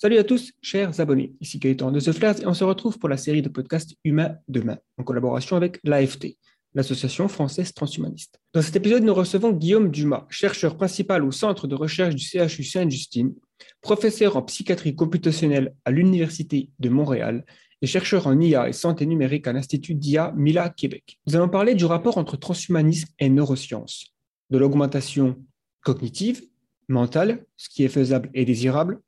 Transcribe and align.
Salut 0.00 0.18
à 0.18 0.22
tous, 0.22 0.52
chers 0.62 1.00
abonnés. 1.00 1.34
Ici 1.40 1.58
Gaëtan 1.58 1.90
de 1.90 1.98
The 1.98 2.42
et 2.42 2.46
on 2.46 2.54
se 2.54 2.62
retrouve 2.62 3.00
pour 3.00 3.08
la 3.08 3.16
série 3.16 3.42
de 3.42 3.48
podcasts 3.48 3.96
Humain 4.04 4.36
Demain 4.46 4.78
en 4.96 5.02
collaboration 5.02 5.56
avec 5.56 5.80
l'AFT, 5.82 6.36
l'Association 6.72 7.26
française 7.26 7.74
transhumaniste. 7.74 8.40
Dans 8.52 8.62
cet 8.62 8.76
épisode, 8.76 9.02
nous 9.02 9.12
recevons 9.12 9.50
Guillaume 9.50 9.90
Dumas, 9.90 10.24
chercheur 10.30 10.76
principal 10.76 11.24
au 11.24 11.32
centre 11.32 11.66
de 11.66 11.74
recherche 11.74 12.14
du 12.14 12.24
CHU 12.24 12.62
Sainte-Justine, 12.62 13.34
professeur 13.80 14.36
en 14.36 14.42
psychiatrie 14.42 14.94
computationnelle 14.94 15.74
à 15.84 15.90
l'Université 15.90 16.70
de 16.78 16.90
Montréal 16.90 17.44
et 17.82 17.88
chercheur 17.88 18.28
en 18.28 18.38
IA 18.38 18.68
et 18.68 18.72
santé 18.72 19.04
numérique 19.04 19.48
à 19.48 19.52
l'Institut 19.52 19.96
d'IA 19.96 20.32
Mila 20.36 20.68
Québec. 20.68 21.18
Nous 21.26 21.34
allons 21.34 21.48
parler 21.48 21.74
du 21.74 21.86
rapport 21.86 22.18
entre 22.18 22.36
transhumanisme 22.36 23.08
et 23.18 23.28
neurosciences, 23.28 24.14
de 24.50 24.58
l'augmentation 24.58 25.44
cognitive, 25.82 26.40
mentale, 26.86 27.44
ce 27.56 27.68
qui 27.68 27.82
est 27.82 27.88
faisable 27.88 28.30
et 28.32 28.44
désirable, 28.44 29.00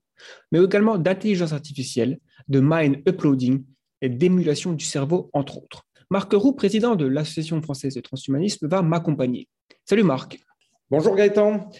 mais 0.53 0.63
également 0.63 0.99
d'intelligence 0.99 1.53
artificielle, 1.53 2.19
de 2.49 2.61
mind 2.63 3.03
uploading 3.09 3.65
et 4.03 4.09
d'émulation 4.09 4.73
du 4.73 4.85
cerveau, 4.85 5.31
entre 5.33 5.59
autres. 5.59 5.87
Marc 6.11 6.33
Roux, 6.33 6.53
président 6.53 6.97
de 6.97 7.07
l'Association 7.07 7.63
française 7.63 7.95
de 7.95 8.01
transhumanisme, 8.01 8.67
va 8.67 8.83
m'accompagner. 8.83 9.49
Salut 9.85 10.03
Marc. 10.03 10.41
Bonjour 10.91 11.15
Gaëtan. 11.15 11.71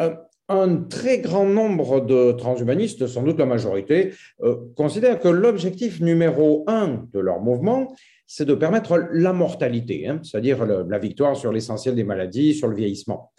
Euh, 0.00 0.14
un 0.48 0.76
très 0.76 1.18
grand 1.18 1.46
nombre 1.46 2.00
de 2.00 2.32
transhumanistes, 2.32 3.06
sans 3.06 3.22
doute 3.22 3.38
la 3.38 3.46
majorité, 3.46 4.12
euh, 4.42 4.56
considèrent 4.76 5.18
que 5.18 5.28
l'objectif 5.28 6.00
numéro 6.00 6.64
un 6.68 7.06
de 7.12 7.20
leur 7.20 7.40
mouvement, 7.40 7.94
c'est 8.26 8.44
de 8.44 8.54
permettre 8.54 9.08
la 9.12 9.32
mortalité, 9.32 10.08
hein, 10.08 10.20
c'est-à-dire 10.22 10.64
la 10.64 10.98
victoire 10.98 11.36
sur 11.36 11.52
l'essentiel 11.52 11.94
des 11.94 12.04
maladies, 12.04 12.54
sur 12.54 12.68
le 12.68 12.76
vieillissement. 12.76 13.32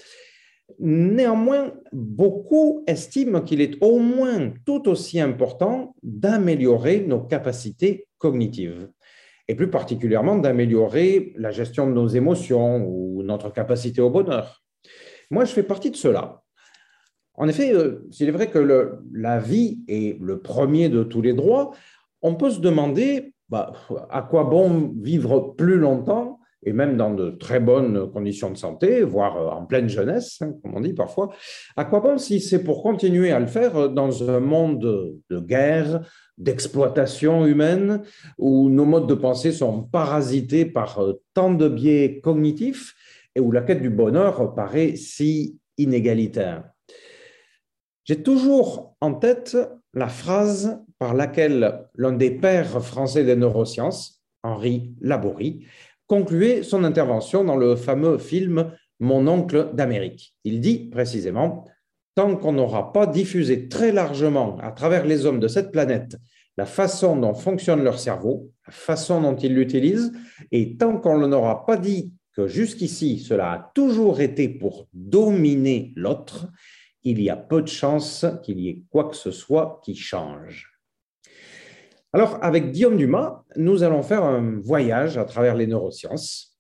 Néanmoins, 0.80 1.73
beaucoup 1.91 2.84
estiment 2.88 3.41
qu'il 3.41 3.62
est 3.62 3.81
au 3.81 3.99
moins 3.99 4.54
tout 4.66 4.88
aussi 4.88 5.20
important 5.20 5.95
d'améliorer 6.04 7.02
nos 7.02 7.21
capacités 7.21 8.07
cognitives 8.18 8.90
et 9.48 9.55
plus 9.55 9.70
particulièrement 9.70 10.38
d'améliorer 10.38 11.34
la 11.38 11.51
gestion 11.51 11.88
de 11.88 11.93
nos 11.93 12.07
émotions 12.07 12.85
ou 12.88 13.23
notre 13.23 13.51
capacité 13.51 14.01
au 14.01 14.10
bonheur. 14.10 14.63
Moi, 15.29 15.46
je 15.46 15.51
fais 15.51 15.63
partie 15.63 15.91
de 15.91 15.96
cela. 15.96 16.43
En 17.35 17.48
effet, 17.48 17.73
euh, 17.73 18.07
s'il 18.12 18.27
est 18.27 18.32
vrai 18.32 18.49
que 18.49 18.99
la 19.12 19.40
vie 19.40 19.79
est 19.88 20.20
le 20.21 20.40
premier 20.40 20.90
de 20.90 21.04
tous 21.04 21.21
les 21.21 21.34
droits, 21.34 21.71
on 22.21 22.35
peut 22.35 22.51
se 22.51 22.60
demander 22.60 23.34
bah, 23.49 23.73
à 24.10 24.21
quoi 24.21 24.45
bon 24.45 24.93
vivre 25.01 25.54
plus 25.57 25.77
longtemps 25.77 26.32
et 26.66 26.74
même 26.74 26.98
dans 26.98 27.14
de 27.14 27.32
très 27.32 27.60
bonnes 27.60 28.12
conditions 28.12 28.52
de 28.52 28.58
santé, 28.58 29.02
voire 29.04 29.38
euh, 29.38 29.50
en 29.50 29.66
pleine 29.66 29.90
jeunesse, 29.90 30.40
hein, 30.42 30.54
comme 30.62 30.76
on 30.76 30.82
dit 30.82 30.94
parfois, 30.94 31.34
à 31.76 31.86
quoi 31.86 32.00
bon 32.00 32.18
si 32.18 32.40
c'est 32.40 32.64
pour 32.64 32.84
continuer 32.84 33.32
à 33.32 33.40
le 33.40 33.48
faire 33.48 33.90
dans 33.90 34.30
un 34.30 34.40
monde 34.40 34.80
de 35.30 35.40
guerre, 35.40 36.02
d'exploitation 36.38 37.46
humaine, 37.46 38.02
où 38.38 38.70
nos 38.70 38.86
modes 38.86 39.08
de 39.08 39.14
pensée 39.14 39.52
sont 39.52 39.84
parasités 39.84 40.66
par 40.66 41.00
euh, 41.00 41.22
tant 41.34 41.54
de 41.54 41.68
biais 41.68 42.20
cognitifs 42.22 42.96
et 43.36 43.40
où 43.40 43.52
la 43.52 43.62
quête 43.62 43.82
du 43.82 43.90
bonheur 43.90 44.54
paraît 44.56 44.96
si 44.96 45.60
inégalitaire? 45.78 46.64
J'ai 48.06 48.22
toujours 48.22 48.96
en 49.00 49.14
tête 49.14 49.58
la 49.94 50.10
phrase 50.10 50.84
par 51.00 51.14
laquelle 51.14 51.86
l'un 51.96 52.12
des 52.12 52.32
pères 52.32 52.84
français 52.84 53.24
des 53.24 53.36
neurosciences, 53.36 54.22
Henri 54.44 54.94
Laborie, 55.00 55.66
concluait 56.07 56.63
son 56.63 56.84
intervention 56.84 57.43
dans 57.43 57.57
le 57.57 57.76
fameux 57.76 58.18
film 58.18 58.71
Mon 58.99 59.27
oncle 59.27 59.70
d'Amérique. 59.73 60.35
Il 60.43 60.60
dit 60.60 60.90
précisément, 60.90 61.65
tant 62.15 62.35
qu'on 62.35 62.54
n'aura 62.54 62.93
pas 62.93 63.07
diffusé 63.07 63.68
très 63.68 63.91
largement 63.91 64.57
à 64.62 64.72
travers 64.72 65.06
les 65.06 65.25
hommes 65.25 65.40
de 65.40 65.47
cette 65.47 65.72
planète 65.72 66.18
la 66.57 66.66
façon 66.66 67.16
dont 67.16 67.34
fonctionne 67.34 67.84
leur 67.84 68.00
cerveau, 68.00 68.51
la 68.68 68.73
façon 68.73 69.22
dont 69.22 69.35
ils 69.35 69.53
l'utilisent, 69.53 70.12
et 70.51 70.78
tant 70.78 70.97
qu'on 70.97 71.28
n'aura 71.28 71.66
pas 71.66 71.78
dit 71.78 72.13
que 72.33 72.47
jusqu'ici 72.47 73.19
cela 73.19 73.51
a 73.51 73.72
toujours 73.73 74.22
été 74.22 74.49
pour 74.49 74.88
dominer 74.94 75.94
l'autre, 75.95 76.47
il 77.03 77.22
y 77.22 77.29
a 77.29 77.35
peu 77.35 77.61
de 77.61 77.67
chances 77.67 78.25
qu'il 78.44 78.59
y 78.59 78.69
ait 78.69 78.83
quoi 78.89 79.09
que 79.09 79.16
ce 79.16 79.31
soit 79.31 79.81
qui 79.83 79.95
change. 79.95 80.72
Alors, 82.16 82.38
avec 82.44 82.72
Guillaume 82.72 82.96
Dumas, 82.96 83.44
nous 83.56 83.81
allons 83.81 84.03
faire 84.03 84.24
un 84.24 84.59
voyage 84.59 85.18
à 85.18 85.25
travers 85.25 85.56
les 85.56 85.66
neurosciences, 85.66 86.56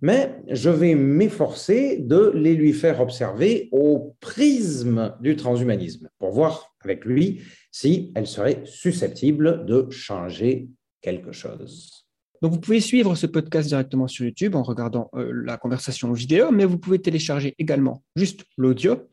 mais 0.00 0.36
je 0.48 0.70
vais 0.70 0.94
m'efforcer 0.94 1.98
de 1.98 2.30
les 2.36 2.54
lui 2.54 2.72
faire 2.72 3.00
observer 3.00 3.68
au 3.72 4.14
prisme 4.20 5.16
du 5.20 5.34
transhumanisme 5.34 6.08
pour 6.20 6.30
voir 6.30 6.76
avec 6.82 7.04
lui 7.04 7.42
si 7.72 8.12
elle 8.14 8.28
serait 8.28 8.62
susceptible 8.64 9.66
de 9.66 9.90
changer 9.90 10.68
quelque 11.00 11.32
chose. 11.32 12.06
Donc, 12.40 12.52
vous 12.52 12.60
pouvez 12.60 12.80
suivre 12.80 13.16
ce 13.16 13.26
podcast 13.26 13.66
directement 13.66 14.06
sur 14.06 14.24
YouTube 14.24 14.54
en 14.54 14.62
regardant 14.62 15.10
euh, 15.14 15.32
la 15.44 15.56
conversation 15.56 16.12
vidéo, 16.12 16.52
mais 16.52 16.64
vous 16.64 16.78
pouvez 16.78 17.00
télécharger 17.00 17.56
également 17.58 18.04
juste 18.14 18.44
l'audio 18.56 19.08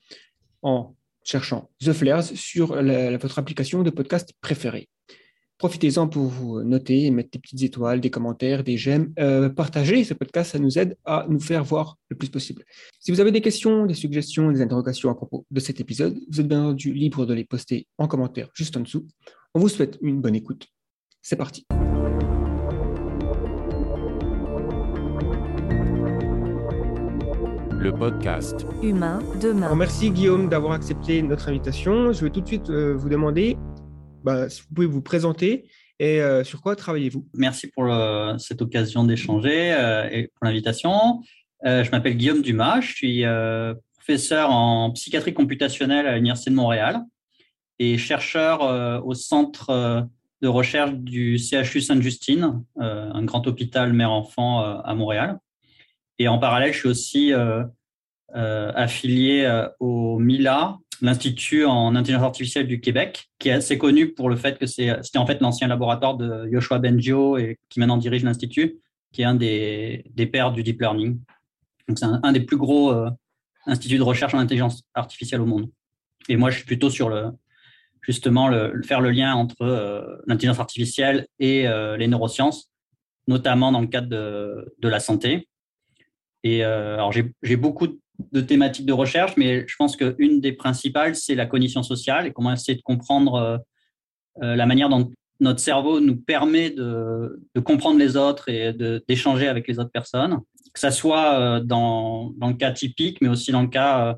en 0.61 0.95
cherchant 1.23 1.71
The 1.83 1.93
Flares 1.93 2.25
sur 2.35 2.75
votre 2.75 3.39
application 3.39 3.81
de 3.81 3.89
podcast 3.89 4.33
préférée. 4.39 4.87
Profitez-en 5.59 6.07
pour 6.07 6.27
vous 6.27 6.63
noter, 6.63 7.11
mettre 7.11 7.31
des 7.31 7.39
petites 7.39 7.61
étoiles, 7.63 7.99
des 7.99 8.09
commentaires, 8.09 8.63
des 8.63 8.77
j'aime. 8.77 9.11
Euh, 9.19 9.49
partagez 9.49 10.05
ce 10.05 10.13
podcast, 10.13 10.51
ça 10.51 10.57
nous 10.57 10.79
aide 10.79 10.95
à 11.03 11.25
nous 11.27 11.41
faire 11.41 11.65
voir 11.65 11.97
le 12.07 12.15
plus 12.15 12.29
possible. 12.29 12.63
Si 13.01 13.11
vous 13.11 13.19
avez 13.19 13.33
des 13.33 13.41
questions, 13.41 13.85
des 13.85 13.93
suggestions, 13.93 14.53
des 14.53 14.61
interrogations 14.61 15.09
à 15.09 15.15
propos 15.15 15.45
de 15.51 15.59
cet 15.59 15.81
épisode, 15.81 16.17
vous 16.31 16.39
êtes 16.39 16.47
bien 16.47 16.63
entendu 16.63 16.93
libre 16.93 17.25
de 17.25 17.33
les 17.33 17.43
poster 17.43 17.87
en 17.97 18.07
commentaire 18.07 18.47
juste 18.53 18.77
en 18.77 18.79
dessous. 18.79 19.05
On 19.53 19.59
vous 19.59 19.67
souhaite 19.67 19.97
une 20.01 20.21
bonne 20.21 20.35
écoute. 20.35 20.65
C'est 21.21 21.35
parti. 21.35 21.67
Le 27.71 27.91
podcast 27.91 28.65
Humain 28.81 29.19
demain. 29.41 29.75
merci 29.75 30.11
Guillaume 30.11 30.47
d'avoir 30.47 30.71
accepté 30.71 31.21
notre 31.21 31.49
invitation. 31.49 32.13
Je 32.13 32.23
vais 32.23 32.29
tout 32.31 32.39
de 32.39 32.47
suite 32.47 32.69
euh, 32.69 32.93
vous 32.95 33.09
demander 33.09 33.57
bah, 34.23 34.49
si 34.49 34.61
vous 34.61 34.75
pouvez 34.75 34.87
vous 34.87 35.01
présenter 35.01 35.65
et 35.99 36.21
euh, 36.21 36.43
sur 36.43 36.61
quoi 36.61 36.75
travaillez-vous? 36.75 37.27
Merci 37.33 37.67
pour 37.67 37.87
cette 38.37 38.61
occasion 38.61 39.03
d'échanger 39.03 39.73
euh, 39.73 40.07
et 40.09 40.27
pour 40.27 40.45
l'invitation. 40.45 41.21
Euh, 41.65 41.83
je 41.83 41.91
m'appelle 41.91 42.15
Guillaume 42.15 42.41
Dumas, 42.41 42.79
je 42.81 42.93
suis 42.93 43.23
professeur 43.93 44.49
en 44.49 44.91
psychiatrie 44.91 45.33
computationnelle 45.33 46.07
à 46.07 46.15
l'Université 46.15 46.51
de 46.51 46.55
Montréal 46.55 47.01
et 47.79 47.97
chercheur 47.97 49.05
au 49.05 49.13
centre 49.13 50.07
de 50.41 50.47
recherche 50.47 50.93
du 50.93 51.37
CHU 51.37 51.81
Sainte-Justine, 51.81 52.63
un 52.77 53.23
grand 53.23 53.45
hôpital 53.45 53.93
mère-enfant 53.93 54.61
à 54.61 54.95
Montréal. 54.95 55.37
Et 56.17 56.27
en 56.27 56.39
parallèle, 56.39 56.73
je 56.73 56.79
suis 56.79 56.89
aussi 56.89 57.33
affilié 58.33 59.67
au 59.79 60.19
MILA, 60.19 60.77
l'Institut 61.01 61.65
en 61.65 61.95
intelligence 61.95 62.25
artificielle 62.25 62.67
du 62.67 62.81
Québec, 62.81 63.29
qui 63.39 63.49
est 63.49 63.53
assez 63.53 63.77
connu 63.77 64.13
pour 64.13 64.29
le 64.29 64.35
fait 64.35 64.57
que 64.57 64.65
c'était 64.65 65.17
en 65.17 65.25
fait 65.25 65.41
l'ancien 65.41 65.67
laboratoire 65.67 66.17
de 66.17 66.47
Yoshua 66.49 66.79
Bengio 66.79 67.37
et 67.37 67.57
qui 67.69 67.79
maintenant 67.79 67.97
dirige 67.97 68.23
l'Institut, 68.23 68.79
qui 69.11 69.21
est 69.21 69.25
un 69.25 69.35
des, 69.35 70.03
des 70.13 70.27
pères 70.27 70.51
du 70.51 70.63
deep 70.63 70.81
learning. 70.81 71.19
Donc 71.87 71.97
c'est 71.97 72.05
un, 72.05 72.31
des 72.31 72.41
plus 72.41 72.57
gros 72.57 72.91
euh, 72.91 73.09
instituts 73.65 73.97
de 73.97 74.03
recherche 74.03 74.33
en 74.33 74.39
intelligence 74.39 74.83
artificielle 74.93 75.41
au 75.41 75.45
monde. 75.45 75.69
Et 76.27 76.37
moi, 76.37 76.49
je 76.51 76.57
suis 76.57 76.65
plutôt 76.65 76.89
sur 76.89 77.09
le 77.09 77.31
justement 78.01 78.47
le, 78.47 78.81
faire 78.83 79.01
le 79.01 79.11
lien 79.11 79.33
entre 79.33 79.61
euh, 79.61 80.17
l'intelligence 80.25 80.59
artificielle 80.59 81.27
et 81.37 81.67
euh, 81.67 81.97
les 81.97 82.07
neurosciences, 82.07 82.71
notamment 83.27 83.71
dans 83.71 83.81
le 83.81 83.87
cadre 83.87 84.07
de, 84.07 84.73
de 84.77 84.87
la 84.87 84.99
santé. 84.99 85.49
Et 86.43 86.63
alors 86.63 87.11
j'ai 87.11 87.57
beaucoup 87.57 87.99
de 88.31 88.41
thématiques 88.41 88.85
de 88.85 88.93
recherche, 88.93 89.33
mais 89.37 89.65
je 89.67 89.75
pense 89.77 89.95
qu'une 89.95 90.41
des 90.41 90.53
principales, 90.53 91.15
c'est 91.15 91.35
la 91.35 91.45
cognition 91.45 91.83
sociale 91.83 92.27
et 92.27 92.33
comment 92.33 92.53
essayer 92.53 92.77
de 92.77 92.81
comprendre 92.81 93.35
euh, 93.35 93.57
euh, 94.43 94.55
la 94.55 94.65
manière 94.65 94.89
dont 94.89 95.11
notre 95.39 95.59
cerveau 95.59 95.99
nous 95.99 96.17
permet 96.17 96.69
de, 96.69 97.41
comprendre 97.63 97.97
les 97.97 98.17
autres 98.17 98.49
et 98.49 98.73
d'échanger 99.07 99.47
avec 99.47 99.67
les 99.67 99.79
autres 99.79 99.91
personnes, 99.91 100.39
que 100.73 100.79
ce 100.79 100.89
soit 100.89 101.39
euh, 101.39 101.59
dans, 101.61 102.33
le 102.41 102.53
cas 102.53 102.71
typique, 102.71 103.19
mais 103.21 103.29
aussi 103.29 103.51
dans 103.51 103.61
le 103.61 103.69
cas 103.69 104.15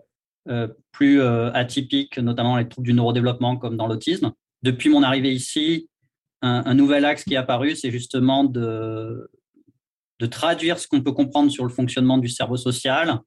plus 0.91 1.21
atypique, 1.21 2.17
notamment 2.17 2.57
les 2.57 2.67
troubles 2.67 2.87
du 2.87 2.93
neurodéveloppement 2.93 3.57
comme 3.57 3.77
dans 3.77 3.85
l'autisme. 3.85 4.31
Depuis 4.63 4.89
mon 4.89 5.03
arrivée 5.03 5.31
ici, 5.31 5.87
un, 6.41 6.73
nouvel 6.73 7.05
axe 7.05 7.23
qui 7.23 7.35
est 7.35 7.37
apparu, 7.37 7.75
c'est 7.75 7.91
justement 7.91 8.43
de, 8.43 9.29
traduire 10.31 10.79
ce 10.79 10.87
qu'on 10.87 11.01
peut 11.01 11.11
comprendre 11.11 11.51
sur 11.51 11.63
le 11.63 11.69
fonctionnement 11.69 12.17
du 12.17 12.27
cerveau 12.27 12.57
social 12.57 13.19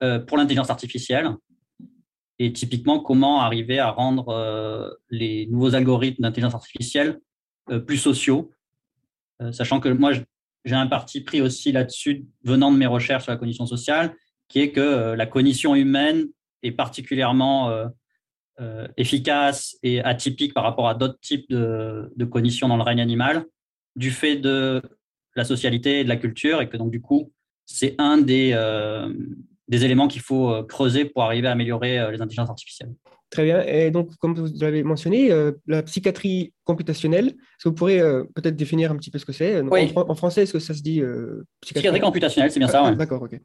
pour 0.00 0.36
l'intelligence 0.36 0.70
artificielle. 0.70 1.30
Et 2.38 2.52
typiquement, 2.52 3.00
comment 3.00 3.40
arriver 3.40 3.78
à 3.78 3.90
rendre 3.90 4.28
euh, 4.28 4.90
les 5.10 5.46
nouveaux 5.46 5.74
algorithmes 5.74 6.22
d'intelligence 6.22 6.54
artificielle 6.54 7.20
euh, 7.70 7.80
plus 7.80 7.96
sociaux, 7.96 8.52
sachant 9.52 9.80
que 9.80 9.90
moi, 9.90 10.12
j'ai 10.64 10.74
un 10.74 10.86
parti 10.86 11.20
pris 11.20 11.42
aussi 11.42 11.70
là-dessus, 11.70 12.24
venant 12.42 12.72
de 12.72 12.78
mes 12.78 12.86
recherches 12.86 13.24
sur 13.24 13.32
la 13.32 13.36
cognition 13.36 13.66
sociale, 13.66 14.14
qui 14.48 14.60
est 14.60 14.72
que 14.72 15.12
la 15.12 15.26
cognition 15.26 15.74
humaine 15.74 16.24
est 16.62 16.72
particulièrement 16.72 17.70
efficace 18.96 19.76
et 19.82 20.00
atypique 20.00 20.54
par 20.54 20.64
rapport 20.64 20.88
à 20.88 20.94
d'autres 20.94 21.20
types 21.20 21.50
de, 21.50 22.10
de 22.16 22.24
cognition 22.24 22.66
dans 22.66 22.78
le 22.78 22.82
règne 22.82 23.02
animal, 23.02 23.44
du 23.94 24.10
fait 24.10 24.36
de 24.36 24.80
la 25.34 25.44
socialité 25.44 26.00
et 26.00 26.04
de 26.04 26.08
la 26.08 26.16
culture, 26.16 26.62
et 26.62 26.68
que 26.70 26.78
donc 26.78 26.90
du 26.90 27.02
coup, 27.02 27.30
c'est 27.66 27.94
un 27.98 28.16
des, 28.16 28.54
des 29.68 29.84
éléments 29.84 30.08
qu'il 30.08 30.22
faut 30.22 30.62
creuser 30.64 31.04
pour 31.04 31.22
arriver 31.24 31.48
à 31.48 31.52
améliorer 31.52 32.10
les 32.12 32.20
intelligences 32.20 32.50
artificielles. 32.50 32.92
Très 33.30 33.44
bien. 33.44 33.62
Et 33.62 33.90
donc, 33.90 34.14
comme 34.16 34.34
vous 34.34 34.48
l'avez 34.60 34.84
mentionné, 34.84 35.32
euh, 35.32 35.52
la 35.66 35.82
psychiatrie 35.82 36.52
computationnelle, 36.64 37.26
est-ce 37.26 37.64
que 37.64 37.68
vous 37.70 37.74
pourrez 37.74 38.00
euh, 38.00 38.22
peut-être 38.34 38.54
définir 38.54 38.92
un 38.92 38.96
petit 38.96 39.10
peu 39.10 39.18
ce 39.18 39.24
que 39.24 39.32
c'est? 39.32 39.60
En, 39.60 40.14
français, 40.14 40.44
est-ce 40.44 40.52
que 40.52 40.58
ça 40.60 40.74
se 40.74 40.82
dit 40.82 41.00
euh, 41.00 41.44
psychiatrie... 41.60 42.00
computationnelle, 42.00 42.52
c'est 42.52 42.60
bien 42.60 42.68
ça. 42.68 42.84
Ah, 42.86 42.94
d'accord, 42.94 43.22
ok. 43.22 43.38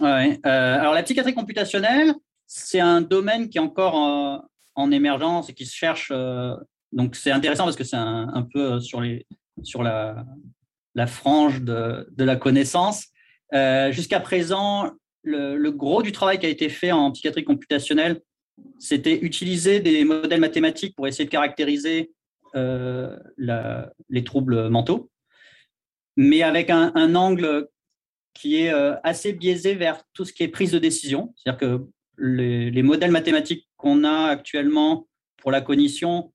alors, 0.00 0.94
la 0.94 1.02
psychiatrie 1.02 1.34
computationnelle, 1.34 2.14
c'est 2.46 2.78
un 2.78 3.00
domaine 3.00 3.48
qui 3.48 3.58
est 3.58 3.60
encore 3.60 4.46
en 4.76 4.90
émergence 4.92 5.50
et 5.50 5.54
qui 5.54 5.66
se 5.66 5.74
cherche. 5.74 6.12
donc, 6.92 7.16
c'est 7.16 7.32
intéressant 7.32 7.64
parce 7.64 7.76
que 7.76 7.84
c'est 7.84 7.96
un, 7.96 8.46
peu 8.54 8.78
sur, 8.78 9.00
les, 9.00 9.26
sur 9.64 9.82
la, 9.82 10.24
la 10.94 11.08
frange 11.08 11.62
de, 11.62 12.08
de 12.12 12.24
la 12.24 12.36
connaissance. 12.36 13.08
Jusqu'à 13.90 14.20
présent, 14.20 14.92
le, 15.26 15.70
gros 15.70 16.02
du 16.02 16.12
travail 16.12 16.38
qui 16.38 16.46
a 16.46 16.48
été 16.48 16.68
fait 16.68 16.92
en 16.92 17.10
psychiatrie 17.12 17.44
computationnelle, 17.44 18.20
c'était 18.78 19.18
utiliser 19.18 19.80
des 19.80 20.04
modèles 20.04 20.40
mathématiques 20.40 20.94
pour 20.96 21.06
essayer 21.06 21.24
de 21.24 21.30
caractériser 21.30 22.12
euh, 22.54 23.16
les 24.08 24.24
troubles 24.24 24.68
mentaux, 24.68 25.10
mais 26.16 26.42
avec 26.42 26.70
un, 26.70 27.14
angle 27.14 27.68
qui 28.32 28.56
est 28.56 28.72
euh, 28.72 28.94
assez 29.02 29.32
biaisé 29.32 29.74
vers 29.74 30.02
tout 30.14 30.24
ce 30.24 30.32
qui 30.32 30.42
est 30.42 30.48
prise 30.48 30.72
de 30.72 30.78
décision. 30.78 31.34
C'est-à-dire 31.36 31.58
que 31.58 31.86
les, 32.18 32.82
modèles 32.82 33.10
mathématiques 33.10 33.68
qu'on 33.76 34.04
a 34.04 34.28
actuellement 34.28 35.06
pour 35.36 35.50
la 35.50 35.60
cognition 35.60 36.32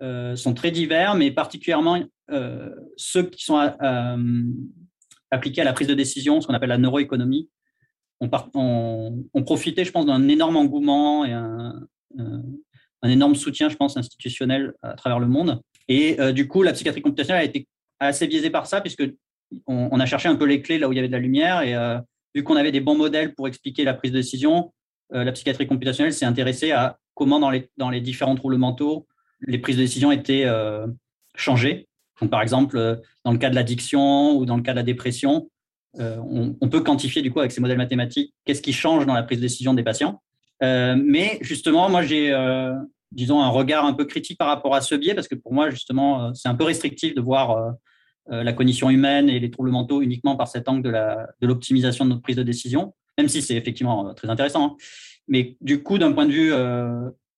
euh, 0.00 0.36
sont 0.36 0.54
très 0.54 0.70
divers, 0.70 1.16
mais 1.16 1.30
particulièrement 1.30 2.00
ceux 2.98 3.22
qui 3.22 3.42
sont 3.42 3.56
appliqués 5.30 5.62
à 5.62 5.64
la 5.64 5.72
prise 5.72 5.88
de 5.88 5.94
décision, 5.94 6.42
ce 6.42 6.46
qu'on 6.46 6.52
appelle 6.52 6.68
la 6.68 6.76
neuroéconomie, 6.76 7.48
on, 8.20 9.42
profitait, 9.44 9.84
je 9.84 9.92
pense, 9.92 10.06
d'un 10.06 10.28
énorme 10.28 10.56
engouement 10.56 11.24
et 11.24 11.32
un, 11.32 11.88
énorme 13.04 13.34
soutien, 13.34 13.68
je 13.68 13.76
pense, 13.76 13.96
institutionnel 13.96 14.74
à 14.82 14.94
travers 14.94 15.18
le 15.18 15.26
monde. 15.26 15.60
Et 15.88 16.20
euh, 16.20 16.32
du 16.32 16.48
coup, 16.48 16.62
la 16.62 16.72
psychiatrie 16.72 17.02
computationnelle 17.02 17.42
a 17.42 17.44
été 17.44 17.66
assez 18.00 18.26
biaisée 18.26 18.50
par 18.50 18.66
ça, 18.66 18.80
puisque 18.80 19.04
on, 19.66 19.98
a 19.98 20.06
cherché 20.06 20.28
un 20.28 20.36
peu 20.36 20.44
les 20.44 20.60
clés 20.60 20.78
là 20.78 20.88
où 20.88 20.92
il 20.92 20.96
y 20.96 20.98
avait 20.98 21.08
de 21.08 21.12
la 21.12 21.18
lumière. 21.18 21.62
Et 21.62 21.74
euh, 21.74 21.98
vu 22.34 22.42
qu'on 22.42 22.56
avait 22.56 22.72
des 22.72 22.80
bons 22.80 22.96
modèles 22.96 23.34
pour 23.34 23.48
expliquer 23.48 23.84
la 23.84 23.94
prise 23.94 24.12
de 24.12 24.18
décision, 24.18 24.72
euh, 25.14 25.24
la 25.24 25.32
psychiatrie 25.32 25.66
computationnelle 25.66 26.12
s'est 26.12 26.26
intéressée 26.26 26.72
à 26.72 26.98
comment, 27.14 27.40
dans 27.40 27.50
les, 27.50 27.70
dans 27.76 27.90
les 27.90 28.00
différents 28.00 28.34
troubles 28.34 28.58
mentaux, 28.58 29.06
les 29.40 29.58
prises 29.58 29.76
de 29.76 29.82
décision 29.82 30.12
étaient 30.12 30.46
changées. 31.36 31.88
Donc, 32.20 32.30
par 32.30 32.42
exemple, 32.42 33.00
dans 33.24 33.32
le 33.32 33.38
cas 33.38 33.50
de 33.50 33.54
l'addiction 33.54 34.36
ou 34.36 34.44
dans 34.44 34.56
le 34.56 34.62
cas 34.62 34.72
de 34.72 34.76
la 34.76 34.82
dépression, 34.82 35.48
euh, 35.98 36.16
on, 36.60 36.68
peut 36.68 36.80
quantifier 36.80 37.22
du 37.22 37.32
coup 37.32 37.40
avec 37.40 37.50
ces 37.50 37.60
modèles 37.60 37.78
mathématiques 37.78 38.32
qu'est-ce 38.44 38.62
qui 38.62 38.72
change 38.72 39.04
dans 39.04 39.14
la 39.14 39.22
prise 39.24 39.38
de 39.38 39.42
décision 39.42 39.74
des 39.74 39.82
patients. 39.82 40.22
Euh, 40.62 40.96
mais 40.96 41.38
justement, 41.40 41.88
moi 41.88 42.02
j'ai 42.02 42.32
euh, 42.32 42.72
disons 43.10 43.40
un 43.40 43.48
regard 43.48 43.84
un 43.84 43.94
peu 43.94 44.04
critique 44.04 44.38
par 44.38 44.48
rapport 44.48 44.74
à 44.74 44.80
ce 44.80 44.94
biais 44.94 45.14
parce 45.14 45.28
que 45.28 45.34
pour 45.34 45.52
moi 45.52 45.70
justement 45.70 46.32
c'est 46.34 46.48
un 46.48 46.54
peu 46.54 46.64
restrictif 46.64 47.14
de 47.14 47.20
voir 47.20 47.74
la 48.30 48.52
cognition 48.52 48.90
humaine 48.90 49.30
et 49.30 49.40
les 49.40 49.50
troubles 49.50 49.70
mentaux 49.70 50.02
uniquement 50.02 50.36
par 50.36 50.48
cet 50.48 50.68
angle 50.68 50.82
de 51.40 51.46
l'optimisation 51.46 52.04
de, 52.04 52.10
notre 52.10 52.22
prise 52.22 52.36
de 52.36 52.42
décision, 52.42 52.94
même 53.16 53.28
si 53.28 53.40
c'est 53.40 53.54
effectivement 53.54 54.12
très 54.12 54.28
intéressant. 54.28 54.64
Hein. 54.66 54.76
Mais 55.28 55.56
du 55.62 55.82
coup, 55.82 55.96
d'un 55.96 56.12
point 56.12 56.26
de 56.26 56.32
vue 56.32 56.52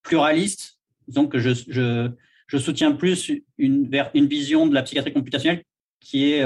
pluraliste, 0.03 0.81
disons 1.07 1.29
que 1.29 1.39
je, 1.39 2.11
soutiens 2.59 2.91
plus 2.91 3.31
une, 3.57 3.89
une 4.15 4.27
vision 4.27 4.67
de 4.67 4.75
la 4.75 4.83
psychiatrie 4.83 5.13
computationnelle 5.13 5.63
qui 6.01 6.33
est 6.33 6.43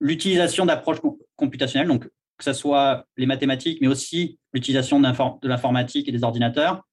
l'utilisation 0.00 0.66
d'approches 0.66 0.98
computationnelles, 1.36 1.88
donc 1.88 2.08
que 2.38 2.44
ce 2.44 2.52
soit 2.52 3.06
les 3.16 3.26
mathématiques, 3.26 3.80
mais 3.80 3.86
aussi 3.86 4.38
l'utilisation 4.52 5.00
de 5.00 5.48
l'informatique 5.48 6.08
et 6.08 6.12
des 6.12 6.22
ordinateurs 6.22 6.86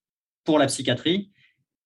pour 0.43 0.59
la 0.59 0.67
psychiatrie, 0.67 1.31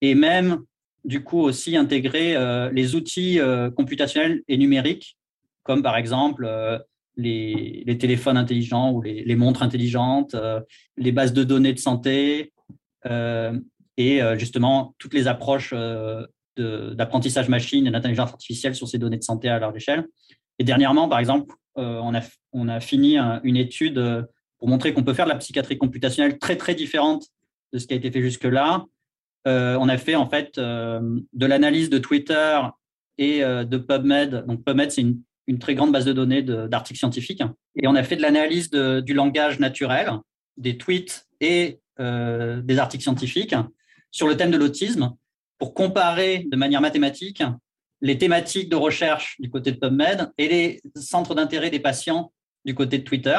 et 0.01 0.15
même 0.15 0.63
du 1.05 1.23
coup 1.23 1.39
aussi 1.39 1.77
intégrer 1.77 2.35
euh, 2.35 2.69
les 2.71 2.95
outils 2.95 3.39
euh, 3.39 3.71
computationnels 3.71 4.43
et 4.47 4.57
numériques, 4.57 5.17
comme 5.63 5.81
par 5.81 5.95
exemple 5.95 6.45
euh, 6.45 6.77
les, 7.15 7.97
téléphones 7.99 8.37
intelligents 8.37 8.91
ou 8.91 9.01
les, 9.01 9.35
montres 9.35 9.63
intelligentes, 9.63 10.35
les 10.97 11.11
bases 11.11 11.33
de 11.33 11.43
données 11.43 11.73
de 11.73 11.79
santé, 11.79 12.53
et 13.97 14.21
justement 14.37 14.93
toutes 14.99 15.15
les 15.15 15.27
approches 15.27 15.73
d'apprentissage 16.55 17.49
machine 17.49 17.87
et 17.87 17.91
d'intelligence 17.91 18.29
artificielle 18.29 18.75
sur 18.75 18.87
ces 18.87 18.99
données 18.99 19.17
de 19.17 19.23
santé 19.23 19.49
à 19.49 19.57
large 19.57 19.77
échelle. 19.77 20.05
Et 20.59 20.63
dernièrement, 20.63 21.07
par 21.07 21.19
exemple, 21.19 21.53
euh, 21.77 21.99
on, 22.01 22.15
a, 22.15 22.21
on 22.53 22.67
a 22.67 22.79
fini 22.79 23.17
une 23.43 23.57
étude 23.57 23.97
euh, 23.97 24.23
pour 24.57 24.67
montrer 24.67 24.93
qu'on 24.93 25.03
peut 25.03 25.13
faire 25.13 25.25
de 25.25 25.31
la 25.31 25.37
psychiatrie 25.37 25.77
computationnelle 25.77 26.39
très, 26.39 26.57
très 26.57 26.73
différente 26.73 27.27
de 27.73 27.79
ce 27.79 27.85
qui 27.85 27.93
a 27.93 27.97
été 27.97 28.11
fait 28.11 28.21
jusque-là. 28.21 28.85
Euh, 29.47 29.77
on 29.79 29.87
a 29.87 29.97
fait 29.97 30.15
en 30.15 30.27
fait 30.27 30.57
de 30.57 31.45
l'analyse 31.45 31.89
de 31.89 31.99
Twitter 31.99 32.59
et 33.19 33.41
de 33.41 33.77
PubMed. 33.77 34.45
Donc 34.47 34.63
PubMed, 34.63 34.91
c'est 34.91 35.01
une, 35.01 35.59
très 35.59 35.75
grande 35.75 35.91
base 35.91 36.05
de 36.05 36.11
données 36.11 36.41
d'articles 36.41 36.97
scientifiques. 36.99 37.43
Et 37.75 37.87
on 37.87 37.95
a 37.95 38.03
fait 38.03 38.15
de 38.15 38.21
l'analyse 38.21 38.69
du 38.71 39.13
langage 39.13 39.59
naturel, 39.59 40.11
des 40.57 40.77
tweets 40.77 41.27
et 41.39 41.79
des 41.99 42.79
articles 42.79 43.03
scientifiques 43.03 43.55
sur 44.11 44.27
le 44.27 44.35
thème 44.35 44.51
de 44.51 44.57
l'autisme 44.57 45.13
pour 45.59 45.73
comparer 45.73 46.45
de 46.49 46.57
manière 46.57 46.81
mathématique 46.81 47.43
les 48.01 48.17
thématiques 48.17 48.69
de 48.69 48.75
recherche 48.75 49.39
du 49.39 49.49
côté 49.49 49.71
de 49.71 49.77
PubMed 49.77 50.31
et 50.37 50.47
les 50.47 50.81
centres 50.95 51.35
d'intérêt 51.35 51.69
des 51.69 51.79
patients 51.79 52.31
du 52.65 52.75
côté 52.75 52.99
de 52.99 53.03
Twitter. 53.03 53.37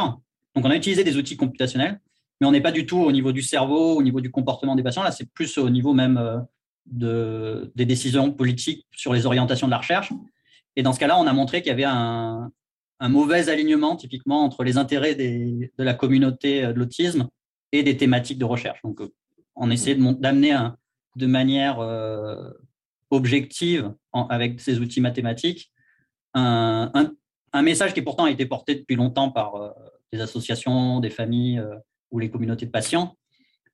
Donc, 0.55 0.64
on 0.64 0.70
a 0.70 0.76
utilisé 0.76 1.05
des 1.05 1.16
outils 1.16 1.37
computationnels, 1.37 2.00
mais 2.40 2.46
on 2.46 2.52
n'est 2.52 2.60
pas 2.60 2.72
du 2.72 2.87
tout 2.87 2.99
au 2.99 3.12
niveau 3.12 3.32
du 3.32 3.43
cerveau, 3.43 3.96
au 3.96 4.02
niveau 4.02 4.20
du 4.20 4.31
comportement 4.31 4.75
des 4.75 4.82
patients. 4.82 5.02
Là, 5.02 5.12
c'est 5.12 5.31
plus 5.32 5.58
au 5.58 5.70
niveau 5.70 5.93
même 5.93 6.19
euh, 6.19 6.38
de, 6.87 7.70
des 7.76 7.87
décisions 7.87 8.32
politiques 8.32 8.87
sur 8.93 9.12
les 9.12 9.26
orientations 9.26 9.66
de 9.66 9.70
la 9.70 9.78
recherche. 9.78 10.12
Et 10.76 10.82
dans 10.82 10.93
ce 10.93 11.00
cas-là, 11.00 11.19
on 11.19 11.26
a 11.26 11.32
montré 11.32 11.62
qu'il 11.62 11.70
y 11.70 11.72
avait 11.72 11.84
un, 11.84 12.50
mauvais 13.00 13.49
alignement, 13.49 13.94
typiquement, 13.94 14.43
entre 14.43 14.64
les 14.64 14.76
intérêts 14.76 15.14
de 15.14 15.70
la 15.78 15.94
communauté 15.94 16.64
euh, 16.64 16.72
de 16.72 16.78
l'autisme 16.78 17.28
et 17.70 17.82
des 17.82 17.96
thématiques 17.96 18.38
de 18.38 18.44
recherche. 18.44 18.81
Donc, 18.82 19.00
euh, 19.00 19.12
on 19.54 19.70
essayait 19.70 19.96
d'amener 19.96 20.56
de 21.16 21.26
manière 21.26 21.81
objective 23.11 23.93
avec 24.12 24.61
ces 24.61 24.81
outils 24.81 25.00
mathématiques 25.00 25.73
un, 26.35 27.62
message 27.62 27.95
qui 27.95 28.03
pourtant 28.03 28.25
a 28.25 28.31
été 28.31 28.47
porté 28.47 28.75
depuis 28.75 28.97
longtemps 28.97 29.31
par 29.31 29.57
euh, 29.57 29.71
des 30.12 30.21
associations, 30.21 31.00
des 31.00 31.11
familles 31.11 31.59
euh, 31.59 31.75
ou 32.11 32.19
les 32.19 32.31
communautés 32.31 32.67
de 32.67 32.71
patients 32.71 33.17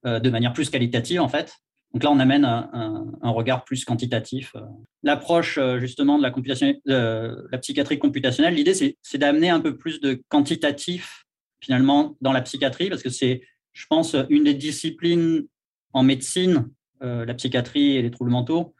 euh, 0.07 0.21
de 0.21 0.31
manière 0.31 0.53
plus 0.53 0.71
qualitative 0.71 1.21
en 1.21 1.29
fait. 1.29 1.55
Donc 1.93 2.03
là, 2.03 2.11
on 2.11 2.19
amène 2.19 2.45
un, 2.45 3.31
regard 3.31 3.63
plus 3.63 3.85
quantitatif. 3.85 4.57
L'approche 5.05 5.61
justement 5.79 6.19
de 6.19 6.25
la, 6.25 6.31
de 6.31 7.49
la 7.53 7.59
psychiatrie 7.59 8.01
computationnelle, 8.01 8.55
l'idée 8.55 8.75
c'est 8.75 9.19
d'amener 9.19 9.49
un 9.49 9.61
peu 9.61 9.77
plus 9.77 10.01
de 10.01 10.21
quantitatif 10.29 11.25
finalement 11.61 12.17
dans 12.21 12.33
la 12.33 12.43
psychiatrie 12.43 12.89
parce 12.89 13.01
que 13.01 13.11
c'est, 13.11 13.43
je 13.75 13.87
pense, 13.89 14.17
une 14.29 14.43
des 14.43 14.55
disciplines 14.55 15.47
en 15.93 16.03
médecine, 16.03 16.69
la 17.01 17.33
psychiatrie 17.35 17.97
et 17.97 18.03
les 18.03 18.11
troubles 18.11 18.33
mentaux, 18.33 18.75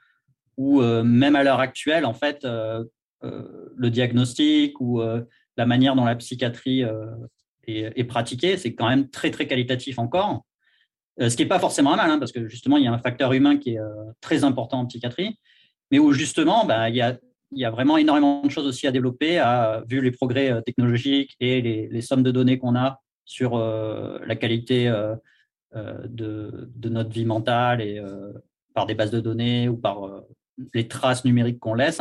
où 0.57 0.81
euh, 0.81 1.03
même 1.03 1.37
à 1.37 1.43
l'heure 1.43 1.61
actuelle, 1.61 2.05
en 2.05 2.15
fait, 2.15 2.45
euh, 2.45 2.85
euh, 3.25 3.73
le 3.77 3.91
diagnostic 3.91 4.81
ou 4.81 5.01
la 5.57 5.67
manière 5.67 5.95
dont 5.95 6.05
la 6.05 6.17
psychiatrie 6.17 6.85
est, 7.67 8.05
pratiquée, 8.05 8.57
c'est 8.57 8.75
quand 8.75 8.89
même 8.89 9.09
très, 9.09 9.31
très 9.31 9.47
qualitatif 9.47 9.99
encore. 9.99 10.45
ce 11.19 11.35
qui 11.35 11.43
n'est 11.43 11.49
pas 11.49 11.59
forcément 11.59 11.97
mal, 11.97 12.11
hein, 12.11 12.19
parce 12.19 12.33
que 12.33 12.49
justement, 12.49 12.77
il 12.77 12.85
y 12.85 12.87
a 12.87 12.93
un 12.93 12.99
facteur 12.99 13.33
humain 13.33 13.57
qui 13.57 13.71
est 13.71 13.81
très 14.21 14.45
important 14.45 14.81
en 14.81 14.87
psychiatrie, 14.87 15.39
mais 15.91 15.99
où 15.99 16.13
justement, 16.13 16.67
bah, 16.67 16.91
il, 16.91 16.97
y 16.97 17.65
a, 17.65 17.71
vraiment 17.71 17.97
énormément 17.97 18.43
de 18.43 18.51
choses 18.51 18.67
aussi 18.67 18.87
à 18.87 18.93
développer, 18.93 19.43
vu 19.89 20.03
les 20.03 20.11
progrès 20.11 20.61
technologiques 20.63 21.35
et 21.41 21.63
les, 21.63 22.03
sommes 22.03 22.23
de 22.23 22.31
données 22.31 22.59
qu'on 22.59 22.77
a 22.77 23.01
sur 23.25 23.57
la 23.59 24.37
qualité 24.37 24.93
de, 25.75 26.69
de, 26.75 26.89
notre 26.91 27.11
vie 27.11 27.25
mentale 27.25 27.81
et 27.81 28.03
par 28.75 28.87
des 28.87 28.95
bases 28.95 29.13
de 29.13 29.21
données 29.21 29.69
ou 29.69 29.77
par 29.77 30.25
les 30.73 30.89
traces 30.89 31.25
numériques 31.25 31.59
qu'on 31.59 31.75
laisse, 31.75 32.01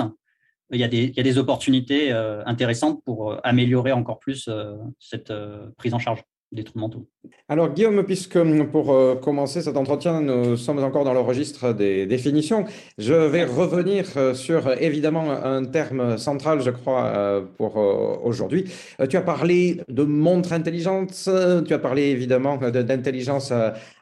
il 0.74 0.80
y, 0.80 0.84
a 1.20 1.24
des, 1.24 1.38
opportunités 1.38 2.12
euh, 2.12 2.44
intéressantes 2.46 3.04
pour 3.06 3.32
euh, 3.32 3.38
améliorer 3.44 3.92
encore 3.92 4.20
plus 4.20 4.48
euh, 4.48 4.76
cette 5.00 5.34
prise 5.78 5.94
en 5.94 6.00
charge 6.00 6.24
des 6.52 6.64
troubles 6.64 6.82
mentaux. 6.82 7.08
Alors 7.50 7.74
Guillaume, 7.74 8.04
puisque 8.04 8.38
pour 8.72 9.20
commencer 9.22 9.64
cet 9.64 9.76
entretien, 9.76 10.22
nous 10.22 10.56
sommes 10.56 10.84
encore 10.84 11.04
dans 11.04 11.14
le 11.14 11.20
registre 11.20 11.74
des 11.74 12.06
définitions, 12.06 12.66
je 13.00 13.16
vais 13.16 13.44
revenir 13.44 14.06
sur 14.36 14.72
évidemment 14.80 15.32
un 15.32 15.66
terme 15.66 16.20
central, 16.20 16.62
je 16.62 16.70
crois, 16.70 17.44
pour 17.58 17.78
aujourd'hui. 17.78 18.66
Tu 19.10 19.18
as 19.18 19.24
parlé 19.24 19.82
de 19.90 20.04
montre 20.04 20.54
intelligente, 20.54 21.28
tu 21.66 21.74
as 21.74 21.80
parlé 21.80 22.04
évidemment 22.04 22.58
d'intelligence 22.58 23.52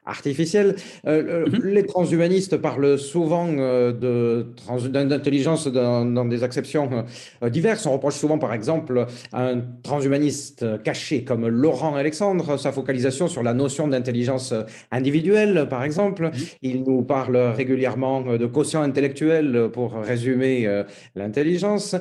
artificielle. 0.06 0.76
Mhm. 1.06 1.62
Les 1.64 1.86
transhumanistes 1.86 2.58
parlent 2.58 2.98
souvent 2.98 3.48
d'intelligence 3.48 5.68
dans, 5.68 6.06
dans, 6.06 6.26
des 6.26 6.44
acceptions 6.44 7.06
diverses. 7.50 7.86
On 7.86 7.94
reproche 7.94 8.16
souvent, 8.16 8.38
par 8.38 8.54
exemple, 8.54 9.06
à 9.32 9.50
un 9.50 9.62
transhumaniste 9.84 10.66
caché 10.84 11.24
comme 11.24 11.48
Laurent 11.48 11.96
Alexandre 11.96 12.58
sa 12.58 12.72
focalisation 12.72 13.28
sur 13.28 13.44
la 13.44 13.54
notion 13.54 13.88
d'intelligence 13.88 14.54
individuelle, 14.92 15.68
par 15.70 15.84
exemple. 15.84 16.24
Mhm. 16.24 16.32
Il 16.62 16.84
nous 16.84 17.04
parle 17.04 17.38
régulièrement 17.38 18.38
de 18.38 18.46
quotient 18.46 18.82
intellectuel 18.82 19.70
pour 19.72 19.94
résumer 19.94 20.84
l'intelligence. 21.16 21.96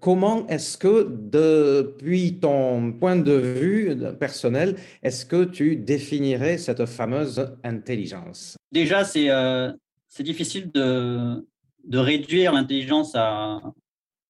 Comment 0.00 0.46
est-ce 0.48 0.78
que, 0.78 1.08
depuis 1.10 2.38
ton 2.40 2.92
point 2.92 3.16
de 3.16 3.32
vue 3.32 3.94
personnel, 4.18 4.76
est-ce 5.02 5.26
que 5.26 5.44
tu 5.44 5.76
définirais 5.76 6.56
cette 6.56 6.86
fameuse 6.86 7.25
intelligence 7.64 8.56
Déjà, 8.72 9.04
c'est 9.04 9.30
euh, 9.30 9.72
difficile 10.20 10.70
de, 10.72 11.46
de 11.84 11.98
réduire 11.98 12.52
l'intelligence 12.52 13.14
à 13.14 13.60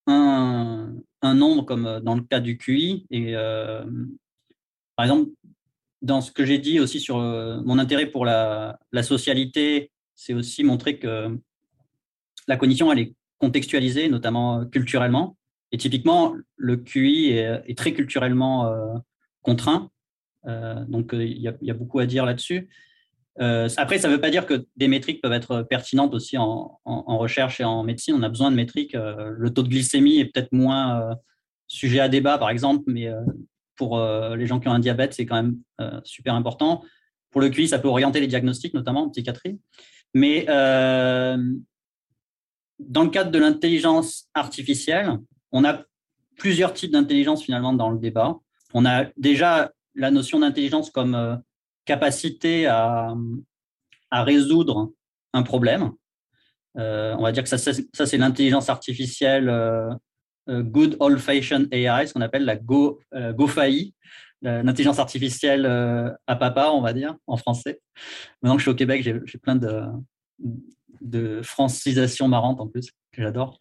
un, 0.07 0.95
un, 1.23 1.35
nombre 1.35 1.65
comme 1.65 2.01
dans 2.03 2.15
le 2.15 2.23
cas 2.23 2.41
du 2.41 2.59
QI. 2.59 3.07
Et, 3.11 3.35
euh, 3.35 3.85
par 4.97 5.05
exemple, 5.07 5.31
dans 6.03 6.21
ce 6.21 6.31
que 6.31 6.45
j'ai 6.45 6.59
dit 6.59 6.81
aussi 6.81 7.01
sur 7.01 7.19
euh, 7.19 7.61
mon 7.65 7.79
intérêt 7.79 8.07
pour 8.07 8.25
la, 8.25 8.79
la 8.93 9.03
socialité, 9.03 9.91
c'est 10.15 10.35
aussi 10.35 10.65
montrer 10.65 10.99
que 10.99 11.39
la 12.49 12.57
cognition, 12.57 12.93
elle 12.93 13.01
est 13.01 13.15
contextualisée, 13.39 14.09
notamment 14.09 14.65
culturellement. 14.67 15.37
Et 15.73 15.79
typiquement, 15.79 16.35
le 16.57 16.77
QI 16.77 17.31
est, 17.33 17.77
très 17.77 17.93
culturellement 17.93 18.67
euh, 18.67 18.95
contraint. 19.43 19.91
Euh, 20.47 20.85
donc, 20.87 21.13
euh, 21.13 21.25
il 21.25 21.41
y, 21.41 21.71
a 21.71 21.75
beaucoup 21.75 21.99
à 21.99 22.07
dire 22.07 22.25
là-dessus. 22.25 22.69
Après, 23.39 23.99
ça 23.99 24.09
ne 24.09 24.15
veut 24.15 24.21
pas 24.21 24.31
dire 24.31 24.47
que 24.47 24.67
des 24.77 24.89
métriques 24.89 25.23
peuvent 25.23 25.33
être 25.33 25.63
pertinentes 25.63 26.15
aussi 26.15 26.39
en, 26.39 26.81
recherche 26.85 27.61
et 27.61 27.65
en 27.65 27.83
médecine. 27.83 28.15
On 28.15 28.23
a 28.23 28.29
besoin 28.29 28.51
de 28.51 28.57
métriques. 28.57 28.95
le 28.95 29.51
taux 29.51 29.63
de 29.63 29.69
glycémie 29.69 30.19
est 30.19 30.27
peut-être 30.27 30.53
moins 30.53 31.17
sujet 31.67 32.01
à 32.01 32.09
débat, 32.09 32.39
par 32.39 32.51
exemple, 32.51 32.85
mais 32.87 33.11
pour 33.77 34.01
les 34.01 34.47
gens 34.47 34.59
qui 34.61 34.69
ont 34.69 34.73
un 34.73 34.79
diabète, 34.79 35.13
c'est 35.15 35.27
quand 35.27 35.43
même 35.43 35.59
super 36.05 36.35
important. 36.35 36.83
Pour 37.31 37.41
le 37.41 37.51
QI, 37.51 37.69
ça 37.69 37.79
peut 37.79 37.89
orienter 37.89 38.21
les 38.21 38.27
diagnostics, 38.27 38.73
notamment 38.75 39.05
en 39.05 39.11
psychiatrie. 39.11 39.59
Mais 40.15 40.47
dans 42.79 43.05
le 43.05 43.11
cadre 43.11 43.31
de 43.31 43.39
l'intelligence 43.39 44.29
artificielle, 44.35 45.19
on 45.53 45.65
a 45.65 45.83
plusieurs 46.37 46.73
types 46.73 46.93
d'intelligence 46.93 47.43
finalement 47.43 47.73
dans 47.73 47.91
le 47.91 47.99
débat. 47.99 48.37
On 48.75 48.85
a 48.85 49.07
déjà 49.17 49.73
la 49.95 50.11
notion 50.11 50.41
d'intelligence 50.41 50.91
comme 50.91 51.15
euh, 51.15 51.37
capacité 51.87 52.67
à, 52.67 53.15
résoudre 54.13 54.93
un 55.33 55.43
problème. 55.43 55.93
Euh, 56.79 57.15
on 57.19 57.23
va 57.23 57.33
dire 57.33 57.43
que 57.43 57.49
ça, 57.49 57.59
c'est 57.59 58.17
l'intelligence 58.19 58.69
artificielle 58.69 59.49
euh, 59.49 59.93
good 60.49 60.97
old-fashioned 61.01 61.69
AI, 61.73 62.07
ce 62.07 62.13
qu'on 62.15 62.21
appelle 62.21 62.45
la 62.45 62.57
Go, 62.57 63.01
GoFAI, 63.13 63.95
l'intelligence 64.43 64.99
artificielle 64.99 65.67
à 66.27 66.37
papa, 66.37 66.71
on 66.71 66.81
va 66.81 66.93
dire, 66.93 67.17
en 67.27 67.37
français. 67.37 67.81
Maintenant 68.43 68.57
que 68.57 68.61
je 68.61 68.65
suis 68.65 68.71
au 68.71 68.77
Québec, 68.77 69.03
j'ai 69.03 69.39
plein 69.39 69.57
de, 69.57 69.83
de 71.01 71.41
francisation 71.43 72.29
marrante 72.29 72.61
en 72.61 72.67
plus, 72.67 72.91
que 73.13 73.23
j'adore. 73.23 73.59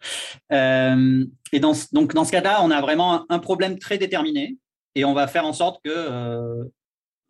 Euh, 0.52 1.26
et 1.52 1.60
donc, 1.60 2.14
dans 2.14 2.26
ce 2.26 2.32
cas-là, 2.32 2.64
on 2.64 2.72
a 2.72 2.82
vraiment 2.82 3.26
un, 3.30 3.40
problème 3.40 3.80
très 3.80 3.98
déterminé 3.98 4.58
et 4.96 5.06
on 5.06 5.14
va 5.14 5.28
faire 5.28 5.46
en 5.46 5.54
sorte 5.54 5.84
que 5.84 5.92
euh, 5.92 6.66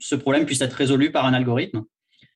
ce 0.05 0.15
problème 0.15 0.45
puisse 0.45 0.61
être 0.61 0.73
résolu 0.73 1.11
par 1.11 1.25
un 1.25 1.33
algorithme. 1.33 1.83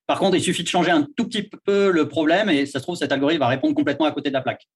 Par 0.07 0.19
contre, 0.19 0.35
il 0.35 0.41
suffit 0.41 0.63
de 0.63 0.67
changer 0.67 0.91
un 0.91 1.03
tout 1.03 1.27
petit 1.27 1.43
peu 1.43 1.91
le 1.91 2.07
problème 2.07 2.49
et 2.49 2.65
ça 2.65 2.79
se 2.79 2.83
trouve, 2.83 2.95
cet 2.95 3.11
algorithme 3.11 3.41
va 3.41 3.47
répondre 3.47 3.75
complètement 3.75 4.05
à 4.05 4.11
côté 4.11 4.29
de 4.29 4.33
la 4.33 4.41
plaque. 4.41 4.67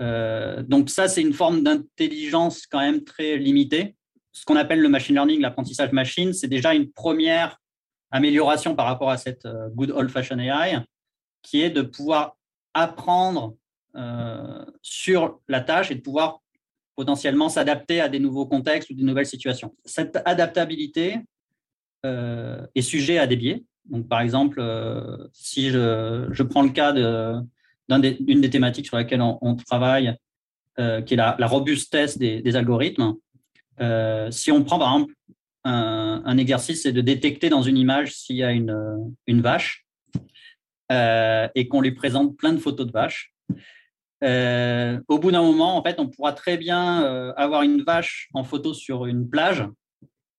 Euh, 0.00 0.62
donc 0.62 0.90
ça, 0.90 1.08
c'est 1.08 1.22
une 1.22 1.32
forme 1.32 1.62
d'intelligence 1.62 2.66
quand 2.66 2.80
même 2.80 3.04
très 3.04 3.36
limitée. 3.36 3.94
Ce 4.32 4.44
qu'on 4.44 4.56
appelle 4.56 4.80
le 4.80 4.88
machine 4.88 5.14
learning, 5.14 5.40
l'apprentissage 5.40 5.92
machine, 5.92 6.32
c'est 6.32 6.48
déjà 6.48 6.74
une 6.74 6.90
première 6.90 7.58
amélioration 8.10 8.74
par 8.74 8.86
rapport 8.86 9.10
à 9.10 9.16
cette 9.16 9.46
good 9.74 9.90
old-fashioned 9.90 10.40
AI 10.40 10.80
qui 11.42 11.62
est 11.62 11.70
de 11.70 11.82
pouvoir 11.82 12.36
apprendre 12.74 13.56
euh, 13.94 14.64
sur 14.82 15.40
la 15.48 15.60
tâche 15.60 15.90
et 15.90 15.94
de 15.94 16.00
pouvoir 16.00 16.40
potentiellement 16.96 17.48
s'adapter 17.48 18.00
à 18.00 18.08
des 18.08 18.18
nouveaux 18.18 18.46
contextes 18.46 18.90
ou 18.90 18.94
des 18.94 19.02
nouvelles 19.02 19.26
situations. 19.26 19.74
Cette 19.84 20.20
adaptabilité 20.24 21.16
euh, 21.16 21.20
est 22.04 22.82
sujet 22.82 23.18
à 23.18 23.26
des 23.26 23.36
biais. 23.36 23.64
Donc, 23.90 24.08
par 24.08 24.20
exemple, 24.20 24.58
euh, 24.60 25.28
si 25.32 25.70
je, 25.70 26.42
prends 26.42 26.62
le 26.62 26.70
cas 26.70 26.92
d'une 26.92 28.00
des, 28.00 28.50
thématiques 28.50 28.86
sur 28.86 28.96
laquelle 28.96 29.22
on, 29.22 29.56
travaille, 29.56 30.14
qui 30.76 31.14
est 31.14 31.16
la, 31.16 31.46
robustesse 31.46 32.18
des, 32.18 32.56
algorithmes, 32.56 33.14
si 34.30 34.52
on 34.52 34.64
prend 34.64 34.78
par 34.78 34.92
exemple 34.92 35.14
un, 35.64 36.38
exercice, 36.38 36.82
c'est 36.82 36.92
de 36.92 37.00
détecter 37.00 37.48
dans 37.48 37.62
une 37.62 37.76
image 37.76 38.14
s'il 38.14 38.36
y 38.36 38.42
a 38.44 38.52
une, 38.52 39.14
une 39.26 39.40
vache, 39.40 39.86
euh, 40.92 41.48
et 41.56 41.66
qu'on 41.66 41.80
lui 41.80 41.92
présente 41.92 42.36
plein 42.36 42.52
de 42.52 42.58
photos 42.58 42.86
de 42.86 42.92
vaches. 42.92 43.34
Euh, 44.22 45.00
au 45.08 45.18
bout 45.18 45.32
d'un 45.32 45.42
moment, 45.42 45.76
en 45.76 45.82
fait, 45.82 45.98
on 45.98 46.06
pourra 46.06 46.32
très 46.32 46.56
bien 46.56 47.02
euh, 47.02 47.32
avoir 47.36 47.62
une 47.62 47.82
vache 47.82 48.28
en 48.34 48.44
photo 48.44 48.72
sur 48.72 49.06
une 49.06 49.28
plage 49.28 49.64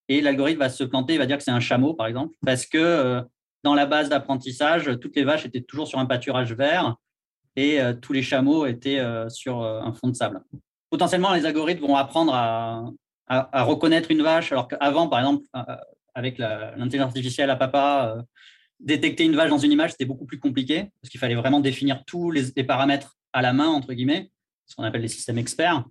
et 0.10 0.22
l'algorithme 0.22 0.60
va 0.60 0.70
se 0.70 0.84
planter, 0.84 1.14
il 1.14 1.20
va 1.20 1.26
dire 1.26 1.38
que 1.38 1.44
c'est 1.44 1.52
un 1.52 1.60
chameau, 1.60 1.94
par 1.94 2.08
exemple, 2.08 2.34
parce 2.46 2.66
que 2.66 3.22
dans 3.64 3.74
la 3.74 3.86
base 3.86 4.10
d'apprentissage, 4.10 4.90
toutes 5.02 5.16
les 5.16 5.24
vaches 5.24 5.46
étaient 5.46 5.62
toujours 5.62 5.88
sur 5.88 6.00
un 6.00 6.06
pâturage 6.06 6.54
vert 6.54 6.96
et 7.56 7.80
tous 8.02 8.14
les 8.14 8.22
chameaux 8.22 8.66
étaient 8.66 9.02
sur 9.30 9.64
un 9.64 9.92
fond 9.94 10.08
de 10.08 10.16
sable. 10.16 10.42
Potentiellement, 10.90 11.34
les 11.34 11.46
algorithmes 11.46 11.86
vont 11.86 11.96
apprendre 11.96 12.34
à, 12.34 13.64
reconnaître 13.64 14.12
une 14.12 14.22
vache, 14.22 14.52
alors 14.54 14.70
qu'avant, 14.70 15.10
par 15.10 15.20
exemple, 15.20 15.46
avec 16.16 16.38
l'intelligence 16.38 17.08
artificielle 17.10 17.50
à 17.50 17.58
papa, 17.58 18.24
détecter 18.80 19.26
une 19.26 19.36
vache 19.36 19.50
dans 19.50 19.58
une 19.58 19.72
image, 19.72 19.92
c'était 19.92 20.06
beaucoup 20.06 20.26
plus 20.26 20.40
compliqué 20.40 20.90
parce 21.02 21.10
qu'il 21.10 21.20
fallait 21.20 21.36
vraiment 21.36 21.60
définir 21.60 22.04
tous 22.06 22.32
les, 22.32 22.64
paramètres 22.64 23.18
à 23.34 23.42
la 23.42 23.54
main, 23.54 23.68
entre 23.68 23.94
guillemets, 23.94 24.32
ce 24.66 24.76
qu'on 24.76 24.84
appelle 24.84 25.02
les 25.02 25.08
systèmes 25.08 25.38
experts. 25.38 25.84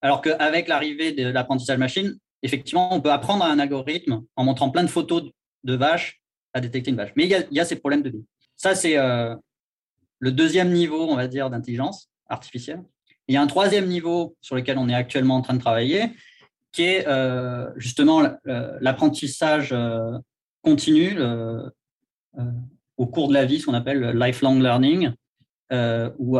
Alors 0.00 0.20
qu'avec 0.20 0.68
l'arrivée 0.68 1.12
de 1.12 1.28
l'apprentissage 1.28 1.78
machine, 1.78 2.18
effectivement, 2.42 2.94
on 2.94 3.00
peut 3.00 3.12
apprendre 3.12 3.44
à 3.44 3.48
un 3.48 3.58
algorithme 3.58 4.22
en 4.36 4.44
montrant 4.44 4.70
plein 4.70 4.82
de 4.82 4.88
photos 4.88 5.30
de 5.64 5.74
vaches 5.74 6.20
à 6.52 6.60
détecter 6.60 6.90
une 6.90 6.96
vache. 6.96 7.12
Mais 7.16 7.24
il 7.24 7.46
y 7.50 7.60
a, 7.60 7.64
ces 7.64 7.76
problèmes 7.76 8.02
de 8.02 8.10
vie. 8.10 8.24
Ça, 8.56 8.74
c'est 8.74 8.96
euh, 8.96 9.34
le 10.18 10.32
deuxième 10.32 10.70
niveau, 10.72 11.08
on 11.08 11.16
va 11.16 11.28
dire, 11.28 11.50
d'intelligence 11.50 12.10
artificielle. 12.28 12.82
Il 13.28 13.34
y 13.34 13.36
a 13.36 13.42
un 13.42 13.46
troisième 13.46 13.86
niveau 13.86 14.36
sur 14.40 14.56
lequel 14.56 14.78
on 14.78 14.88
est 14.88 14.94
actuellement 14.94 15.36
en 15.36 15.42
train 15.42 15.54
de 15.54 15.60
travailler, 15.60 16.12
qui 16.72 16.82
est 16.82 17.06
euh, 17.06 17.70
justement 17.76 18.22
l'apprentissage 18.44 19.72
euh, 19.72 20.18
continu, 20.62 21.14
euh, 21.18 21.68
au 22.96 23.06
cours 23.06 23.28
de 23.28 23.34
la 23.34 23.44
vie, 23.44 23.60
ce 23.60 23.66
qu'on 23.66 23.74
appelle 23.74 24.16
lifelong 24.16 24.60
learning 24.60 25.12
ou 26.18 26.38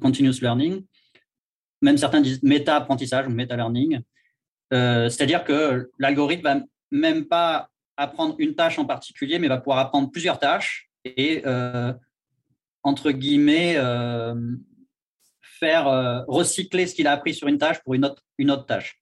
continuous 0.00 0.40
learning. 0.40 0.84
Même 1.82 1.96
certains 1.96 2.20
disent 2.20 2.42
méta-apprentissage 2.42 3.26
ou 3.26 3.30
méta-learning. 3.30 4.00
C'est-à-dire 4.70 5.44
que 5.44 5.90
l'algorithme 5.98 6.42
va 6.42 6.60
même 6.90 7.26
pas 7.26 7.70
apprendre 7.96 8.36
une 8.38 8.54
tâche 8.54 8.78
en 8.78 8.84
particulier, 8.84 9.38
mais 9.38 9.48
va 9.48 9.58
pouvoir 9.58 9.78
apprendre 9.78 10.10
plusieurs 10.10 10.38
tâches 10.38 10.90
et, 11.04 11.42
entre 12.82 13.10
guillemets, 13.10 13.76
faire 15.40 16.24
recycler 16.28 16.86
ce 16.86 16.94
qu'il 16.94 17.06
a 17.06 17.12
appris 17.12 17.34
sur 17.34 17.48
une 17.48 17.58
tâche 17.58 17.82
pour 17.82 17.94
une 17.94 18.04
autre, 18.04 18.66
tâche. 18.66 19.00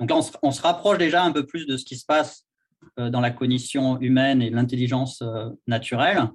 Donc 0.00 0.10
là, 0.10 0.16
on 0.42 0.50
se, 0.50 0.62
rapproche 0.62 0.98
déjà 0.98 1.22
un 1.22 1.32
peu 1.32 1.46
plus 1.46 1.66
de 1.66 1.76
ce 1.76 1.84
qui 1.84 1.96
se 1.96 2.04
passe 2.04 2.44
euh, 2.98 3.10
dans 3.10 3.20
la 3.20 3.30
cognition 3.30 3.98
humaine 4.00 4.42
et 4.42 4.50
l'intelligence 4.50 5.22
euh, 5.22 5.48
naturelle, 5.66 6.28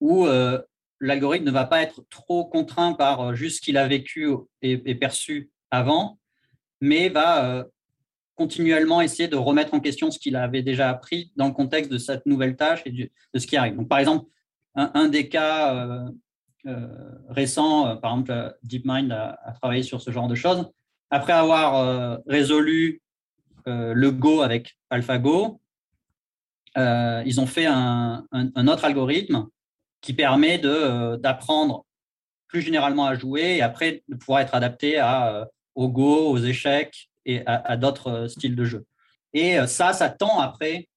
où 0.00 0.26
euh, 0.26 0.60
l'algorithme 1.00 1.44
ne 1.46 1.50
va 1.50 1.64
pas 1.64 1.82
être 1.82 2.02
trop 2.10 2.44
contraint 2.44 2.94
par 2.94 3.34
juste 3.34 3.56
ce 3.56 3.60
qu'il 3.60 3.76
a 3.76 3.86
vécu 3.86 4.28
et, 4.62 4.94
perçu 4.94 5.50
avant, 5.70 6.18
mais 6.80 7.08
va 7.08 7.66
continuellement 8.38 9.02
essayer 9.02 9.28
de 9.28 9.36
remettre 9.36 9.74
en 9.74 9.80
question 9.80 10.10
ce 10.10 10.18
qu'il 10.18 10.36
avait 10.36 10.62
déjà 10.62 10.88
appris 10.88 11.32
dans 11.36 11.48
le 11.48 11.52
contexte 11.52 11.90
de 11.90 11.98
cette 11.98 12.24
nouvelle 12.24 12.56
tâche 12.56 12.80
et 12.86 12.90
de 12.90 13.38
ce 13.38 13.46
qui 13.46 13.56
arrive. 13.56 13.84
Par 13.86 13.98
exemple, 13.98 14.26
un, 14.74 15.08
des 15.08 15.28
cas 15.28 16.06
récents, 17.28 17.96
par 17.96 18.12
exemple, 18.12 18.56
DeepMind 18.62 19.12
a, 19.12 19.54
travaillé 19.60 19.82
sur 19.82 20.00
ce 20.00 20.10
genre 20.10 20.28
de 20.28 20.36
choses. 20.36 20.70
Après 21.10 21.32
avoir 21.32 22.20
résolu 22.26 23.02
le 23.66 24.10
Go 24.10 24.42
avec 24.42 24.78
AlphaGo, 24.90 25.60
euh, 26.78 27.22
ils 27.26 27.40
ont 27.40 27.46
fait 27.46 27.66
un, 27.66 28.24
autre 28.66 28.84
algorithme 28.84 29.48
qui 30.00 30.12
permet 30.12 30.60
euh, 30.64 31.16
d'apprendre 31.16 31.84
plus 32.46 32.62
généralement 32.62 33.06
à 33.06 33.14
jouer 33.14 33.56
et 33.56 33.62
après 33.62 34.02
de 34.08 34.14
pouvoir 34.14 34.40
être 34.40 34.54
adapté 34.54 34.98
à, 34.98 35.34
euh, 35.34 35.44
au 35.74 35.88
Go, 35.88 36.30
aux 36.30 36.38
échecs 36.38 37.07
et 37.26 37.42
à, 37.46 37.76
d'autres 37.76 38.26
styles 38.28 38.56
de 38.56 38.64
jeu. 38.64 38.86
Et 39.32 39.58
ça, 39.66 39.92
ça 39.92 40.08
tend 40.08 40.40
après 40.40 40.88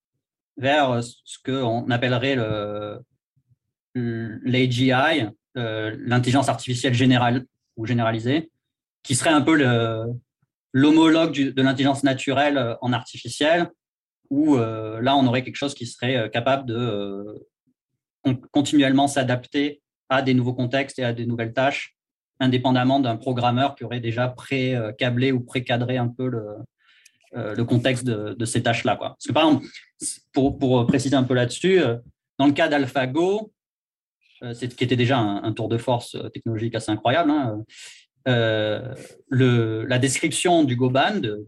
vers 0.57 1.03
ce 1.03 1.37
qu'on 1.43 1.89
appellerait 1.89 2.37
l'AGI, 3.95 4.91
l'intelligence 5.55 6.49
artificielle 6.49 6.93
générale 6.93 7.45
ou 7.75 7.85
généralisée, 7.85 8.51
qui 9.03 9.15
serait 9.15 9.31
un 9.31 9.41
peu 9.41 9.55
l'homologue 10.73 11.53
de 11.53 11.61
l'intelligence 11.61 12.03
naturelle 12.03 12.77
en 12.81 12.93
artificielle, 12.93 13.69
où 14.29 14.55
là, 14.55 15.15
on 15.15 15.27
aurait 15.27 15.43
quelque 15.43 15.57
chose 15.57 15.73
qui 15.73 15.85
serait 15.85 16.29
capable 16.31 16.65
de 16.65 17.45
continuellement 18.51 19.07
s'adapter 19.07 19.81
à 20.09 20.21
des 20.21 20.33
nouveaux 20.33 20.53
contextes 20.53 20.99
et 20.99 21.03
à 21.03 21.13
des 21.13 21.25
nouvelles 21.25 21.53
tâches, 21.53 21.95
indépendamment 22.41 22.99
d'un 22.99 23.15
programmeur 23.15 23.75
qui 23.75 23.85
aurait 23.85 24.01
déjà 24.01 24.27
pré-câblé 24.27 25.31
ou 25.31 25.39
pré-cadré 25.39 25.97
un 25.97 26.09
peu 26.09 26.27
le, 26.27 26.57
euh, 27.37 27.55
le 27.55 27.63
contexte 27.63 28.03
de, 28.03 28.45
ces 28.45 28.61
tâches-là. 28.61 28.97
Parce 28.97 29.25
que 29.25 29.31
par 29.31 29.45
exemple, 29.45 29.65
pour, 30.33 30.85
préciser 30.85 31.15
un 31.15 31.23
peu 31.23 31.33
là-dessus, 31.33 31.79
euh, 31.79 31.95
dans 32.37 32.45
le 32.45 32.51
cas 32.51 32.67
d'AlphaGo, 32.67 33.53
euh, 34.43 34.53
qui 34.53 34.83
était 34.83 34.97
déjà 34.97 35.17
un, 35.17 35.53
tour 35.53 35.69
de 35.69 35.77
force 35.77 36.17
technologique 36.33 36.75
assez 36.75 36.91
incroyable, 36.91 37.31
hein, 37.31 37.63
le, 38.25 39.85
la 39.85 39.97
description 39.97 40.65
du 40.65 40.75
GoBan, 40.75 41.21
de, 41.21 41.47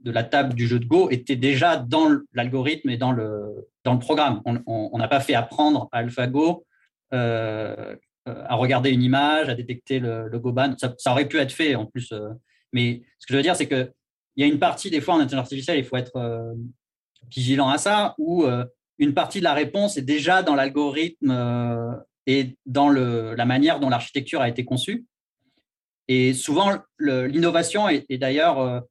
de, 0.00 0.10
la 0.10 0.24
table 0.24 0.54
du 0.54 0.66
jeu 0.66 0.80
de 0.80 0.86
Go, 0.86 1.10
était 1.10 1.36
déjà 1.36 1.76
dans 1.76 2.10
l'algorithme 2.32 2.90
et 2.90 2.96
dans 2.96 3.12
le, 3.12 3.68
dans 3.84 3.92
le 3.92 4.00
programme. 4.00 4.42
On 4.66 4.98
n'a 4.98 5.06
pas 5.06 5.20
fait 5.20 5.34
apprendre 5.34 5.88
à 5.92 5.98
AlphaGo 5.98 6.66
à 8.26 8.54
regarder 8.54 8.90
une 8.90 9.02
image, 9.02 9.48
à 9.48 9.54
détecter 9.54 9.98
le, 9.98 10.28
le 10.28 10.38
GoBan. 10.38 10.74
Ça, 10.76 11.12
aurait 11.12 11.26
pu 11.28 11.38
être 11.38 11.52
fait 11.52 11.74
en 11.74 11.86
plus. 11.86 12.12
mais 12.72 13.02
ce 13.18 13.26
que 13.26 13.32
je 13.32 13.36
veux 13.36 13.42
dire, 13.42 13.56
c'est 13.56 13.66
que 13.66 13.90
il 14.36 14.46
y 14.46 14.48
a 14.48 14.52
une 14.52 14.58
partie, 14.58 14.90
des 14.90 15.00
fois, 15.00 15.14
en 15.14 15.18
intelligence 15.18 15.44
artificielle, 15.44 15.78
il 15.78 15.84
faut 15.84 15.96
être 15.96 16.16
euh, 16.16 16.54
vigilant 17.30 17.68
à 17.68 17.78
ça, 17.78 18.14
où 18.18 18.44
euh, 18.44 18.64
une 18.98 19.14
partie 19.14 19.38
de 19.38 19.44
la 19.44 19.54
réponse 19.54 19.96
est 19.96 20.02
déjà 20.02 20.42
dans 20.42 20.54
l'algorithme 20.54 21.30
euh, 21.30 21.92
et 22.26 22.56
dans 22.64 22.88
la 22.88 23.44
manière 23.44 23.80
dont 23.80 23.88
l'architecture 23.88 24.40
a 24.40 24.48
été 24.48 24.64
conçue. 24.64 25.04
Et 26.08 26.32
souvent, 26.32 26.78
l'innovation 26.98 27.88
est, 27.88 28.18
d'ailleurs 28.18 28.84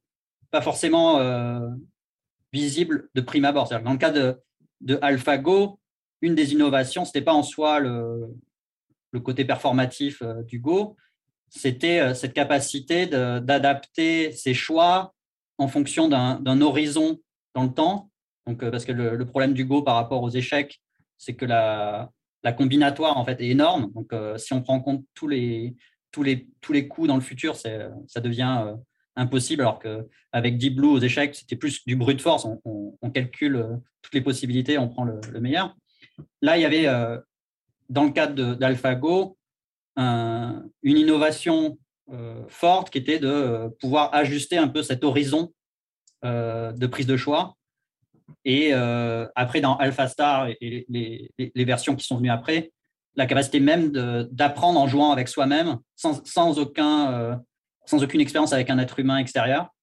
pas 0.50 0.60
forcément 0.60 1.18
visible 2.52 3.08
de 3.14 3.20
prime 3.20 3.44
abord. 3.44 3.68
Dans 3.68 3.92
le 3.92 3.98
cas 3.98 4.10
de, 4.10 4.36
de 4.80 4.98
AlphaGo, 5.00 5.78
une 6.22 6.34
des 6.34 6.52
innovations, 6.52 7.04
ce 7.04 7.10
n'était 7.10 7.22
pas 7.22 7.32
en 7.32 7.42
soi 7.42 7.78
le, 7.78 8.28
le 9.12 9.20
côté 9.20 9.44
performatif 9.44 10.22
du 10.46 10.60
Go, 10.60 10.96
c'était 11.48 12.14
cette 12.14 12.32
capacité 12.32 13.06
d'adapter 13.06 14.32
ses 14.32 14.54
choix 14.54 15.12
en 15.58 15.68
fonction 15.68 16.08
d'un 16.08 16.60
horizon 16.60 17.20
dans 17.54 17.64
le 17.64 17.72
temps. 17.72 18.10
Donc, 18.46 18.62
euh, 18.62 18.70
parce 18.70 18.84
que 18.84 18.92
le, 18.92 19.24
problème 19.26 19.52
du 19.52 19.64
Go 19.64 19.82
par 19.82 19.94
rapport 19.96 20.22
aux 20.22 20.30
échecs, 20.30 20.80
c'est 21.18 21.34
que 21.34 21.44
la, 21.44 22.10
la, 22.42 22.52
combinatoire 22.52 23.16
en 23.18 23.24
fait 23.24 23.40
est 23.40 23.48
énorme. 23.48 23.92
Donc, 23.92 24.12
euh, 24.12 24.38
si 24.38 24.52
on 24.52 24.62
prend 24.62 24.74
en 24.74 24.80
compte 24.80 25.04
tous 25.14 25.28
les, 25.28 25.76
tous 26.10 26.22
les, 26.22 26.48
tous 26.60 26.72
les 26.72 26.88
coups 26.88 27.08
dans 27.08 27.14
le 27.14 27.20
futur, 27.20 27.56
ça 27.56 28.20
devient 28.20 28.62
euh, 28.66 28.74
impossible. 29.16 29.62
Alors 29.62 29.78
qu'avec 29.78 30.56
Deep 30.56 30.76
Blue 30.76 30.88
aux 30.88 30.98
échecs, 30.98 31.34
c'était 31.34 31.56
plus 31.56 31.84
du 31.86 31.94
brute 31.94 32.22
force. 32.22 32.46
On, 32.46 32.96
on, 33.02 33.10
calcule 33.10 33.80
toutes 34.02 34.14
les 34.14 34.22
possibilités, 34.22 34.78
on 34.78 34.88
prend 34.88 35.04
le, 35.04 35.40
meilleur. 35.40 35.76
Là, 36.40 36.56
il 36.56 36.62
y 36.62 36.64
avait, 36.64 36.86
dans 37.90 38.04
le 38.04 38.10
cadre 38.10 38.54
d'AlphaGo, 38.54 39.36
un, 39.96 40.64
une 40.82 40.96
innovation 40.96 41.76
euh, 42.12 42.42
forte 42.48 42.90
qui 42.90 42.98
était 42.98 43.18
de 43.18 43.28
euh, 43.28 43.68
pouvoir 43.80 44.14
ajuster 44.14 44.56
un 44.56 44.68
peu 44.68 44.82
cet 44.82 45.04
horizon 45.04 45.52
euh, 46.24 46.72
de 46.72 46.86
prise 46.86 47.06
de 47.06 47.16
choix. 47.16 47.56
Et 48.44 48.72
après, 48.72 49.60
dans 49.60 49.76
AlphaStar 49.76 50.48
et 50.60 50.86
les, 50.88 51.64
versions 51.64 51.96
qui 51.96 52.06
sont 52.06 52.16
venues 52.16 52.30
après, 52.30 52.70
la 53.16 53.26
capacité 53.26 53.58
même 53.58 53.90
d'apprendre 54.30 54.78
en 54.80 54.86
jouant 54.86 55.10
avec 55.10 55.26
soi-même 55.26 55.78
sans 55.96 56.48
aucune 56.48 58.20
expérience 58.20 58.52
avec 58.52 58.70
un 58.70 58.78
être 58.78 59.00
humain 59.00 59.18
extérieur. 59.18 59.74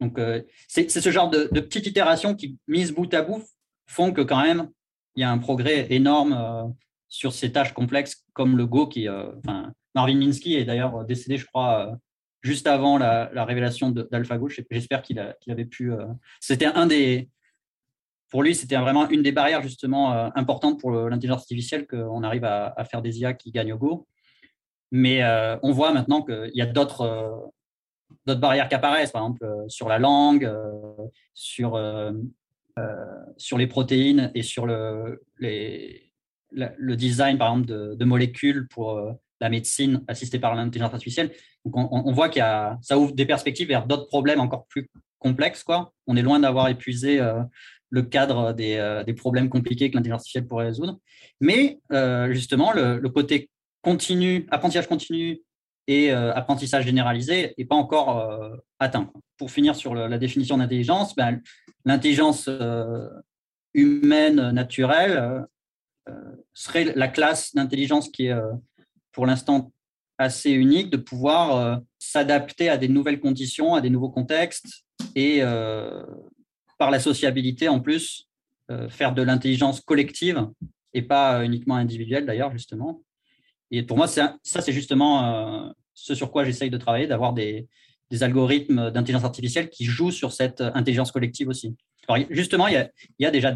Donc, 0.00 0.20
c'est 0.68 0.90
ce 0.90 1.10
genre 1.10 1.30
de, 1.30 1.48
de 1.50 1.60
petites 1.60 1.86
itérations 1.86 2.34
qui, 2.34 2.58
mises 2.68 2.92
bout 2.92 3.12
à 3.14 3.22
bout, 3.22 3.42
font 3.86 4.12
que 4.12 4.20
quand 4.20 4.42
même, 4.42 4.68
il 5.16 5.22
y 5.22 5.24
a 5.24 5.30
un 5.30 5.38
progrès 5.38 5.86
énorme 5.88 6.74
sur 7.08 7.32
ces 7.32 7.52
tâches 7.52 7.72
complexes 7.72 8.24
comme 8.32 8.56
le 8.56 8.66
Go 8.66 8.86
qui, 8.86 9.08
enfin, 9.08 9.72
Marvin 9.98 10.16
Minsky 10.16 10.54
est 10.54 10.64
d'ailleurs 10.64 11.04
décédé, 11.04 11.36
je 11.36 11.46
crois, 11.46 11.88
euh, 11.88 11.96
juste 12.42 12.68
avant 12.68 12.98
la, 12.98 13.44
révélation 13.44 13.90
d'AlphaGo. 13.90 14.48
J'espère 14.70 15.02
qu'il 15.02 15.18
avait 15.18 15.64
pu. 15.64 15.92
Euh, 15.92 16.06
c'était 16.40 16.66
un 16.66 16.86
des. 16.86 17.28
Pour 18.30 18.42
lui, 18.42 18.54
c'était 18.54 18.76
vraiment 18.76 19.08
une 19.08 19.22
des 19.22 19.32
barrières 19.32 19.62
justement 19.62 20.12
euh, 20.12 20.28
importantes 20.36 20.78
pour 20.78 20.92
l'intelligence 20.92 21.40
artificielle 21.40 21.86
qu'on 21.86 22.22
arrive 22.22 22.44
à, 22.44 22.84
faire 22.84 23.02
des 23.02 23.18
IA 23.18 23.32
qui 23.32 23.50
gagnent 23.50 23.72
au 23.72 23.78
Go. 23.78 24.06
Mais 24.90 25.22
on 25.62 25.72
voit 25.72 25.92
maintenant 25.92 26.22
qu'il 26.22 26.52
y 26.54 26.62
a 26.62 26.66
d'autres 26.66 27.52
d'autres 28.24 28.40
barrières 28.40 28.68
qui 28.68 28.74
apparaissent, 28.74 29.10
par 29.10 29.22
exemple 29.22 29.46
sur 29.68 29.88
la 29.88 29.98
langue, 29.98 30.50
sur, 31.34 31.78
sur 33.36 33.58
les 33.58 33.66
protéines 33.66 34.30
et 34.34 34.42
sur 34.42 34.64
le, 34.64 35.22
les, 35.38 36.07
le 36.50 36.96
design, 36.96 37.38
par 37.38 37.52
exemple, 37.52 37.96
de, 37.96 38.04
molécules 38.04 38.66
pour 38.68 39.00
la 39.40 39.48
médecine 39.48 40.02
assistée 40.08 40.38
par 40.38 40.54
l'intelligence 40.54 40.92
artificielle. 40.92 41.30
Donc 41.64 41.74
on, 41.92 42.12
voit 42.12 42.28
qu'il 42.28 42.42
ça 42.82 42.98
ouvre 42.98 43.12
des 43.12 43.26
perspectives 43.26 43.68
vers 43.68 43.86
d'autres 43.86 44.06
problèmes 44.06 44.40
encore 44.40 44.66
plus 44.66 44.88
complexes. 45.18 45.62
Quoi. 45.62 45.92
On 46.06 46.16
est 46.16 46.22
loin 46.22 46.40
d'avoir 46.40 46.68
épuisé 46.68 47.20
euh, 47.20 47.42
le 47.90 48.02
cadre 48.02 48.54
euh, 48.58 49.04
des, 49.04 49.14
problèmes 49.14 49.48
compliqués 49.48 49.90
que 49.90 49.96
l'intelligence 49.96 50.20
artificielle 50.20 50.46
pourrait 50.46 50.66
résoudre. 50.66 50.98
Mais 51.40 51.80
euh, 51.92 52.32
justement, 52.32 52.72
le, 52.72 53.00
côté 53.08 53.50
continu, 53.82 54.46
apprentissage 54.50 54.88
continu 54.88 55.40
et 55.86 56.10
apprentissage 56.10 56.84
généralisé 56.84 57.54
n'est 57.56 57.64
pas 57.64 57.74
encore 57.74 58.30
atteint. 58.78 59.10
Pour 59.38 59.50
finir 59.50 59.74
sur 59.74 59.94
la 59.94 60.18
définition 60.18 60.58
d'intelligence, 60.58 61.16
ben, 61.16 61.40
l'intelligence 61.86 62.50
humaine 63.72 64.50
naturelle 64.50 65.46
serait 66.54 66.92
la 66.96 67.08
classe 67.08 67.54
d'intelligence 67.54 68.08
qui 68.08 68.26
est 68.26 68.34
pour 69.12 69.26
l'instant 69.26 69.72
assez 70.18 70.50
unique 70.50 70.90
de 70.90 70.96
pouvoir 70.96 71.56
euh, 71.56 71.76
s'adapter 71.98 72.68
à 72.68 72.76
des 72.76 72.88
nouvelles 72.88 73.20
conditions, 73.20 73.74
à 73.74 73.80
des 73.80 73.90
nouveaux 73.90 74.10
contextes 74.10 74.84
et 75.14 75.38
euh, 75.40 76.02
par 76.76 76.90
la 76.90 76.98
sociabilité 77.00 77.68
en 77.68 77.80
plus, 77.80 78.28
euh, 78.70 78.88
faire 78.88 79.14
de 79.14 79.22
l'intelligence 79.22 79.80
collective 79.80 80.46
et 80.92 81.02
pas 81.02 81.44
uniquement 81.44 81.76
individuelle 81.76 82.26
d'ailleurs, 82.26 82.50
justement. 82.52 83.02
Et 83.70 83.82
pour 83.82 83.96
moi, 83.96 84.08
ça, 84.08 84.38
c'est 84.42 84.72
justement 84.72 85.74
ce 85.92 86.14
sur 86.14 86.32
quoi 86.32 86.44
j'essaye 86.44 86.70
de 86.70 86.78
travailler, 86.78 87.06
d'avoir 87.06 87.34
des, 87.34 87.68
algorithmes 88.22 88.90
d'intelligence 88.90 89.24
artificielle 89.24 89.68
qui 89.68 89.84
jouent 89.84 90.10
sur 90.10 90.32
cette 90.32 90.62
intelligence 90.62 91.12
collective 91.12 91.48
aussi. 91.48 91.76
Alors, 92.08 92.24
justement, 92.30 92.66
il 92.68 92.90
y 93.18 93.26
a, 93.26 93.30
déjà 93.30 93.52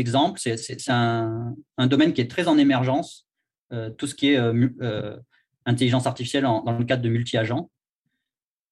exemples. 0.00 0.40
C'est 0.40 0.88
un, 0.88 1.54
domaine 1.78 2.12
qui 2.12 2.20
est 2.20 2.30
très 2.30 2.48
en 2.48 2.58
émergence 2.58 3.26
euh, 3.72 3.90
tout 3.90 4.06
ce 4.06 4.14
qui 4.14 4.32
est 4.32 4.36
euh, 4.36 4.68
euh, 4.82 5.16
intelligence 5.64 6.06
artificielle 6.06 6.44
dans 6.44 6.76
le 6.78 6.84
cadre 6.84 7.02
de 7.02 7.08
multi-agents. 7.08 7.70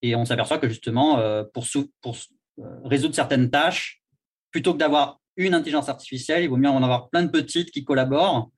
Et 0.02 0.14
on 0.14 0.24
s'aperçoit 0.24 0.58
que 0.58 0.68
justement, 0.68 1.22
pour 1.52 1.66
résoudre 2.84 3.14
certaines 3.14 3.50
tâches, 3.50 4.02
plutôt 4.50 4.72
que 4.72 4.78
d'avoir 4.78 5.20
une 5.36 5.54
intelligence 5.54 5.90
artificielle, 5.90 6.42
il 6.42 6.48
vaut 6.48 6.56
mieux 6.56 6.70
en 6.70 6.82
avoir 6.82 7.10
plein 7.10 7.22
de 7.22 7.30
petites 7.30 7.70
qui 7.70 7.84
collaborent 7.84 8.50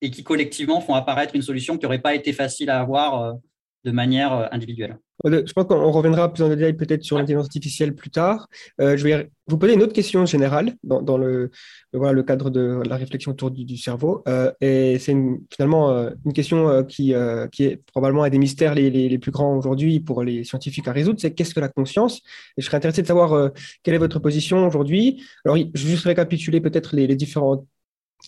et 0.00 0.10
qui 0.10 0.22
collectivement 0.22 0.80
font 0.80 0.94
apparaître 0.94 1.34
une 1.34 1.42
solution 1.42 1.76
qui 1.76 1.84
n'aurait 1.84 2.00
pas 2.00 2.14
été 2.14 2.32
facile 2.32 2.70
à 2.70 2.80
avoir 2.80 3.34
de 3.84 3.90
manière 3.90 4.48
individuelle. 4.52 4.98
Je 5.24 5.52
pense 5.52 5.64
qu'on 5.66 5.90
reviendra 5.90 6.32
plus 6.32 6.42
en 6.42 6.48
détail 6.48 6.74
peut-être 6.74 7.02
sur 7.02 7.16
l'intelligence 7.16 7.46
artificielle 7.46 7.94
plus 7.94 8.10
tard. 8.10 8.48
Euh, 8.80 8.96
je 8.96 9.04
vais 9.04 9.30
vous 9.46 9.56
poser 9.56 9.74
une 9.74 9.82
autre 9.82 9.92
question 9.92 10.26
générale 10.26 10.74
dans, 10.82 11.16
le, 11.16 11.50
voilà, 11.92 12.12
le 12.12 12.22
cadre 12.22 12.50
de 12.50 12.82
la 12.86 12.96
réflexion 12.96 13.30
autour 13.30 13.50
du, 13.50 13.76
cerveau. 13.78 14.22
Euh, 14.28 14.52
et 14.60 14.98
c'est 14.98 15.16
finalement 15.54 15.90
euh, 15.90 16.10
une 16.26 16.32
question 16.32 16.84
qui, 16.84 17.14
qui 17.52 17.64
est 17.64 17.76
probablement 17.92 18.24
un 18.24 18.28
des 18.28 18.38
mystères 18.38 18.74
les, 18.74 18.90
les, 18.90 19.18
plus 19.18 19.30
grands 19.30 19.56
aujourd'hui 19.56 20.00
pour 20.00 20.22
les 20.22 20.44
scientifiques 20.44 20.88
à 20.88 20.92
résoudre, 20.92 21.20
c'est 21.20 21.32
qu'est-ce 21.32 21.54
que 21.54 21.60
la 21.60 21.68
conscience? 21.68 22.20
Et 22.56 22.62
je 22.62 22.66
serais 22.66 22.76
intéressé 22.76 23.00
de 23.00 23.06
savoir 23.06 23.50
quelle 23.82 23.94
est 23.94 23.98
votre 23.98 24.18
position 24.18 24.66
aujourd'hui. 24.66 25.24
Alors, 25.44 25.56
je 25.56 25.84
vais 25.84 25.90
juste 25.90 26.04
récapituler 26.04 26.60
peut-être 26.60 26.96
les, 26.96 27.06
les 27.06 27.16
différents 27.16 27.66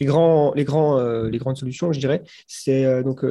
les, 0.01 0.07
grands, 0.07 0.53
les, 0.55 0.65
grands, 0.65 1.01
les 1.25 1.39
grandes 1.39 1.57
solutions, 1.57 1.93
je 1.93 1.99
dirais. 1.99 2.23
C'est 2.47 3.03
donc 3.03 3.25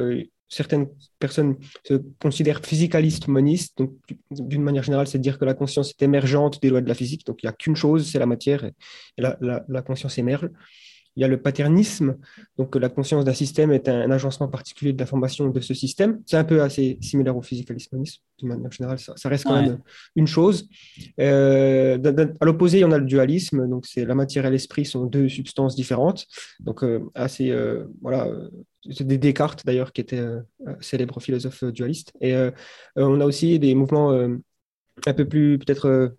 certaines 0.48 0.86
personnes 1.18 1.56
se 1.84 1.94
considèrent 2.20 2.60
physicalistes 2.64 3.28
monistes. 3.28 3.78
Donc, 3.78 3.92
d'une 4.30 4.62
manière 4.62 4.82
générale, 4.82 5.06
c'est 5.06 5.18
de 5.18 5.22
dire 5.22 5.38
que 5.38 5.44
la 5.44 5.54
conscience 5.54 5.90
est 5.90 6.02
émergente 6.02 6.60
des 6.62 6.70
lois 6.70 6.80
de 6.80 6.88
la 6.88 6.94
physique. 6.94 7.26
Donc, 7.26 7.42
il 7.42 7.46
n'y 7.46 7.50
a 7.50 7.52
qu'une 7.52 7.76
chose, 7.76 8.10
c'est 8.10 8.18
la 8.18 8.26
matière, 8.26 8.64
et, 8.64 8.74
la, 9.18 9.82
conscience 9.82 10.18
émerge. 10.18 10.48
Il 11.16 11.22
y 11.22 11.24
a 11.24 11.28
le 11.28 11.40
paternisme, 11.40 12.16
donc 12.58 12.76
la 12.76 12.88
conscience 12.88 13.24
d'un 13.24 13.32
système 13.32 13.72
est 13.72 13.88
un, 13.88 14.10
agencement 14.10 14.48
particulier 14.48 14.92
de 14.92 14.98
l'information 14.98 15.48
de 15.48 15.60
ce 15.60 15.72
système. 15.72 16.20
C'est 16.26 16.36
un 16.36 16.44
peu 16.44 16.62
assez 16.62 16.98
similaire 17.00 17.36
au 17.36 17.42
physicalisme 17.42 17.96
de 18.42 18.46
manière 18.46 18.70
générale, 18.70 18.98
ça, 18.98 19.28
reste 19.28 19.44
quand 19.44 19.60
même 19.60 19.78
une 20.14 20.26
chose. 20.26 20.68
Euh, 21.20 21.98
à 22.40 22.44
l'opposé, 22.44 22.78
il 22.78 22.80
y 22.82 22.84
en 22.84 22.92
a 22.92 22.98
le 22.98 23.06
dualisme, 23.06 23.66
donc 23.66 23.86
c'est 23.86 24.04
la 24.04 24.14
matière 24.14 24.44
et 24.44 24.50
l'esprit 24.50 24.84
sont 24.84 25.06
deux 25.06 25.28
substances 25.28 25.74
différentes, 25.74 26.26
donc 26.60 26.84
euh, 26.84 27.00
assez, 27.14 27.50
euh, 27.50 27.84
voilà, 28.02 28.28
c'est 28.90 29.06
des 29.06 29.18
Descartes 29.18 29.64
d'ailleurs 29.64 29.92
qui 29.92 30.02
était 30.02 30.18
un 30.18 30.44
célèbre 30.80 31.20
philosophe 31.20 31.64
dualiste. 31.64 32.12
Et 32.20 32.36
on 32.94 33.20
a 33.20 33.24
aussi 33.24 33.58
des 33.58 33.74
mouvements 33.74 34.12
un 34.12 35.12
peu 35.14 35.24
plus 35.24 35.58
peut-être 35.58 36.14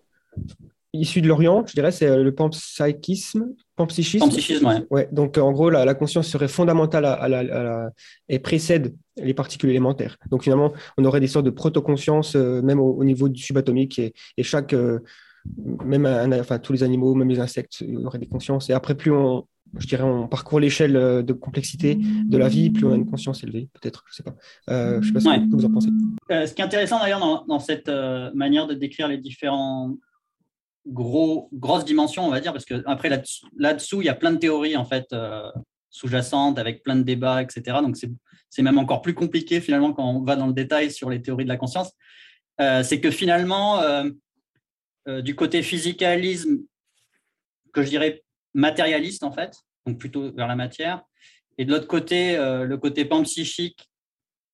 issus 0.93 1.21
de 1.21 1.28
l'Orient, 1.28 1.65
je 1.67 1.73
dirais, 1.73 1.91
c'est 1.91 2.17
le 2.17 2.34
panpsychisme, 2.34 3.54
Panpsychisme, 3.78 4.65
ouais. 4.65 4.84
ouais. 4.89 5.10
Donc, 5.12 5.38
en 5.38 5.52
gros, 5.52 5.69
la, 5.69 5.86
la 5.86 5.93
conscience 5.93 6.28
serait 6.28 6.47
fondamentale 6.47 7.06
à, 7.06 7.28
la, 7.30 7.91
et 8.28 8.39
précède 8.39 8.95
les 9.17 9.36
particules 9.36 9.69
élémentaires. 9.69 10.17
Donc, 10.32 10.43
finalement, 10.43 10.73
on 10.97 11.06
aurait 11.06 11.19
des 11.19 11.28
sortes 11.28 11.45
de 11.45 11.52
proto-conscience, 11.52 12.36
euh, 12.36 12.62
même 12.63 12.80
au, 12.80 13.04
niveau 13.04 13.30
du 13.30 13.39
subatomique, 13.41 14.00
et, 14.00 14.13
et 14.36 14.41
chaque, 14.41 14.73
euh, 14.73 15.00
même 15.86 16.08
enfin, 16.39 16.58
tous 16.58 16.73
les 16.73 16.82
animaux, 16.82 17.13
même 17.13 17.30
les 17.30 17.39
insectes, 17.39 17.84
auraient 18.04 18.17
des 18.17 18.28
consciences. 18.28 18.71
Et 18.71 18.73
après, 18.73 18.95
plus 18.95 19.12
on, 19.12 19.45
je 19.78 19.86
dirais, 19.86 20.04
on 20.04 20.28
parcourt 20.28 20.60
l'échelle 20.60 20.95
euh, 20.95 21.21
de 21.21 21.34
complexité 21.34 22.00
de 22.26 22.38
la 22.38 22.47
vie, 22.47 22.71
plus 22.71 22.86
on 22.86 22.93
a 22.93 22.95
une 22.95 23.10
conscience 23.10 23.43
élevée, 23.43 23.69
peut-être, 23.80 24.06
je 24.08 24.13
ne 24.13 24.15
sais 24.15 24.23
pas. 24.23 25.02
je 25.02 25.08
sais 25.08 25.13
pas 25.13 25.19
ce 25.19 25.52
que 25.52 25.56
vous 25.56 25.65
en 25.65 25.71
pensez. 25.71 25.89
ce 26.32 26.52
qui 26.52 26.63
est 26.63 26.65
intéressant 26.65 27.00
d'ailleurs 27.00 27.19
dans, 27.19 27.45
dans, 27.45 27.60
cette 27.60 27.91
manière 28.34 28.65
de 28.65 28.73
décrire 28.73 29.08
les 29.08 29.19
différents 29.19 29.95
gros, 30.88 31.50
grosse 31.54 31.86
dimension, 31.86 32.26
on 32.26 32.30
va 32.30 32.39
dire, 32.39 32.54
parce 32.54 32.65
que 32.65 32.84
après 32.86 33.10
là-dessous, 33.10 34.02
il 34.02 34.06
y 34.06 34.10
a 34.10 34.15
plein 34.15 34.32
de 34.32 34.38
théories 34.38 34.78
en 34.78 34.86
fait 34.86 35.06
euh, 35.13 35.52
sous-jacentes 35.89 36.60
avec 36.60 36.84
plein 36.84 36.95
de 36.95 37.04
débats, 37.04 37.41
etc. 37.41 37.78
Donc 37.82 37.97
c'est 38.50 38.62
même 38.62 38.78
encore 38.78 39.02
plus 39.02 39.13
compliqué 39.13 39.62
finalement 39.62 39.93
quand 39.93 40.10
on 40.10 40.23
va 40.23 40.36
dans 40.36 40.47
le 40.47 40.54
détail 40.54 40.91
sur 40.91 41.10
les 41.10 41.21
théories 41.21 41.43
de 41.43 41.50
la 41.50 41.58
conscience. 41.58 41.91
Euh, 42.60 42.84
c'est 42.84 43.00
que 43.02 43.12
finalement, 43.12 43.82
euh, 43.82 44.10
du 45.21 45.36
côté 45.36 45.62
physicalisme, 45.62 46.60
que 47.73 47.84
je 47.84 47.89
dirais 47.89 48.23
matérialiste 48.54 49.23
en 49.23 49.32
fait, 49.32 49.56
donc 49.86 50.00
plutôt 50.00 50.32
vers 50.34 50.47
la 50.47 50.56
matière, 50.56 51.04
et 51.58 51.65
de 51.65 51.71
l'autre 51.71 51.88
côté, 51.88 52.36
le 52.38 52.76
côté 52.76 53.06
panpsychique, 53.06 53.89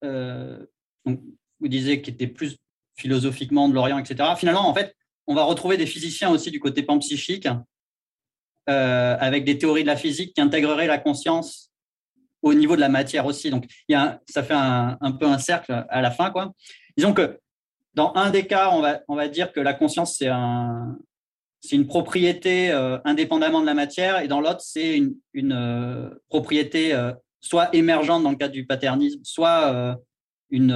donc 0.02 1.20
vous 1.60 1.68
disiez 1.68 2.02
qui 2.02 2.12
était 2.12 2.28
plus 2.28 2.58
philosophiquement 2.96 3.68
de 3.68 3.74
l'Orient, 3.74 3.98
etc. 3.98 4.30
Finalement, 4.38 4.70
en 4.70 4.74
fait, 4.74 4.96
on 5.28 5.36
va 5.36 5.44
retrouver 5.44 5.78
des 5.78 5.86
physiciens 5.86 6.30
aussi 6.30 6.52
du 6.52 6.60
côté 6.60 6.84
panpsychique, 6.84 7.48
euh, 8.70 9.18
avec 9.20 9.44
des 9.44 9.58
théories 9.58 9.84
de 9.84 9.88
la 9.88 9.98
physique 9.98 10.34
qui 10.34 10.42
intégreraient 10.42 10.88
la 10.88 10.98
conscience 10.98 11.72
au 12.42 12.54
niveau 12.54 12.76
de 12.76 12.82
la 12.82 12.90
matière 12.90 13.26
aussi. 13.26 13.50
Donc, 13.50 13.66
y 13.90 13.94
a 13.94 14.22
ça 14.30 14.44
fait 14.44 14.54
un, 14.54 14.98
peu 15.20 15.26
un 15.26 15.38
cercle 15.38 15.86
à 15.90 16.02
la 16.02 16.12
fin. 16.12 16.32
Quoi. 16.32 16.54
Disons 16.98 17.14
que 17.14 17.40
dans 17.94 18.14
un 18.16 18.30
des 18.30 18.48
cas, 18.48 18.72
on 18.72 18.82
va, 18.82 19.02
on 19.08 19.16
va 19.16 19.28
dire 19.28 19.52
que 19.52 19.60
la 19.60 19.74
conscience, 19.74 20.16
c'est 20.18 20.28
un, 20.28 20.98
une 21.72 21.88
propriété 21.88 22.72
euh, 22.72 22.98
indépendamment 23.06 23.62
de 23.62 23.66
la 23.66 23.74
matière, 23.74 24.20
et 24.20 24.28
dans 24.28 24.42
l'autre, 24.42 24.62
c'est 24.62 24.98
une, 25.34 25.54
euh, 25.54 26.10
propriété 26.30 26.98
soit 27.42 27.74
émergente 27.76 28.24
dans 28.24 28.32
le 28.32 28.38
cadre 28.38 28.54
du 28.54 28.66
paternisme, 28.66 29.20
soit 29.24 29.98
une. 30.50 30.72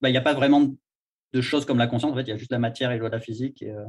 Bah, 0.00 0.08
il 0.08 0.12
n'y 0.12 0.18
a 0.18 0.22
pas 0.22 0.34
vraiment 0.34 0.60
de 0.60 0.76
choses 1.40 1.64
comme 1.64 1.78
la 1.78 1.86
conscience. 1.86 2.12
En 2.12 2.14
fait, 2.14 2.22
il 2.22 2.28
y 2.28 2.32
a 2.32 2.36
juste 2.36 2.52
la 2.52 2.58
matière 2.58 2.92
et 2.92 2.98
la 2.98 3.20
physique. 3.20 3.62
Et, 3.62 3.70
euh, 3.70 3.84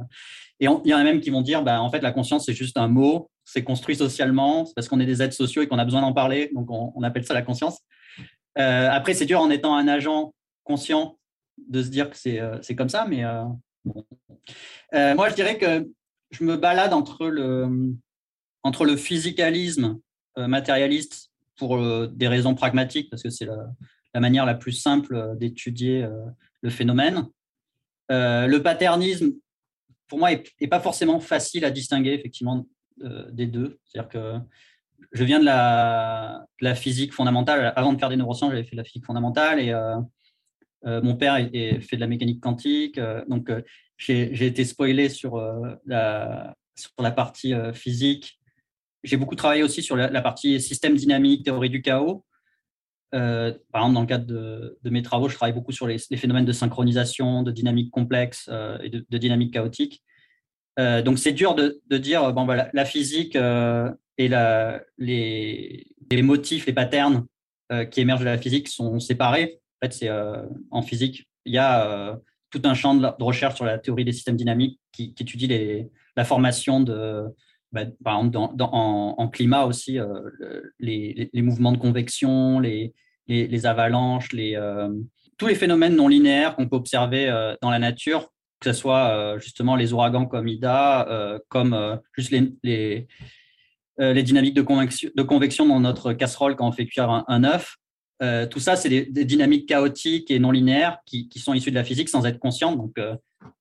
il 0.60 0.66
y 0.66 0.94
en 0.94 0.98
a 0.98 1.04
même 1.04 1.20
qui 1.20 1.30
vont 1.30 1.42
dire, 1.42 1.62
bah, 1.62 1.80
en 1.80 1.90
fait, 1.90 2.00
la 2.00 2.12
conscience, 2.12 2.46
c'est 2.46 2.54
juste 2.54 2.76
un 2.76 2.88
mot, 2.88 3.30
c'est 3.44 3.62
construit 3.62 3.96
socialement, 3.96 4.66
c'est 4.66 4.74
parce 4.74 4.88
qu'on 4.88 5.00
est 5.00 5.06
des 5.06 5.22
êtres 5.22 5.34
sociaux 5.34 5.62
et 5.62 5.68
qu'on 5.68 5.78
a 5.78 5.84
besoin 5.84 6.00
d'en 6.00 6.12
parler, 6.12 6.50
donc 6.54 6.68
on, 6.70 7.02
appelle 7.02 7.24
ça 7.24 7.34
la 7.34 7.42
conscience. 7.42 7.80
Euh, 8.58 8.88
après, 8.90 9.14
c'est 9.14 9.26
dur 9.26 9.40
en 9.40 9.50
étant 9.50 9.76
un 9.76 9.86
agent 9.88 10.34
conscient 10.64 11.18
de 11.68 11.82
se 11.82 11.88
dire 11.88 12.10
que 12.10 12.16
c'est 12.16 12.40
euh, 12.40 12.58
comme 12.76 12.88
ça, 12.88 13.06
mais 13.08 13.22
moi, 14.92 15.28
je 15.28 15.34
dirais 15.34 15.58
que 15.58 15.88
je 16.30 16.44
me 16.44 16.56
balade 16.56 16.92
entre 16.92 17.28
le, 17.28 17.94
entre 18.62 18.84
le 18.84 18.96
physicalisme 18.96 19.98
matérialiste 20.36 21.30
pour 21.56 21.78
des 22.08 22.28
raisons 22.28 22.54
pragmatiques, 22.54 23.10
parce 23.10 23.22
que 23.22 23.30
c'est 23.30 23.46
la, 23.46 24.20
manière 24.20 24.44
la 24.44 24.54
plus 24.54 24.72
simple 24.72 25.36
d'étudier 25.36 26.06
le 26.62 26.70
phénomène. 26.70 27.26
Euh, 28.10 28.46
le 28.46 28.62
paternisme, 28.62 29.32
pour 30.06 30.18
moi, 30.18 30.30
n'est 30.60 30.68
pas 30.68 30.80
forcément 30.80 31.20
facile 31.20 31.64
à 31.64 31.70
distinguer, 31.70 32.12
effectivement, 32.12 32.66
euh, 33.02 33.30
des 33.30 33.46
deux. 33.46 33.78
C'est-à-dire 33.84 34.08
que 34.08 34.34
je 35.12 35.24
viens 35.24 35.40
de 35.40 35.44
la, 35.44 36.46
la, 36.60 36.74
physique 36.74 37.12
fondamentale. 37.12 37.72
Avant 37.76 37.92
de 37.92 37.98
faire 37.98 38.08
des 38.08 38.16
neurosciences, 38.16 38.50
j'avais 38.50 38.64
fait 38.64 38.72
de 38.72 38.78
la 38.78 38.84
physique 38.84 39.04
fondamentale 39.04 39.60
et 39.60 39.70
euh, 39.70 39.96
mon 41.02 41.16
père 41.16 41.36
est, 41.36 41.80
fait 41.80 41.96
de 41.96 42.00
la 42.00 42.06
mécanique 42.06 42.40
quantique. 42.40 43.00
donc, 43.28 43.50
j'ai 43.96 44.46
été 44.46 44.64
spoilé 44.64 45.08
sur, 45.08 45.42
la, 45.86 46.54
sur 46.76 46.90
la 47.00 47.10
partie 47.10 47.52
physique. 47.74 48.38
J'ai 49.02 49.16
beaucoup 49.16 49.34
travaillé 49.34 49.62
aussi 49.62 49.82
sur 49.82 49.96
la, 49.96 50.08
la, 50.08 50.22
partie 50.22 50.60
système 50.60 50.94
dynamique, 50.94 51.44
théorie 51.44 51.70
du 51.70 51.82
chaos. 51.82 52.24
Euh, 53.14 53.52
par 53.72 53.82
exemple, 53.82 53.94
dans 53.94 54.00
le 54.02 54.06
cadre 54.06 54.26
de, 54.26 54.90
mes 54.90 55.02
travaux, 55.02 55.28
je 55.28 55.34
travaille 55.34 55.54
beaucoup 55.54 55.72
sur 55.72 55.86
les, 55.86 55.98
phénomènes 55.98 56.44
de 56.44 56.52
synchronisation, 56.52 57.42
de 57.42 57.50
dynamique 57.50 57.90
complexe 57.90 58.48
euh, 58.52 58.78
et 58.82 58.90
de, 58.90 59.18
dynamique 59.18 59.52
chaotique. 59.54 60.02
Euh, 60.78 61.02
donc, 61.02 61.18
c'est 61.18 61.32
dur 61.32 61.54
de, 61.54 61.80
dire, 61.96 62.32
bon, 62.32 62.46
la 62.46 62.84
physique 62.84 63.36
et 63.36 64.28
les, 64.98 66.22
motifs, 66.22 66.66
les 66.66 66.72
patterns 66.72 67.26
qui 67.90 68.00
émergent 68.00 68.20
de 68.20 68.26
la 68.26 68.38
physique 68.38 68.68
sont 68.68 68.98
séparés. 69.00 69.60
En 69.80 69.86
fait, 69.86 69.92
c'est 69.92 70.10
en 70.70 70.82
physique, 70.82 71.28
il 71.44 71.54
y 71.54 71.58
a 71.58 72.18
tout 72.50 72.62
un 72.64 72.74
champ 72.74 72.94
de, 72.94 73.08
recherche 73.22 73.56
sur 73.56 73.64
la 73.64 73.78
théorie 73.78 74.04
des 74.04 74.12
systèmes 74.12 74.36
dynamiques 74.36 74.80
qui, 74.92 75.14
étudie 75.18 75.88
la 76.16 76.24
formation 76.24 76.80
de, 76.80 77.24
bah, 77.72 77.84
par 78.02 78.18
exemple, 78.18 78.56
dans, 78.56 78.70
en, 78.72 79.28
climat 79.28 79.64
aussi, 79.64 79.98
euh, 79.98 80.06
les, 80.78 81.30
mouvements 81.34 81.72
de 81.72 81.76
convection, 81.78 82.60
les, 82.60 82.94
les 83.26 83.66
avalanches, 83.66 84.30
euh, 84.34 84.88
tous 85.36 85.46
les 85.46 85.54
phénomènes 85.54 85.94
non 85.94 86.08
linéaires 86.08 86.56
qu'on 86.56 86.68
peut 86.68 86.76
observer 86.76 87.28
euh, 87.28 87.54
dans 87.60 87.70
la 87.70 87.78
nature, 87.78 88.30
que 88.60 88.72
ce 88.72 88.78
soit 88.78 89.38
justement 89.38 89.76
les 89.76 89.92
ouragans 89.92 90.26
comme 90.26 90.48
Ida, 90.48 91.38
comme 91.48 92.00
juste 92.16 92.32
les, 92.32 93.06
les, 93.98 94.22
dynamiques 94.24 94.54
de 94.54 94.62
convection, 94.62 95.10
de 95.14 95.22
convection 95.22 95.66
dans 95.66 95.78
notre 95.78 96.12
casserole 96.12 96.56
quand 96.56 96.66
on 96.66 96.72
fait 96.72 96.86
cuire 96.86 97.24
un, 97.28 97.44
œuf. 97.44 97.76
tout 98.50 98.58
ça, 98.58 98.74
c'est 98.74 98.88
des, 98.88 99.24
dynamiques 99.24 99.68
chaotiques 99.68 100.32
et 100.32 100.40
non 100.40 100.50
linéaires 100.50 100.98
qui, 101.06 101.28
qui, 101.28 101.38
sont 101.38 101.54
issues 101.54 101.70
de 101.70 101.76
la 101.76 101.84
physique 101.84 102.08
sans 102.08 102.26
être 102.26 102.40
conscientes. 102.40 102.78
Donc, 102.78 102.98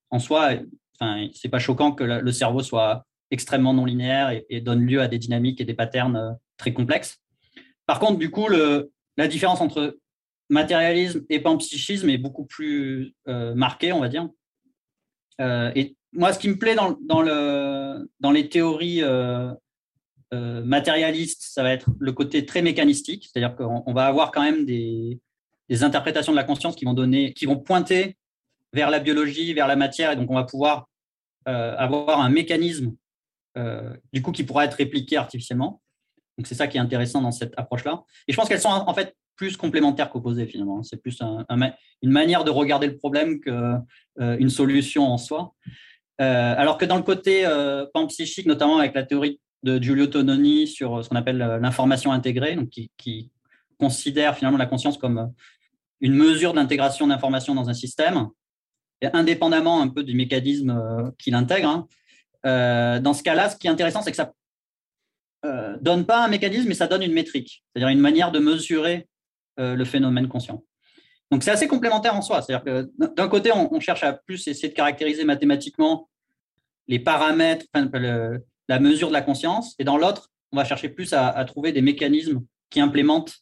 en 0.10 0.18
soi, 0.18 0.54
enfin, 1.00 1.28
c'est 1.36 1.50
pas 1.50 1.60
choquant 1.60 1.92
que 1.92 2.04
le 2.04 2.32
cerveau 2.32 2.64
soit 2.64 3.06
extrêmement 3.32 3.74
non 3.74 3.86
linéaire 3.86 4.42
et, 4.50 4.62
donne 4.62 4.86
lieu 4.86 5.02
à 5.02 5.08
des 5.08 5.18
dynamiques 5.18 5.62
et 5.62 5.66
des 5.66 5.74
patterns 5.74 6.16
euh, 6.16 6.32
très 6.58 6.74
complexes. 6.74 7.20
Par 7.86 8.00
contre, 8.00 8.18
du 8.18 8.30
coup, 8.30 8.48
la 8.50 9.28
différence 9.28 9.62
entre 9.62 9.98
matérialisme 10.50 11.26
et 11.30 11.40
panpsychisme 11.40 12.10
est 12.10 12.18
beaucoup 12.18 12.46
plus 12.46 13.14
euh, 13.28 13.54
marquée, 13.56 13.94
on 13.94 14.00
va 14.00 14.10
dire. 14.10 14.28
Euh, 15.40 15.72
et 15.76 15.96
moi, 16.12 16.34
ce 16.34 16.40
qui 16.40 16.50
me 16.50 16.58
plaît 16.58 16.76
dans, 16.76 16.98
dans, 17.02 17.22
le, 17.22 18.10
dans 18.20 18.32
les 18.32 18.50
théories 18.50 19.04
matérialistes, 20.34 21.44
ça 21.44 21.64
va 21.64 21.72
être 21.72 21.90
le 22.00 22.12
côté 22.12 22.46
très 22.46 22.62
mécanistique, 22.62 23.30
c'est-à-dire 23.32 23.56
qu'on 23.56 23.94
va 23.94 24.08
avoir 24.08 24.32
quand 24.32 24.44
même 24.44 24.66
des, 24.66 25.20
interprétations 25.82 26.34
de 26.34 26.38
la 26.38 26.44
conscience 26.44 26.76
qui 26.76 26.86
vont 26.86 26.96
qui 27.32 27.46
vont 27.46 27.58
pointer 27.58 28.18
vers 28.74 28.90
la 28.90 29.00
biologie, 29.00 29.54
vers 29.54 29.68
la 29.68 29.76
matière, 29.78 30.12
et 30.12 30.16
donc 30.18 30.30
on 30.30 30.36
va 30.36 30.44
pouvoir 30.44 30.90
avoir 31.46 32.20
un 32.20 32.30
mécanisme 32.30 32.94
du 34.14 34.22
coup, 34.22 34.32
qui 34.32 34.44
pourra 34.44 34.66
être 34.66 34.76
répliqué 34.76 35.18
artificiellement. 35.18 35.82
Donc, 36.38 36.48
c'est 36.48 36.56
ça 36.56 36.68
qui 36.68 36.78
est 36.78 36.80
intéressant 36.82 37.22
dans 37.22 37.32
cette 37.32 37.54
approche-là. 37.58 38.04
Et 38.28 38.32
je 38.32 38.38
pense 38.38 38.48
qu'elles 38.48 38.62
sont 38.62 38.70
en 38.70 38.94
fait 38.94 39.16
plus 39.38 39.56
complémentaires 39.56 40.10
qu'opposées 40.10 40.48
finalement. 40.48 40.84
C'est 40.84 40.98
plus 40.98 41.22
une 41.22 42.12
manière 42.12 42.44
de 42.44 42.52
regarder 42.52 42.88
le 42.88 42.98
problème 42.98 43.40
qu'une 43.40 43.82
euh, 44.20 44.50
solution 44.50 45.08
en 45.08 45.18
soi. 45.18 45.54
Euh, 46.20 46.56
alors 46.58 46.78
que 46.78 46.86
dans 46.86 46.98
le 46.98 47.04
côté 47.04 47.46
panpsychique, 47.94 48.48
notamment 48.48 48.80
avec 48.80 48.94
la 48.96 49.04
théorie 49.04 49.40
de 49.64 49.82
Giulio 49.82 50.08
Tononi 50.08 50.68
sur 50.68 51.04
ce 51.04 51.10
qu'on 51.10 51.16
appelle 51.16 51.38
l'information 51.38 52.12
intégrée, 52.12 52.56
donc 52.56 52.70
qui, 52.70 53.32
considère 53.80 54.36
finalement 54.36 54.58
la 54.58 54.66
conscience 54.66 54.98
comme 54.98 55.32
une 56.02 56.16
mesure 56.16 56.54
d'intégration 56.54 57.06
d'informations 57.06 57.54
dans 57.54 57.70
un 57.70 57.76
système, 57.76 58.26
indépendamment 59.14 59.84
un 59.84 59.88
peu 59.88 60.04
du 60.04 60.16
mécanisme 60.16 61.14
qu'il 61.20 61.36
intègre. 61.36 61.70
Hein, 61.70 61.88
euh, 62.46 63.00
dans 63.00 63.14
ce 63.14 63.24
cas-là, 63.24 63.50
ce 63.50 63.56
qui 63.56 63.68
est 63.68 63.70
intéressant, 63.70 64.02
c'est 64.02 64.12
que 64.12 64.18
ça 64.18 64.34
euh, 65.46 65.78
donne 65.82 66.06
pas 66.06 66.24
un 66.24 66.28
mécanisme, 66.28 66.68
mais 66.68 66.74
ça 66.74 66.88
donne 66.88 67.04
une 67.04 67.14
métrique, 67.14 67.64
c'est-à-dire 67.74 67.90
une 67.90 68.00
manière 68.00 68.32
de 68.32 68.40
mesurer 68.40 69.08
euh, 69.60 69.76
le 69.76 69.86
phénomène 69.86 70.28
conscient. 70.28 70.64
Donc 71.32 71.44
c'est 71.44 71.52
assez 71.52 71.68
complémentaire 71.68 72.16
en 72.16 72.22
soi. 72.22 72.42
C'est-à-dire 72.42 72.64
que 72.64 72.90
d'un 73.16 73.28
côté, 73.28 73.52
on, 73.52 73.80
cherche 73.80 74.04
à 74.04 74.14
plus 74.14 74.48
essayer 74.48 74.70
de 74.70 74.74
caractériser 74.74 75.26
mathématiquement 75.26 76.10
les 76.88 77.00
paramètres, 77.00 77.66
la 78.70 78.80
mesure 78.80 79.10
de 79.10 79.14
la 79.14 79.22
conscience, 79.22 79.76
et 79.78 79.84
dans 79.84 79.98
l'autre, 79.98 80.30
on 80.54 80.58
va 80.58 80.64
chercher 80.64 80.90
plus 80.90 81.14
à, 81.14 81.44
trouver 81.46 81.74
des 81.74 81.82
mécanismes 81.82 82.44
qui 82.70 82.80
implémentent 82.80 83.36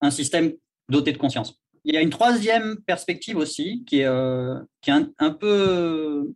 un 0.00 0.10
système 0.10 0.52
doté 0.88 1.12
de 1.12 1.18
conscience. 1.18 1.60
Il 1.84 1.94
y 1.94 1.96
a 1.96 2.02
une 2.02 2.10
troisième 2.10 2.76
perspective 2.86 3.36
aussi 3.36 3.84
qui 3.84 4.00
est, 4.00 4.04
euh, 4.04 4.58
qui 4.80 4.90
est 4.90 4.94
un, 5.18 5.30
peu 5.30 6.32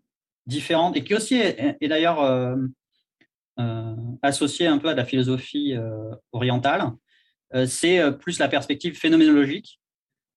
différente 0.47 0.97
et 0.97 1.05
qui 1.05 1.15
aussi 1.15 1.37
est, 1.37 1.89
d'ailleurs 1.89 2.21
euh, 2.21 2.57
euh, 3.59 3.95
associée 4.23 4.67
un 4.67 4.79
peu 4.79 4.89
à 4.89 4.95
la 4.95 5.05
philosophie 5.05 5.75
orientale. 6.33 6.91
c'est 7.67 8.01
plus 8.19 8.39
la 8.39 8.49
perspective 8.49 8.95
phénoménologique, 8.99 9.81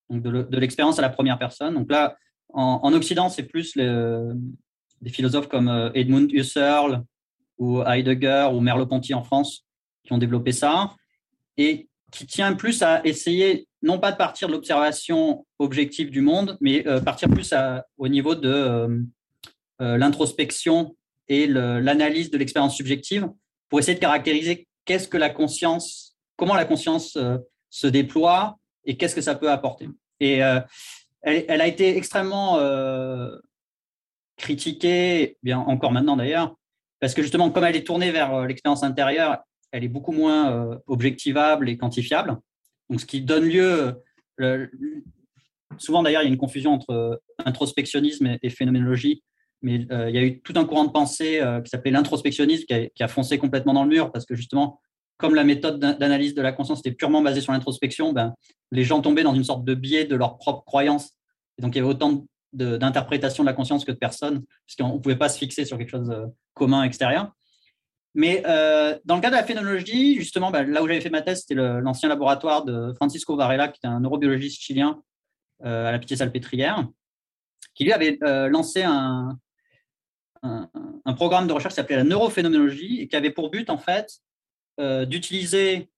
donc 0.09 0.21
de 0.23 0.57
l'expérience 0.57 0.99
à 0.99 1.01
la 1.01 1.09
première 1.09 1.39
personne. 1.39 1.73
Donc 1.73 1.89
là, 1.89 2.17
en, 2.49 2.93
Occident, 2.93 3.29
c'est 3.29 3.43
plus 3.43 3.75
des 3.75 5.09
philosophes 5.09 5.47
comme 5.47 5.91
Edmund 5.93 6.31
Husserl 6.31 7.03
ou 7.57 7.81
Heidegger 7.81 8.49
ou 8.53 8.59
Merleau-Ponty 8.59 9.13
en 9.13 9.23
France 9.23 9.65
qui 10.03 10.13
ont 10.13 10.17
développé 10.17 10.51
ça 10.51 10.95
et 11.57 11.87
qui 12.11 12.25
tient 12.25 12.53
plus 12.53 12.81
à 12.81 13.05
essayer 13.05 13.67
non 13.81 13.99
pas 13.99 14.11
de 14.11 14.17
partir 14.17 14.47
de 14.47 14.53
l'observation 14.53 15.45
objective 15.59 16.09
du 16.09 16.21
monde, 16.21 16.57
mais 16.61 16.87
euh, 16.87 17.01
partir 17.01 17.29
plus 17.29 17.53
au 17.97 18.07
niveau 18.07 18.35
de 18.35 18.49
euh, 18.49 18.87
euh, 18.87 19.01
l'introspection 19.79 20.95
et 21.27 21.47
l'analyse 21.47 22.31
de 22.31 22.38
l'expérience 22.38 22.75
subjective 22.75 23.29
pour 23.69 23.79
essayer 23.79 23.95
de 23.95 23.99
caractériser 23.99 24.67
qu'est-ce 24.85 25.07
que 25.07 25.17
la 25.17 25.29
conscience, 25.29 26.15
comment 26.38 26.55
la 26.55 26.65
conscience 26.65 27.17
se 27.69 27.88
déploie 27.88 28.57
et 28.85 28.95
qu'est-ce 28.95 29.15
que 29.15 29.21
ça 29.21 29.35
peut 29.35 29.51
apporter. 29.51 29.89
Et 30.19 30.38
elle, 31.21 31.61
a 31.61 31.67
été 31.67 31.97
extrêmement 31.97 32.59
critiquée, 34.38 35.38
bien 35.43 35.59
encore 35.59 35.91
maintenant 35.91 36.15
d'ailleurs, 36.15 36.55
parce 36.99 37.13
que 37.13 37.21
justement, 37.21 37.49
comme 37.49 37.63
elle 37.63 37.75
est 37.75 37.85
tournée 37.85 38.11
vers 38.11 38.45
l'expérience 38.45 38.83
intérieure, 38.83 39.43
elle 39.75 39.83
est 39.83 39.89
beaucoup 39.89 40.13
moins 40.13 40.51
euh, 40.51 40.77
objectivable 40.88 41.69
et 41.69 41.77
quantifiable. 41.77 42.38
Donc, 42.89 43.01
ce 43.01 43.05
qui 43.05 43.21
donne 43.21 43.43
lieu, 43.43 44.01
souvent 45.77 46.01
d'ailleurs, 46.01 46.21
il 46.21 46.25
y 46.25 46.29
a 46.29 46.31
une 46.31 46.38
confusion 46.38 46.73
entre 46.73 46.91
euh, 46.91 47.15
introspectionnisme 47.45 48.38
et, 48.41 48.49
phénoménologie, 48.49 49.21
mais 49.65 49.88
euh, 49.91 50.10
il 50.10 50.15
y 50.15 50.19
a 50.19 50.23
eu 50.23 50.41
tout 50.41 50.54
un 50.56 50.65
courant 50.65 50.86
de 50.86 50.91
pensée 50.91 51.41
qui 51.63 51.69
s'appelait 51.69 51.91
l'introspectionnisme 51.91 52.65
qui, 52.65 53.04
a 53.04 53.08
foncé 53.08 53.39
complètement 53.39 53.73
dans 53.73 53.84
le 53.84 53.89
mur 53.89 54.12
parce 54.12 54.25
que 54.25 54.36
justement, 54.36 54.80
comme 55.17 55.34
la 55.34 55.43
méthode 55.43 55.80
d'analyse 55.80 56.36
de 56.36 56.41
la 56.41 56.51
conscience 56.51 56.80
était 56.80 56.91
purement 56.91 57.21
basée 57.21 57.41
sur 57.41 57.51
l'introspection, 57.51 58.13
ben, 58.13 58.36
les 58.71 58.84
gens 58.84 59.01
tombaient 59.01 59.23
dans 59.23 59.34
une 59.34 59.43
sorte 59.43 59.65
de 59.65 59.73
biais 59.73 60.06
de 60.06 60.15
leur 60.15 60.38
propre 60.38 60.63
croyance. 60.65 61.12
Et 61.58 61.62
donc, 61.62 61.73
il 61.73 61.80
y 61.80 61.82
avait 61.82 61.89
autant 61.89 62.25
d'interprétation 62.54 63.43
de, 63.43 63.47
la 63.47 63.54
conscience 63.54 63.86
que 63.86 63.91
de 63.91 63.97
personnes, 63.97 64.43
puisqu'on 64.65 64.93
ne 64.93 64.99
pouvait 64.99 65.15
pas 65.15 65.30
se 65.30 65.38
fixer 65.38 65.65
sur 65.65 65.78
quelque 65.78 65.89
chose 65.89 66.08
de 66.08 66.25
commun 66.54 66.84
extérieur. 66.84 67.32
Mais 68.13 68.43
euh, 68.45 68.97
dans 69.04 69.15
le 69.15 69.21
cas 69.21 69.30
de 69.30 69.36
la 69.36 69.43
phénoménologie, 69.43 70.15
justement, 70.15 70.51
bah, 70.51 70.63
là 70.63 70.82
où 70.82 70.88
j'avais 70.88 71.01
fait 71.01 71.10
ma 71.10 71.21
thèse, 71.21 71.41
c'était 71.41 71.56
l'ancien 71.56 72.08
laboratoire 72.08 72.63
de 72.63 72.93
Francisco 72.93 73.36
Varela, 73.36 73.67
qui 73.67 73.80
est 73.84 73.88
un 73.88 73.99
neurobiologiste 73.99 74.62
chilien 74.62 75.01
euh, 75.65 75.88
à 75.88 75.91
la 75.91 75.99
Pitié-Salpêtrière, 75.99 76.88
qui 77.73 77.84
lui 77.84 77.91
avait 77.91 78.17
euh, 78.23 78.47
lancé 78.47 78.84
un, 78.84 79.38
un, 81.05 81.13
programme 81.13 81.47
de 81.47 81.53
recherche 81.53 81.73
qui 81.73 81.77
s'appelait 81.77 81.97
la 81.97 82.03
neurophénoménologie 82.03 83.01
et 83.01 83.08
qui 83.08 83.15
avait 83.15 83.31
pour 83.31 83.49
but, 83.51 83.69
en 83.69 83.77
fait, 83.77 84.19
d'utiliser 85.08 85.89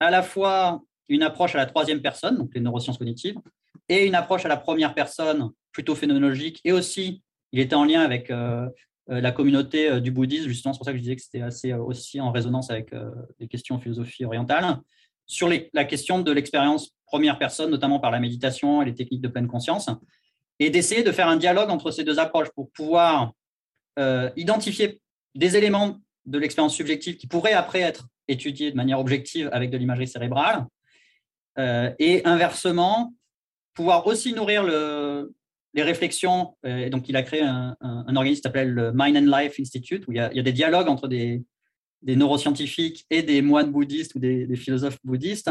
à 0.00 0.10
la 0.10 0.22
fois 0.22 0.82
une 1.08 1.22
approche 1.22 1.54
à 1.54 1.58
la 1.58 1.66
troisième 1.66 2.02
personne, 2.02 2.36
donc 2.36 2.50
les 2.54 2.60
neurosciences 2.60 2.98
cognitives, 2.98 3.36
et 3.88 4.06
une 4.06 4.14
approche 4.14 4.44
à 4.44 4.48
la 4.48 4.56
première 4.56 4.94
personne, 4.94 5.50
plutôt 5.72 5.94
phénoménologique, 5.94 6.60
et 6.64 6.72
aussi, 6.72 7.22
il 7.52 7.60
était 7.60 7.74
en 7.74 7.84
lien 7.84 8.02
avec 8.02 8.30
euh, 9.10 9.20
la 9.20 9.32
communauté 9.32 9.90
euh, 9.90 10.00
du 10.00 10.10
bouddhisme, 10.10 10.48
justement, 10.48 10.72
c'est 10.72 10.78
pour 10.78 10.84
ça 10.84 10.92
que 10.92 10.98
je 10.98 11.02
disais 11.02 11.16
que 11.16 11.22
c'était 11.22 11.42
assez 11.42 11.72
euh, 11.72 11.82
aussi 11.82 12.20
en 12.20 12.30
résonance 12.30 12.70
avec 12.70 12.94
les 13.40 13.48
questions 13.48 13.76
de 13.76 13.82
philosophie 13.82 14.24
orientale, 14.24 14.78
sur 15.26 15.48
la 15.72 15.84
question 15.84 16.20
de 16.20 16.32
l'expérience 16.32 16.94
première 17.06 17.38
personne, 17.38 17.70
notamment 17.70 18.00
par 18.00 18.10
la 18.10 18.20
méditation 18.20 18.82
et 18.82 18.84
les 18.84 18.94
techniques 18.94 19.20
de 19.20 19.28
pleine 19.28 19.46
conscience, 19.46 19.88
et 20.58 20.68
d'essayer 20.70 21.02
de 21.02 21.12
faire 21.12 21.28
un 21.28 21.36
dialogue 21.36 21.70
entre 21.70 21.90
ces 21.90 22.04
deux 22.04 22.18
approches 22.18 22.50
pour 22.50 22.70
pouvoir 22.70 23.32
identifier 24.36 25.00
des 25.34 25.56
éléments 25.56 25.98
de 26.26 26.38
l'expérience 26.38 26.74
subjective 26.74 27.16
qui 27.16 27.26
pourraient 27.26 27.52
après 27.52 27.80
être 27.80 28.06
étudiés 28.28 28.70
de 28.70 28.76
manière 28.76 29.00
objective 29.00 29.48
avec 29.52 29.70
de 29.70 29.76
l'imagerie 29.76 30.08
cérébrale, 30.08 30.66
et 31.56 32.22
inversement, 32.24 33.12
pouvoir 33.74 34.06
aussi 34.06 34.32
nourrir 34.32 34.62
le, 34.64 35.32
les 35.74 35.82
réflexions. 35.82 36.54
Euh, 36.66 36.88
donc, 36.90 37.08
il 37.08 37.16
a 37.16 37.22
créé 37.22 37.42
un, 37.42 37.76
organisme 37.80 38.36
qui 38.36 38.42
s'appelle 38.42 38.70
le 38.70 38.92
Mind 38.94 39.16
and 39.16 39.38
Life 39.38 39.54
Institute, 39.58 40.06
où 40.06 40.12
il 40.12 40.16
y 40.16 40.20
a, 40.20 40.28
des 40.42 40.52
dialogues 40.52 40.88
entre 40.88 41.08
des, 41.08 41.42
neuroscientifiques 42.02 43.06
et 43.10 43.22
des 43.22 43.42
moines 43.42 43.70
bouddhistes 43.70 44.14
ou 44.14 44.18
des, 44.18 44.56
philosophes 44.56 44.98
bouddhistes, 45.04 45.50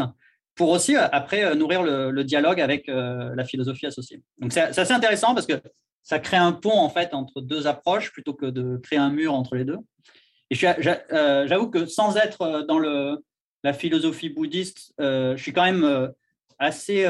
pour 0.54 0.70
aussi, 0.70 0.96
euh, 0.96 1.08
après, 1.12 1.44
euh, 1.44 1.54
nourrir 1.54 1.82
le, 1.82 2.22
dialogue 2.24 2.60
avec 2.60 2.86
la 2.86 3.44
philosophie 3.44 3.86
associée. 3.86 4.22
Donc, 4.38 4.52
c'est 4.52 4.78
assez 4.78 4.92
intéressant 4.92 5.34
parce 5.34 5.46
que 5.46 5.60
ça 6.02 6.18
crée 6.18 6.36
un 6.36 6.52
pont, 6.52 6.78
en 6.78 6.88
fait, 6.88 7.14
entre 7.14 7.40
deux 7.40 7.66
approches, 7.66 8.12
plutôt 8.12 8.34
que 8.34 8.46
de 8.46 8.76
créer 8.78 8.98
un 8.98 9.10
mur 9.10 9.34
entre 9.34 9.54
les 9.54 9.64
deux. 9.64 9.78
Et 10.50 10.54
j'avoue 10.54 11.70
que 11.70 11.86
sans 11.86 12.16
être 12.16 12.66
dans 12.68 12.78
le, 12.78 13.24
la 13.62 13.72
philosophie 13.72 14.28
bouddhiste, 14.28 14.92
je 14.98 15.36
suis 15.36 15.52
quand 15.52 15.64
même 15.64 16.12
assez 16.58 17.06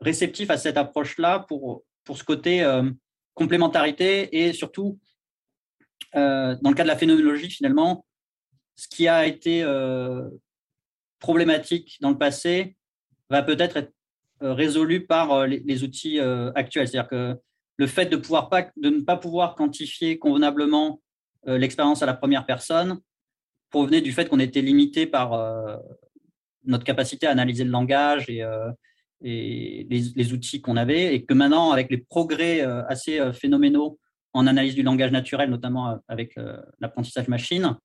réceptif 0.00 0.50
à 0.50 0.56
cette 0.56 0.76
approche-là 0.76 1.40
pour, 1.48 1.82
pour 2.04 2.16
ce 2.16 2.24
côté 2.24 2.62
euh, 2.62 2.90
complémentarité 3.34 4.44
et 4.44 4.52
surtout, 4.52 4.98
euh, 6.14 6.56
dans 6.62 6.70
le 6.70 6.76
cas 6.76 6.84
de 6.84 6.88
la 6.88 6.96
phénoménologie, 6.96 7.50
finalement, 7.50 8.06
ce 8.76 8.88
qui 8.88 9.08
a 9.08 9.26
été 9.26 9.62
euh, 9.62 10.28
problématique 11.18 11.98
dans 12.00 12.10
le 12.10 12.18
passé 12.18 12.76
va 13.30 13.42
peut-être 13.42 13.76
être 13.76 13.92
résolu 14.40 15.06
par 15.06 15.46
les, 15.46 15.82
outils 15.84 16.20
actuels. 16.54 16.88
C'est-à-dire 16.88 17.08
que 17.08 17.36
le 17.78 17.86
fait 17.86 18.06
de, 18.06 18.16
ne 18.16 19.00
pas 19.00 19.16
pouvoir 19.16 19.54
quantifier 19.54 20.18
convenablement 20.18 21.00
l'expérience 21.46 22.02
à 22.02 22.06
la 22.06 22.14
première 22.14 22.46
personne 22.46 23.00
provenait 23.70 24.00
du 24.00 24.12
fait 24.12 24.28
qu'on 24.28 24.40
était 24.40 24.62
limité 24.62 25.06
par 25.06 25.32
notre 26.66 26.84
capacité 26.84 27.26
à 27.26 27.30
analyser 27.30 27.64
le 27.64 27.70
langage 27.70 28.28
et, 28.28 28.42
les, 29.22 30.32
outils 30.32 30.60
qu'on 30.60 30.76
avait, 30.76 31.14
et 31.14 31.24
que 31.24 31.34
maintenant, 31.34 31.70
avec 31.70 31.90
les 31.90 31.98
progrès 31.98 32.60
euh, 32.60 32.84
assez 32.86 33.18
euh, 33.18 33.32
phénoménaux 33.32 33.98
en 34.34 34.46
analyse 34.46 34.74
du 34.74 34.82
langage 34.82 35.10
naturel, 35.10 35.48
notamment 35.48 35.90
euh, 35.90 35.96
avec 36.08 36.34
l'apprentissage 36.80 37.28
machine, 37.28 37.76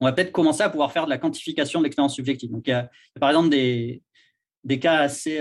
on 0.00 0.04
va 0.04 0.12
peut-être 0.12 0.30
commencer 0.30 0.62
à 0.62 0.68
pouvoir 0.68 0.92
faire 0.92 1.06
de 1.06 1.10
la 1.10 1.18
quantification 1.18 1.80
de 1.80 1.84
l'expérience 1.84 2.14
subjective. 2.14 2.50
Donc, 2.50 2.66
il 2.66 2.70
y, 2.70 2.74
a, 2.74 2.90
par 3.18 3.30
exemple 3.30 3.48
des, 3.48 4.02
des 4.64 4.78
cas 4.78 4.98
assez 4.98 5.40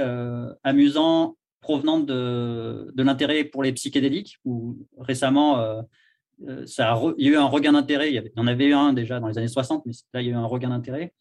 amusants 0.63 1.35
provenant 1.61 1.99
de, 1.99 2.91
de 2.93 3.03
l'intérêt 3.03 3.43
pour 3.43 3.63
les 3.63 3.73
psychédéliques, 3.73 4.37
où 4.45 4.77
récemment, 4.97 5.83
ça 6.65 7.01
il 7.17 7.25
y 7.25 7.29
a 7.29 7.33
eu 7.33 7.37
un 7.37 7.45
regain 7.45 7.73
d'intérêt. 7.73 8.11
Il, 8.11 8.15
y 8.15 8.39
en 8.39 8.47
avait 8.47 8.67
eu 8.67 8.73
un 8.73 8.93
déjà 8.93 9.19
dans 9.19 9.27
les 9.27 9.37
années 9.37 9.47
60, 9.47 9.85
mais 9.85 9.93
là, 10.13 10.21
il 10.21 10.27
y 10.27 10.29
a 10.29 10.33
eu 10.33 10.35
un 10.35 10.45
regain 10.45 10.69
d'intérêt. 10.69 11.13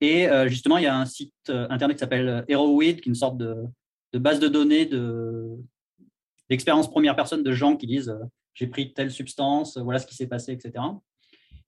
Et 0.00 0.28
euh, 0.28 0.48
justement, 0.48 0.78
il 0.78 0.84
y 0.84 0.86
a 0.86 0.96
un 0.96 1.06
site 1.06 1.34
euh, 1.50 1.66
internet 1.70 1.96
qui 1.96 2.00
s'appelle 2.00 2.44
HeroWeed, 2.48 3.00
qui 3.00 3.08
est 3.08 3.10
une 3.10 3.14
sorte 3.14 3.36
de, 3.38 3.66
base 4.14 4.40
de 4.40 4.48
données 4.48 4.88
d'expérience 6.48 6.90
première 6.90 7.16
personne 7.16 7.42
de 7.42 7.52
gens 7.52 7.76
qui 7.76 7.86
disent 7.86 8.08
euh, 8.08 8.24
j'ai 8.54 8.66
pris 8.66 8.92
telle 8.92 9.10
substance, 9.10 9.78
voilà 9.78 9.98
ce 9.98 10.06
qui 10.06 10.14
s'est 10.14 10.26
passé, 10.26 10.52
etc. 10.52 10.84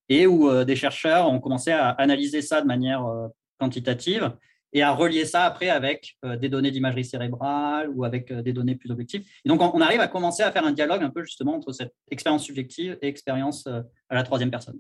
Et 0.09 0.27
où 0.27 0.53
des 0.65 0.75
chercheurs 0.75 1.31
ont 1.31 1.39
commencé 1.39 1.71
à 1.71 1.91
analyser 1.91 2.43
ça 2.43 2.61
de 2.61 2.67
manière 2.67 3.07
quantitative 3.61 4.37
et 4.73 4.83
à 4.83 4.93
relier 4.93 5.25
ça 5.25 5.45
après 5.45 5.69
avec 5.69 6.17
des 6.41 6.49
données 6.49 6.71
d'imagerie 6.71 7.05
cérébrale 7.05 7.91
ou 7.95 8.05
avec 8.05 8.33
des 8.33 8.53
données 8.53 8.77
plus 8.77 8.91
objectives. 8.91 9.23
Et 9.45 9.49
donc, 9.49 9.61
on, 9.63 9.81
arrive 9.81 10.01
à 10.01 10.09
commencer 10.09 10.43
à 10.43 10.53
faire 10.53 10.65
un 10.65 10.73
dialogue 10.73 11.03
un 11.03 11.11
peu 11.11 11.23
justement 11.23 11.55
entre 11.57 11.73
cette 11.73 11.95
expérience 12.11 12.45
subjective 12.45 12.99
et 13.03 13.09
expérience 13.09 13.67
à 13.67 14.15
la 14.15 14.23
troisième 14.23 14.51
personne. 14.51 14.79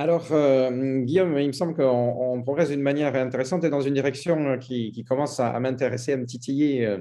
Alors, 0.00 0.28
euh, 0.30 1.00
Guillaume, 1.00 1.36
il 1.38 1.48
me 1.48 1.52
semble 1.52 1.74
qu'on 1.74 2.40
progresse 2.44 2.68
d'une 2.68 2.82
manière 2.82 3.16
intéressante 3.16 3.64
et 3.64 3.68
dans 3.68 3.80
une 3.80 3.94
direction 3.94 4.56
qui, 4.58 5.04
commence 5.04 5.40
à, 5.40 5.58
m'intéresser, 5.58 6.12
à 6.12 6.16
me 6.16 6.24
titiller 6.24 6.86
euh, 6.86 6.98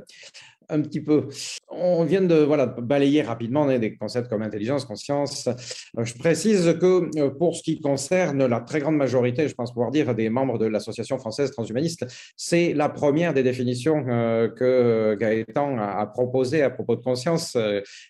un 0.70 0.82
petit 0.82 1.02
peu. 1.02 1.28
On 1.70 2.04
vient 2.04 2.22
de 2.22 2.36
voilà, 2.36 2.66
balayer 2.66 3.22
rapidement 3.22 3.66
des 3.78 3.96
concepts 3.96 4.30
comme 4.30 4.42
intelligence, 4.42 4.86
conscience. 4.86 5.48
Euh, 5.48 6.04
je 6.04 6.14
précise 6.16 6.78
que 6.80 7.10
euh, 7.20 7.30
pour 7.30 7.56
ce 7.56 7.64
qui 7.64 7.80
concerne 7.80 8.46
la 8.46 8.60
très 8.62 8.80
grande 8.80 8.98
majorité, 8.98 9.48
je 9.48 9.56
pense 9.56 9.74
pouvoir 9.74 9.92
dire, 9.92 10.14
des 10.16 10.30
membres 10.30 10.58
de 10.58 10.66
l'Association 10.66 11.18
française 11.18 11.52
transhumaniste, 11.52 12.06
c'est 12.36 12.74
la 12.74 12.90
première 12.90 13.34
des 13.34 13.44
définitions 13.44 14.06
euh, 14.08 14.50
que 14.50 15.16
Gaëtan 15.16 15.78
a 15.78 16.06
proposées 16.08 16.64
à 16.64 16.70
propos 16.70 16.96
de 16.96 17.02
conscience 17.02 17.58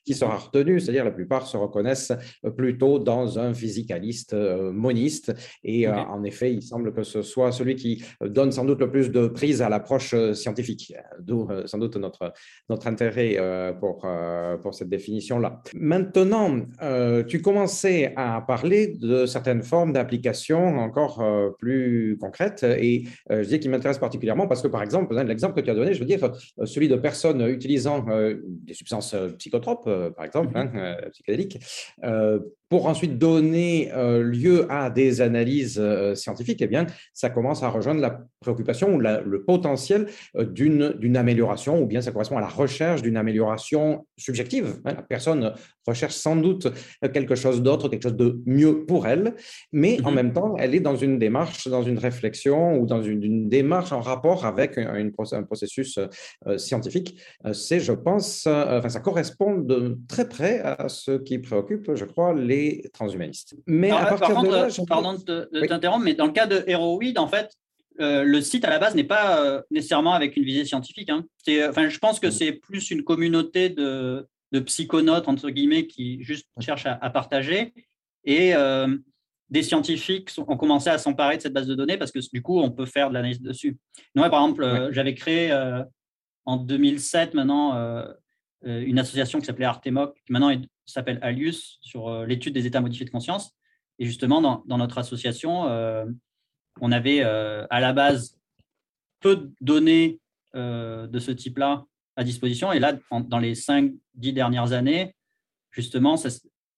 qui 0.05 0.13
sera 0.13 0.37
retenue, 0.37 0.79
c'est-à-dire 0.79 1.05
la 1.05 1.11
plupart 1.11 1.47
se 1.47 1.57
reconnaissent 1.57 2.13
plutôt 2.55 2.99
dans 2.99 3.39
un 3.39 3.53
physicaliste 3.53 4.33
moniste. 4.33 5.33
Et 5.63 5.87
en 5.87 6.23
effet, 6.23 6.53
il 6.53 6.61
semble 6.61 6.93
que 6.93 7.03
ce 7.03 7.21
soit 7.21 7.51
celui 7.51 7.75
qui 7.75 8.03
donne 8.21 8.51
sans 8.51 8.65
doute 8.65 8.79
le 8.79 8.89
plus 8.89 9.11
de 9.11 9.27
prise 9.27 9.61
à 9.61 9.69
l'approche 9.69 10.15
scientifique, 10.33 10.93
d'où 11.19 11.47
sans 11.65 11.77
doute 11.77 11.97
notre 11.97 12.33
notre 12.69 12.87
intérêt 12.87 13.37
pour, 13.79 14.05
pour 14.61 14.73
cette 14.73 14.89
définition-là. 14.89 15.61
Maintenant, 15.73 16.59
tu 17.27 17.41
commençais 17.41 18.13
à 18.15 18.41
parler 18.41 18.87
de 18.99 19.25
certaines 19.25 19.63
formes 19.63 19.93
d'applications 19.93 20.77
encore 20.77 21.23
plus 21.59 22.17
concrètes 22.19 22.63
et 22.63 23.05
je 23.29 23.43
dis 23.43 23.59
qui 23.59 23.69
m'intéresse 23.69 23.99
particulièrement 23.99 24.47
parce 24.47 24.61
que, 24.61 24.67
par 24.67 24.83
exemple, 24.83 25.15
l'exemple 25.15 25.55
que 25.55 25.61
tu 25.61 25.69
as 25.69 25.75
donné, 25.75 25.93
je 25.93 25.99
veux 25.99 26.05
dire, 26.05 26.29
celui 26.65 26.89
de 26.89 26.97
personnes 26.97 27.41
utilisant 27.47 28.05
des 28.39 28.73
substances 28.73 29.15
psychotropes, 29.37 29.89
par 30.15 30.25
exemple, 30.25 30.57
hein, 30.57 30.97
psychédéliques, 31.11 31.59
pour 32.69 32.87
ensuite 32.87 33.17
donner 33.17 33.91
euh, 33.93 34.23
lieu 34.23 34.69
à 34.69 34.89
des 34.89 35.21
analyses 35.21 35.79
euh, 35.79 36.15
scientifiques, 36.15 36.61
eh 36.61 36.67
bien, 36.67 36.85
ça 37.13 37.29
commence 37.29 37.63
à 37.63 37.69
rejoindre 37.69 38.01
la 38.01 38.21
préoccupation 38.41 38.93
ou 38.93 38.99
le 38.99 39.43
potentiel 39.45 40.07
euh, 40.35 40.43
d'une 40.43 41.17
amélioration, 41.17 41.81
ou 41.81 41.85
bien 41.85 42.01
ça 42.01 42.11
correspond 42.11 42.36
à 42.37 42.41
la 42.41 42.47
recherche 42.47 43.01
d'une 43.01 43.17
amélioration 43.17 44.05
subjective. 44.17 44.79
Hein. 44.85 44.93
La 44.95 45.01
personne 45.01 45.53
recherche 45.85 46.13
sans 46.13 46.35
doute 46.35 46.67
quelque 47.13 47.35
chose 47.35 47.61
d'autre, 47.61 47.89
quelque 47.89 48.03
chose 48.03 48.15
de 48.15 48.41
mieux 48.45 48.85
pour 48.85 49.07
elle, 49.07 49.35
mais 49.71 49.99
en 50.03 50.11
mm-hmm. 50.11 50.15
même 50.15 50.33
temps, 50.33 50.55
elle 50.57 50.75
est 50.75 50.79
dans 50.79 50.95
une 50.95 51.19
démarche, 51.19 51.67
dans 51.67 51.83
une 51.83 51.97
réflexion 51.97 52.77
ou 52.79 52.85
dans 52.85 53.01
une, 53.01 53.49
démarche 53.49 53.91
en 53.91 54.01
rapport 54.01 54.45
avec 54.45 54.77
un, 54.77 55.09
processus 55.45 55.99
scientifique. 56.57 57.19
C'est, 57.53 57.79
je 57.79 57.93
pense, 57.93 58.47
enfin, 58.47 58.89
ça 58.89 58.99
correspond 58.99 59.57
de 59.57 59.97
très 60.07 60.27
près 60.27 60.59
à 60.59 60.89
ce 60.89 61.17
qui 61.17 61.39
préoccupe, 61.39 61.95
je 61.95 62.05
crois, 62.05 62.33
les 62.33 62.89
transhumanistes. 62.93 63.55
Mais 63.65 63.91
à 63.91 64.05
partir 64.05 64.33
par 64.33 64.43
contre, 64.43 64.85
pardon 64.85 65.13
de, 65.13 65.65
t'interrompre, 65.65 66.03
mais 66.03 66.13
dans 66.13 66.25
le 66.25 66.31
cas 66.31 66.47
de 66.47 66.63
Heroid, 66.67 66.99
en 67.17 67.27
fait, 67.27 67.49
euh, 67.99 68.23
le 68.23 68.41
site 68.41 68.65
à 68.65 68.69
la 68.69 68.79
base 68.79 68.95
n'est 68.95 69.03
pas 69.03 69.43
euh, 69.43 69.61
nécessairement 69.71 70.13
avec 70.13 70.37
une 70.37 70.43
visée 70.43 70.65
scientifique. 70.65 71.09
Hein. 71.09 71.25
Enfin, 71.69 71.89
je 71.89 71.97
pense 71.99 72.19
que 72.19 72.29
c'est 72.29 72.53
plus 72.53 72.91
une 72.91 73.03
communauté 73.03 73.69
de, 73.69 74.27
de, 74.51 74.59
psychonautes, 74.59 75.27
entre 75.27 75.49
guillemets, 75.49 75.87
qui 75.87 76.23
juste 76.23 76.47
cherchent 76.59 76.87
à, 76.87 77.09
partager. 77.09 77.73
Et 78.23 78.55
euh, 78.55 78.97
des 79.49 79.63
scientifiques 79.63 80.29
ont 80.37 80.57
commencé 80.57 80.89
à 80.89 80.97
s'emparer 80.97 81.37
de 81.37 81.41
cette 81.41 81.53
base 81.53 81.67
de 81.67 81.75
données 81.75 81.97
parce 81.97 82.11
que 82.11 82.19
du 82.33 82.41
coup, 82.41 82.59
on 82.59 82.71
peut 82.71 82.85
faire 82.85 83.09
de 83.09 83.13
l'analyse 83.13 83.41
dessus. 83.41 83.77
Moi, 84.15 84.29
par 84.29 84.41
exemple, 84.43 84.89
j'avais 84.91 85.15
créé 85.15 85.53
en 86.45 86.57
2007 86.57 87.33
maintenant 87.33 88.05
une 88.63 88.99
association 88.99 89.39
qui 89.39 89.45
s'appelait 89.45 89.65
Artemoc, 89.65 90.15
qui 90.25 90.33
maintenant 90.33 90.51
s'appelle 90.87 91.19
Alius, 91.21 91.79
sur 91.81 92.07
euh, 92.07 92.25
l'étude 92.25 92.53
des 92.53 92.65
états 92.65 92.81
modifiés 92.81 93.05
de 93.05 93.11
conscience. 93.11 93.55
Et 93.99 94.05
justement, 94.05 94.41
dans, 94.41 94.77
notre 94.77 94.97
association, 94.97 95.67
euh, 95.67 96.05
on 96.81 96.91
avait 96.91 97.21
euh, 97.23 97.65
à 97.69 97.79
la 97.79 97.93
base 97.93 98.37
peu 99.19 99.35
de 99.35 99.51
données 99.61 100.19
de 100.53 101.19
ce 101.19 101.29
type-là 101.29 101.85
à 102.15 102.23
disposition. 102.23 102.71
Et 102.71 102.79
là, 102.79 102.97
dans 103.11 103.37
les 103.37 103.53
5-10 103.53 103.93
dernières 104.33 104.71
années, 104.71 105.13
justement, 105.69 106.15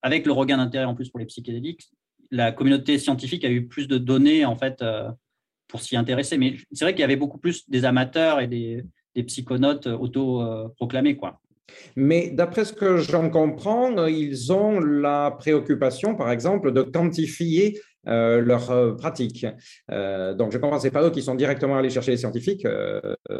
avec 0.02 0.26
le 0.26 0.32
regain 0.32 0.58
d'intérêt 0.58 0.84
en 0.84 0.94
plus 0.94 1.08
pour 1.08 1.18
les 1.18 1.24
psychédéliques, 1.24 1.88
la 2.30 2.52
communauté 2.52 2.98
scientifique 2.98 3.42
a 3.42 3.50
eu 3.50 3.68
plus 3.68 3.88
de 3.88 3.96
données 3.96 4.44
en 4.44 4.54
fait 4.54 4.84
pour 5.66 5.80
s'y 5.80 5.96
intéresser. 5.96 6.36
Mais 6.36 6.56
c'est 6.72 6.84
vrai 6.84 6.92
qu'il 6.92 7.00
y 7.00 7.04
avait 7.04 7.16
beaucoup 7.16 7.38
plus 7.38 7.66
des 7.70 7.86
amateurs 7.86 8.40
et 8.40 8.48
des, 8.48 8.84
des 9.14 9.22
psychonautes 9.22 9.86
auto-proclamés. 9.86 11.16
quoi. 11.16 11.40
Mais 11.96 12.30
d'après 12.30 12.64
ce 12.64 12.72
que 12.72 12.98
j'en 12.98 13.30
comprends, 13.30 14.06
ils 14.06 14.52
ont 14.52 14.80
la 14.80 15.30
préoccupation, 15.32 16.14
par 16.14 16.30
exemple, 16.30 16.72
de 16.72 16.82
quantifier 16.82 17.80
euh, 18.08 18.40
leurs 18.40 18.70
euh, 18.70 18.92
pratiques. 18.92 19.46
Euh, 19.90 20.32
donc, 20.34 20.52
je 20.52 20.58
comprends, 20.58 20.78
ce 20.78 20.84
n'est 20.84 20.90
pas 20.90 21.02
eux 21.02 21.10
qui 21.10 21.20
sont 21.20 21.34
directement 21.34 21.76
allés 21.76 21.90
chercher 21.90 22.12
les 22.12 22.16
scientifiques, 22.16 22.66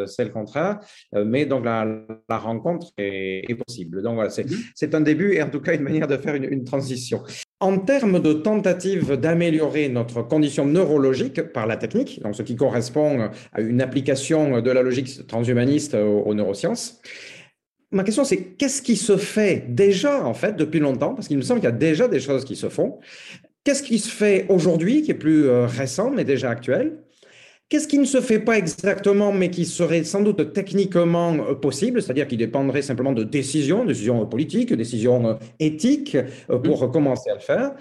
c'est 0.06 0.24
le 0.24 0.30
contraire, 0.30 0.80
mais 1.12 1.46
donc 1.46 1.64
la, 1.64 1.86
rencontre 2.28 2.88
est, 2.98 3.54
possible. 3.54 4.02
Donc, 4.02 4.14
voilà, 4.14 4.30
mhm. 4.30 4.56
c'est 4.74 4.94
un 4.94 5.00
début 5.00 5.32
et 5.32 5.42
en 5.42 5.48
tout 5.48 5.60
cas 5.60 5.74
une 5.74 5.82
manière 5.82 6.06
de 6.06 6.16
faire 6.16 6.34
une, 6.34 6.44
une 6.44 6.64
transition. 6.64 7.22
En 7.60 7.78
termes 7.78 8.20
de 8.20 8.32
tentative 8.32 9.16
d'améliorer 9.16 9.88
notre 9.88 10.22
condition 10.22 10.66
neurologique 10.66 11.42
par 11.52 11.66
la 11.66 11.76
technique, 11.76 12.22
donc 12.22 12.34
ce 12.34 12.42
qui 12.42 12.56
correspond 12.56 13.30
à 13.52 13.60
une 13.60 13.80
application 13.82 14.60
de 14.60 14.70
la 14.70 14.82
logique 14.82 15.26
transhumaniste 15.26 15.94
aux 15.94 16.34
neurosciences, 16.34 17.00
ma 17.90 18.04
question, 18.04 18.24
c'est 18.24 18.42
qu'est-ce 18.56 18.82
qui 18.82 18.96
se 18.96 19.16
fait 19.16 19.64
déjà, 19.68 20.24
en 20.24 20.34
fait, 20.34 20.56
depuis 20.56 20.80
longtemps? 20.80 21.14
Parce 21.14 21.28
qu'il 21.28 21.36
me 21.36 21.42
semble 21.42 21.60
qu'il 21.60 21.68
y 21.68 21.72
a 21.72 21.76
déjà 21.76 22.08
des 22.08 22.20
choses 22.20 22.44
qui 22.44 22.56
se 22.56 22.68
font. 22.68 23.00
Qu'est-ce 23.62 23.82
qui 23.82 23.98
se 23.98 24.08
fait 24.08 24.46
aujourd'hui, 24.48 25.02
qui 25.02 25.10
est 25.10 25.14
plus 25.14 25.46
euh, 25.46 25.66
récent, 25.66 26.10
mais 26.10 26.24
déjà 26.24 26.48
actuel? 26.48 26.96
Qu'est-ce 27.68 27.86
qui 27.86 27.98
ne 27.98 28.06
se 28.06 28.22
fait 28.22 28.38
pas 28.38 28.56
exactement, 28.56 29.32
mais 29.32 29.50
qui 29.50 29.66
serait 29.66 30.02
sans 30.02 30.22
doute 30.22 30.54
techniquement 30.54 31.34
euh, 31.34 31.54
possible, 31.54 32.00
c'est-à-dire 32.00 32.26
qui 32.26 32.38
dépendrait 32.38 32.80
simplement 32.80 33.12
de 33.12 33.22
décisions, 33.22 33.84
décisions 33.84 34.24
politiques, 34.24 34.72
décisions 34.72 35.28
euh, 35.28 35.34
éthiques, 35.58 36.16
pour 36.64 36.86
mmh. 36.86 36.90
commencer 36.90 37.28
à 37.28 37.34
le 37.34 37.40
faire. 37.40 37.72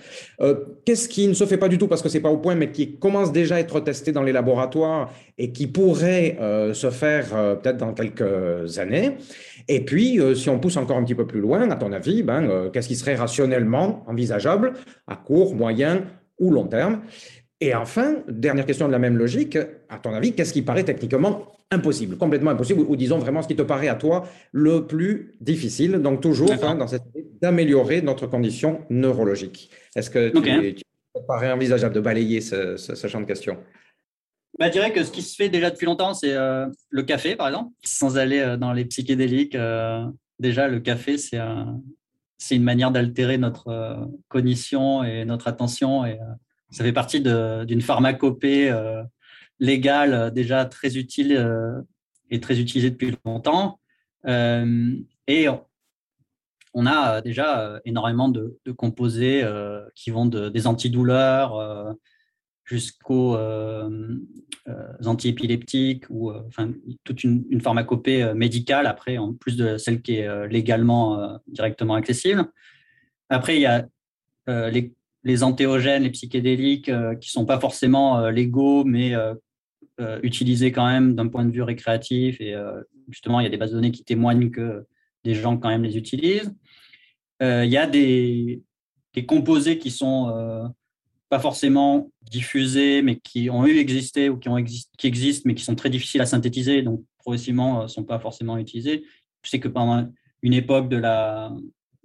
Qu'est-ce 0.84 1.08
qui 1.08 1.30
ne 1.30 1.34
se 1.34 1.46
fait 1.46 1.58
pas 1.58 1.70
du 1.70 1.78
tout 1.78 1.88
parce 1.88 2.02
que 2.02 2.10
c'est 2.10 2.20
pas 2.20 2.30
au 2.30 2.40
point, 2.40 2.56
mais 2.56 2.72
qui 2.72 2.98
commence 2.98 3.32
déjà 3.32 3.56
à 3.56 3.60
être 3.60 3.80
testé 3.80 4.12
dans 4.12 4.24
les 4.24 4.34
laboratoires 4.34 5.14
et 5.38 5.52
qui 5.54 5.66
pourrait 5.66 6.38
se 6.74 6.90
faire 6.90 7.60
peut-être 7.62 7.78
dans 7.78 7.94
quelques 7.94 8.78
années? 8.80 9.16
Et 9.72 9.86
puis, 9.86 10.20
euh, 10.20 10.34
si 10.34 10.50
on 10.50 10.60
pousse 10.60 10.78
encore 10.78 10.98
un 10.98 11.04
petit 11.04 11.14
peu 11.14 11.28
plus 11.28 11.40
loin, 11.40 11.70
à 11.70 11.76
ton 11.76 11.94
avis, 11.94 12.24
ben, 12.24 12.50
euh, 12.50 12.70
qu'est-ce 12.72 12.88
qui 12.88 12.96
serait 12.96 13.14
rationnellement 13.14 14.04
envisageable 14.08 14.74
à 15.06 15.16
court, 15.16 15.56
moyen 15.56 16.06
ou 16.40 16.50
long 16.52 16.66
terme? 16.66 17.02
Et 17.62 17.76
enfin, 17.76 18.16
dernière 18.28 18.66
question 18.66 18.88
de 18.88 18.92
la 18.92 18.98
même 18.98 19.16
logique, 19.16 19.60
à 19.90 20.00
ton 20.00 20.12
avis, 20.14 20.34
qu'est-ce 20.34 20.54
qui 20.54 20.64
paraît 20.64 20.86
techniquement 20.86 21.54
impossible, 21.70 22.18
complètement 22.18 22.50
impossible, 22.50 22.82
ou, 22.82 22.96
disons 22.96 23.20
vraiment 23.20 23.44
ce 23.44 23.48
qui 23.48 23.56
te 23.56 23.62
paraît 23.62 23.90
à 23.90 23.96
toi 23.96 24.28
le 24.52 24.88
plus 24.88 25.36
difficile, 25.40 26.00
donc 26.00 26.20
toujours 26.20 26.52
hein, 26.64 26.74
dans 26.74 26.88
cette 26.88 27.04
idée 27.14 27.28
d'améliorer 27.40 28.02
notre 28.02 28.26
condition 28.26 28.80
neurologique? 28.90 29.70
Est-ce 29.96 30.10
que 30.10 30.30
tu, 30.30 30.74
tu 30.74 30.84
paraît 31.28 31.52
envisageable 31.52 31.94
de 31.94 32.00
balayer 32.00 32.42
ce, 32.42 32.76
ce 32.76 33.08
champ 33.08 33.22
de 33.22 33.26
questions? 33.26 33.58
Bah, 34.58 34.68
je 34.68 34.72
dirais 34.72 34.92
que 34.92 35.04
ce 35.04 35.12
qui 35.12 35.22
se 35.22 35.36
fait 35.36 35.50
déjà 35.50 35.70
depuis 35.70 35.86
longtemps, 35.86 36.14
c'est 36.14 36.34
euh, 36.34 36.68
le 36.90 37.04
café, 37.04 37.36
par 37.36 37.48
exemple. 37.48 37.72
Sans 37.84 38.18
aller 38.18 38.40
euh, 38.40 38.58
dans 38.58 38.74
les 38.74 38.86
psychédéliques, 38.86 39.56
euh, 39.56 40.06
déjà, 40.40 40.68
le 40.68 40.80
café, 40.80 41.18
c'est 41.18 42.56
une 42.56 42.64
manière 42.64 42.92
d'altérer 42.92 43.38
notre 43.38 44.10
cognition 44.28 45.04
et 45.04 45.26
notre 45.26 45.48
attention. 45.48 46.06
Et 46.06 46.18
ça 46.72 46.84
fait 46.84 46.94
partie 46.94 47.22
d'une 47.22 47.82
pharmacopée 47.82 48.74
légale 49.60 50.32
déjà 50.34 50.66
très 50.66 50.96
utile 50.96 51.84
et 52.30 52.40
très 52.40 52.62
utilisée 52.62 52.92
depuis 52.92 53.14
longtemps. 53.26 53.80
et 54.26 55.48
on 56.74 56.86
a 56.86 57.22
déjà 57.22 57.82
énormément 57.84 58.30
de, 58.30 58.58
composés 58.78 59.46
qui 59.94 60.10
vont 60.10 60.26
de, 60.26 60.48
des 60.48 60.66
antidouleurs 60.66 61.98
jusqu'aux 62.70 63.36
euh, 63.36 63.90
euh, 64.68 64.94
antiépileptiques 65.06 66.06
ou 66.10 66.30
euh, 66.30 66.44
enfin, 66.48 66.72
toute 67.04 67.24
une, 67.24 67.60
pharmacopée 67.62 68.34
médicale 68.36 68.86
après, 68.86 69.18
en 69.18 69.34
plus 69.34 69.58
de 69.58 69.78
celle 69.78 70.02
qui 70.02 70.18
est 70.18 70.48
légalement 70.48 71.40
directement 71.48 71.96
accessible. 71.96 72.46
Après, 73.30 73.58
il 73.58 73.62
y 73.62 73.66
a 73.66 73.88
les, 74.48 75.44
antéogènes, 75.44 76.04
les 76.04 76.12
psychédéliques 76.12 76.86
qui 76.86 76.92
ne 76.92 77.32
sont 77.32 77.46
pas 77.46 77.60
forcément 77.60 78.30
légaux, 78.30 78.84
mais 78.84 79.14
utilisés 80.24 80.72
quand 80.72 80.88
même 80.88 81.16
d'un 81.16 81.28
point 81.28 81.46
de 81.46 81.52
vue 81.52 81.64
récréatif. 81.64 82.40
Et 82.40 82.56
justement, 83.10 83.40
il 83.40 83.44
y 83.44 83.48
a 83.48 83.50
des 83.50 83.58
bases 83.58 83.72
de 83.72 83.76
données 83.76 83.92
qui 83.92 84.04
témoignent 84.04 84.52
que 84.52 84.86
des 85.24 85.34
gens 85.34 85.58
quand 85.58 85.70
même 85.70 85.84
les 85.84 85.98
utilisent. 85.98 86.54
il 87.42 87.70
y 87.70 87.78
a 87.78 87.88
des 87.88 88.62
composés 89.28 89.78
qui 89.78 89.92
sont 89.92 90.72
pas 91.30 91.40
forcément 91.40 92.10
diffusés, 92.24 93.02
mais 93.04 93.18
qui 93.20 93.50
ont 93.50 93.66
eu 93.66 93.78
existé 93.78 94.30
ou 94.30 94.38
qui, 94.38 94.50
ont 94.50 94.64
qui 94.64 95.08
existent, 95.08 95.44
mais 95.46 95.54
qui 95.54 95.64
sont 95.64 95.76
très 95.76 95.90
difficiles 95.90 96.22
à 96.22 96.26
synthétiser, 96.26 96.82
donc 96.82 97.04
progressivement 97.20 97.80
ne 97.80 97.84
euh, 97.86 97.88
sont 97.88 98.04
pas 98.04 98.20
forcément 98.20 98.58
utilisés. 98.58 99.06
Je 99.44 99.50
sais 99.50 99.60
que 99.60 99.68
pendant 99.68 100.12
une 100.42 100.54
époque 100.54 100.90
de 100.90 100.98
la, 100.98 101.52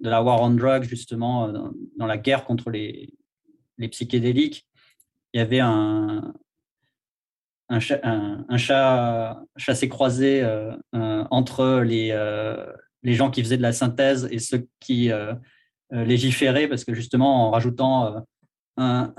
de 0.00 0.10
la 0.10 0.22
war 0.22 0.42
on 0.42 0.50
drugs, 0.50 0.84
justement, 0.84 1.48
euh, 1.48 1.70
dans, 1.96 2.06
la 2.06 2.18
guerre 2.18 2.44
contre 2.44 2.70
les, 2.70 3.14
les, 3.78 3.88
psychédéliques, 3.88 4.66
il 5.32 5.38
y 5.38 5.40
avait 5.40 5.60
un, 5.60 6.34
un, 7.70 7.78
chat 8.58 9.42
chassé-croisé 9.56 10.42
euh, 10.42 10.76
entre 10.92 11.80
les, 11.80 12.12
les 13.02 13.14
gens 13.14 13.30
qui 13.30 13.42
faisaient 13.42 13.56
de 13.56 13.62
la 13.62 13.72
synthèse 13.72 14.28
et 14.30 14.38
ceux 14.38 14.68
qui 14.80 15.10
légiféraient, 15.90 16.68
parce 16.68 16.84
que 16.84 16.94
justement, 16.94 17.48
en 17.48 17.50
rajoutant 17.50 18.24
un, 18.76 19.12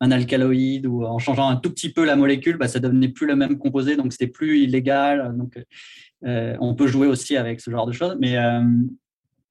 un, 0.00 0.10
alcaloïde 0.10 0.86
ou 0.86 1.04
en 1.04 1.18
changeant 1.18 1.48
un 1.48 1.56
tout 1.56 1.70
petit 1.70 1.92
peu 1.92 2.04
la 2.04 2.16
molécule, 2.16 2.56
bah, 2.56 2.68
ça 2.68 2.78
devenait 2.78 3.08
plus 3.08 3.26
le 3.26 3.36
même 3.36 3.58
composé, 3.58 3.96
donc 3.96 4.12
c'était 4.12 4.28
plus 4.28 4.60
illégal. 4.60 5.34
Donc, 5.36 5.58
euh, 6.24 6.56
on 6.60 6.74
peut 6.74 6.86
jouer 6.86 7.06
aussi 7.06 7.36
avec 7.36 7.60
ce 7.60 7.70
genre 7.70 7.86
de 7.86 7.92
choses. 7.92 8.16
Mais 8.20 8.36
euh, 8.36 8.60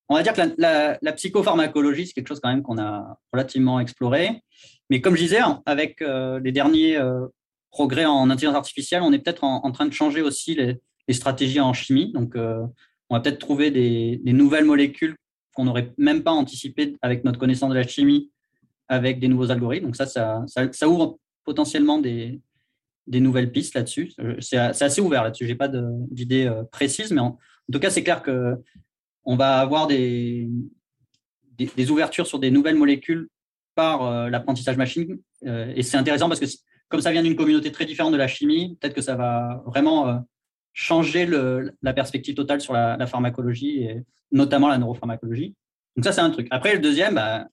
on 0.09 0.15
va 0.15 0.23
dire 0.23 0.33
que 0.33 0.41
la, 0.57 1.13
psychopharmacologie, 1.13 2.07
c'est 2.07 2.13
quelque 2.13 2.27
chose 2.27 2.39
quand 2.41 2.49
même 2.49 2.63
qu'on 2.63 2.77
a 2.77 3.19
relativement 3.31 3.79
exploré. 3.79 4.41
Mais 4.89 5.01
comme 5.01 5.15
je 5.15 5.21
disais, 5.21 5.39
avec 5.65 6.01
euh, 6.01 6.39
les 6.39 6.51
derniers 6.51 6.97
progrès 7.71 8.05
en 8.05 8.29
intelligence 8.29 8.55
artificielle, 8.55 9.01
on 9.03 9.11
est 9.13 9.19
peut-être 9.19 9.43
en, 9.43 9.71
train 9.71 9.85
de 9.85 9.93
changer 9.93 10.21
aussi 10.21 10.57
stratégies 11.09 11.59
en 11.59 11.73
chimie. 11.73 12.11
Donc, 12.13 12.35
on 12.35 13.15
va 13.15 13.21
peut-être 13.21 13.39
trouver 13.39 13.71
des, 13.71 14.19
nouvelles 14.25 14.65
molécules 14.65 15.15
qu'on 15.57 15.65
n'aurait 15.65 15.91
même 15.97 16.21
pas 16.21 16.31
anticipées 16.31 16.95
avec 17.01 17.23
notre 17.23 17.39
connaissance 17.39 17.71
de 17.71 17.75
la 17.75 17.87
chimie, 17.87 18.31
avec 18.87 19.19
des 19.19 19.27
nouveaux 19.27 19.49
algorithmes. 19.49 19.87
Donc 19.87 19.95
ça, 19.95 20.05
ça, 20.05 20.87
ouvre 20.87 21.17
potentiellement 21.43 21.97
des, 21.97 22.39
nouvelles 23.07 23.51
pistes 23.51 23.73
là-dessus. 23.73 24.13
C'est 24.39 24.57
assez 24.57 25.01
ouvert 25.01 25.23
là-dessus. 25.23 25.45
Je 25.45 25.51
n'ai 25.51 25.57
pas 25.57 25.67
d'idée 25.67 26.47
précise, 26.71 27.11
mais 27.11 27.21
en, 27.21 27.39
tout 27.73 27.79
cas, 27.79 27.89
c'est 27.89 28.03
clair 28.03 28.21
qu'on 28.21 29.35
va 29.35 29.57
avoir 29.57 29.87
des, 29.87 30.47
des, 31.57 31.89
ouvertures 31.89 32.27
sur 32.27 32.37
des 32.37 32.51
nouvelles 32.51 32.75
molécules 32.75 33.27
par 33.73 34.29
l'apprentissage 34.29 34.77
machine. 34.77 35.17
et 35.43 35.81
c'est 35.81 35.97
intéressant 35.97 36.27
parce 36.27 36.39
que 36.39 36.45
comme 36.87 37.01
ça 37.01 37.11
vient 37.11 37.23
d'une 37.23 37.35
communauté 37.35 37.71
très 37.71 37.85
différente 37.85 38.13
de 38.13 38.17
la 38.17 38.27
chimie, 38.27 38.77
peut-être 38.79 38.93
que 38.93 39.01
ça 39.01 39.15
va 39.15 39.63
vraiment 39.65 40.23
euh, 40.77 40.83
changer 40.83 41.27
la 41.81 41.93
perspective 41.93 42.35
totale 42.35 42.61
sur 42.61 42.73
la, 42.73 43.07
pharmacologie 43.07 43.83
et 43.83 44.03
notamment 44.31 44.67
la 44.67 44.77
neuropharmacologie. 44.77 45.55
Donc 45.95 46.05
ça, 46.05 46.11
c'est 46.11 46.21
un 46.21 46.29
truc. 46.29 46.47
Après, 46.51 46.73
le 46.73 46.79
deuxième, 46.79 47.15
bah, 47.15 47.47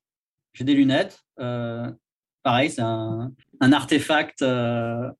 j'ai 0.53 0.64
des 0.64 0.75
lunettes. 0.75 1.25
Euh, 1.41 1.91
pareil, 2.43 2.70
c'est 2.70 2.83
un, 2.83 3.33
artefact 3.61 4.43
euh, 4.43 5.11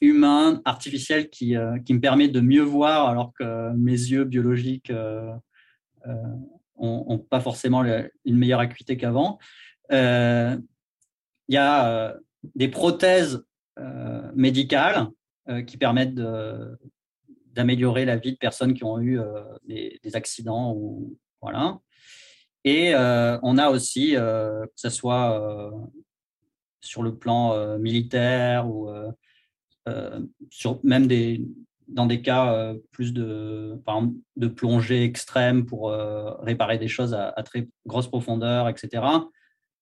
humain, 0.00 0.60
artificiel, 0.64 1.28
qui, 1.30 1.56
qui, 1.84 1.94
me 1.94 2.00
permet 2.00 2.28
de 2.28 2.40
mieux 2.40 2.62
voir 2.62 3.08
alors 3.08 3.32
que 3.38 3.72
mes 3.72 3.92
yeux 3.92 4.24
biologiques 4.24 4.92
n'ont 6.78 7.18
pas 7.30 7.40
forcément 7.40 7.84
une 8.24 8.36
meilleure 8.36 8.60
acuité 8.60 8.96
qu'avant. 8.96 9.38
Il 9.90 10.58
y 11.48 11.56
a 11.56 12.16
des 12.54 12.68
prothèses 12.68 13.44
euh, 13.78 14.30
médicales 14.34 15.08
euh, 15.48 15.62
qui 15.62 15.78
permettent 15.78 16.20
d'améliorer 17.52 18.04
la 18.04 18.16
vie 18.16 18.32
de 18.32 18.38
personnes 18.38 18.74
qui 18.74 18.84
ont 18.84 18.98
eu 18.98 19.20
euh, 19.20 19.42
des, 19.66 19.98
accidents. 20.14 20.72
Ou, 20.74 21.16
voilà. 21.40 21.78
Et 22.64 22.94
on 22.94 23.58
a 23.58 23.70
aussi, 23.70 24.12
que 24.12 24.68
ce 24.76 24.88
soit 24.88 25.72
sur 26.80 27.02
le 27.02 27.16
plan 27.16 27.76
militaire 27.78 28.70
ou 28.70 28.88
sur 30.48 30.78
même 30.84 31.08
des, 31.08 31.44
dans 31.88 32.06
des 32.06 32.22
cas 32.22 32.72
plus 32.92 33.12
de, 33.12 33.76
de 34.36 34.46
plongée 34.46 35.02
extrême 35.02 35.66
pour 35.66 35.90
réparer 36.38 36.78
des 36.78 36.86
choses 36.86 37.14
à, 37.14 37.42
très 37.42 37.66
grosse 37.84 38.06
profondeur, 38.06 38.68
etc. 38.68 39.02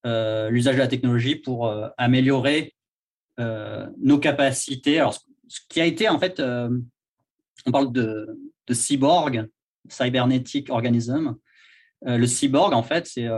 Euh, 0.07 0.49
l'usage 0.49 0.77
de 0.77 0.81
la 0.81 0.89
technologie 0.89 1.37
pour 1.37 1.67
euh, 1.67 1.89
améliorer 1.99 2.75
euh, 3.39 3.87
nos 3.99 4.19
capacités. 4.19 4.99
Alors, 4.99 5.15
ce 5.47 5.61
qui 5.69 5.79
a 5.79 5.85
été 5.85 6.09
en 6.09 6.19
fait, 6.19 6.43
on 7.67 7.73
parle 7.73 7.93
de, 7.93 8.37
cyborg, 8.71 9.49
cybernetic 9.89 10.71
organism. 10.71 11.37
le 12.03 12.27
cyborg, 12.27 12.73
en 12.73 12.83
fait, 12.83 13.07
c'est 13.07 13.29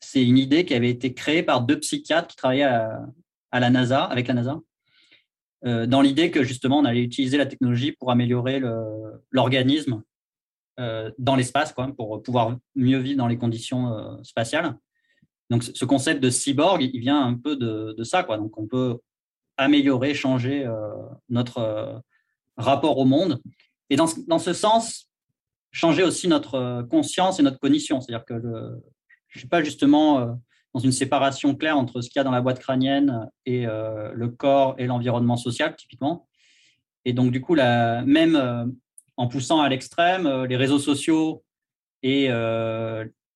c'est 0.00 0.24
une 0.24 0.38
idée 0.38 0.64
qui 0.64 0.74
avait 0.74 0.90
été 0.90 1.12
créée 1.12 1.42
par 1.42 1.62
deux 1.62 1.80
psychiatres 1.80 2.28
qui 2.28 2.36
travaillaient 2.36 2.62
à, 3.50 3.60
la 3.60 3.68
NASA, 3.68 4.04
avec 4.04 4.28
la 4.28 4.34
NASA, 4.34 4.60
dans 5.64 6.00
l'idée 6.00 6.30
que 6.30 6.44
justement 6.44 6.78
on 6.78 6.84
allait 6.84 7.02
utiliser 7.02 7.36
la 7.36 7.46
technologie 7.46 7.90
pour 7.90 8.12
améliorer 8.12 8.62
l'organisme 9.32 10.02
dans 10.76 11.34
l'espace, 11.34 11.74
pour 11.96 12.22
pouvoir 12.22 12.56
mieux 12.76 12.98
vivre 12.98 13.18
dans 13.18 13.26
les 13.26 13.38
conditions 13.38 14.22
spatiales. 14.22 14.76
Donc, 15.50 15.64
ce 15.64 15.84
concept 15.84 16.22
de 16.22 16.30
cyborg, 16.30 16.82
il 16.82 17.00
vient 17.00 17.24
un 17.24 17.34
peu 17.34 17.56
de, 17.56 18.02
ça. 18.04 18.22
Quoi. 18.22 18.36
Donc, 18.36 18.58
on 18.58 18.66
peut 18.66 18.98
améliorer, 19.56 20.14
changer 20.14 20.66
euh, 20.66 20.90
notre 21.28 21.58
euh, 21.58 21.98
rapport 22.58 22.98
au 22.98 23.04
monde. 23.04 23.40
Et 23.90 23.96
dans, 23.96 24.06
dans, 24.26 24.38
ce 24.38 24.52
sens, 24.52 25.08
changer 25.72 26.02
aussi 26.02 26.28
notre 26.28 26.54
euh, 26.54 26.82
conscience 26.82 27.40
et 27.40 27.42
notre 27.42 27.58
cognition. 27.58 28.00
C'est-à-dire 28.00 28.24
que 28.24 28.34
je 28.40 29.36
ne 29.36 29.38
suis 29.38 29.48
pas 29.48 29.62
justement 29.62 30.38
dans 30.74 30.80
une 30.80 30.92
séparation 30.92 31.54
claire 31.54 31.76
entre 31.76 32.00
ce 32.00 32.08
qu'il 32.08 32.18
y 32.18 32.20
a 32.20 32.24
dans 32.24 32.30
la 32.30 32.40
boîte 32.40 32.58
crânienne 32.58 33.28
et 33.44 33.66
le 33.66 34.28
corps 34.28 34.74
et 34.78 34.86
l'environnement 34.86 35.36
social, 35.36 35.76
typiquement. 35.76 36.26
Et 37.04 37.12
donc, 37.12 37.30
du 37.30 37.42
coup, 37.42 37.54
la, 37.54 38.02
même 38.02 38.72
en 39.18 39.28
poussant 39.28 39.60
à 39.60 39.68
l'extrême, 39.68 40.44
les 40.44 40.56
réseaux 40.56 40.78
sociaux 40.78 41.44
et 42.02 42.28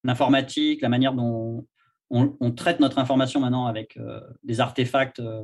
l'informatique, 0.02 0.80
la 0.80 0.88
manière 0.88 1.12
dont 1.12 1.66
on, 2.12 2.50
traite 2.52 2.80
notre 2.80 2.98
information 2.98 3.40
maintenant 3.40 3.66
avec 3.66 3.96
euh, 3.96 4.20
des 4.42 4.60
artefacts, 4.60 5.20
euh, 5.20 5.42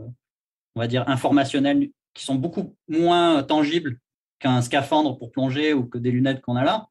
on 0.75 0.81
va 0.81 0.87
dire, 0.87 1.09
informationnels 1.09 1.91
qui 2.19 2.25
sont 2.25 2.35
beaucoup 2.35 2.77
moins 2.89 3.43
tangibles 3.43 3.99
qu'un 4.39 4.61
scaphandre 4.63 5.19
pour 5.19 5.31
plonger 5.31 5.73
ou 5.73 5.87
que 5.87 5.99
des 5.99 6.11
lunettes 6.11 6.41
qu'on 6.43 6.57
a 6.57 6.65
là. 6.65 6.89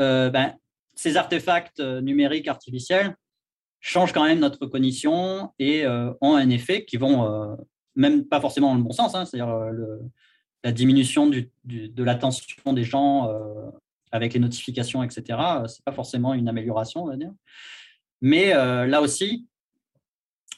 Euh, 0.00 0.30
ben, 0.30 0.54
ces 0.94 1.16
artefacts 1.16 1.80
numériques 1.80 2.48
artificiels 2.48 3.16
changent 3.80 4.12
quand 4.12 4.24
même 4.24 4.38
notre 4.38 4.66
cognition 4.66 5.52
et 5.58 5.86
ont 5.86 6.36
un 6.36 6.48
effet 6.48 6.86
qui 6.86 6.96
vont, 6.96 7.56
même 7.94 8.24
pas 8.24 8.40
forcément 8.40 8.70
dans 8.70 8.78
le 8.78 8.82
bon 8.82 8.92
sens, 8.92 9.14
hein, 9.14 9.26
c'est-à-dire 9.26 9.54
la 10.64 10.72
diminution 10.72 11.28
de 11.28 12.02
l'attention 12.02 12.72
des 12.72 12.84
gens 12.84 13.30
avec 14.10 14.32
les 14.32 14.40
notifications, 14.40 15.02
etc. 15.02 15.22
Ce 15.66 15.74
n'est 15.74 15.84
pas 15.84 15.92
forcément 15.92 16.34
une 16.34 16.48
amélioration, 16.48 17.04
on 17.04 17.08
va 17.08 17.16
dire. 17.16 17.32
Mais 18.20 18.54
euh, 18.54 18.86
là 18.86 19.00
aussi, 19.00 19.46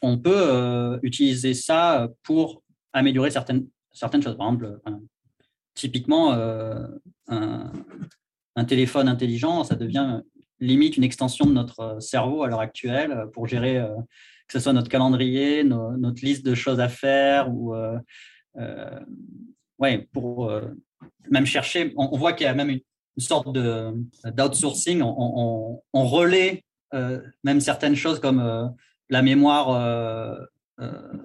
on 0.02 0.18
peut 0.18 0.30
euh, 0.34 0.98
utiliser 1.02 1.54
ça 1.54 2.08
pour 2.22 2.62
améliorer 2.92 3.30
certaines, 3.30 3.66
certaines 3.98 4.22
choses. 4.22 4.36
Par 4.36 4.48
exemple, 4.48 4.78
typiquement, 5.74 6.32
euh, 6.32 6.86
un, 7.28 7.70
téléphone 8.66 9.08
intelligent, 9.08 9.64
ça 9.64 9.76
devient 9.76 10.20
limite 10.60 10.96
une 10.96 11.04
extension 11.04 11.46
de 11.46 11.52
notre 11.52 12.00
cerveau 12.00 12.42
à 12.42 12.48
l'heure 12.48 12.60
actuelle 12.60 13.26
pour 13.32 13.46
gérer 13.46 13.80
que 14.48 14.52
ce 14.52 14.58
soit 14.58 14.72
notre 14.72 14.88
calendrier, 14.88 15.62
notre 15.62 16.24
liste 16.24 16.44
de 16.44 16.54
choses 16.56 16.80
à 16.80 16.88
faire 16.88 17.48
ou 17.52 17.76
ouais, 19.78 20.08
pour 20.12 20.50
même 21.30 21.46
chercher. 21.46 21.92
On, 21.96 22.16
voit 22.16 22.32
qu'il 22.32 22.46
y 22.46 22.48
a 22.48 22.54
même 22.54 22.70
une, 22.70 22.80
sorte 23.18 23.48
d'outsourcing. 23.52 25.02
On, 25.02 25.80
on, 25.92 26.06
relaie 26.06 26.64
euh, 26.94 27.20
même 27.44 27.60
certaines 27.60 27.96
choses 27.96 28.20
comme 28.20 28.40
euh, 28.40 28.66
la 29.10 29.22
mémoire 29.22 29.70
euh, 29.70 30.36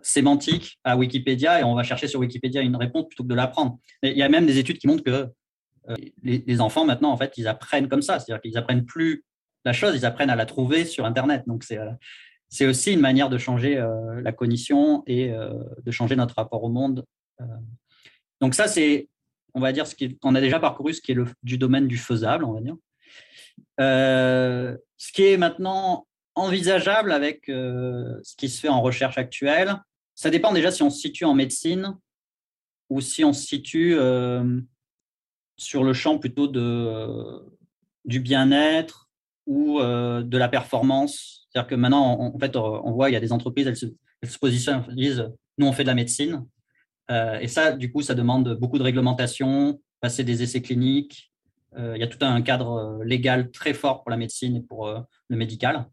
sémantique 0.01 0.80
à 0.84 0.97
Wikipédia 0.97 1.60
et 1.60 1.64
on 1.64 1.76
va 1.76 1.84
chercher 1.84 2.08
sur 2.08 2.20
Wikipédia 2.20 2.62
une 2.62 2.76
réponse 2.76 3.08
plutôt 3.08 3.24
que 3.24 3.30
de 3.30 3.36
l'apprendre. 3.36 3.78
Il 4.01 4.18
y 4.18 4.24
a 4.24 4.30
même 4.30 4.45
des 4.45 4.58
études 4.58 4.78
qui 4.80 4.88
montrent 4.88 5.04
que 5.04 5.30
les, 6.24 6.62
enfants 6.62 6.86
maintenant, 6.86 7.12
en 7.12 7.18
fait, 7.18 7.34
ils 7.38 7.47
apprennent 7.47 7.88
comme 7.88 8.01
ça, 8.01 8.20
c'est-à-dire 8.20 8.41
qu'ils 8.41 8.58
apprennent 8.58 8.86
plus 8.86 9.24
la 9.66 9.74
chose, 9.74 9.95
ils 9.95 10.06
apprennent 10.06 10.30
à 10.30 10.36
la 10.36 10.45
trouver 10.45 10.86
sur 10.86 11.06
Internet. 11.06 11.43
Donc 11.47 11.64
c'est 11.64 11.78
c'est 12.49 12.66
aussi 12.66 12.93
une 12.93 12.99
manière 12.99 13.30
de 13.30 13.38
changer 13.38 13.84
la 14.22 14.32
cognition 14.32 15.04
et 15.08 15.32
de 15.32 15.91
changer 15.91 16.16
notre 16.16 16.36
rapport 16.36 16.64
au 16.64 16.70
monde. 16.70 17.06
donc 18.41 18.56
ça, 18.56 18.68
c'est, 18.68 19.10
on 19.54 19.60
va 19.60 19.72
dire, 19.72 19.86
ce 19.88 19.95
qu'on 20.22 20.36
a 20.36 20.41
déjà 20.41 20.60
parcouru, 20.60 20.93
ce 20.93 21.01
qui 21.01 21.12
est 21.12 21.16
le, 21.16 21.26
du 21.43 21.58
domaine 21.58 21.88
du 21.88 21.97
faisable, 21.97 22.45
on 22.45 22.54
va 22.54 22.62
dire. 22.62 22.76
Euh, 23.80 24.78
ce 24.97 25.12
qui 25.12 25.26
est 25.26 25.38
maintenant 25.38 26.08
envisageable 26.36 27.11
avec 27.11 27.49
euh, 27.49 28.19
ce 28.23 28.36
qui 28.36 28.49
se 28.49 28.59
fait 28.59 28.69
en 28.69 28.81
recherche 28.81 29.17
actuelle, 29.17 29.75
ça 30.15 30.29
dépend 30.29 30.53
déjà 30.53 30.71
si 30.71 30.84
on 30.84 30.89
se 30.89 30.99
situe 30.99 31.25
en 31.25 31.34
médecine 31.34 31.97
ou 32.89 33.01
si 33.01 33.23
on 33.23 33.34
se 33.34 33.45
situe 33.45 33.95
euh, 33.97 34.61
sur 35.57 35.84
le 35.84 35.93
champ 35.93 36.19
plutôt 36.19 36.47
de, 36.47 37.41
du 38.05 38.19
bien-être 38.19 39.09
ou 39.45 39.79
de 39.81 40.38
la 40.38 40.47
performance. 40.47 41.47
C'est-à-dire 41.49 41.67
que 41.67 41.75
maintenant, 41.75 42.34
en 42.34 42.39
fait, 42.39 42.55
on 42.55 42.91
voit, 42.91 43.09
il 43.09 43.13
y 43.13 43.17
a 43.17 43.19
des 43.19 43.34
entreprises, 43.34 43.67
elles 43.67 43.75
se, 43.75 44.38
positionnent, 44.39 44.86
elles 44.88 44.95
disent, 44.95 45.29
nous, 45.57 45.67
on 45.67 45.73
fait 45.73 45.84
de 45.84 45.89
la 45.89 45.95
médecine. 45.95 46.45
et 47.09 47.47
ça, 47.47 47.73
du 47.73 47.91
coup, 47.91 48.01
ça 48.01 48.15
demande 48.15 48.57
beaucoup 48.57 48.77
de 48.77 48.84
réglementation, 48.84 49.81
passer 49.99 50.23
des 50.23 50.43
essais 50.43 50.61
cliniques, 50.61 51.34
euh, 51.77 51.93
il 51.95 52.01
y 52.01 52.03
a 52.03 52.07
tout 52.07 52.23
un 52.23 52.41
cadre 52.41 52.73
euh, 52.73 53.03
légal 53.03 53.51
très 53.51 53.73
fort 53.73 54.03
pour 54.03 54.11
la 54.11 54.17
médecine 54.17 54.55
et 54.57 54.61
pour 54.61 54.88
euh, 54.88 54.99
le 55.29 55.38
médical. 55.38 55.88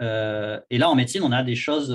Et 0.00 0.78
là, 0.78 0.90
en 0.90 0.94
médecine, 0.94 1.22
on 1.22 1.32
a 1.32 1.42
des 1.42 1.56
choses. 1.56 1.90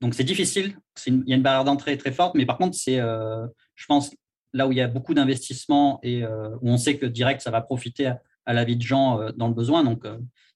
donc, 0.00 0.14
c'est 0.14 0.24
difficile. 0.24 0.76
il 1.06 1.24
y 1.26 1.32
a 1.32 1.36
une 1.36 1.42
barrière 1.42 1.64
d'entrée 1.64 1.98
très 1.98 2.12
forte, 2.12 2.34
mais 2.34 2.46
par 2.46 2.56
contre, 2.58 2.76
c'est, 2.76 2.96
je 2.96 3.86
pense, 3.86 4.10
là 4.54 4.66
où 4.66 4.72
il 4.72 4.78
y 4.78 4.80
a 4.80 4.88
beaucoup 4.88 5.14
d'investissements 5.14 6.00
et 6.02 6.24
où 6.24 6.68
on 6.70 6.78
sait 6.78 6.96
que 6.96 7.06
direct, 7.06 7.42
ça 7.42 7.50
va 7.50 7.60
profiter 7.60 8.12
à, 8.46 8.52
la 8.54 8.64
vie 8.64 8.76
de 8.76 8.82
gens 8.82 9.30
dans 9.36 9.48
le 9.48 9.54
besoin. 9.54 9.84
Donc, 9.84 10.06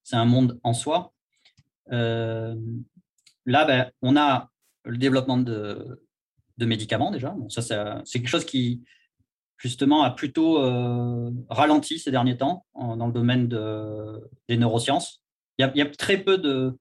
c'est 0.02 0.16
un 0.16 0.24
monde 0.24 0.58
en 0.62 0.72
soi. 0.72 1.12
là, 1.88 2.54
ben, 3.44 3.90
on 4.00 4.16
a 4.16 4.50
le 4.84 4.96
développement 4.96 5.38
de, 5.38 6.00
médicaments 6.58 7.10
déjà. 7.10 7.34
ça, 7.48 8.02
c'est 8.04 8.18
quelque 8.20 8.28
chose 8.28 8.44
qui, 8.44 8.84
justement, 9.56 10.02
a 10.02 10.10
plutôt 10.10 10.62
euh, 10.62 11.30
ralenti 11.48 11.98
ces 11.98 12.10
derniers 12.12 12.36
temps 12.36 12.66
dans 12.74 13.06
le 13.06 13.12
domaine 13.12 13.48
des 14.48 14.56
neurosciences. 14.56 15.21
Il 15.74 15.78
y, 15.78 15.82
a, 15.82 15.86
très 15.86 16.18
peu 16.18 16.38
de, 16.38 16.76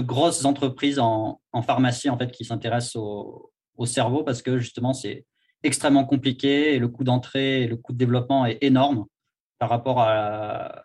grosses 0.00 0.44
entreprises 0.44 0.98
en, 0.98 1.40
pharmacie 1.62 2.10
en 2.10 2.18
fait, 2.18 2.30
qui 2.32 2.44
s'intéressent 2.44 2.96
au, 2.96 3.86
cerveau 3.86 4.24
parce 4.24 4.42
que 4.42 4.58
justement, 4.58 4.92
c'est 4.92 5.24
extrêmement 5.62 6.04
compliqué 6.04 6.74
et 6.74 6.78
le 6.80 6.88
coût 6.88 7.04
d'entrée 7.04 7.62
et 7.62 7.66
le 7.68 7.76
coût 7.76 7.92
de 7.92 7.98
développement 7.98 8.44
est 8.44 8.58
énorme 8.60 9.06
par 9.58 9.68
rapport 9.68 10.00
à, 10.00 10.84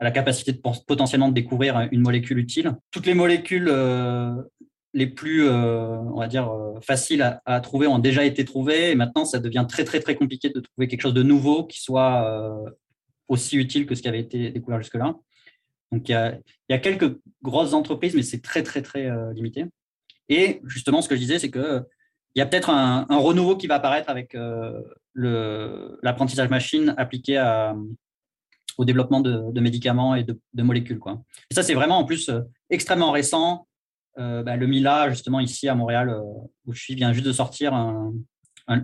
la 0.00 0.12
capacité 0.12 0.52
de 0.52 0.58
potentiellement 0.58 1.28
de 1.28 1.34
découvrir 1.34 1.88
une 1.90 2.00
molécule 2.00 2.38
utile. 2.38 2.76
Toutes 2.92 3.06
les 3.06 3.14
molécules 3.14 3.68
les 4.94 5.06
plus, 5.08 5.48
on 5.50 6.16
va 6.16 6.28
dire, 6.28 6.48
faciles 6.80 7.40
à, 7.44 7.60
trouver 7.60 7.88
ont 7.88 7.98
déjà 7.98 8.24
été 8.24 8.44
trouvées 8.44 8.92
et 8.92 8.94
maintenant 8.94 9.24
ça 9.24 9.40
devient 9.40 9.66
très 9.68 9.82
très 9.82 9.98
très 9.98 10.14
compliqué 10.14 10.50
de 10.50 10.60
trouver 10.60 10.86
quelque 10.86 11.00
chose 11.00 11.14
de 11.14 11.24
nouveau 11.24 11.64
qui 11.64 11.80
soit 11.80 12.72
aussi 13.26 13.56
utile 13.56 13.86
que 13.86 13.96
ce 13.96 14.02
qui 14.02 14.08
avait 14.08 14.20
été 14.20 14.50
découvert 14.50 14.78
jusque-là. 14.78 15.16
Donc, 15.92 16.08
il 16.08 16.12
y, 16.12 16.74
a, 16.74 16.78
quelques 16.78 17.18
grosses 17.42 17.72
entreprises, 17.72 18.14
mais 18.14 18.22
c'est 18.22 18.42
très, 18.42 18.62
très, 18.62 18.82
très 18.82 19.06
euh, 19.06 19.32
limité. 19.32 19.64
Et 20.28 20.60
justement, 20.64 21.00
ce 21.00 21.08
que 21.08 21.14
je 21.14 21.20
disais, 21.20 21.38
c'est 21.38 21.50
qu'il 21.50 21.84
y 22.36 22.40
a 22.40 22.46
peut-être 22.46 22.70
un, 22.70 23.06
renouveau 23.10 23.56
qui 23.56 23.66
va 23.66 23.76
apparaître 23.76 24.10
avec 24.10 24.34
euh, 24.34 24.82
l'apprentissage 25.14 26.50
machine 26.50 26.94
appliqué 26.98 27.38
au 28.76 28.84
développement 28.84 29.20
de, 29.20 29.60
médicaments 29.60 30.14
et 30.14 30.24
de, 30.24 30.62
molécules. 30.62 31.00
Et 31.50 31.54
ça, 31.54 31.62
c'est 31.62 31.74
vraiment 31.74 31.98
en 31.98 32.04
plus 32.04 32.28
euh, 32.28 32.40
extrêmement 32.70 33.10
récent. 33.10 33.66
Bah, 34.16 34.56
le 34.56 34.66
Mila, 34.66 35.10
justement, 35.10 35.38
ici 35.38 35.68
à 35.68 35.76
Montréal, 35.76 36.12
où 36.66 36.72
je 36.72 36.80
suis, 36.80 36.96
vient 36.96 37.12
juste 37.12 37.24
de 37.24 37.32
sortir 37.32 37.72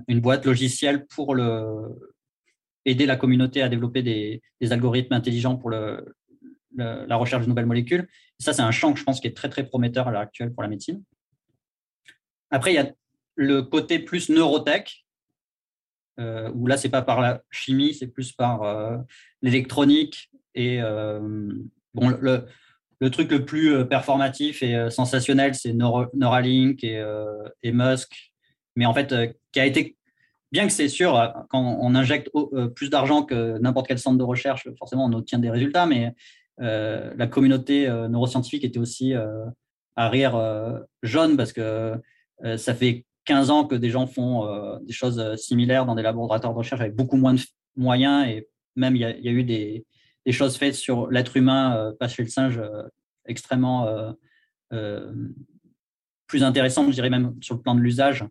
une 0.07 0.21
boîte 0.21 0.47
logicielle 0.47 1.07
pour 1.07 1.35
le, 1.35 1.75
aider 2.85 3.07
la 3.07 3.17
communauté 3.17 3.63
à 3.63 3.69
développer 3.69 4.03
des, 4.03 4.43
algorithmes 4.73 5.15
intelligents 5.15 5.57
pour 5.57 5.71
la 6.77 7.17
recherche 7.17 7.45
de 7.45 7.49
nouvelles 7.49 7.67
molécules. 7.67 8.09
ça, 8.39 8.53
c'est 8.53 8.63
un 8.63 8.71
champ 8.71 8.93
que 8.93 8.99
je 8.99 9.05
pense 9.05 9.21
qui 9.21 9.27
est 9.27 9.37
très, 9.37 9.49
très 9.49 9.65
prometteur 9.65 10.09
à 10.09 10.11
l'heure 10.11 10.23
actuelle 10.23 10.53
pour 10.53 10.63
la 10.63 10.69
médecine. 10.69 11.03
Après, 12.51 12.73
il 12.73 12.77
y 12.77 12.79
a 12.79 12.93
le 13.37 13.63
côté 13.63 13.99
plus 13.99 14.29
neurotech, 14.29 15.05
euh, 16.21 16.51
où 16.55 16.67
là, 16.67 16.77
ce 16.77 16.87
n'est 16.87 16.91
pas 16.91 17.03
par 17.03 17.21
la 17.21 17.43
chimie, 17.51 17.95
c'est 17.95 18.07
plus 18.07 18.33
par 18.33 18.63
euh, 18.63 18.97
l'électronique. 19.43 20.31
Et 20.55 20.81
euh, 20.81 21.21
bon, 21.95 22.09
le, 22.09 22.47
le, 23.01 23.11
truc 23.11 23.31
le 23.31 23.45
plus 23.45 23.85
performatif 23.89 24.63
et 24.63 24.89
sensationnel, 24.91 25.55
c'est 25.55 25.73
Neuralink 25.73 26.85
et, 26.85 27.05
et, 27.63 27.73
Musk, 27.73 28.33
mais 28.77 28.87
en 28.87 28.95
fait, 28.95 29.13
qui 29.53 29.61
a 29.61 29.67
été 29.67 29.97
bien 30.53 30.67
que 30.67 30.73
c'est 30.73 30.89
sûr, 30.89 31.35
quand 31.51 31.61
on 31.81 31.95
injecte 31.97 32.31
plus 32.77 32.89
d'argent 32.89 33.25
que 33.25 33.59
n'importe 33.59 33.89
quel 33.89 33.99
centre 33.99 34.17
de 34.17 34.23
recherche, 34.23 34.69
forcément, 34.79 35.07
on 35.07 35.13
obtient 35.13 35.41
des 35.41 35.51
résultats, 35.51 35.87
mais 35.87 36.15
la 36.59 37.27
communauté 37.27 37.89
neuroscientifique 38.09 38.65
était 38.65 38.79
aussi 38.79 39.13
à 39.97 40.09
rire 40.09 40.85
jaune 41.03 41.37
parce 41.37 41.53
que 41.53 41.95
ça 42.57 42.75
fait 42.75 43.05
15 43.25 43.51
ans 43.51 43.65
que 43.65 43.75
des 43.75 43.91
gens 43.91 44.07
font 44.07 44.79
des 44.83 44.93
choses 44.93 45.37
similaires 45.37 45.87
dans 45.87 45.95
des 45.95 46.03
laboratoires 46.03 46.53
de 46.53 46.59
recherche 46.59 46.81
avec 46.81 46.95
beaucoup 46.95 47.17
moins 47.17 47.35
de 47.35 47.41
moyens 47.77 48.29
et 48.29 48.49
même 48.77 48.97
il 48.97 49.01
y, 49.01 49.05
a 49.05 49.33
eu 49.33 49.45
des, 49.45 49.85
choses 50.31 50.57
faites 50.57 50.75
sur 50.75 51.11
l'être 51.11 51.37
humain, 51.37 51.93
pas 51.99 52.09
chez 52.09 52.23
le 52.23 52.29
singe, 52.29 52.61
extrêmement 53.25 54.15
plus 56.27 56.43
intéressantes, 56.43 56.89
je 56.89 56.95
dirais 56.95 57.11
même 57.11 57.35
sur 57.41 57.55
le 57.55 57.61
plan 57.61 57.75
de 57.75 57.81
l'usage. 57.81 58.25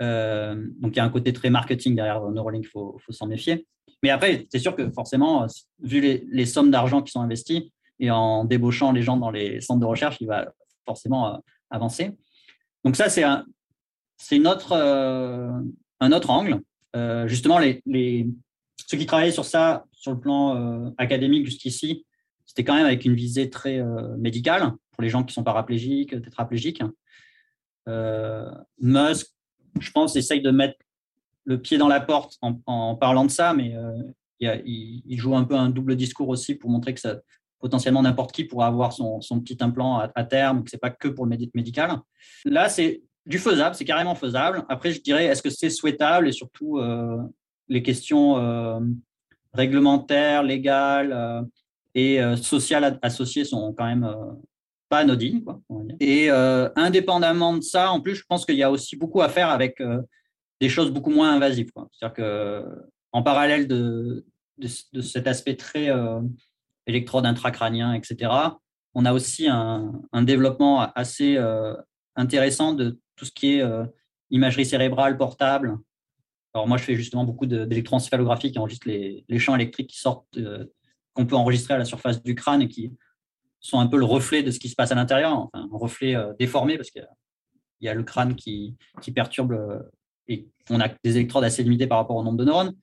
Euh, 0.00 0.54
donc, 0.78 0.94
il 0.94 0.96
y 0.96 1.00
a 1.00 1.04
un 1.04 1.10
côté 1.10 1.32
très 1.32 1.50
marketing 1.50 1.94
derrière 1.94 2.22
Neuralink, 2.30 2.64
il 2.64 2.68
faut, 2.68 2.98
s'en 3.10 3.26
méfier. 3.26 3.66
Mais 4.02 4.10
après, 4.10 4.46
c'est 4.50 4.58
sûr 4.58 4.76
que 4.76 4.90
forcément, 4.90 5.46
vu 5.82 6.00
les, 6.30 6.46
sommes 6.46 6.70
d'argent 6.70 7.02
qui 7.02 7.10
sont 7.10 7.20
investies 7.20 7.72
et 7.98 8.10
en 8.10 8.44
débauchant 8.44 8.92
les 8.92 9.02
gens 9.02 9.16
dans 9.16 9.30
les 9.30 9.60
centres 9.60 9.80
de 9.80 9.86
recherche, 9.86 10.16
il 10.20 10.28
va 10.28 10.52
forcément 10.86 11.34
euh, 11.34 11.38
avancer. 11.70 12.12
Donc 12.84 12.96
ça, 12.96 13.08
c'est 13.08 13.24
un, 13.24 13.44
autre, 14.46 14.72
euh, 14.72 15.50
un 16.00 16.12
autre 16.12 16.30
angle. 16.30 16.60
justement, 17.26 17.58
les, 17.58 17.82
les, 17.86 18.28
ceux 18.86 18.98
qui 18.98 19.06
travaillaient 19.06 19.32
sur 19.32 19.44
ça, 19.44 19.84
sur 19.92 20.12
le 20.12 20.20
plan 20.20 20.92
académique 20.96 21.46
jusqu'ici, 21.46 22.06
c'était 22.46 22.64
quand 22.64 22.74
même 22.74 22.86
avec 22.86 23.04
une 23.04 23.14
visée 23.14 23.50
très 23.50 23.82
médicale 24.16 24.72
pour 24.92 25.02
les 25.02 25.10
gens 25.10 25.24
qui 25.24 25.34
sont 25.34 25.44
paraplégiques, 25.44 26.20
tétraplégiques. 26.22 26.82
Musk 28.80 29.26
je 29.80 29.90
pense, 29.90 30.16
essaye 30.16 30.40
de 30.40 30.50
mettre 30.50 30.78
le 31.48 31.58
pied 31.58 31.78
dans 31.78 31.88
la 31.88 32.00
porte 32.00 32.38
en, 32.42 32.94
parlant 32.94 33.24
de 33.24 33.30
ça, 33.30 33.54
mais 33.54 33.74
euh, 33.74 34.60
il, 34.66 35.18
joue 35.18 35.34
un 35.34 35.44
peu 35.44 35.54
un 35.54 35.70
double 35.70 35.96
discours 35.96 36.28
aussi 36.28 36.54
pour 36.54 36.68
montrer 36.68 36.92
que 36.92 37.00
ça, 37.00 37.20
potentiellement 37.58 38.02
n'importe 38.02 38.32
qui 38.32 38.44
pourra 38.44 38.66
avoir 38.66 38.92
son, 38.92 39.20
petit 39.40 39.56
implant 39.60 39.98
à, 40.14 40.24
terme, 40.24 40.62
que 40.62 40.70
ce 40.70 40.76
n'est 40.76 40.80
pas 40.80 40.90
que 40.90 41.08
pour 41.08 41.24
le 41.24 41.36
médical. 41.54 41.96
Là, 42.44 42.68
c'est 42.68 43.02
du 43.24 43.38
faisable, 43.38 43.74
c'est 43.74 43.86
carrément 43.86 44.14
faisable. 44.14 44.64
Après, 44.68 44.92
je 44.92 45.00
dirais, 45.00 45.24
est-ce 45.24 45.42
que 45.42 45.48
c'est 45.48 45.70
souhaitable 45.70 46.28
et 46.28 46.32
surtout 46.32 46.78
euh, 46.78 47.16
les 47.68 47.82
questions 47.82 48.36
euh, 48.36 48.80
réglementaires, 49.54 50.42
légales 50.42 51.46
et 51.94 52.20
sociales 52.36 52.98
associées 53.00 53.44
sont 53.44 53.72
quand 53.72 53.86
même 53.86 54.06
pas 54.90 54.98
anodine. 54.98 55.42
Quoi, 55.42 55.60
et 55.98 56.28
indépendamment 56.28 57.56
de 57.56 57.62
ça, 57.62 57.90
en 57.90 58.00
plus, 58.00 58.14
je 58.16 58.24
pense 58.28 58.44
qu'il 58.44 58.56
y 58.56 58.62
a 58.62 58.70
aussi 58.70 58.96
beaucoup 58.96 59.22
à 59.22 59.30
faire 59.30 59.48
avec 59.48 59.80
des 60.60 60.68
choses 60.68 60.90
beaucoup 60.90 61.10
moins 61.10 61.32
invasives. 61.34 61.70
C'est-à-dire 61.92 62.14
qu'en 63.12 63.22
parallèle 63.22 63.68
de, 63.68 64.24
de, 64.58 65.00
cet 65.00 65.26
aspect 65.26 65.56
très 65.56 65.90
euh, 65.90 66.20
électrode 66.86 67.26
intracrânien, 67.26 67.94
etc., 67.94 68.30
on 68.94 69.04
a 69.04 69.12
aussi 69.12 69.48
un, 69.48 69.92
un 70.12 70.22
développement 70.22 70.80
assez 70.92 71.36
euh, 71.36 71.74
intéressant 72.16 72.72
de 72.72 72.98
tout 73.16 73.24
ce 73.24 73.32
qui 73.32 73.54
est 73.54 73.64
imagerie 74.30 74.66
cérébrale 74.66 75.16
portable. 75.16 75.78
Alors 76.54 76.66
moi, 76.66 76.78
je 76.78 76.84
fais 76.84 76.94
justement 76.94 77.24
beaucoup 77.24 77.46
d'électroencéphalographie 77.46 78.50
qui 78.50 78.58
enregistre 78.58 78.88
les, 78.88 79.24
les, 79.28 79.38
champs 79.38 79.54
électriques 79.54 79.90
qui 79.90 79.98
sortent, 79.98 80.38
qu'on 81.14 81.26
peut 81.26 81.36
enregistrer 81.36 81.74
à 81.74 81.78
la 81.78 81.84
surface 81.84 82.22
du 82.22 82.34
crâne 82.34 82.62
et 82.62 82.68
qui 82.68 82.92
sont 83.60 83.80
un 83.80 83.86
peu 83.86 83.98
le 83.98 84.04
reflet 84.04 84.42
de 84.42 84.50
ce 84.50 84.58
qui 84.58 84.68
se 84.68 84.74
passe 84.74 84.92
à 84.92 84.94
l'intérieur, 84.94 85.36
enfin, 85.36 85.68
un 85.72 85.76
reflet 85.76 86.14
euh, 86.14 86.32
déformé 86.38 86.76
parce 86.76 86.90
qu'il 86.90 87.06
y 87.80 87.88
a 87.88 87.94
le 87.94 88.02
crâne 88.02 88.34
qui, 88.34 88.76
qui 89.02 89.12
perturbe 89.12 89.52
euh, 89.52 89.80
on 90.70 90.80
a 90.80 90.88
des 91.02 91.16
électrodes 91.16 91.44
assez 91.44 91.62
limitées 91.62 91.86
par 91.86 91.98
rapport 91.98 92.16
au 92.16 92.22
nombre 92.22 92.38
de 92.38 92.44
neurones, 92.44 92.74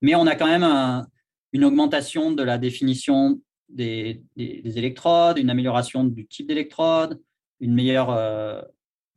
mais 0.00 0.14
on 0.14 0.26
a 0.26 0.34
quand 0.34 0.46
même 0.46 1.06
une 1.52 1.64
augmentation 1.64 2.32
de 2.32 2.42
la 2.42 2.58
définition 2.58 3.40
des, 3.68 4.22
des, 4.36 4.78
électrodes, 4.78 5.38
une 5.38 5.50
amélioration 5.50 6.04
du 6.04 6.26
type 6.26 6.46
d'électrode, 6.46 7.20
une 7.60 7.74
meilleure 7.74 8.10
euh, 8.10 8.60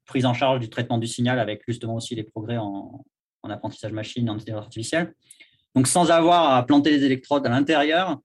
prise 0.05 0.25
en 0.25 0.33
charge 0.33 0.59
du 0.59 0.69
traitement 0.69 0.97
du 0.97 1.07
signal 1.07 1.39
avec 1.39 1.63
justement 1.67 1.95
aussi 1.95 2.15
les 2.15 2.23
progrès 2.23 2.57
en, 2.57 3.03
en 3.43 3.49
apprentissage 3.49 3.91
machine, 3.91 4.29
en 4.29 4.35
intelligence 4.35 4.63
artificielle. 4.63 5.13
Donc 5.75 5.87
sans 5.87 6.09
avoir 6.09 6.55
à 6.55 6.65
planter 6.65 6.91
les 6.91 7.03
électrodes 7.03 7.45
à 7.45 7.49
l'intérieur, 7.49 8.19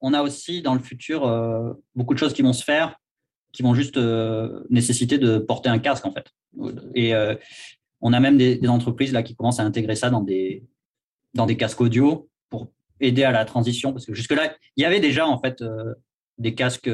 on 0.00 0.14
a 0.14 0.22
aussi 0.22 0.62
dans 0.62 0.74
le 0.74 0.80
futur 0.80 1.26
euh, 1.26 1.72
beaucoup 1.94 2.14
de 2.14 2.18
choses 2.18 2.32
qui 2.32 2.42
vont 2.42 2.52
se 2.52 2.64
faire, 2.64 2.96
qui 3.52 3.62
vont 3.62 3.74
juste 3.74 3.96
euh, 3.96 4.64
nécessiter 4.70 5.18
de 5.18 5.38
porter 5.38 5.68
un 5.68 5.78
casque 5.78 6.06
en 6.06 6.12
fait. 6.12 6.26
On 8.00 8.12
a 8.12 8.20
même 8.20 8.36
des, 8.36 8.60
entreprises 8.68 9.12
là 9.12 9.22
qui 9.22 9.34
commencent 9.34 9.60
à 9.60 9.64
intégrer 9.64 9.96
ça 9.96 10.10
dans 10.10 10.22
des 10.22 10.64
dans 11.34 11.46
des 11.46 11.56
casques 11.56 11.80
audio 11.80 12.28
pour 12.48 12.68
aider 12.98 13.24
à 13.24 13.32
la 13.32 13.44
transition 13.44 13.92
parce 13.92 14.06
que 14.06 14.14
jusque 14.14 14.32
là 14.32 14.54
il 14.76 14.82
y 14.82 14.84
avait 14.84 15.00
déjà 15.00 15.26
en 15.26 15.40
fait 15.40 15.62
des 16.38 16.54
casques 16.54 16.90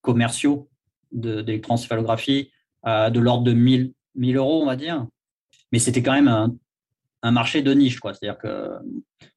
commerciaux 0.00 0.68
d'électroencéphalographie 1.12 2.50
de 2.84 3.18
l'ordre 3.18 3.44
de 3.44 3.52
1000 3.52 3.92
1000 4.14 4.36
euros 4.36 4.62
on 4.62 4.66
va 4.66 4.76
dire, 4.76 5.06
mais 5.70 5.78
c'était 5.78 6.02
quand 6.02 6.12
même 6.12 6.28
un, 6.28 6.54
un 7.22 7.30
marché 7.30 7.62
de 7.62 7.72
niche. 7.72 7.98
C'est-à-dire 8.02 8.38
que 8.38 8.68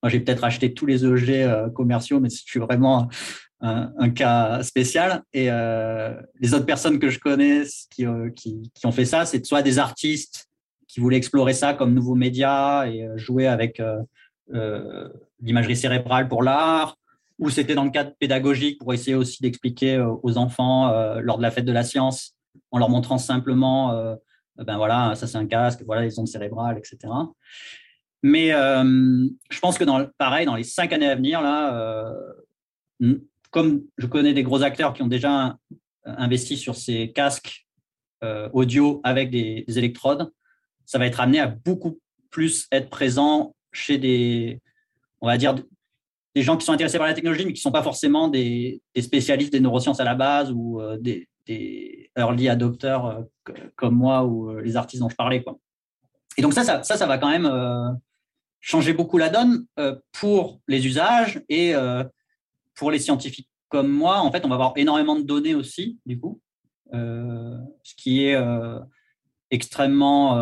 moi, 0.02 0.10
j'ai 0.10 0.20
peut-être 0.20 0.44
acheté 0.44 0.74
tous 0.74 0.86
les 0.86 1.04
objets 1.04 1.44
euh, 1.44 1.70
commerciaux, 1.70 2.20
mais 2.20 2.30
je 2.30 2.42
suis 2.44 2.60
vraiment 2.60 3.08
un, 3.62 4.10
cas 4.12 4.62
spécial. 4.64 5.24
Et 5.34 5.50
euh, 5.50 6.14
les 6.40 6.54
autres 6.54 6.66
personnes 6.66 7.00
que 7.00 7.10
je 7.10 7.20
connais 7.20 7.64
euh, 8.02 8.30
qui, 8.32 8.72
qui, 8.74 8.86
ont 8.86 8.92
fait 8.92 9.06
ça, 9.06 9.26
c'est 9.26 9.44
soit 9.46 9.62
des 9.64 9.80
artistes 9.80 10.48
qui 10.96 11.02
voulaient 11.02 11.18
explorer 11.18 11.54
ça 11.54 11.74
comme 11.74 11.94
nouveau 11.94 12.16
média 12.16 12.88
et 12.88 13.06
jouer 13.18 13.48
avec 13.48 13.82
l'imagerie 15.42 15.76
cérébrale 15.76 16.30
pour 16.30 16.42
l'art, 16.42 16.96
ou 17.38 17.50
c'était 17.50 17.76
dans 17.76 17.84
le 17.84 17.92
cadre 17.92 18.14
pédagogique 18.18 18.80
pour 18.80 18.94
essayer 18.94 19.16
aussi 19.16 19.42
d'expliquer 19.42 20.00
aux 20.00 20.38
enfants 20.38 20.90
lors 21.20 21.36
de 21.36 21.42
la 21.42 21.52
fête 21.52 21.66
de 21.66 21.74
la 21.74 21.84
science, 21.84 22.38
en 22.72 22.80
leur 22.80 22.90
montrant 22.90 23.18
simplement 23.18 24.16
ben 24.58 24.78
voilà, 24.78 25.16
ça 25.16 25.28
c'est 25.28 25.38
un 25.38 25.48
casque, 25.48 25.84
voilà 25.86 26.04
les 26.04 26.18
ondes 26.18 26.30
cérébrales, 26.30 26.78
etc. 26.78 27.12
Mais 28.24 28.54
euh, 28.54 29.28
je 29.52 29.60
pense 29.60 29.78
que 29.78 29.84
dans, 29.84 30.08
pareil, 30.18 30.48
dans 30.48 30.56
les 30.56 30.64
cinq 30.64 30.94
années 30.94 31.08
à 31.08 31.16
venir, 31.16 31.42
là, 31.42 31.76
euh, 33.02 33.20
comme 33.52 33.84
je 33.98 34.08
connais 34.08 34.34
des 34.34 34.42
gros 34.42 34.64
acteurs 34.64 34.94
qui 34.94 35.04
ont 35.04 35.08
déjà 35.08 35.58
investi 36.06 36.58
sur 36.58 36.76
ces 36.76 37.12
casques 37.12 37.68
euh, 38.24 38.50
audio 38.54 39.00
avec 39.04 39.30
des, 39.30 39.64
électrodes, 39.68 40.32
ça 40.86 40.98
va 40.98 41.06
être 41.06 41.20
amené 41.20 41.40
à 41.40 41.48
beaucoup 41.48 42.00
plus 42.30 42.68
être 42.72 42.90
présent 42.90 43.56
chez 43.72 43.98
des, 43.98 44.62
on 45.22 45.28
va 45.28 45.38
dire, 45.38 45.56
des 46.36 46.42
gens 46.42 46.58
qui 46.58 46.66
sont 46.66 46.74
intéressés 46.74 46.98
par 46.98 47.08
la 47.08 47.14
technologie, 47.14 47.46
mais 47.46 47.54
qui 47.54 47.60
ne 47.60 47.64
sont 47.64 47.72
pas 47.72 47.84
forcément 47.84 48.28
des, 48.28 48.82
spécialistes 49.00 49.52
des 49.52 49.60
neurosciences 49.60 50.00
à 50.00 50.04
la 50.04 50.16
base 50.16 50.52
ou 50.52 50.82
des, 51.00 51.28
des 51.48 52.10
early 52.18 52.50
adopters 52.50 53.24
comme 53.76 53.96
moi 53.96 54.26
ou 54.26 54.60
les 54.60 54.76
artistes 54.76 55.02
dont 55.02 55.10
je 55.10 55.16
parlais. 55.16 55.44
Quoi. 55.44 55.58
et 56.38 56.42
donc 56.42 56.54
ça, 56.54 56.64
ça, 56.64 56.84
ça, 56.84 57.06
va 57.06 57.18
quand 57.18 57.30
même 57.30 57.50
changer 58.60 58.94
beaucoup 58.94 59.18
la 59.18 59.30
donne 59.30 59.66
pour 60.12 60.60
les 60.68 60.86
usages 60.86 61.42
et 61.48 61.74
pour 62.76 62.92
les 62.92 63.00
scientifiques 63.00 63.50
comme 63.70 63.88
moi. 63.88 64.20
En 64.20 64.32
fait, 64.32 64.46
on 64.46 64.50
va 64.50 64.56
avoir 64.56 64.74
énormément 64.76 65.16
de 65.16 65.24
données 65.24 65.56
aussi, 65.56 66.00
du 66.06 66.20
coup, 66.20 66.42
ce 66.92 67.96
qui 67.96 68.26
est 68.26 68.36
extrêmement 69.52 70.38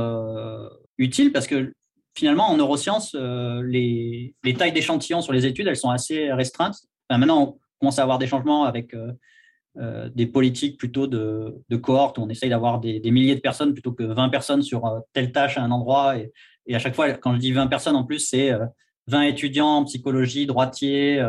utile 0.97 1.32
parce 1.32 1.47
que 1.47 1.74
finalement, 2.16 2.49
en 2.49 2.58
neurosciences, 2.58 3.16
les, 3.16 4.36
les 4.43 4.54
tailles 4.54 4.72
d'échantillons 4.72 5.22
sur 5.22 5.34
les 5.34 5.45
études, 5.45 5.68
elles 5.68 5.78
sont 5.78 5.89
assez 5.89 6.32
restreintes. 6.32 6.78
maintenant, 7.10 7.41
on 7.41 7.60
commence 7.80 7.99
à 7.99 8.04
avoir 8.04 8.20
des 8.20 8.28
changements 8.28 8.64
avec 8.64 8.93
euh, 9.80 10.08
des 10.14 10.28
politiques 10.28 10.78
plutôt 10.78 11.08
de, 11.08 11.56
de 11.68 11.78
cohorte 11.78 12.20
où 12.20 12.22
on 12.22 12.30
essaye 12.30 12.51
d'avoir 12.51 12.80
des, 12.80 13.01
milliers 13.10 13.34
de 13.34 13.39
personnes 13.39 13.74
plutôt 13.74 13.91
que 13.91 14.04
20 14.04 14.30
personnes 14.30 14.62
sur 14.62 14.86
euh, 14.86 14.99
telle 15.14 15.32
tâche 15.32 15.58
à 15.58 15.64
un 15.64 15.72
endroit. 15.72 16.16
Et, 16.16 16.76
à 16.76 16.78
chaque 16.78 16.93
fois, 16.93 17.12
quand 17.14 17.34
je 17.34 17.39
dis 17.39 17.51
20 17.51 17.66
personnes, 17.66 17.95
en 17.95 18.04
plus, 18.04 18.20
c'est 18.20 18.51
20 19.08 19.20
euh, 19.20 19.28
étudiants 19.28 19.78
en 19.78 19.86
psychologie, 19.86 20.45
droitier, 20.45 21.26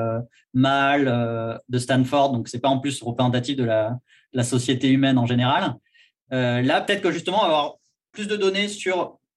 mâle 0.52 1.58
de 1.70 1.78
Stanford. 1.78 2.32
Donc, 2.32 2.48
c'est 2.48 2.60
pas 2.60 2.68
en 2.68 2.80
plus 2.80 3.02
représentatif 3.02 3.56
de 3.56 3.64
la 3.64 4.44
société 4.44 4.90
humaine 4.90 5.16
en 5.16 5.24
général. 5.24 5.76
Là, 6.34 6.80
peut-être 6.80 7.02
que 7.02 7.10
justement, 7.10 7.42
avoir 7.42 7.74
plus 8.12 8.26
de 8.26 8.36
données 8.36 8.68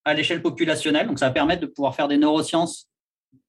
à 0.05 0.13
l'échelle 0.13 0.41
populationnelle. 0.41 1.07
Donc, 1.07 1.19
ça 1.19 1.27
va 1.27 1.33
permettre 1.33 1.61
de 1.61 1.67
pouvoir 1.67 1.95
faire 1.95 2.07
des 2.07 2.17
neurosciences 2.17 2.87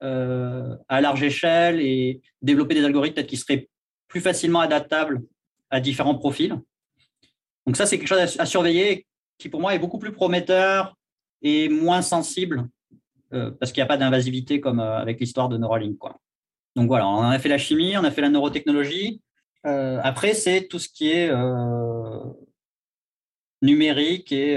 à 0.01 1.01
large 1.01 1.23
échelle 1.23 1.81
et 1.81 2.21
développer 2.43 2.75
des 2.75 2.85
algorithmes 2.85 3.25
qui 3.25 3.37
seraient 3.37 3.69
plus 4.09 4.21
facilement 4.21 4.61
adaptables 4.61 5.23
à 5.71 5.81
différents 5.81 6.15
profils. 6.15 6.57
Donc 7.67 7.77
ça, 7.77 7.87
c'est 7.87 7.99
quelque 7.99 8.09
chose 8.09 8.37
à, 8.39 8.47
surveiller 8.47 9.07
qui 9.37 9.49
pour 9.49 9.61
moi 9.61 9.75
est 9.75 9.79
beaucoup 9.79 9.99
plus 9.99 10.13
prometteur 10.13 10.97
et 11.43 11.69
moins 11.69 12.03
sensible 12.03 12.67
euh, 13.35 13.51
parce 13.51 13.73
qu'il 13.73 13.83
n'y 13.83 13.85
a 13.85 13.87
pas 13.87 13.99
d'invasivité 13.99 14.61
comme 14.61 14.81
euh, 14.81 14.97
avec 14.97 15.21
l'histoire 15.21 15.49
de 15.49 15.59
Neuralink. 15.59 16.01
Donc 16.75 16.89
voilà, 16.89 17.07
on 17.07 17.23
a 17.23 17.39
fait 17.39 17.51
la 17.51 17.59
chimie, 17.59 17.97
on 17.97 18.05
a 18.05 18.11
fait 18.11 18.23
la 18.23 18.31
neurotechnologie. 18.31 19.21
Euh, 19.67 20.01
après, 20.03 20.33
c'est 20.33 20.67
tout 20.67 20.79
ce 20.79 20.89
qui 20.89 21.11
est 21.11 21.31
numérique 23.63 24.33
et 24.33 24.57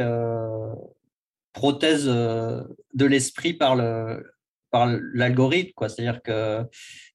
prothèse 1.54 2.06
de 2.06 3.06
l'esprit 3.06 3.54
par 3.54 3.76
le 3.76 4.24
par 4.72 4.88
l'algorithme. 5.14 5.74
C'est-à-dire 5.90 6.22
que 6.22 6.62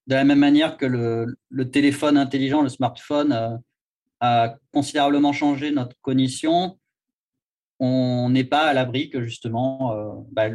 de 0.07 0.15
la 0.15 0.25
même 0.25 0.39
manière 0.39 0.77
que 0.77 0.87
le, 0.87 1.71
téléphone 1.71 2.17
intelligent, 2.19 2.63
le 2.63 2.69
smartphone, 2.69 3.61
a 4.21 4.57
considérablement 4.73 5.33
changé 5.33 5.71
notre 5.71 5.97
cognition, 6.01 6.79
on 7.79 8.31
n'est 8.31 8.45
pas 8.45 8.67
à 8.67 8.73
l'abri 8.73 9.11
que 9.11 9.23
justement 9.23 9.93
euh, 9.93 10.15
bah, 10.33 10.49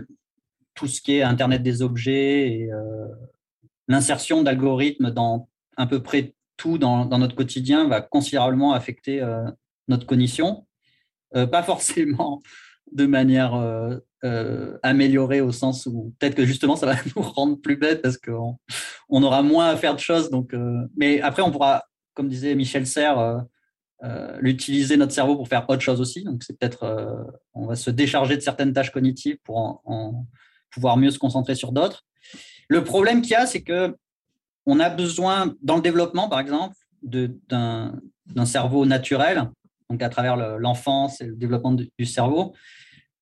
tout 0.74 0.88
ce 0.88 1.02
qui 1.02 1.18
est 1.18 1.22
Internet 1.22 1.62
des 1.62 1.84
objets 1.84 2.52
et 2.52 2.72
euh, 2.72 3.08
l'insertion 3.88 4.42
d'algorithmes 4.42 5.12
dans 5.12 5.48
à 5.78 5.86
peu 5.86 6.02
près 6.02 6.34
tout 6.58 6.78
dans, 6.78 7.06
notre 7.06 7.36
quotidien 7.36 7.88
va 7.88 8.02
considérablement 8.02 8.74
affecter 8.74 9.22
euh, 9.22 9.44
notre 9.88 10.06
cognition. 10.06 10.66
Pas 11.34 11.64
forcément 11.64 12.42
de 12.92 13.06
manière 13.06 13.54
améliorée 14.84 15.42
au 15.42 15.52
sens 15.52 15.86
où 15.86 16.14
peut-être 16.20 16.36
que 16.36 16.46
justement 16.46 16.76
ça 16.76 16.86
va 16.86 16.96
nous 17.16 17.22
rendre 17.22 17.60
plus 17.60 17.78
bêtes 17.78 18.02
parce 18.02 18.18
qu'on 18.18 18.58
on 19.10 19.24
aura 19.24 19.42
moins 19.42 19.70
à 19.70 19.78
faire 19.78 19.96
de 19.96 20.00
choses. 20.00 20.30
Donc, 20.30 20.54
mais 20.96 21.22
après, 21.22 21.42
on 21.42 21.52
pourra 21.52 21.84
comme 22.14 22.30
disait 22.30 22.56
Michel 22.56 22.86
Serres, 22.86 23.20
euh, 23.20 23.40
euh, 24.04 24.38
l'utiliser 24.42 24.98
notre 24.98 25.14
cerveau 25.14 25.36
pour 25.36 25.48
faire 25.48 25.66
autre 25.70 25.82
chose 25.82 26.02
aussi. 26.02 26.24
Donc, 26.24 26.44
c'est 26.44 26.58
peut-être, 26.58 26.84
euh, 26.84 27.24
on 27.54 27.66
va 27.66 27.76
se 27.76 27.90
décharger 27.90 28.36
de 28.36 28.42
certaines 28.42 28.74
tâches 28.74 28.92
cognitives 28.92 29.38
pour 29.44 29.84
pouvoir 30.72 30.98
mieux 30.98 31.12
se 31.12 31.20
concentrer 31.20 31.56
sur 31.56 31.72
d'autres. 31.72 32.06
Le 32.70 32.84
problème 32.84 33.22
qu'il 33.22 33.32
y 33.32 33.36
a, 33.36 33.46
c'est 33.46 33.64
que 33.64 33.96
on 34.66 34.80
a 34.80 34.90
besoin, 34.90 35.56
dans 35.62 35.76
le 35.76 35.82
développement, 35.82 36.30
par 36.30 36.40
exemple, 36.40 36.76
d'un 37.02 38.46
cerveau 38.46 38.86
naturel, 38.86 39.50
donc 39.92 40.02
à 40.02 40.10
travers 40.10 40.36
l'enfance 40.58 41.22
et 41.22 41.26
le 41.26 41.36
développement 41.36 41.74
du, 41.74 42.06
cerveau, 42.06 42.54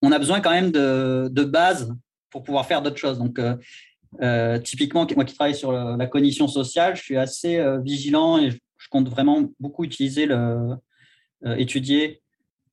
on 0.02 0.12
a 0.12 0.20
besoin 0.20 0.40
quand 0.40 0.52
même 0.52 0.72
de, 0.72 1.30
de 1.32 1.44
bases 1.44 1.94
pour 2.30 2.44
pouvoir 2.44 2.66
faire 2.66 2.82
d'autres 2.82 2.98
choses. 2.98 3.20
Donc, 3.20 3.40
typiquement, 4.64 5.06
moi 5.16 5.26
qui 5.26 5.36
travaille 5.36 5.56
sur 5.56 5.72
la 5.72 6.08
cognition 6.08 6.48
sociale, 6.48 6.96
je 6.96 7.02
suis 7.02 7.18
assez 7.18 7.62
vigilant 7.84 8.38
et 8.38 8.52
je 8.52 8.88
compte 8.90 9.10
vraiment 9.10 9.44
beaucoup 9.60 9.84
utiliser 9.84 10.26
le, 10.26 10.76
euh, 11.46 11.56
étudier 11.56 12.22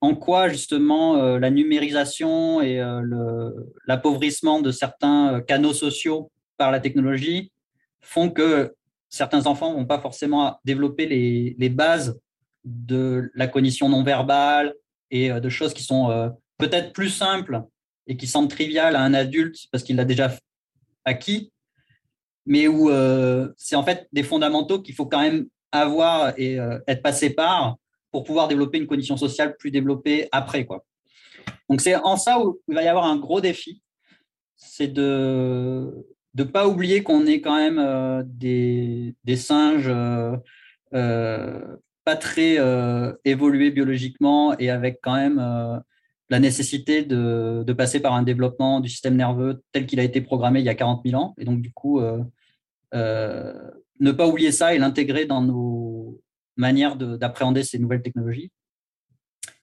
en 0.00 0.16
quoi 0.16 0.48
justement 0.48 1.16
euh, 1.16 1.38
la 1.38 1.50
numérisation 1.50 2.60
et 2.60 2.80
euh, 2.80 3.50
l'appauvrissement 3.86 4.60
de 4.60 4.72
certains 4.72 5.40
canaux 5.46 5.72
sociaux 5.72 6.32
par 6.56 6.72
la 6.72 6.80
technologie 6.80 7.52
font 8.00 8.28
que 8.28 8.74
certains 9.08 9.46
enfants 9.46 9.72
vont 9.72 9.86
pas 9.86 10.00
forcément 10.00 10.58
développer 10.64 11.06
les, 11.06 11.54
les 11.60 11.68
bases 11.68 12.18
de 12.66 13.30
la 13.34 13.46
cognition 13.46 13.88
non 13.88 14.02
verbale 14.02 14.74
et 15.10 15.30
de 15.30 15.48
choses 15.48 15.72
qui 15.72 15.82
sont 15.82 16.34
peut-être 16.58 16.92
plus 16.92 17.10
simples 17.10 17.62
et 18.06 18.16
qui 18.16 18.26
semblent 18.26 18.48
triviales 18.48 18.96
à 18.96 19.02
un 19.02 19.14
adulte 19.14 19.56
parce 19.72 19.84
qu'il 19.84 19.96
l'a 19.96 20.04
déjà 20.04 20.34
acquis, 21.04 21.52
mais 22.44 22.68
où 22.68 22.90
c'est 23.56 23.76
en 23.76 23.84
fait 23.84 24.08
des 24.12 24.24
fondamentaux 24.24 24.82
qu'il 24.82 24.94
faut 24.94 25.06
quand 25.06 25.20
même 25.20 25.46
avoir 25.72 26.38
et 26.38 26.58
euh, 26.58 26.78
être 26.86 27.02
passé 27.02 27.30
par 27.30 27.76
pour 28.10 28.24
pouvoir 28.24 28.48
développer 28.48 28.78
une 28.78 28.86
condition 28.86 29.16
sociale 29.16 29.56
plus 29.56 29.70
développée 29.70 30.28
après. 30.32 30.64
Quoi. 30.64 30.84
Donc 31.68 31.80
c'est 31.80 31.96
en 31.96 32.16
ça 32.16 32.40
où 32.40 32.60
il 32.68 32.74
va 32.74 32.82
y 32.82 32.88
avoir 32.88 33.04
un 33.06 33.16
gros 33.16 33.40
défi, 33.40 33.82
c'est 34.56 34.88
de 34.88 36.06
ne 36.34 36.44
pas 36.44 36.66
oublier 36.66 37.02
qu'on 37.02 37.26
est 37.26 37.40
quand 37.40 37.56
même 37.56 37.78
euh, 37.78 38.22
des, 38.24 39.14
des, 39.24 39.36
singes 39.36 39.88
euh, 39.88 40.36
pas 42.06 42.16
très 42.16 42.56
évolués 43.24 43.70
biologiquement 43.70 44.56
et 44.58 44.70
avec 44.70 45.00
quand 45.02 45.16
même 45.16 45.82
la 46.30 46.38
nécessité 46.38 47.02
de, 47.02 47.72
passer 47.76 48.00
par 48.00 48.14
un 48.14 48.22
développement 48.22 48.80
du 48.80 48.88
système 48.88 49.16
nerveux 49.16 49.62
tel 49.72 49.86
qu'il 49.86 50.00
a 50.00 50.04
été 50.04 50.20
programmé 50.20 50.60
il 50.60 50.66
y 50.66 50.68
a 50.68 50.74
40 50.74 51.02
000 51.04 51.20
ans. 51.20 51.34
Et 51.36 51.44
donc, 51.44 51.60
du 51.60 51.72
coup, 51.72 52.00
ne 52.92 54.12
pas 54.12 54.28
oublier 54.28 54.52
ça 54.52 54.72
et 54.72 54.78
l'intégrer 54.78 55.26
dans 55.26 55.42
nos 55.42 56.22
manières 56.56 56.96
d'appréhender 56.96 57.64
ces 57.64 57.78
nouvelles 57.78 58.02
technologies. 58.02 58.50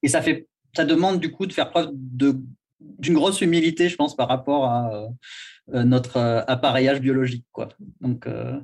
Et 0.01 0.09
ça, 0.09 0.21
fait, 0.21 0.47
ça 0.75 0.85
demande 0.85 1.19
du 1.19 1.31
coup 1.31 1.45
de 1.45 1.53
faire 1.53 1.69
preuve 1.69 1.91
d'une 1.93 3.13
grosse 3.13 3.41
humilité, 3.41 3.89
je 3.89 3.95
pense, 3.95 4.15
par 4.15 4.27
rapport 4.27 4.65
à 4.65 5.07
euh, 5.73 5.83
notre 5.83 6.17
euh, 6.17 6.41
appareillage 6.47 6.99
biologique. 6.99 7.45
Quoi. 7.51 7.69
Donc, 8.01 8.27
euh, 8.27 8.59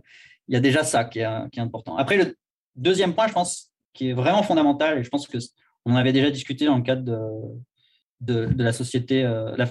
il 0.48 0.54
y 0.54 0.58
a 0.58 0.60
déjà 0.60 0.84
ça 0.84 1.06
qui 1.06 1.20
est, 1.20 1.50
qui 1.52 1.60
est, 1.60 1.64
important. 1.64 1.96
Après, 1.96 2.18
le 2.18 2.36
deuxième 2.80 3.14
point, 3.14 3.28
je 3.28 3.34
pense, 3.34 3.72
qui 3.94 4.10
est 4.10 4.14
vraiment 4.14 4.44
fondamental, 4.44 5.00
et 5.00 5.04
je 5.04 5.10
pense 5.10 5.28
que 5.28 5.38
on 5.86 5.96
avait 5.96 6.14
déjà 6.14 6.30
discuté 6.30 6.66
dans 6.66 6.78
le 6.78 6.84
cadre 6.84 7.04
de, 8.22 8.46
de, 8.46 8.64
la, 8.64 8.74
société, 8.74 9.24
la 9.24 9.66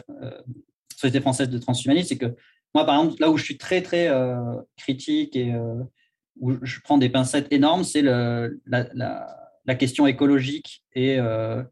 Société 0.95 1.21
française 1.21 1.49
de 1.49 1.59
transhumanisme, 1.59 2.09
c'est 2.09 2.19
que 2.19 2.35
moi, 2.75 2.85
par 2.85 3.01
exemple, 3.01 3.21
là 3.21 3.31
où 3.31 3.37
je 3.37 3.45
suis 3.45 3.59
très, 3.59 3.83
très 3.83 4.09
euh, 4.09 4.57
critique 4.77 5.37
et 5.37 5.55
euh, 5.55 5.83
où 6.41 6.53
je 6.63 6.81
prends 6.81 6.99
des 6.99 7.09
pincettes 7.09 7.49
énormes, 7.51 7.85
c'est 7.85 8.03
la, 8.03 8.49
la, 8.67 9.75
question 9.75 10.07
écologique. 10.07 10.85
Et 10.95 11.19
euh, 11.19 11.63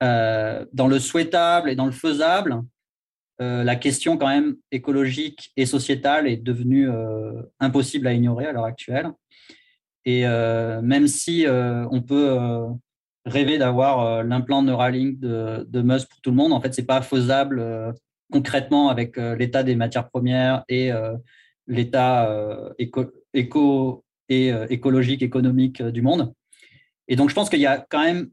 dans 0.00 0.88
le 0.88 0.98
souhaitable 0.98 1.70
et 1.70 1.76
dans 1.76 1.86
le 1.86 1.92
faisable, 1.92 2.62
la 3.38 3.76
question 3.76 4.16
quand 4.16 4.28
même 4.28 4.56
écologique 4.70 5.52
et 5.56 5.66
sociétale 5.66 6.28
est 6.28 6.36
devenue 6.36 6.88
impossible 7.60 8.06
à 8.06 8.12
ignorer 8.12 8.46
à 8.46 8.52
l'heure 8.52 8.64
actuelle. 8.64 9.10
Et 10.06 10.24
même 10.26 11.06
si 11.06 11.46
on 11.48 12.02
peut 12.02 12.38
rêver 13.24 13.58
d'avoir 13.58 14.22
l'implant 14.22 14.62
Neuralink 14.62 15.18
de, 15.18 15.66
de 15.68 15.82
Musk 15.82 16.08
pour 16.08 16.20
tout 16.20 16.30
le 16.30 16.36
monde, 16.36 16.52
en 16.52 16.60
fait, 16.60 16.74
c'est 16.74 16.86
pas 16.86 17.00
faisable 17.00 17.94
concrètement 18.34 18.88
avec 18.88 19.16
euh, 19.16 19.36
l'état 19.36 19.62
des 19.62 19.76
matières 19.76 20.08
premières 20.08 20.64
et 20.68 20.90
euh, 20.90 21.16
l'état 21.66 22.28
euh, 22.28 22.72
éco, 22.78 24.04
et 24.28 24.48
écologique, 24.70 25.22
économique 25.22 25.82
du 25.82 26.00
monde. 26.00 26.32
Et 27.08 27.16
donc, 27.16 27.28
je 27.28 27.34
pense 27.34 27.50
qu'il 27.50 27.60
y 27.60 27.66
a 27.66 27.78
quand 27.78 28.02
même 28.02 28.30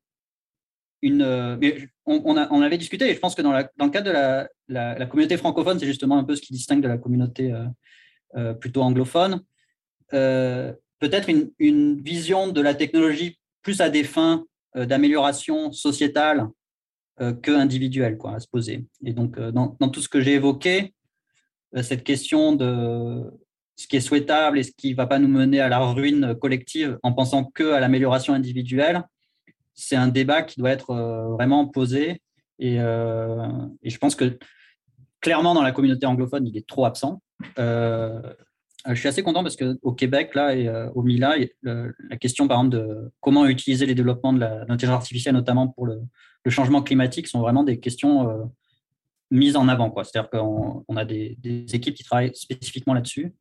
une. 1.01 1.21
on, 2.05 2.21
on, 2.25 2.61
avait 2.61 2.77
discuté, 2.77 3.09
et 3.09 3.13
je 3.13 3.19
pense 3.19 3.35
que 3.35 3.41
dans, 3.41 3.51
le 3.51 3.89
cadre 3.89 4.05
de 4.07 4.47
la, 4.73 5.05
communauté 5.05 5.35
francophone, 5.35 5.77
c'est 5.79 5.85
justement 5.85 6.17
un 6.17 6.23
peu 6.23 6.35
ce 6.35 6.41
qui 6.41 6.53
distingue 6.53 6.81
de 6.81 6.87
la 6.87 6.97
communauté 6.97 7.53
plutôt 8.61 8.83
anglophone. 8.83 9.41
Peut-être 11.01 11.29
une, 11.29 12.01
vision 12.01 12.47
de 12.47 12.61
la 12.61 12.73
technologie 12.73 13.37
plus 13.61 13.81
à 13.81 13.89
des 13.89 14.05
fins 14.05 14.45
d'amélioration 14.75 15.73
sociétale 15.73 16.47
euh, 17.19 17.33
que 17.33 17.51
individuel 17.51 18.17
quoi, 18.17 18.35
à 18.35 18.39
se 18.39 18.47
poser. 18.47 18.87
Et 19.03 19.11
donc, 19.11 19.37
euh, 19.37 19.51
dans, 19.51 19.67
tout 19.89 20.01
ce 20.01 20.07
que 20.07 20.21
j'ai 20.21 20.35
évoqué, 20.35 20.93
euh, 21.75 21.83
cette 21.83 22.05
question 22.05 22.55
de 22.55 23.29
ce 23.75 23.87
qui 23.87 23.97
est 23.97 24.01
souhaitable 24.01 24.57
et 24.57 24.63
ce 24.63 24.71
qui 24.71 24.91
ne 24.91 24.95
va 24.95 25.07
pas 25.07 25.19
nous 25.19 25.27
mener 25.27 25.59
à 25.59 25.67
la 25.67 25.79
ruine 25.79 26.35
collective 26.35 26.97
en 27.03 27.11
pensant 27.11 27.43
que 27.43 27.73
à 27.73 27.81
l'amélioration 27.81 28.33
individuelle, 28.33 29.03
c'est 29.73 29.97
un 29.97 30.07
débat 30.07 30.41
qui 30.41 30.59
doit 30.59 30.71
être 30.71 30.93
vraiment 31.31 31.67
posé. 31.67 32.21
Et, 32.59 32.77
je 32.77 33.97
pense 33.97 34.15
que 34.15 34.37
clairement, 35.19 35.53
dans 35.53 35.63
la 35.63 35.71
communauté 35.71 36.05
anglophone, 36.05 36.47
il 36.47 36.57
est 36.57 36.67
trop 36.67 36.85
absent. 36.85 37.21
Euh, 37.59 38.21
je 38.87 38.95
suis 38.95 39.07
assez 39.07 39.23
content 39.23 39.43
parce 39.43 39.55
qu'au 39.55 39.91
Québec, 39.93 40.33
là, 40.35 40.55
et 40.55 40.69
au 40.95 41.03
MILA, 41.03 41.35
la 41.63 42.17
question, 42.19 42.47
par 42.47 42.59
exemple, 42.59 42.77
de 42.77 43.11
comment 43.19 43.45
utiliser 43.45 43.85
les 43.85 43.95
développements 43.95 44.33
de 44.33 44.39
l'intelligence 44.39 44.97
artificielle, 44.97 45.35
notamment 45.35 45.67
pour 45.67 45.85
le, 45.85 46.01
changement 46.49 46.81
climatique, 46.81 47.27
sont 47.27 47.41
vraiment 47.41 47.63
des 47.63 47.79
questions 47.79 48.51
mises 49.31 49.55
en 49.55 49.67
avant. 49.67 49.93
C'est-à-dire 50.03 50.29
qu'on 50.29 50.95
a 50.95 51.05
des, 51.05 51.37
équipes 51.73 51.95
qui 51.95 52.03
travaillent 52.03 52.35
spécifiquement 52.35 52.93
là-dessus. 52.93 53.33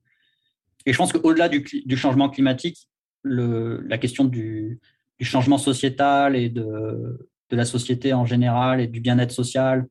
Et 0.87 0.93
je 0.93 0.99
pense 0.99 1.13
qu'au-delà 1.13 1.49
du, 1.49 1.97
changement 1.97 2.31
climatique, 2.31 2.89
la 3.25 3.99
question 3.99 4.25
du, 4.25 4.81
changement 5.21 5.59
sociétal 5.59 6.37
et 6.37 6.49
de, 6.49 7.29
la 7.51 7.65
société 7.65 8.13
en 8.15 8.25
général 8.25 8.81
et 8.81 8.87
du 8.87 9.01
bien-être 9.01 9.33
social, 9.33 9.87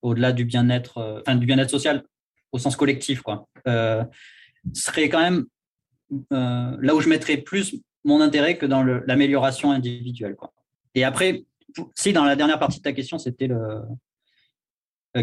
au-delà 0.00 0.32
du 0.32 0.46
bien-être, 0.46 0.96
euh, 0.96 1.20
enfin 1.20 1.36
du 1.36 1.44
bien-être 1.44 1.68
social 1.68 2.02
au 2.52 2.58
sens 2.58 2.74
collectif, 2.74 3.20
quoi, 3.20 3.48
euh, 3.66 4.02
serait 4.74 5.08
quand 5.08 5.20
même 5.20 5.46
euh, 6.32 6.76
là 6.80 6.94
où 6.94 7.00
je 7.00 7.08
mettrais 7.08 7.36
plus 7.36 7.76
mon 8.04 8.20
intérêt 8.20 8.56
que 8.56 8.66
dans 8.66 8.82
l'amélioration 8.82 9.72
individuelle. 9.72 10.36
Et 10.94 11.04
après, 11.04 11.44
si 11.94 12.12
dans 12.12 12.24
la 12.24 12.36
dernière 12.36 12.58
partie 12.58 12.78
de 12.78 12.84
ta 12.84 12.92
question, 12.92 13.18
c'était 13.18 13.48
le 13.48 13.82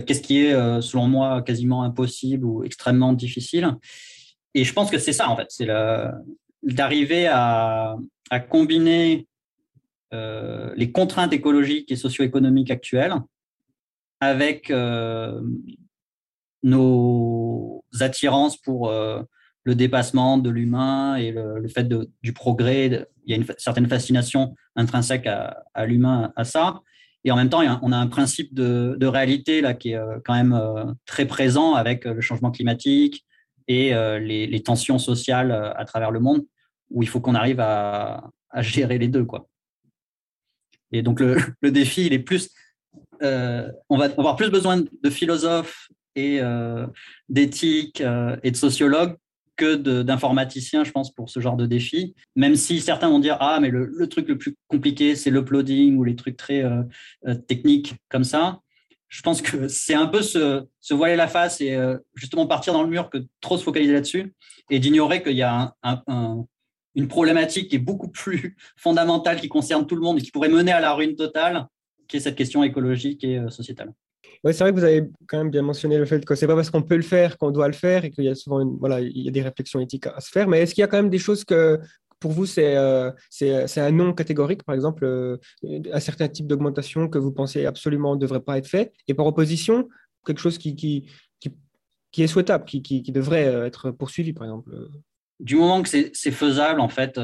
qu'est-ce 0.06 0.22
qui 0.22 0.40
est, 0.40 0.82
selon 0.82 1.08
moi, 1.08 1.44
quasiment 1.44 1.84
impossible 1.84 2.46
ou 2.46 2.64
extrêmement 2.64 3.14
difficile. 3.14 3.76
Et 4.56 4.64
je 4.64 4.74
pense 4.74 4.90
que 4.90 4.98
c'est 4.98 5.14
ça, 5.14 5.30
en 5.30 5.38
fait, 5.38 5.46
c'est 5.50 5.68
d'arriver 6.64 7.28
à, 7.28 7.96
combiner 8.50 9.28
les 10.12 10.92
contraintes 10.92 11.32
écologiques 11.32 11.92
et 11.92 11.96
socio-économiques 11.96 12.72
actuelles 12.72 13.14
avec 14.24 14.72
euh, 14.72 15.42
nos 16.64 17.84
attirances 18.00 18.58
pour 18.58 18.90
euh, 18.90 19.22
le 19.64 19.76
dépassement 19.76 20.38
de 20.38 20.50
l'humain 20.50 21.16
et 21.16 21.32
le, 21.32 21.68
fait 21.68 21.88
du 21.88 22.34
progrès. 22.34 23.08
Il 23.26 23.32
y 23.32 23.34
a 23.34 23.38
une 23.38 23.46
certaine 23.58 23.88
fascination 23.88 24.56
intrinsèque 24.76 25.28
à, 25.28 25.86
l'humain 25.86 26.34
à 26.36 26.44
ça. 26.44 26.82
Et 27.26 27.32
en 27.32 27.38
même 27.38 27.50
temps, 27.50 27.62
on 27.82 27.92
a 27.94 27.98
un 27.98 28.08
principe 28.08 28.54
de, 28.54 29.06
réalité 29.06 29.62
là 29.62 29.74
qui 29.74 29.92
est 29.92 29.96
euh, 29.96 30.20
quand 30.26 30.34
même 30.34 30.60
très 31.06 31.26
présent 31.26 31.74
avec 31.76 32.06
le 32.06 32.20
changement 32.20 32.52
climatique 32.52 33.26
et 33.70 33.94
les, 34.20 34.64
tensions 34.64 35.00
sociales 35.00 35.52
à 35.52 35.86
travers 35.86 36.12
le 36.12 36.20
monde, 36.20 36.44
où 36.90 37.02
il 37.02 37.08
faut 37.08 37.22
qu'on 37.22 37.36
arrive 37.36 37.62
à, 37.62 38.30
gérer 38.58 38.98
les 38.98 39.08
deux, 39.08 39.26
quoi. 39.26 39.48
Et 40.92 41.02
donc 41.02 41.22
le, 41.22 41.38
le, 41.62 41.72
défi, 41.72 42.06
il 42.06 42.14
est 42.14 42.20
plus 42.20 42.52
euh, 43.24 43.72
on 43.90 43.98
va 43.98 44.06
avoir 44.06 44.36
plus 44.36 44.50
besoin 44.50 44.78
de 44.78 45.10
philosophes 45.10 45.88
et 46.16 46.40
euh, 46.42 46.88
d'éthiques 47.30 48.02
euh, 48.02 48.36
et 48.44 48.52
de 48.52 48.56
sociologues 48.56 49.16
que 49.56 49.76
d'informaticiens, 49.76 50.84
je 50.84 50.92
pense, 50.92 51.14
pour 51.14 51.30
ce 51.30 51.40
genre 51.40 51.56
de 51.56 51.68
défi. 51.68 52.16
Même 52.36 52.56
si 52.56 52.82
certains 52.82 53.08
vont 53.08 53.20
dire 53.20 53.38
ah 53.40 53.60
mais 53.62 53.70
le, 53.70 54.08
truc 54.08 54.28
le 54.28 54.38
plus 54.38 54.56
compliqué 54.68 55.16
c'est 55.16 55.30
l'uploading 55.30 55.96
ou 55.96 56.04
les 56.04 56.16
trucs 56.16 56.38
très 56.38 56.64
techniques 57.48 57.94
comme 58.10 58.24
ça. 58.24 58.62
Je 59.10 59.22
pense 59.22 59.44
que 59.44 59.68
c'est 59.68 59.94
un 59.94 60.08
peu 60.08 60.24
se, 60.24 60.66
voiler 60.90 61.16
la 61.16 61.28
face 61.28 61.62
et 61.62 61.78
justement 62.16 62.48
partir 62.48 62.74
dans 62.74 62.82
le 62.82 62.90
mur 62.90 63.12
que 63.12 63.20
trop 63.42 63.60
se 63.60 63.64
focaliser 63.64 63.94
là-dessus 63.94 64.34
et 64.72 64.80
d'ignorer 64.80 65.22
qu'il 65.22 65.38
y 65.38 65.44
a 65.44 65.76
une 66.96 67.08
problématique 67.08 67.70
qui 67.70 67.76
est 67.76 67.80
beaucoup 67.80 68.10
plus 68.10 68.56
fondamentale 68.76 69.40
qui 69.40 69.50
concerne 69.50 69.86
tout 69.86 69.96
le 69.96 70.02
monde 70.02 70.18
et 70.18 70.24
qui 70.24 70.32
pourrait 70.32 70.50
mener 70.50 70.72
à 70.72 70.80
la 70.80 70.96
ruine 70.96 71.16
totale 71.16 71.68
qui 72.08 72.18
est 72.18 72.20
cette 72.20 72.36
question 72.36 72.64
écologique 72.64 73.24
et 73.24 73.38
euh, 73.38 73.50
sociétale. 73.50 73.94
Oui, 74.44 74.54
c'est 74.54 74.64
vrai 74.64 74.74
que 74.74 74.78
vous 74.78 74.84
avez 74.84 75.10
quand 75.28 75.38
même 75.38 75.50
bien 75.50 75.62
mentionné 75.62 75.98
le 75.98 76.06
fait 76.06 76.26
que 76.26 76.36
c'est 76.36 76.48
pas 76.48 76.56
parce 76.56 76.70
qu'on 76.70 76.82
peut 76.82 76.98
le 76.98 77.02
faire 77.02 77.38
qu'on 77.38 77.52
doit 77.52 77.68
le 77.68 77.74
faire 77.74 78.04
et 78.04 78.12
qu'il 78.12 78.26
y 78.26 78.30
a 78.30 78.36
souvent 78.36 78.66
voilà, 78.78 79.00
il 79.00 79.22
y 79.22 79.28
a 79.30 79.32
des 79.32 79.42
réflexions 79.42 79.80
éthiques 79.80 80.08
à 80.08 80.20
se 80.20 80.30
faire. 80.30 80.50
Mais 80.50 80.62
est-ce 80.62 80.74
qu'il 80.74 80.82
y 80.82 80.86
a 80.86 80.88
quand 80.88 80.98
même 80.98 81.10
des 81.10 81.18
choses 81.20 81.46
que 81.46 81.80
pour 82.20 82.32
vous 82.32 82.46
c'est 82.46 82.76
euh, 82.76 83.12
un 83.42 83.92
non 83.92 84.14
catégorique, 84.14 84.64
par 84.64 84.76
exemple, 84.76 85.06
euh, 85.06 85.38
un 85.92 86.00
certain 86.00 86.28
type 86.28 86.48
d'augmentation 86.48 87.08
que 87.08 87.18
vous 87.18 87.32
pensez 87.32 87.66
absolument 87.66 88.16
ne 88.16 88.20
devrait 88.20 88.42
pas 88.42 88.58
être 88.58 88.68
fait? 88.68 88.92
Et 89.08 89.14
par 89.14 89.26
opposition 89.28 89.88
quelque 90.26 90.40
chose 90.40 90.58
qui, 90.58 90.76
qui, 90.76 91.06
qui, 92.12 92.24
est 92.24 92.28
souhaitable, 92.28 92.66
qui, 92.66 92.82
qui, 92.82 93.12
devrait 93.12 93.44
être 93.66 93.92
poursuivi, 93.92 94.34
par 94.34 94.44
exemple 94.44 94.72
Du 95.40 95.56
moment 95.56 95.82
que 95.82 95.90
c'est 95.90 96.32
faisable, 96.32 96.80
en 96.80 96.88
fait, 96.88 97.20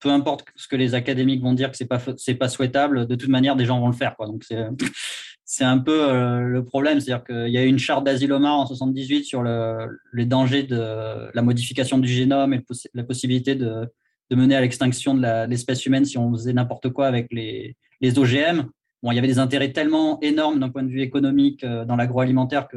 peu 0.00 0.10
importe 0.10 0.44
ce 0.56 0.68
que 0.68 0.76
les 0.76 0.94
académiques 0.94 1.42
vont 1.42 1.54
dire 1.54 1.70
que 1.70 1.76
c'est 1.76 1.86
pas 1.86 2.00
c'est 2.16 2.34
pas 2.34 2.48
souhaitable, 2.48 3.06
de 3.06 3.14
toute 3.14 3.28
manière 3.28 3.56
des 3.56 3.64
gens 3.64 3.80
vont 3.80 3.88
le 3.88 3.94
faire 3.94 4.16
quoi. 4.16 4.26
Donc 4.26 4.44
c'est 4.44 4.66
c'est 5.50 5.64
un 5.64 5.78
peu 5.78 6.10
euh, 6.10 6.40
le 6.40 6.62
problème, 6.62 7.00
c'est-à-dire 7.00 7.24
qu'il 7.24 7.48
y 7.48 7.56
a 7.56 7.64
eu 7.64 7.68
une 7.68 7.78
charte 7.78 8.04
d'Asilomar 8.04 8.58
en 8.58 8.66
78 8.66 9.24
sur 9.24 9.42
le, 9.42 9.98
les 10.12 10.26
dangers 10.26 10.62
de 10.62 11.30
la 11.32 11.42
modification 11.42 11.96
du 11.96 12.08
génome 12.08 12.52
et 12.52 12.62
la 12.92 13.02
possibilité 13.02 13.54
de, 13.54 13.88
de 14.30 14.36
mener 14.36 14.56
à 14.56 14.60
l'extinction 14.60 15.14
de 15.14 15.46
l'espèce 15.46 15.86
humaine 15.86 16.04
si 16.04 16.18
on 16.18 16.30
faisait 16.32 16.52
n'importe 16.52 16.90
quoi 16.90 17.06
avec 17.06 17.28
les, 17.30 17.76
les 18.02 18.18
OGM. 18.18 18.64
Bon, 19.02 19.10
il 19.10 19.14
y 19.14 19.18
avait 19.18 19.28
des 19.28 19.38
intérêts 19.38 19.72
tellement 19.72 20.20
énormes 20.20 20.60
d'un 20.60 20.68
point 20.68 20.82
de 20.82 20.90
vue 20.90 21.00
économique 21.00 21.64
euh, 21.64 21.86
dans 21.86 21.96
l'agroalimentaire 21.96 22.68
que 22.68 22.76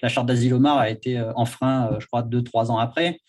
la 0.00 0.08
charte 0.08 0.26
d'Asilomar 0.26 0.78
a 0.78 0.88
été 0.88 1.18
euh, 1.18 1.32
enfreint, 1.34 1.98
je 2.00 2.06
crois, 2.06 2.22
deux, 2.22 2.42
trois 2.42 2.70
ans 2.70 2.78
après 2.78 3.20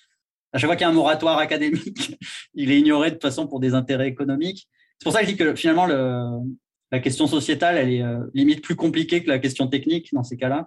à 0.57 0.59
chaque 0.59 0.69
fois 0.69 0.75
qu'il 0.75 0.85
y 0.85 0.87
a 0.87 0.89
un 0.89 0.93
moratoire 0.93 1.37
académique, 1.37 2.17
il 2.55 2.71
est 2.71 2.79
ignoré 2.79 3.09
de 3.09 3.15
toute 3.15 3.21
façon 3.21 3.45
pour 3.45 3.59
des 3.59 3.75
intérêts 3.75 4.07
économiques. 4.07 4.67
C'est 4.97 5.03
pour 5.03 5.13
ça 5.13 5.19
que 5.19 5.27
je 5.27 5.31
dis 5.31 5.37
que 5.37 5.53
finalement, 5.53 5.85
la 5.85 6.99
question 6.99 7.27
sociétale, 7.27 7.77
elle 7.77 7.93
est 7.93 8.01
euh, 8.01 8.25
limite 8.33 8.63
plus 8.63 8.75
compliquée 8.75 9.23
que 9.23 9.29
la 9.29 9.37
question 9.37 9.67
technique 9.67 10.11
dans 10.13 10.23
ces 10.23 10.35
cas-là. 10.35 10.65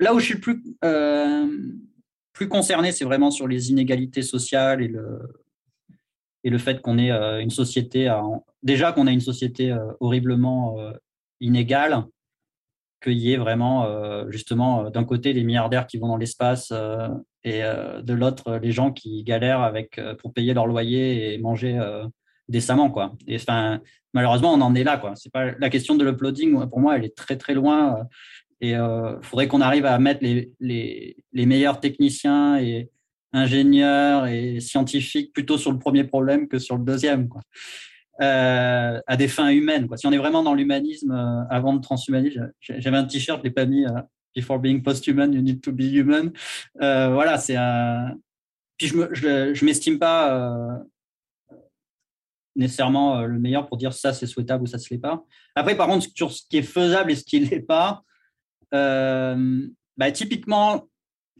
Là 0.00 0.14
où 0.14 0.18
je 0.18 0.24
suis 0.24 0.38
plus, 0.38 0.62
euh, 0.82 1.46
plus 2.32 2.48
concerné, 2.48 2.90
c'est 2.90 3.04
vraiment 3.04 3.30
sur 3.30 3.46
les 3.46 3.70
inégalités 3.70 4.22
sociales 4.22 4.82
et 4.82 4.88
le, 4.88 5.20
et 6.42 6.48
le 6.48 6.56
fait 6.56 6.80
qu'on 6.80 6.96
ait 6.96 7.10
euh, 7.10 7.42
une 7.42 7.50
société, 7.50 8.10
déjà 8.62 8.92
qu'on 8.92 9.06
a 9.06 9.12
une 9.12 9.20
société 9.20 9.76
horriblement 10.00 10.78
inégale, 11.40 12.02
qu'il 13.02 13.18
y 13.18 13.34
ait 13.34 13.36
vraiment, 13.36 14.30
justement, 14.30 14.88
d'un 14.88 15.04
côté, 15.04 15.34
les 15.34 15.44
milliardaires 15.44 15.86
qui 15.86 15.98
vont 15.98 16.08
dans 16.08 16.16
l'espace 16.16 16.72
et 17.46 17.62
euh, 17.62 18.02
de 18.02 18.12
l'autre 18.12 18.58
les 18.60 18.72
gens 18.72 18.90
qui 18.90 19.22
galèrent 19.22 19.62
avec 19.62 19.98
euh, 19.98 20.14
pour 20.16 20.34
payer 20.34 20.52
leur 20.52 20.66
loyer 20.66 21.32
et 21.32 21.38
manger 21.38 21.78
euh, 21.78 22.04
décemment 22.48 22.90
quoi. 22.90 23.14
Et 23.28 23.36
enfin 23.36 23.80
malheureusement 24.12 24.52
on 24.52 24.60
en 24.60 24.74
est 24.74 24.84
là 24.84 24.98
quoi. 24.98 25.12
C'est 25.14 25.32
pas 25.32 25.52
la 25.52 25.70
question 25.70 25.94
de 25.94 26.04
l'uploading 26.04 26.68
pour 26.68 26.80
moi 26.80 26.96
elle 26.96 27.04
est 27.04 27.16
très 27.16 27.36
très 27.36 27.54
loin 27.54 28.06
et 28.60 28.70
il 28.70 29.18
faudrait 29.22 29.48
qu'on 29.48 29.60
arrive 29.60 29.86
à 29.86 29.98
mettre 29.98 30.20
les, 30.22 30.50
les, 30.60 31.16
les, 31.32 31.46
meilleurs 31.46 31.78
techniciens 31.78 32.58
et 32.58 32.90
ingénieurs 33.34 34.26
et 34.26 34.60
scientifiques 34.60 35.32
plutôt 35.34 35.58
sur 35.58 35.70
le 35.70 35.78
premier 35.78 36.04
problème 36.04 36.48
que 36.48 36.58
sur 36.58 36.78
le 36.78 36.82
deuxième 36.82 37.28
quoi. 37.28 37.42
à 38.18 39.16
des 39.18 39.28
fins 39.28 39.50
humaines. 39.50 39.86
Quoi. 39.86 39.98
Si 39.98 40.06
on 40.06 40.12
est 40.12 40.16
vraiment 40.16 40.42
dans 40.42 40.54
l'humanisme 40.54 41.46
avant 41.50 41.74
de 41.74 41.80
transhumanisme, 41.82 42.50
j'avais 42.60 42.96
un 42.96 43.04
t-shirt, 43.04 43.40
je 43.40 43.44
l'ai 43.44 43.50
pas 43.50 43.66
mis, 43.66 43.84
Before 44.36 44.58
being 44.58 44.82
post-human, 44.82 45.32
you 45.32 45.40
need 45.40 45.62
to 45.62 45.72
be 45.72 45.84
human. 45.90 46.30
Euh, 46.82 47.08
voilà, 47.08 47.38
c'est 47.38 47.56
un. 47.56 48.14
Puis 48.76 48.88
je 48.88 48.96
ne 48.98 49.54
je, 49.54 49.64
m'estime 49.64 49.98
pas 49.98 50.36
euh, 50.36 50.78
nécessairement 52.54 53.20
euh, 53.20 53.26
le 53.26 53.38
meilleur 53.38 53.66
pour 53.66 53.78
dire 53.78 53.94
ça 53.94 54.12
c'est 54.12 54.26
souhaitable 54.26 54.64
ou 54.64 54.66
ça 54.66 54.78
se 54.78 54.92
l'est 54.92 55.00
pas. 55.00 55.24
Après, 55.54 55.74
par 55.74 55.86
contre, 55.86 56.06
sur 56.14 56.30
ce 56.30 56.42
qui 56.50 56.58
est 56.58 56.62
faisable 56.62 57.10
et 57.10 57.16
ce 57.16 57.24
qui 57.24 57.40
ne 57.40 57.46
l'est 57.46 57.60
pas, 57.60 58.02
bah, 58.70 60.12
typiquement, 60.12 60.86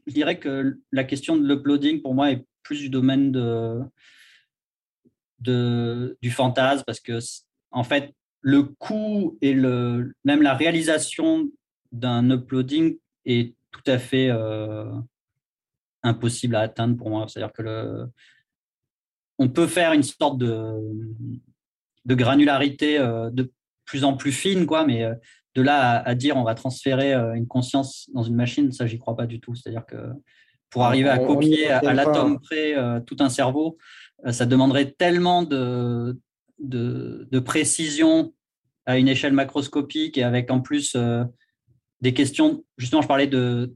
je 0.06 0.14
dirais 0.14 0.38
que 0.38 0.78
la 0.90 1.04
question 1.04 1.36
de 1.36 1.46
l'uploading 1.46 2.00
pour 2.00 2.14
moi 2.14 2.30
est 2.30 2.46
plus 2.62 2.80
du 2.80 2.88
domaine 2.88 3.30
de, 3.30 3.78
de, 5.40 6.16
du 6.22 6.30
fantasme 6.30 6.84
parce 6.86 7.00
que 7.00 7.18
en 7.70 7.84
fait, 7.84 8.14
le 8.40 8.62
coût 8.62 9.36
et 9.42 9.52
le, 9.52 10.14
même 10.24 10.40
la 10.40 10.54
réalisation 10.54 11.50
d'un 11.92 12.30
uploading 12.30 12.98
est 13.24 13.54
tout 13.76 13.90
à 13.90 13.98
fait 13.98 14.28
euh, 14.30 14.90
impossible 16.02 16.56
à 16.56 16.60
atteindre 16.60 16.96
pour 16.96 17.10
moi. 17.10 17.26
C'est-à-dire 17.28 17.52
que 17.52 17.62
le, 17.62 18.06
on 19.38 19.48
peut 19.48 19.66
faire 19.66 19.92
une 19.92 20.02
sorte 20.02 20.38
de, 20.38 20.80
de 22.04 22.14
granularité 22.14 22.98
euh, 22.98 23.30
de 23.30 23.52
plus 23.84 24.04
en 24.04 24.16
plus 24.16 24.32
fine, 24.32 24.66
quoi, 24.66 24.86
mais 24.86 25.04
euh, 25.04 25.14
de 25.54 25.62
là 25.62 26.02
à, 26.02 26.14
dire 26.14 26.36
on 26.36 26.44
va 26.44 26.54
transférer 26.54 27.14
une 27.14 27.46
conscience 27.46 28.10
dans 28.12 28.22
une 28.22 28.34
machine, 28.34 28.72
ça, 28.72 28.86
j'y 28.86 28.98
crois 28.98 29.16
pas 29.16 29.26
du 29.26 29.40
tout. 29.40 29.54
C'est-à-dire 29.54 29.86
que 29.86 29.96
pour 30.68 30.84
arriver 30.84 31.08
à 31.08 31.18
copier 31.18 31.70
à, 31.70 31.94
l'atome 31.94 32.40
près 32.40 32.74
tout 33.06 33.16
un 33.20 33.30
cerveau, 33.30 33.78
ça 34.30 34.44
demanderait 34.44 34.90
tellement 34.90 35.44
de, 35.44 36.20
de, 36.58 37.26
de, 37.30 37.38
précision 37.38 38.34
à 38.84 38.98
une 38.98 39.08
échelle 39.08 39.32
macroscopique 39.32 40.18
et 40.18 40.24
avec 40.24 40.50
en 40.50 40.60
plus 40.60 40.94
des 42.06 42.14
questions, 42.14 42.64
justement, 42.78 43.02
je 43.02 43.08
parlais 43.08 43.26
de, 43.26 43.74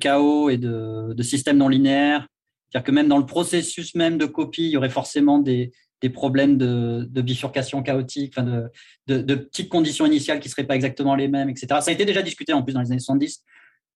chaos 0.00 0.50
et 0.50 0.56
de, 0.56 1.22
systèmes 1.22 1.58
non 1.58 1.68
linéaires. 1.68 2.26
C'est-à-dire 2.68 2.84
que 2.84 2.90
même 2.90 3.06
dans 3.06 3.18
le 3.18 3.24
processus 3.24 3.94
même 3.94 4.18
de 4.18 4.26
copie, 4.26 4.64
il 4.64 4.70
y 4.70 4.76
aurait 4.76 4.90
forcément 4.90 5.38
des, 5.38 5.70
problèmes 6.12 6.58
de, 6.58 7.22
bifurcation 7.22 7.80
chaotique, 7.84 8.34
de, 9.06 9.34
petites 9.34 9.68
conditions 9.68 10.06
initiales 10.06 10.40
qui 10.40 10.48
seraient 10.48 10.66
pas 10.66 10.74
exactement 10.74 11.14
les 11.14 11.28
mêmes, 11.28 11.48
etc. 11.48 11.66
Ça 11.68 11.90
a 11.90 11.92
été 11.92 12.04
déjà 12.04 12.20
discuté 12.20 12.52
en 12.52 12.64
plus 12.64 12.72
dans 12.72 12.80
les 12.80 12.90
années 12.90 12.98
70. 12.98 13.44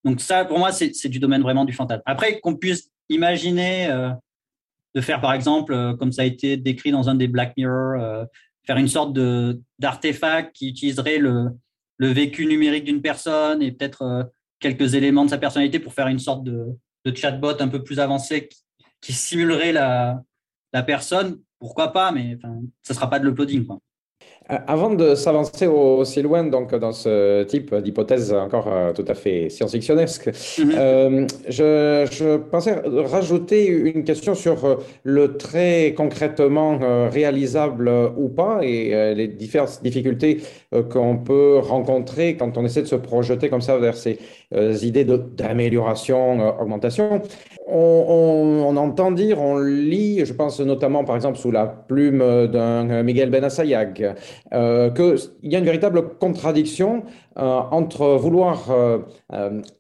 Donc 0.05 0.21
ça, 0.21 0.45
pour 0.45 0.61
moi, 0.61 0.71
c'est 0.71 1.09
du 1.09 1.19
domaine 1.19 1.43
vraiment 1.43 1.65
du 1.65 1.73
fantasme. 1.73 2.03
Après, 2.07 2.39
qu'on 2.39 2.55
puisse 2.55 2.89
imaginer 3.09 3.89
de 4.95 5.01
faire, 5.01 5.21
par 5.21 5.33
exemple, 5.33 5.97
comme 5.99 6.13
ça 6.13 6.23
a 6.23 6.25
été 6.25 6.57
décrit 6.57 6.93
dans 6.93 7.09
un 7.09 7.17
des 7.17 7.27
Black 7.27 7.57
Mirror, 7.57 8.27
faire 8.65 8.77
une 8.77 8.87
sorte 8.87 9.13
d'artefact 9.81 10.55
qui 10.55 10.69
utiliserait 10.69 11.19
le, 11.19 11.51
le 11.99 12.09
vécu 12.09 12.47
numérique 12.47 12.85
d'une 12.85 13.03
personne 13.03 13.63
et 13.63 13.73
peut-être 13.73 14.31
quelques 14.59 14.95
éléments 14.95 15.25
de 15.25 15.31
sa 15.31 15.39
personnalité 15.39 15.79
pour 15.79 15.93
faire 15.93 16.09
une 16.09 16.19
sorte 16.19 16.45
de, 16.45 16.77
chatbot 17.15 17.61
un 17.61 17.69
peu 17.69 17.83
plus 17.83 18.01
avancé 18.01 18.49
qui, 19.01 19.13
simulerait 19.13 19.73
la, 19.73 20.23
personne, 20.87 21.41
pourquoi 21.59 21.93
pas, 21.93 22.13
mais 22.13 22.39
ce 22.83 22.93
ne 22.93 22.95
sera 22.95 23.11
pas 23.11 23.19
de 23.19 23.27
l'uploading. 23.27 23.67
Euh, 23.69 23.75
avant 24.67 24.91
de 24.91 25.15
s'avancer 25.15 25.67
aussi 25.67 26.23
loin 26.23 26.45
donc, 26.45 26.75
dans 26.75 26.93
ce 26.93 27.43
type 27.45 27.75
d'hypothèse 27.75 28.33
encore 28.33 28.69
euh, 28.69 28.93
tout 28.93 29.05
à 29.09 29.15
fait 29.15 29.49
science-fictionnesque, 29.49 30.29
mhm. 30.59 30.73
euh, 30.77 31.27
je, 31.49 32.09
je, 32.11 32.37
pensais 32.37 32.81
rajouter 32.85 33.67
une 33.67 34.05
question 34.05 34.35
sur 34.35 34.79
le 35.05 35.37
très 35.37 35.95
concrètement 35.97 36.79
réalisable 37.11 37.91
ou 38.17 38.29
pas 38.29 38.61
et 38.63 39.15
les 39.15 39.29
diverses 39.29 39.83
difficultés 39.83 40.43
qu'on 40.91 41.17
peut 41.17 41.59
rencontrer 41.59 42.37
quand 42.37 42.57
on 42.59 42.65
essaie 42.65 42.83
de 42.83 42.87
se 42.87 42.97
projeter 42.97 43.49
comme 43.49 43.61
ça 43.61 43.79
vers 43.79 43.97
ces 43.97 44.19
idées 44.83 45.05
d'amélioration, 45.05 46.61
augmentation. 46.61 47.23
On, 47.75 48.77
entend 48.77 49.13
dire, 49.13 49.41
on 49.41 49.59
lit, 49.59 50.25
je 50.25 50.33
pense 50.33 50.61
notamment 50.61 51.05
par 51.05 51.17
exemple 51.17 51.39
sous 51.39 51.51
la 51.51 51.67
plume 51.67 52.19
d'un 52.49 53.03
Miguel 53.03 53.31
Benassayag, 53.31 54.15
euh, 54.53 54.91
qu'il 54.91 55.51
y 55.51 55.57
a 55.57 55.59
une 55.59 55.65
véritable 55.65 56.17
contradiction 56.19 57.05
entre 57.37 58.17
vouloir 58.17 58.69
euh, 58.71 58.99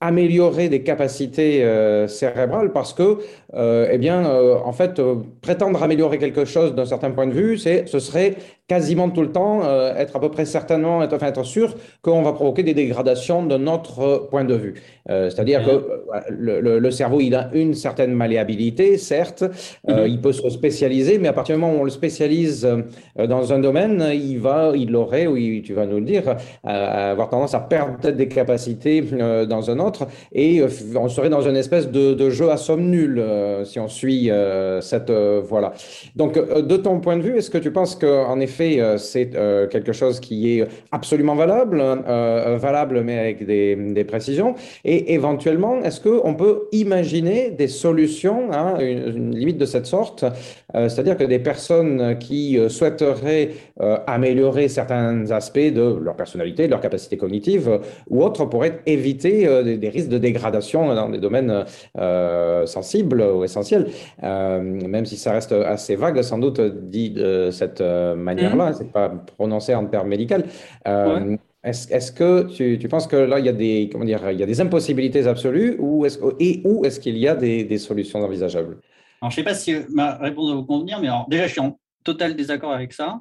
améliorer 0.00 0.68
des 0.68 0.82
capacités 0.82 1.64
cérébrales 2.08 2.72
parce 2.72 2.92
que, 2.92 3.18
eh 3.54 3.98
bien, 3.98 4.24
en 4.64 4.72
fait, 4.72 5.00
prétendre 5.40 5.82
améliorer 5.82 6.18
quelque 6.18 6.44
chose 6.44 6.74
d'un 6.74 6.86
certain 6.86 7.10
point 7.10 7.26
de 7.26 7.32
vue, 7.32 7.58
c'est, 7.58 7.86
ce 7.86 7.98
serait 7.98 8.36
quasiment 8.68 9.10
tout 9.10 9.20
le 9.20 9.32
temps 9.32 9.60
être 9.96 10.16
à 10.16 10.20
peu 10.20 10.30
près 10.30 10.46
certainement, 10.46 11.02
être, 11.02 11.14
enfin, 11.14 11.26
être 11.26 11.44
sûr 11.44 11.74
qu'on 12.00 12.22
va 12.22 12.32
provoquer 12.32 12.62
des 12.62 12.74
dégradations 12.74 13.44
de 13.44 13.56
notre 13.56 14.28
point 14.30 14.44
de 14.44 14.54
vue. 14.54 14.74
c'est-à-dire 15.06 15.62
que 15.64 15.86
le, 16.30 16.78
le, 16.78 16.90
cerveau, 16.90 17.20
il 17.20 17.34
a 17.34 17.50
une 17.52 17.74
certaine 17.74 18.12
malléabilité, 18.12 18.96
certes, 18.96 19.44
mm-hmm. 19.86 20.08
il 20.08 20.20
peut 20.20 20.32
se 20.32 20.48
spécialiser, 20.48 21.18
mais 21.18 21.28
à 21.28 21.32
partir 21.32 21.56
du 21.56 21.60
moment 21.60 21.74
où 21.74 21.80
on 21.80 21.84
le 21.84 21.90
spécialise 21.90 22.66
dans 23.16 23.52
un 23.52 23.58
domaine, 23.58 24.04
il 24.12 24.38
va, 24.38 24.72
il 24.74 24.94
aurait, 24.96 25.26
oui, 25.26 25.62
tu 25.64 25.74
vas 25.74 25.86
nous 25.86 25.98
le 25.98 26.04
dire, 26.04 26.36
avoir 26.64 27.28
tendance 27.28 27.41
à 27.50 27.60
perdre 27.60 27.96
peut-être 27.96 28.16
des 28.16 28.28
capacités 28.28 29.04
euh, 29.12 29.46
dans 29.46 29.70
un 29.70 29.78
autre, 29.78 30.06
et 30.32 30.60
euh, 30.60 30.68
on 30.96 31.08
serait 31.08 31.28
dans 31.28 31.42
une 31.42 31.56
espèce 31.56 31.90
de, 31.90 32.30
jeu 32.30 32.50
à 32.50 32.56
somme 32.56 32.88
nulle 32.88 33.18
euh, 33.18 33.64
si 33.64 33.78
on 33.80 33.88
suit 33.88 34.30
cette 34.80 35.10
voie-là. 35.10 35.72
Donc, 36.16 36.34
de 36.34 36.76
ton 36.76 37.00
point 37.00 37.16
de 37.16 37.22
vue, 37.22 37.36
est-ce 37.36 37.50
que 37.50 37.58
tu 37.58 37.72
penses 37.72 37.96
qu'en 37.96 38.38
effet, 38.40 38.80
c'est 38.96 39.30
quelque 39.70 39.92
chose 39.92 40.20
qui 40.20 40.58
est 40.58 40.66
absolument 40.92 41.34
valable, 41.34 41.82
valable 42.58 43.02
mais 43.02 43.18
avec 43.18 43.44
des, 43.44 44.04
précisions, 44.04 44.54
et 44.84 45.14
éventuellement, 45.14 45.82
est-ce 45.82 46.00
qu'on 46.00 46.34
peut 46.34 46.68
imaginer 46.72 47.50
des 47.50 47.68
solutions, 47.68 48.52
hein, 48.52 48.78
une, 48.80 49.34
limite 49.34 49.58
de 49.58 49.66
cette 49.66 49.86
sorte, 49.86 50.24
c'est-à-dire 50.74 51.16
que 51.16 51.24
des 51.24 51.38
personnes 51.38 52.18
qui 52.18 52.58
souhaiteraient 52.68 53.50
améliorer 54.06 54.68
certains 54.68 55.30
aspects 55.30 55.58
de 55.58 55.98
leur 56.00 56.14
personnalité, 56.14 56.66
de 56.66 56.70
leur 56.70 56.80
capacité 56.80 57.16
cognitive 57.16 57.31
ou 58.10 58.22
autres 58.22 58.44
pourraient 58.46 58.80
éviter 58.86 59.46
euh, 59.46 59.76
des, 59.76 59.88
risques 59.88 60.08
de 60.08 60.18
dégradation 60.18 60.94
dans 60.94 61.08
des 61.08 61.18
domaines 61.18 61.64
euh, 61.98 62.66
sensibles 62.66 63.22
ou 63.22 63.44
essentiels, 63.44 63.88
euh, 64.22 64.60
même 64.60 65.06
si 65.06 65.16
ça 65.16 65.32
reste 65.32 65.52
assez 65.52 65.96
vague, 65.96 66.20
sans 66.22 66.38
doute 66.38 66.60
dit 66.60 67.10
de 67.10 67.50
cette 67.50 67.80
manière-là, 67.80 68.70
mmh. 68.70 68.74
c'est 68.74 68.92
pas 68.92 69.08
prononcé 69.08 69.74
en 69.74 69.86
termes 69.86 70.08
médicaux. 70.08 70.22
Est-ce 71.64 72.10
que 72.10 72.48
tu, 72.52 72.88
penses 72.88 73.06
que 73.06 73.16
là, 73.16 73.38
il 73.38 73.46
y 73.46 73.48
a 73.48 73.52
des, 73.52 73.88
comment 73.90 74.04
dire, 74.04 74.30
il 74.32 74.38
y 74.38 74.42
a 74.42 74.46
des 74.46 74.60
impossibilités 74.60 75.28
absolues 75.28 75.76
ou 75.78 76.04
est 76.04 76.18
et 76.40 76.60
où 76.64 76.84
est-ce 76.84 76.98
qu'il 76.98 77.16
y 77.16 77.28
a 77.28 77.36
des, 77.36 77.62
des 77.64 77.78
solutions 77.78 78.20
envisageables? 78.20 78.78
Alors, 79.20 79.30
je 79.30 79.40
ne 79.40 79.44
sais 79.44 79.44
pas 79.44 79.54
si 79.54 79.76
ma 79.90 80.16
réponse 80.16 80.50
va 80.50 80.56
vous 80.56 80.64
convenir, 80.64 81.00
mais 81.00 81.06
alors, 81.06 81.26
déjà, 81.28 81.46
je 81.46 81.52
suis 81.52 81.60
en 81.60 81.78
total 82.02 82.34
désaccord 82.34 82.72
avec 82.72 82.92
ça 82.92 83.20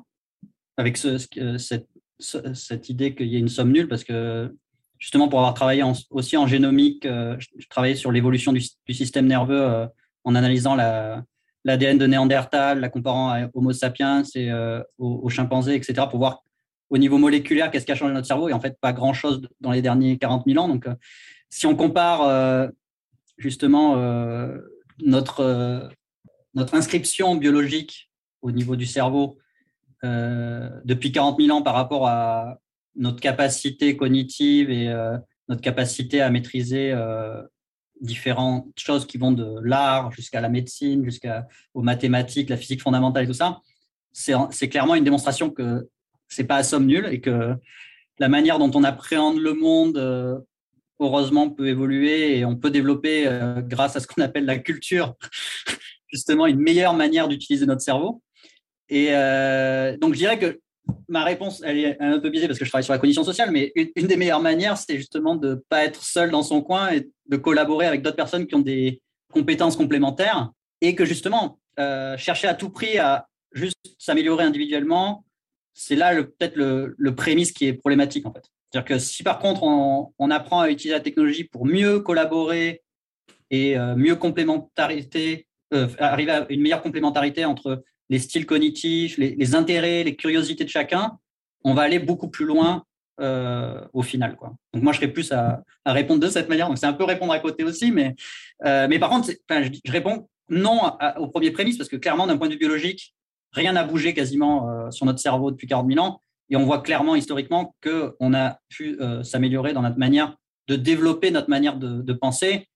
avec 0.78 0.98
ce, 0.98 1.18
cette, 1.58 1.88
cette 2.22 2.90
idée 2.90 3.16
qu'il 3.16 3.28
y 3.28 3.36
ait 3.36 3.40
une 3.40 3.50
somme 3.50 3.72
nulle, 3.72 3.88
parce 3.88 4.04
que 4.04 4.54
justement, 5.02 5.28
pour 5.28 5.40
avoir 5.40 5.54
travaillé 5.54 5.84
aussi 6.12 6.38
en 6.38 6.48
génomique, 6.48 7.06
euh, 7.06 7.36
je, 7.40 7.68
travaillais 7.68 7.96
sur 7.96 8.12
l'évolution 8.12 8.54
du, 8.54 8.62
système 8.90 9.28
nerveux 9.28 9.62
euh, 9.62 9.88
en 10.24 10.36
analysant 10.36 10.76
l'ADN 10.76 11.98
de 11.98 12.06
Néandertal, 12.06 12.80
la 12.80 12.90
comparant 12.90 13.30
à 13.30 13.50
Homo 13.54 13.74
sapiens 13.74 14.24
et 14.36 14.52
euh, 14.52 14.82
aux, 15.00 15.30
chimpanzés, 15.30 15.76
etc., 15.76 16.08
pour 16.10 16.20
voir 16.20 16.44
au 16.90 16.98
niveau 16.98 17.18
moléculaire 17.18 17.72
qu'est-ce 17.72 17.86
qui 17.86 17.92
a 17.92 17.96
changé 17.96 18.14
notre 18.14 18.28
cerveau. 18.28 18.48
Et 18.50 18.54
en 18.54 18.60
fait, 18.60 18.78
pas 18.80 18.94
grand-chose 18.94 19.48
dans 19.60 19.72
les 19.72 19.82
derniers 19.82 20.18
40 20.18 20.44
000 20.46 20.64
ans. 20.64 20.68
Donc, 20.68 20.88
si 21.50 21.66
on 21.66 21.76
compare 21.76 22.70
justement 23.38 23.96
notre, 25.00 25.90
inscription 26.54 27.36
biologique 27.36 28.12
au 28.42 28.52
niveau 28.52 28.76
du 28.76 28.86
cerveau 28.86 29.38
euh, 29.38 29.51
depuis 30.04 31.12
40 31.12 31.40
000 31.40 31.58
ans 31.58 31.62
par 31.62 31.76
rapport 31.76 32.08
à 32.08 32.60
notre 32.96 33.20
capacité 33.20 33.96
cognitive 33.96 34.70
et 34.70 34.90
euh, 34.90 35.18
notre 35.48 35.62
capacité 35.62 36.22
à 36.22 36.30
maîtriser 36.30 36.92
euh, 36.92 37.42
différentes 38.02 38.68
choses 38.78 39.06
qui 39.06 39.18
vont 39.18 39.32
de 39.32 39.60
l'art 39.64 40.12
jusqu'à 40.12 40.42
la 40.42 40.50
médecine, 40.50 41.04
jusqu'aux 41.06 41.82
mathématiques, 41.82 42.50
la 42.50 42.58
physique 42.58 42.82
fondamentale 42.82 43.26
et 43.26 43.28
tout 43.28 43.34
ça, 43.34 43.62
c'est 44.12 44.70
clairement 44.70 44.96
une 44.96 45.04
démonstration 45.04 45.50
que 45.50 45.88
c'est 46.28 46.44
pas 46.44 46.58
à 46.58 46.64
somme 46.64 46.86
nulle 46.86 47.08
et 47.12 47.22
que 47.22 47.56
la 48.20 48.30
manière 48.30 48.60
dont 48.60 48.72
on 48.74 48.84
appréhende 48.84 49.38
le 49.38 49.54
monde, 49.54 50.44
heureusement, 51.00 51.50
peut 51.50 51.68
évoluer 51.68 52.40
et 52.40 52.46
on 52.46 52.56
peut 52.56 52.72
développer, 52.72 53.30
grâce 53.68 53.96
à 53.96 54.00
ce 54.00 54.08
qu'on 54.08 54.22
appelle 54.22 54.46
la 54.46 54.58
culture, 54.58 55.16
justement, 56.08 56.46
une 56.48 56.60
meilleure 56.60 56.94
manière 56.94 57.28
d'utiliser 57.28 57.66
notre 57.66 57.82
cerveau. 57.82 58.22
Et 58.92 59.08
euh, 59.12 59.98
donc, 59.98 60.14
je 60.14 60.20
dirais 60.20 60.38
que 60.38 60.60
ma 61.08 61.24
réponse, 61.24 61.64
elle 61.66 61.80
est 61.80 61.98
un 62.02 62.20
peu 62.20 62.30
biaisée 62.30 62.48
parce 62.48 62.60
que 62.60 62.66
je 62.66 62.70
travaille 62.70 62.84
sur 62.84 62.94
la 62.94 63.00
condition 63.00 63.24
sociale, 63.24 63.50
mais 63.50 63.72
une, 63.96 64.06
des 64.06 64.18
meilleures 64.18 64.42
manières, 64.42 64.78
c'est 64.78 64.98
justement 64.98 65.36
de 65.36 65.52
ne 65.52 65.56
pas 65.56 65.86
être 65.86 66.04
seul 66.04 66.30
dans 66.30 66.44
son 66.44 66.62
coin 66.62 66.92
et 66.92 67.10
de 67.28 67.38
collaborer 67.38 67.88
avec 67.88 68.02
d'autres 68.02 68.18
personnes 68.18 68.46
qui 68.46 68.54
ont 68.54 68.60
des 68.60 69.02
compétences 69.32 69.78
complémentaires 69.78 70.52
et 70.82 70.94
que 70.94 71.06
justement, 71.06 71.58
euh, 71.80 72.18
chercher 72.18 72.50
à 72.50 72.54
tout 72.54 72.70
prix 72.70 72.98
à 72.98 73.28
juste 73.54 73.78
s'améliorer 73.98 74.44
individuellement, 74.44 75.24
c'est 75.74 75.96
là 75.96 76.14
peut-être 76.16 76.58
le, 76.58 76.94
le, 76.98 77.16
prémisse 77.16 77.54
qui 77.54 77.68
est 77.68 77.74
problématique 77.74 78.26
en 78.26 78.34
fait. 78.34 78.44
C'est-à-dire 78.70 78.88
que 78.88 79.00
si 79.00 79.24
par 79.24 79.40
contre 79.40 79.64
on, 79.64 80.32
apprend 80.32 80.60
à 80.60 80.70
utiliser 80.70 80.96
la 80.96 81.00
technologie 81.02 81.46
pour 81.46 81.66
mieux 81.66 82.02
collaborer 82.02 82.82
et 83.52 83.78
euh, 83.78 83.96
mieux 83.96 84.16
complémentarité, 84.18 85.48
arriver 86.00 86.32
à 86.32 86.46
une 86.50 86.62
meilleure 86.62 86.82
complémentarité 86.82 87.46
entre 87.46 87.82
les 88.12 88.20
styles 88.20 88.46
cognitifs, 88.46 89.18
les, 89.18 89.56
intérêts, 89.56 90.04
les 90.04 90.16
curiosités 90.18 90.66
de 90.66 90.70
chacun, 90.70 91.18
on 91.64 91.74
va 91.74 91.84
aller 91.84 91.98
beaucoup 91.98 92.28
plus 92.28 92.46
loin 92.46 92.84
euh, 93.22 93.82
au 93.94 94.04
final. 94.04 94.36
Quoi. 94.36 94.54
Donc 94.74 94.84
moi, 94.84 94.92
je 94.92 94.98
serais 94.98 95.12
plus 95.12 95.32
à, 95.32 95.64
répondre 95.86 96.20
de 96.20 96.28
cette 96.28 96.50
manière. 96.50 96.68
Donc 96.68 96.78
c'est 96.78 96.86
un 96.86 96.94
peu 96.94 97.06
répondre 97.06 97.32
à 97.32 97.40
côté 97.40 97.64
aussi, 97.64 97.90
mais, 97.90 98.14
euh, 98.66 98.88
mais 98.90 99.00
par 99.00 99.10
contre, 99.10 99.30
je, 99.30 99.92
réponds 99.92 100.28
non 100.50 100.82
au 101.18 101.30
premier 101.30 101.52
prémisse 101.52 101.78
parce 101.78 101.90
que 101.90 101.96
clairement, 101.96 102.28
d'un 102.28 102.38
point 102.38 102.48
de 102.48 102.54
vue 102.54 102.60
biologique, 102.60 103.16
rien 103.54 103.72
n'a 103.72 103.86
bougé 103.86 104.14
quasiment 104.14 104.70
euh, 104.70 104.92
sur 104.92 105.06
notre 105.06 105.20
cerveau 105.20 105.50
depuis 105.50 105.68
40 105.68 105.90
000 105.90 106.06
ans. 106.06 106.22
Et 106.50 106.58
on 106.58 106.66
voit 106.66 106.82
clairement 106.82 107.16
historiquement 107.16 107.74
qu'on 107.82 108.34
a 108.34 108.60
pu 108.68 109.00
s'améliorer 109.24 109.72
dans 109.72 109.82
notre 109.82 109.98
manière 109.98 110.36
de 110.68 110.76
développer 110.76 111.32
notre 111.32 111.50
manière 111.50 111.78
de 111.78 112.12
penser 112.12 112.68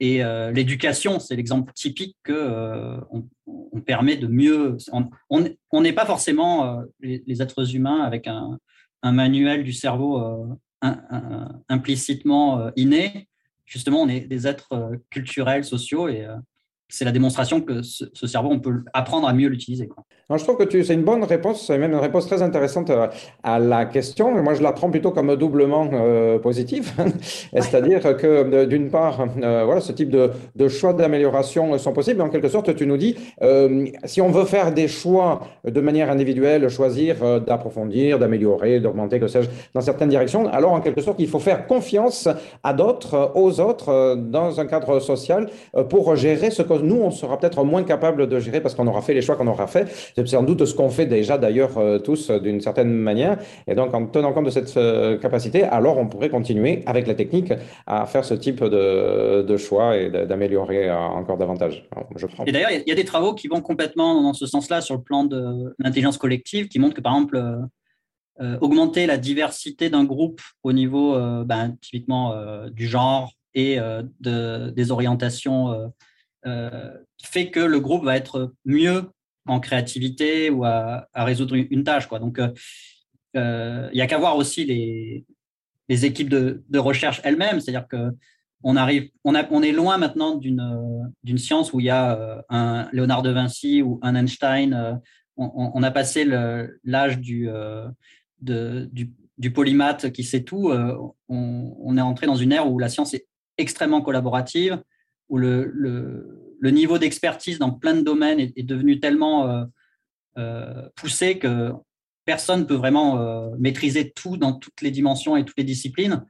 et 0.00 0.22
euh, 0.22 0.52
l'éducation, 0.52 1.18
c'est 1.18 1.34
l'exemple 1.34 1.72
typique 1.72 2.16
que 2.22 2.32
euh, 2.32 2.98
permet 3.84 4.16
de 4.16 4.28
mieux. 4.28 4.76
On 5.28 5.80
n'est 5.80 5.92
pas 5.92 6.06
forcément 6.06 6.80
euh, 6.80 6.84
les, 7.00 7.42
êtres 7.42 7.74
humains 7.74 8.02
avec 8.02 8.28
un, 8.28 8.58
un 9.02 9.12
manuel 9.12 9.64
du 9.64 9.72
cerveau 9.72 10.56
implicitement 11.68 12.70
inné. 12.76 13.28
Justement, 13.66 14.02
on 14.02 14.08
est 14.08 14.20
des 14.20 14.46
êtres 14.46 14.92
culturels, 15.10 15.64
sociaux, 15.64 16.08
et 16.08 16.26
c'est 16.88 17.04
la 17.04 17.12
démonstration 17.12 17.60
que 17.60 17.82
ce, 17.82 18.26
cerveau, 18.26 18.48
on 18.50 18.60
peut 18.60 18.82
apprendre 18.94 19.28
à 19.28 19.34
mieux 19.34 19.48
l'utiliser. 19.48 19.90
Je 20.34 20.42
trouve 20.42 20.56
que 20.56 20.82
c'est 20.82 20.94
une 20.94 21.04
bonne 21.04 21.24
réponse, 21.24 21.66
c'est 21.66 21.76
même 21.76 21.92
une 21.92 21.98
réponse 21.98 22.26
très 22.26 22.42
intéressante 22.42 22.90
euh, 22.90 23.08
à 23.42 23.58
la 23.58 23.84
question. 23.84 24.30
Moi, 24.42 24.54
je 24.54 24.62
la 24.62 24.72
prends 24.72 24.90
plutôt 24.90 25.10
comme 25.10 25.34
doublement 25.36 25.88
euh, 25.92 26.38
positive, 26.38 26.92
c'est-à-dire 27.52 28.16
que 28.16 28.26
euh, 28.26 28.66
d'une 28.66 28.90
part, 28.90 29.26
voilà, 29.36 29.80
ce 29.80 29.92
type 29.92 30.10
de, 30.10 30.30
de 30.56 30.68
choix 30.68 30.94
d'amélioration 30.94 31.76
sont 31.76 31.92
possibles. 31.92 32.22
En 32.22 32.30
quelque 32.30 32.48
sorte, 32.48 32.74
tu 32.74 32.86
nous 32.86 32.96
dis, 32.96 33.16
si 34.04 34.20
on 34.20 34.30
veut 34.30 34.44
faire 34.44 34.72
des 34.72 34.88
choix 34.88 35.40
de 35.64 35.80
manière 35.80 36.10
individuelle, 36.10 36.68
choisir 36.68 37.40
d'approfondir, 37.40 38.18
d'améliorer, 38.18 38.80
d'augmenter, 38.80 39.20
que 39.20 39.28
sais-je, 39.28 39.48
dans 39.74 39.80
certaines 39.80 40.08
directions, 40.08 40.48
alors 40.48 40.72
en 40.72 40.80
quelque 40.80 41.00
sorte, 41.02 41.20
il 41.20 41.28
faut 41.28 41.38
faire 41.38 41.66
confiance 41.66 42.28
à 42.62 42.72
d'autres, 42.72 43.32
aux 43.34 43.60
autres, 43.60 44.16
dans 44.16 44.60
un 44.60 44.66
cadre 44.66 45.00
social, 45.00 45.48
pour 45.88 46.16
gérer 46.16 46.50
ce 46.50 46.62
que 46.62 46.77
nous, 46.82 46.96
on 46.96 47.10
sera 47.10 47.38
peut-être 47.38 47.64
moins 47.64 47.82
capable 47.82 48.26
de 48.26 48.40
gérer 48.40 48.60
parce 48.60 48.74
qu'on 48.74 48.86
aura 48.86 49.02
fait 49.02 49.14
les 49.14 49.22
choix 49.22 49.36
qu'on 49.36 49.46
aura 49.46 49.66
fait. 49.66 49.86
C'est 50.14 50.26
sans 50.28 50.42
doute 50.42 50.64
ce 50.64 50.74
qu'on 50.74 50.90
fait 50.90 51.06
déjà 51.06 51.38
d'ailleurs 51.38 51.78
euh, 51.78 51.98
tous 51.98 52.30
euh, 52.30 52.38
d'une 52.38 52.60
certaine 52.60 52.92
manière. 52.92 53.38
Et 53.66 53.74
donc, 53.74 53.94
en 53.94 54.06
tenant 54.06 54.32
compte 54.32 54.46
de 54.46 54.50
cette 54.50 54.76
euh, 54.76 55.18
capacité, 55.18 55.62
alors 55.62 55.98
on 55.98 56.06
pourrait 56.06 56.30
continuer 56.30 56.82
avec 56.86 57.06
la 57.06 57.14
technique 57.14 57.52
à 57.86 58.06
faire 58.06 58.24
ce 58.24 58.34
type 58.34 58.62
de, 58.64 59.56
choix 59.56 59.96
et 59.96 60.10
d'améliorer 60.10 60.90
encore 60.90 61.36
davantage. 61.36 61.88
je 62.16 62.26
prends. 62.26 62.44
Et 62.44 62.52
d'ailleurs, 62.52 62.70
il 62.70 62.84
y, 62.86 62.92
a 62.92 62.94
des 62.94 63.04
travaux 63.04 63.34
qui 63.34 63.48
vont 63.48 63.60
complètement 63.60 64.22
dans 64.22 64.32
ce 64.32 64.46
sens-là 64.46 64.80
sur 64.80 64.94
le 64.94 65.02
plan 65.02 65.24
de 65.24 65.74
l'intelligence 65.78 66.16
collective 66.16 66.68
qui 66.68 66.78
montrent 66.78 66.94
que, 66.94 67.00
par 67.00 67.14
exemple, 67.14 67.42
augmenter 68.60 69.06
la 69.06 69.16
diversité 69.16 69.90
d'un 69.90 70.04
groupe 70.04 70.40
au 70.62 70.72
niveau 70.72 71.18
ben, 71.44 71.76
typiquement 71.80 72.34
du 72.70 72.86
genre 72.86 73.32
et 73.54 73.78
de, 74.20 74.70
des 74.70 74.92
orientations 74.92 75.90
fait 77.22 77.50
que 77.50 77.60
le 77.60 77.80
groupe 77.80 78.04
va 78.04 78.16
être 78.16 78.52
mieux 78.64 79.04
en 79.48 79.60
créativité 79.60 80.50
ou 80.50 80.64
à, 80.64 81.08
résoudre 81.14 81.54
une 81.54 81.84
tâche. 81.84 82.06
Quoi. 82.06 82.18
Donc, 82.18 82.38
euh, 82.38 82.48
euh, 83.36 83.88
il 83.92 83.96
n'y 83.96 84.02
a 84.02 84.06
qu'à 84.06 84.18
voir 84.18 84.36
aussi 84.36 84.64
les, 84.64 85.24
équipes 86.04 86.28
de, 86.28 86.78
recherche 86.78 87.20
elles-mêmes. 87.24 87.60
C'est-à-dire 87.60 87.88
que 87.88 88.10
on 88.62 88.76
on, 89.24 89.62
est 89.62 89.72
loin 89.72 89.98
maintenant 89.98 90.34
d'une, 90.34 91.08
science 91.36 91.72
où 91.72 91.80
il 91.80 91.86
y 91.86 91.90
a 91.90 92.44
un 92.48 92.88
Léonard 92.92 93.22
de 93.22 93.30
Vinci 93.30 93.82
ou 93.82 94.00
un 94.02 94.16
Einstein. 94.16 95.00
On, 95.36 95.82
a 95.82 95.90
passé 95.92 96.24
l'âge 96.82 97.20
du, 97.20 97.48
de, 98.40 98.90
du, 98.92 99.12
qui 100.12 100.24
sait 100.24 100.42
tout. 100.42 100.72
On, 101.28 101.96
est 101.96 102.00
entré 102.00 102.26
dans 102.26 102.34
une 102.34 102.50
ère 102.50 102.68
où 102.68 102.80
la 102.80 102.88
science 102.88 103.14
est 103.14 103.28
extrêmement 103.58 104.02
collaborative, 104.02 104.82
où 105.28 105.38
le, 105.38 105.72
le, 106.60 106.70
niveau 106.70 106.98
d'expertise 106.98 107.58
dans 107.58 107.70
plein 107.70 107.94
de 107.94 108.02
domaines 108.02 108.40
est, 108.40 108.62
devenu 108.62 109.00
tellement 109.00 109.48
euh, 109.48 109.64
euh, 110.38 110.88
poussé 110.96 111.38
que 111.38 111.72
personne 112.24 112.60
ne 112.60 112.64
peut 112.64 112.74
vraiment 112.74 113.18
euh, 113.18 113.50
maîtriser 113.58 114.10
tout 114.10 114.36
dans 114.36 114.52
toutes 114.52 114.80
les 114.82 114.90
dimensions 114.90 115.36
et 115.36 115.44
toutes 115.44 115.58
les 115.58 115.64
disciplines. 115.64 116.24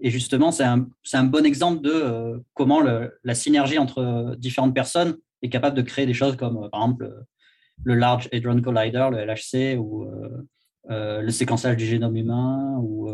Et 0.00 0.10
justement, 0.10 0.50
c'est 0.50 0.64
un, 0.64 0.86
un, 1.14 1.24
bon 1.24 1.46
exemple 1.46 1.80
de 1.80 2.42
comment 2.54 2.80
la 2.80 3.34
synergie 3.34 3.78
entre 3.78 4.34
différentes 4.38 4.74
personnes 4.74 5.16
est 5.42 5.48
capable 5.48 5.76
de 5.76 5.82
créer 5.82 6.04
des 6.04 6.14
choses 6.14 6.36
comme, 6.36 6.68
par 6.70 6.82
exemple, 6.82 7.24
le 7.84 7.94
Large 7.94 8.28
Hadron 8.32 8.60
Collider, 8.60 9.08
le 9.10 9.24
LHC, 9.24 9.78
ou 9.78 10.06
le 10.88 11.30
séquençage 11.30 11.78
du 11.78 11.86
génome 11.86 12.14
humain, 12.14 12.76
ou 12.82 13.10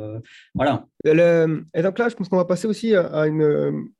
voilà. 0.56 0.86
et 1.04 1.82
donc 1.82 1.98
là, 2.00 2.08
je 2.08 2.16
pense 2.16 2.28
qu'on 2.28 2.36
va 2.36 2.46
passer 2.46 2.66
aussi 2.66 2.96
à 2.96 3.28
une, 3.28 3.92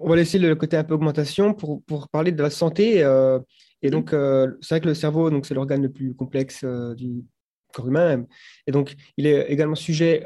on, 0.00 0.08
va 0.08 0.16
laisser 0.16 0.38
le 0.38 0.54
côté 0.54 0.76
un 0.76 0.84
peu 0.84 0.94
augmentation 0.94 1.54
pour, 1.54 2.08
parler 2.08 2.32
de 2.32 2.42
la 2.42 2.50
santé. 2.50 3.02
Euh, 3.02 3.38
et 3.82 3.90
donc, 3.90 4.12
euh, 4.12 4.52
c'est 4.60 4.74
vrai 4.74 4.80
que 4.80 4.88
le 4.88 4.94
cerveau, 4.94 5.30
c'est 5.42 5.54
l'organe 5.54 5.82
le 5.82 5.90
plus 5.90 6.14
complexe 6.14 6.60
euh, 6.64 6.94
du 6.94 7.24
corps 7.72 7.88
humain. 7.88 8.24
Et 8.66 8.72
donc, 8.72 8.94
il 9.16 9.26
est 9.26 9.50
également 9.50 9.74
sujet 9.74 10.24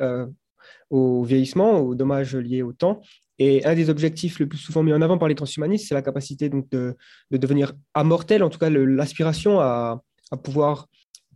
au 0.91 1.23
vieillissement, 1.23 1.81
aux 1.81 1.95
dommages 1.95 2.37
liés 2.37 2.63
au 2.63 2.73
temps. 2.73 3.01
Et 3.39 3.65
un 3.67 3.75
des 3.75 3.91
objectifs 3.91 4.39
le 4.39 4.49
plus 4.49 4.59
souvent 4.59 4.83
mis 4.83 4.93
en 4.93 5.03
avant 5.03 5.19
par 5.19 5.29
les 5.29 5.35
transhumanistes, 5.35 5.89
c'est 5.89 5.95
la 5.95 6.03
capacité 6.03 6.49
donc, 6.49 6.69
de, 6.71 6.97
devenir 7.31 7.75
amortel, 7.95 8.43
en 8.43 8.49
tout 8.49 8.59
cas 8.59 8.71
l'aspiration 8.71 9.61
à, 9.61 10.03
pouvoir 10.43 10.89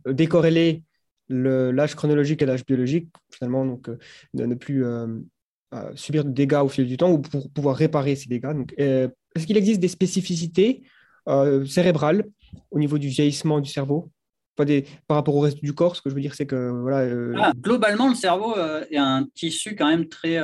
décorréler 0.05 0.83
l'âge 1.29 1.95
chronologique 1.95 2.41
et 2.41 2.45
l'âge 2.45 2.65
biologique, 2.65 3.07
finalement, 3.31 3.65
donc 3.65 3.89
de 4.33 4.45
ne 4.45 4.55
plus 4.55 4.83
subir 5.95 6.25
de 6.25 6.31
dégâts 6.31 6.61
au 6.63 6.67
fil 6.67 6.85
du 6.85 6.97
temps 6.97 7.11
ou 7.11 7.19
pour 7.19 7.49
pouvoir 7.51 7.75
réparer 7.75 8.15
ces 8.15 8.27
dégâts. 8.27 8.53
Euh, 8.79 9.07
est-ce 9.35 9.47
qu'il 9.47 9.57
existe 9.57 9.79
des 9.79 9.87
spécificités 9.87 10.83
euh, 11.29 11.65
cérébrales 11.65 12.25
au 12.71 12.79
niveau 12.79 12.97
du 12.97 13.07
vieillissement 13.07 13.59
du 13.59 13.69
cerveau? 13.69 14.11
Des, 14.59 14.85
par 15.07 15.17
rapport 15.17 15.35
au 15.35 15.39
reste 15.39 15.63
du 15.63 15.73
corps 15.73 15.95
Ce 15.95 16.03
que 16.03 16.11
je 16.11 16.13
veux 16.13 16.21
dire, 16.21 16.35
c'est 16.35 16.45
que 16.45 16.69
voilà. 16.81 16.99
Euh, 16.99 17.33
ah, 17.39 17.51
globalement, 17.57 18.09
le 18.09 18.13
cerveau 18.13 18.53
est 18.91 18.97
un 18.97 19.25
tissu 19.33 19.75
quand 19.75 19.87
même 19.87 20.07
très 20.07 20.39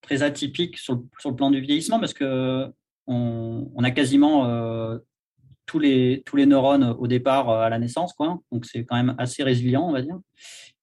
très 0.00 0.22
atypique 0.22 0.78
sur 0.78 0.94
le, 0.94 1.02
sur 1.18 1.28
le, 1.28 1.36
plan 1.36 1.50
du 1.50 1.60
vieillissement 1.60 2.00
parce 2.00 2.14
que 2.14 2.64
on, 3.06 3.70
on 3.74 3.84
a 3.84 3.90
quasiment 3.90 4.46
tous 5.66 5.78
les, 5.78 6.22
tous 6.24 6.36
les 6.36 6.46
neurones 6.46 6.96
au 6.98 7.06
départ 7.06 7.50
à 7.50 7.68
la 7.68 7.78
naissance, 7.78 8.14
quoi. 8.14 8.38
Donc 8.50 8.64
c'est 8.64 8.86
quand 8.86 8.96
même 8.96 9.14
assez 9.18 9.42
résilient, 9.42 9.86
on 9.86 9.92
va 9.92 10.00
dire. 10.00 10.18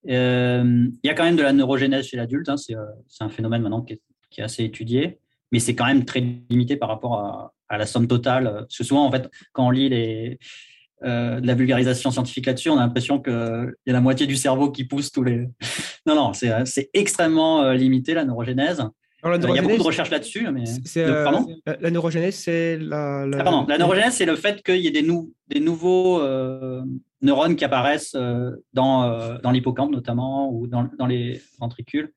Euh, 0.09 0.87
il 1.03 1.07
y 1.07 1.09
a 1.09 1.13
quand 1.13 1.23
même 1.23 1.35
de 1.35 1.43
la 1.43 1.53
neurogénèse 1.53 2.07
chez 2.07 2.17
l'adulte, 2.17 2.49
hein, 2.49 2.55
euh, 2.71 2.85
c'est 3.07 3.23
un 3.23 3.29
phénomène 3.29 3.61
maintenant 3.61 3.81
qui 3.81 3.93
est, 3.93 4.01
assez 4.41 4.63
étudié, 4.63 5.19
mais 5.51 5.59
c'est 5.59 5.73
quand 5.73 5.85
même 5.85 6.05
très 6.05 6.19
limité 6.49 6.77
par 6.77 6.89
rapport 6.89 7.19
à, 7.69 7.77
la 7.77 7.85
somme 7.85 8.07
totale. 8.07 8.45
Parce 8.45 8.77
que 8.77 8.83
souvent, 8.83 9.05
en 9.05 9.11
fait, 9.11 9.29
quand 9.51 9.65
on 9.65 9.71
lit 9.71 9.89
euh, 11.03 11.39
de 11.39 11.47
la 11.47 11.55
vulgarisation 11.55 12.11
scientifique 12.11 12.45
là-dessus, 12.45 12.69
on 12.69 12.77
a 12.77 12.81
l'impression 12.81 13.19
qu'il 13.19 13.73
y 13.87 13.89
a 13.89 13.93
la 13.93 14.01
moitié 14.01 14.27
du 14.27 14.35
cerveau 14.35 14.71
qui 14.71 14.83
pousse 14.85 15.11
tous 15.11 15.23
les. 15.23 15.47
Non, 16.05 16.15
non, 16.15 16.31
c'est 16.31 16.89
extrêmement 16.93 17.73
limité 17.73 18.13
la 18.13 18.23
neurogénèse. 18.23 18.81
Il 19.23 19.55
y 19.55 19.59
a 19.59 19.61
beaucoup 19.61 19.77
de 19.77 19.83
recherches 19.83 20.11
là-dessus. 20.11 20.47
Mais... 20.51 20.63
la, 21.79 21.91
neurogénèse, 21.91 22.35
c'est 22.35 22.77
la. 22.77 23.25
La... 23.25 23.43
Ah, 23.45 23.65
la 23.67 23.77
neurogénèse, 23.77 24.13
c'est 24.13 24.25
le 24.25 24.35
fait 24.35 24.63
qu'il 24.63 24.77
y 24.77 24.87
ait 24.87 24.91
des, 24.91 25.07
des 25.47 25.59
nouveaux 25.59 26.21
neurones 27.21 27.55
qui 27.55 27.65
apparaissent 27.65 28.15
euh, 28.15 28.51
dans, 28.73 29.03
euh, 29.03 29.37
dans 29.39 29.51
l'hippocampe 29.51 29.91
notamment 29.91 30.51
ou 30.51 30.67
dans, 30.67 30.89
dans 30.97 31.05
les 31.05 31.41
ventricules. 31.59 32.13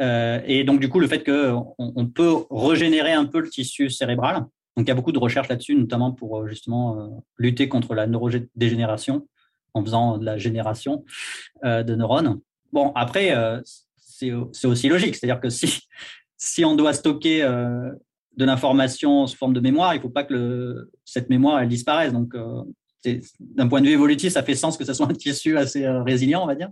Euh, 0.00 0.40
et 0.46 0.64
donc, 0.64 0.80
du 0.80 0.88
coup, 0.88 1.00
le 1.00 1.08
fait 1.08 1.24
qu'on 1.24 1.74
on 1.78 2.06
peut 2.06 2.32
régénérer 2.50 3.12
un 3.12 3.24
peu 3.24 3.40
le 3.40 3.48
tissu 3.48 3.90
cérébral. 3.90 4.46
Donc, 4.76 4.86
il 4.86 4.88
y 4.88 4.90
a 4.92 4.94
beaucoup 4.94 5.12
de 5.12 5.18
recherches 5.18 5.48
là-dessus, 5.48 5.74
notamment 5.74 6.12
pour 6.12 6.46
justement 6.46 7.24
lutter 7.36 7.68
contre 7.68 7.94
la 7.94 8.06
neurodégénération 8.06 9.26
en 9.74 9.82
faisant 9.82 10.18
de 10.18 10.24
la 10.24 10.38
génération 10.38 11.04
de 11.64 11.94
neurones. 11.96 12.38
Bon, 12.72 12.92
après, 12.94 13.34
c'est 13.96 14.30
aussi 14.32 14.88
logique. 14.88 15.16
C'est-à-dire 15.16 15.40
que 15.40 15.48
si, 15.48 15.80
si 16.38 16.64
on 16.64 16.74
doit 16.74 16.94
stocker 16.94 17.42
de 17.42 18.44
l'information 18.44 19.26
sous 19.26 19.36
forme 19.36 19.52
de 19.52 19.60
mémoire, 19.60 19.94
il 19.94 19.98
ne 19.98 20.02
faut 20.02 20.08
pas 20.08 20.24
que 20.24 20.90
cette 21.04 21.28
mémoire 21.28 21.60
elle 21.60 21.68
disparaisse. 21.68 22.12
Donc, 22.12 22.34
d'un 23.40 23.68
point 23.68 23.80
de 23.80 23.86
vue 23.86 23.92
évolutif, 23.92 24.32
ça 24.32 24.42
fait 24.42 24.54
sens 24.54 24.76
que 24.76 24.84
ce 24.84 24.92
soit 24.92 25.06
un 25.06 25.14
tissu 25.14 25.56
assez 25.56 25.84
euh, 25.84 26.02
résilient, 26.02 26.42
on 26.42 26.46
va 26.46 26.54
dire, 26.54 26.70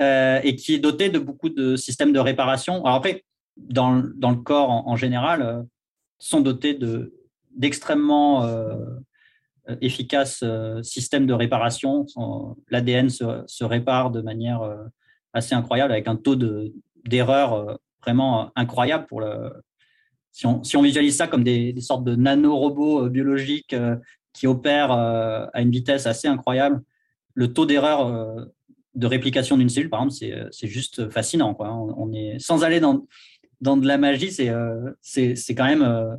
euh, 0.00 0.40
et 0.42 0.56
qui 0.56 0.74
est 0.74 0.78
doté 0.78 1.08
de 1.08 1.18
beaucoup 1.18 1.48
de 1.48 1.76
systèmes 1.76 2.12
de 2.12 2.18
réparation. 2.18 2.84
Alors 2.84 2.96
après, 2.96 3.24
dans, 3.56 3.92
le 3.92 4.36
corps 4.36 4.70
en, 4.70 4.96
général, 4.96 5.42
euh, 5.42 5.62
sont 6.18 6.40
dotés 6.40 6.74
de, 6.74 7.14
d'extrêmement 7.54 8.48
efficaces 9.80 10.42
systèmes 10.82 11.26
de 11.26 11.34
réparation. 11.34 12.06
L'ADN 12.70 13.10
se, 13.10 13.64
répare 13.64 14.10
de 14.10 14.22
manière 14.22 14.62
assez 15.32 15.54
incroyable, 15.54 15.92
avec 15.92 16.08
un 16.08 16.16
taux 16.16 16.36
de, 16.36 16.72
d'erreur 17.04 17.78
vraiment 18.04 18.52
incroyable 18.54 19.06
pour 19.06 19.20
le, 19.20 19.52
si 20.32 20.46
on, 20.46 20.62
si 20.62 20.76
on, 20.76 20.82
visualise 20.82 21.16
ça 21.16 21.26
comme 21.26 21.44
des, 21.44 21.74
sortes 21.80 22.04
de 22.04 22.14
nanorobots 22.14 23.08
biologiques 23.08 23.74
qui 24.34 24.46
opère 24.46 24.92
euh, 24.92 25.46
à 25.54 25.62
une 25.62 25.70
vitesse 25.70 26.06
assez 26.06 26.28
incroyable. 26.28 26.82
Le 27.34 27.52
taux 27.52 27.64
d'erreur 27.64 28.06
euh, 28.06 28.44
de 28.94 29.06
réplication 29.06 29.56
d'une 29.56 29.70
cellule, 29.70 29.88
par 29.88 30.02
exemple, 30.02 30.34
euh, 30.34 30.48
c'est 30.50 30.66
juste 30.66 31.08
fascinant. 31.08 31.54
Quoi. 31.54 31.72
On, 31.72 32.12
est, 32.12 32.38
sans 32.38 32.64
aller 32.64 32.80
dans, 32.80 33.06
dans 33.62 33.78
de 33.78 33.86
la 33.86 33.96
magie, 33.96 34.30
c'est 34.30 34.52
c'est 35.00 35.54
quand 35.54 35.64
même 35.64 36.18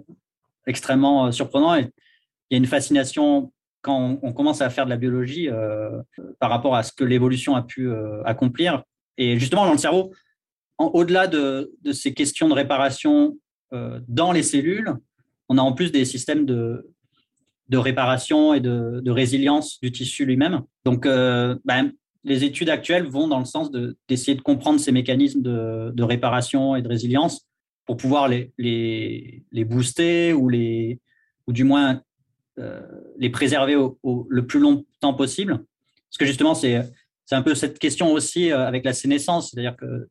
extrêmement 0.65 1.31
surprenant. 1.31 1.75
Et 1.75 1.91
il 2.49 2.55
y 2.55 2.55
a 2.55 2.57
une 2.57 2.65
fascination 2.65 3.51
quand 3.81 4.17
on, 4.23 4.33
commence 4.33 4.61
à 4.61 4.69
faire 4.71 4.85
de 4.85 4.89
la 4.89 4.97
biologie 4.97 5.47
par 6.39 6.49
rapport 6.49 6.75
à 6.75 6.81
ce 6.81 6.91
que 6.91 7.03
l'évolution 7.03 7.55
a 7.55 7.61
pu 7.61 7.89
accomplir. 8.25 8.83
Et 9.17 9.37
justement, 9.37 9.65
dans 9.65 9.73
le 9.73 9.77
cerveau, 9.77 10.11
au-delà 10.77 11.27
de, 11.27 11.73
ces 11.93 12.13
questions 12.13 12.49
de 12.49 12.53
réparation 12.53 13.37
dans 14.07 14.31
les 14.31 14.43
cellules, 14.43 14.93
on 15.49 15.57
a 15.57 15.61
en 15.61 15.73
plus 15.73 15.91
des 15.91 16.05
systèmes 16.05 16.45
de, 16.45 16.85
réparation 17.71 18.53
et 18.53 18.59
de, 18.59 19.09
résilience 19.09 19.79
du 19.81 19.91
tissu 19.91 20.25
lui-même. 20.25 20.61
Donc, 20.85 21.05
euh, 21.05 21.55
ben, 21.65 21.91
les 22.23 22.43
études 22.43 22.69
actuelles 22.69 23.05
vont 23.05 23.27
dans 23.27 23.39
le 23.39 23.45
sens 23.45 23.71
d'essayer 24.07 24.35
de, 24.35 24.41
comprendre 24.41 24.79
ces 24.79 24.91
mécanismes 24.91 25.41
de, 25.41 26.03
réparation 26.03 26.75
et 26.75 26.81
de 26.81 26.87
résilience 26.87 27.47
pour 27.85 27.97
pouvoir 27.97 28.27
les, 28.27 29.43
booster 29.51 30.33
ou 30.33 30.49
du 30.49 31.63
moins 31.63 32.01
les 33.17 33.29
préserver 33.29 33.75
le 34.03 34.47
plus 34.47 34.59
longtemps 34.59 35.13
possible. 35.13 35.63
Parce 36.09 36.17
que 36.17 36.25
justement, 36.25 36.55
c'est 36.55 36.81
un 37.31 37.41
peu 37.41 37.55
cette 37.55 37.77
question 37.77 38.11
aussi 38.11 38.51
avec 38.51 38.85
la 38.85 38.93
sénescence, 38.93 39.51
c'est-à-dire 39.51 39.75
que 39.75 40.07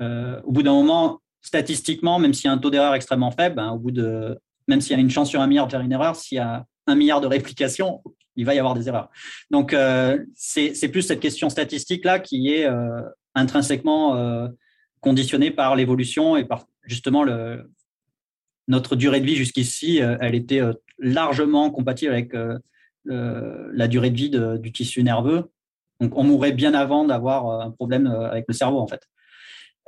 au 0.00 0.52
bout 0.52 0.62
d'un 0.62 0.72
moment, 0.72 1.20
statistiquement, 1.40 2.18
même 2.18 2.32
s'il 2.32 2.46
y 2.46 2.48
a 2.48 2.52
un 2.52 2.58
taux 2.58 2.70
d'erreur 2.70 2.94
extrêmement 2.94 3.30
faible, 3.30 3.56
ben, 3.56 3.70
au 3.70 3.78
bout 3.78 3.90
de, 3.90 4.38
même 4.68 4.80
s'il 4.80 4.96
y 4.96 4.98
a 4.98 5.00
une 5.00 5.10
chance 5.10 5.28
sur 5.28 5.40
un 5.40 5.46
milliard 5.46 5.66
de 5.66 5.72
faire 5.72 5.80
une 5.80 5.92
erreur, 5.92 6.16
s'il 6.16 6.36
y 6.36 6.40
a 6.40 6.64
un 6.86 6.94
milliard 6.94 7.20
de 7.20 7.26
réplications, 7.26 8.02
il 8.36 8.46
va 8.46 8.54
y 8.54 8.58
avoir 8.58 8.74
des 8.74 8.88
erreurs. 8.88 9.10
Donc, 9.50 9.72
euh, 9.72 10.18
c'est 10.34 10.88
plus 10.88 11.02
cette 11.02 11.20
question 11.20 11.50
statistique-là 11.50 12.18
qui 12.18 12.52
est 12.52 12.66
euh, 12.66 13.02
intrinsèquement 13.34 14.16
euh, 14.16 14.48
conditionnée 15.00 15.50
par 15.50 15.76
l'évolution 15.76 16.36
et 16.36 16.44
par 16.44 16.66
justement 16.84 17.24
notre 18.68 18.96
durée 18.96 19.20
de 19.20 19.26
vie 19.26 19.36
jusqu'ici, 19.36 19.98
elle 19.98 20.34
était 20.34 20.60
largement 20.98 21.70
compatible 21.70 22.12
avec 22.12 22.32
la 23.04 23.88
durée 23.88 24.10
de 24.10 24.16
vie 24.16 24.30
du 24.60 24.72
tissu 24.72 25.02
nerveux. 25.02 25.50
Donc, 26.00 26.16
on 26.16 26.24
mourrait 26.24 26.52
bien 26.52 26.74
avant 26.74 27.04
d'avoir 27.04 27.60
un 27.60 27.70
problème 27.70 28.06
avec 28.06 28.44
le 28.48 28.54
cerveau, 28.54 28.78
en 28.78 28.86
fait. 28.86 29.02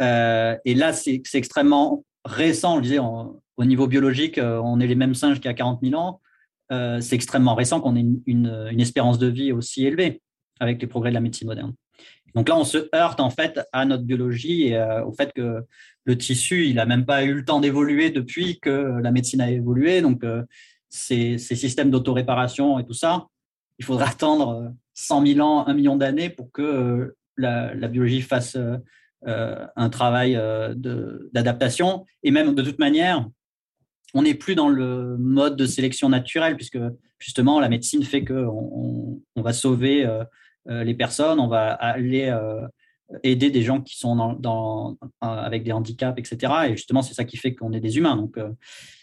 Et 0.00 0.74
là, 0.74 0.92
c'est 0.92 1.22
extrêmement 1.34 2.04
récent, 2.24 2.76
je 2.76 2.82
disais, 2.82 2.98
au 2.98 3.64
niveau 3.64 3.86
biologique, 3.86 4.40
on 4.42 4.80
est 4.80 4.86
les 4.86 4.94
mêmes 4.94 5.14
singes 5.14 5.36
qu'il 5.36 5.46
y 5.46 5.48
a 5.48 5.54
40 5.54 5.80
000 5.82 5.94
ans. 6.00 6.20
Euh, 6.72 7.00
c'est 7.00 7.14
extrêmement 7.14 7.54
récent 7.54 7.80
qu'on 7.80 7.96
ait 7.96 8.04
une, 8.26 8.80
espérance 8.80 9.18
de 9.18 9.26
vie 9.26 9.52
aussi 9.52 9.86
élevée 9.86 10.22
avec 10.60 10.80
les 10.80 10.86
progrès 10.86 11.10
de 11.10 11.14
la 11.14 11.20
médecine 11.20 11.46
moderne. 11.46 11.74
Donc 12.34 12.48
là, 12.48 12.56
on 12.56 12.64
se 12.64 12.88
heurte 12.94 13.20
en 13.20 13.30
fait 13.30 13.60
à 13.72 13.84
notre 13.84 14.02
biologie 14.02 14.68
et 14.68 14.76
euh, 14.76 15.04
au 15.04 15.12
fait 15.12 15.32
que 15.32 15.62
le 16.04 16.18
tissu, 16.18 16.66
il 16.66 16.76
n'a 16.76 16.86
même 16.86 17.06
pas 17.06 17.22
eu 17.22 17.34
le 17.34 17.44
temps 17.44 17.60
d'évoluer 17.60 18.10
depuis 18.10 18.58
que 18.60 18.98
la 19.00 19.10
médecine 19.12 19.40
a 19.40 19.50
évolué. 19.50 20.00
Donc 20.00 20.24
euh, 20.24 20.42
ces, 20.88 21.38
systèmes 21.38 21.90
d'autoréparation 21.90 22.78
et 22.78 22.84
tout 22.84 22.94
ça, 22.94 23.26
il 23.78 23.84
faudra 23.84 24.08
attendre 24.08 24.72
100 24.94 25.26
000 25.26 25.40
ans, 25.40 25.66
1 25.66 25.74
million 25.74 25.96
d'années 25.96 26.30
pour 26.30 26.50
que 26.50 27.14
la, 27.36 27.74
biologie 27.88 28.22
fasse 28.22 28.56
un 29.26 29.88
travail 29.90 30.40
d'adaptation. 30.76 32.04
Et 32.22 32.30
même 32.30 32.54
de 32.54 32.62
toute 32.62 32.78
manière, 32.78 33.26
on 34.14 34.22
n'est 34.22 34.34
plus 34.34 34.54
dans 34.54 34.68
le 34.68 35.16
mode 35.18 35.56
de 35.56 35.66
sélection 35.66 36.08
naturelle, 36.08 36.56
puisque 36.56 36.78
justement, 37.18 37.58
la 37.58 37.68
médecine 37.68 38.02
fait 38.04 38.24
qu'on 38.24 39.20
on, 39.34 39.42
va 39.42 39.52
sauver 39.52 40.04
euh, 40.04 40.24
euh, 40.68 40.84
les 40.84 40.94
personnes, 40.94 41.40
on 41.40 41.48
va 41.48 41.72
aller 41.72 42.26
euh, 42.28 42.66
aider 43.22 43.50
des 43.50 43.62
gens 43.62 43.80
qui 43.80 43.96
sont 43.96 44.34
dans, 44.34 44.96
avec 45.20 45.64
des 45.64 45.72
handicaps, 45.72 46.18
etc. 46.18 46.52
Et 46.68 46.76
justement, 46.76 47.02
c'est 47.02 47.14
ça 47.14 47.24
qui 47.24 47.36
fait 47.36 47.54
qu'on 47.54 47.72
est 47.72 47.80
des 47.80 47.96
humains. 47.98 48.16
Donc, 48.16 48.38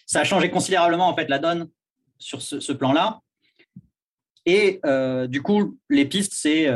ça 0.06 0.22
a 0.22 0.24
changé 0.24 0.50
considérablement 0.50 1.08
en 1.08 1.16
fait 1.16 1.30
la 1.30 1.40
donne 1.40 1.68
sur 2.18 2.42
ce, 2.42 2.72
plan-là. 2.74 3.22
Et 4.46 4.82
du 5.30 5.42
coup, 5.42 5.78
les 5.90 6.06
pistes, 6.06 6.34
c'est 6.36 6.68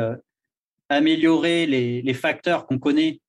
améliorer 0.88 1.66
les, 1.66 2.14
facteurs 2.14 2.66
qu'on 2.66 2.78
connaît 2.78 3.20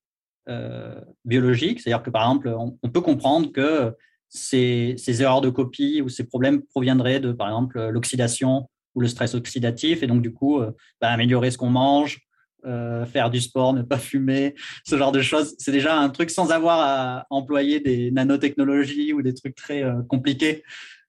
biologiques. 1.26 1.82
C'est-à-dire 1.82 2.04
que, 2.04 2.10
par 2.10 2.24
exemple, 2.24 2.56
on 2.82 2.90
peut 2.90 3.02
comprendre 3.02 3.52
que 3.52 3.94
ces, 4.30 5.22
erreurs 5.22 5.42
de 5.42 5.50
copie 5.50 6.02
ou 6.02 6.10
ces 6.10 6.26
problèmes 6.26 6.62
proviendraient 6.64 7.20
de, 7.20 7.32
par 7.32 7.48
exemple, 7.48 7.80
l'oxydation 7.90 8.70
ou 8.96 9.02
le 9.02 9.08
stress 9.08 9.36
oxydatif. 9.36 10.04
Et 10.04 10.08
donc, 10.08 10.22
du 10.22 10.34
coup, 10.34 10.60
euh, 10.60 10.72
bah, 11.02 11.10
améliorer 11.10 11.52
ce 11.52 11.58
qu'on 11.58 11.70
mange, 11.70 12.20
euh, 12.66 13.06
faire 13.06 13.30
du 13.30 13.40
sport, 13.40 13.74
ne 13.74 13.84
pas 13.84 14.00
fumer, 14.00 14.56
ce 14.86 14.98
genre 14.98 15.12
de 15.12 15.22
choses. 15.22 15.56
C'est 15.60 15.72
déjà 15.72 15.98
un 15.98 16.10
truc 16.10 16.30
sans 16.30 16.52
avoir 16.52 16.80
à 16.82 17.28
employer 17.30 17.80
des 17.80 18.12
nanotechnologies 18.12 19.14
ou 19.14 19.22
des 19.22 19.34
trucs 19.34 19.56
très 19.56 19.84
euh, 19.84 20.02
compliqués. 20.08 20.64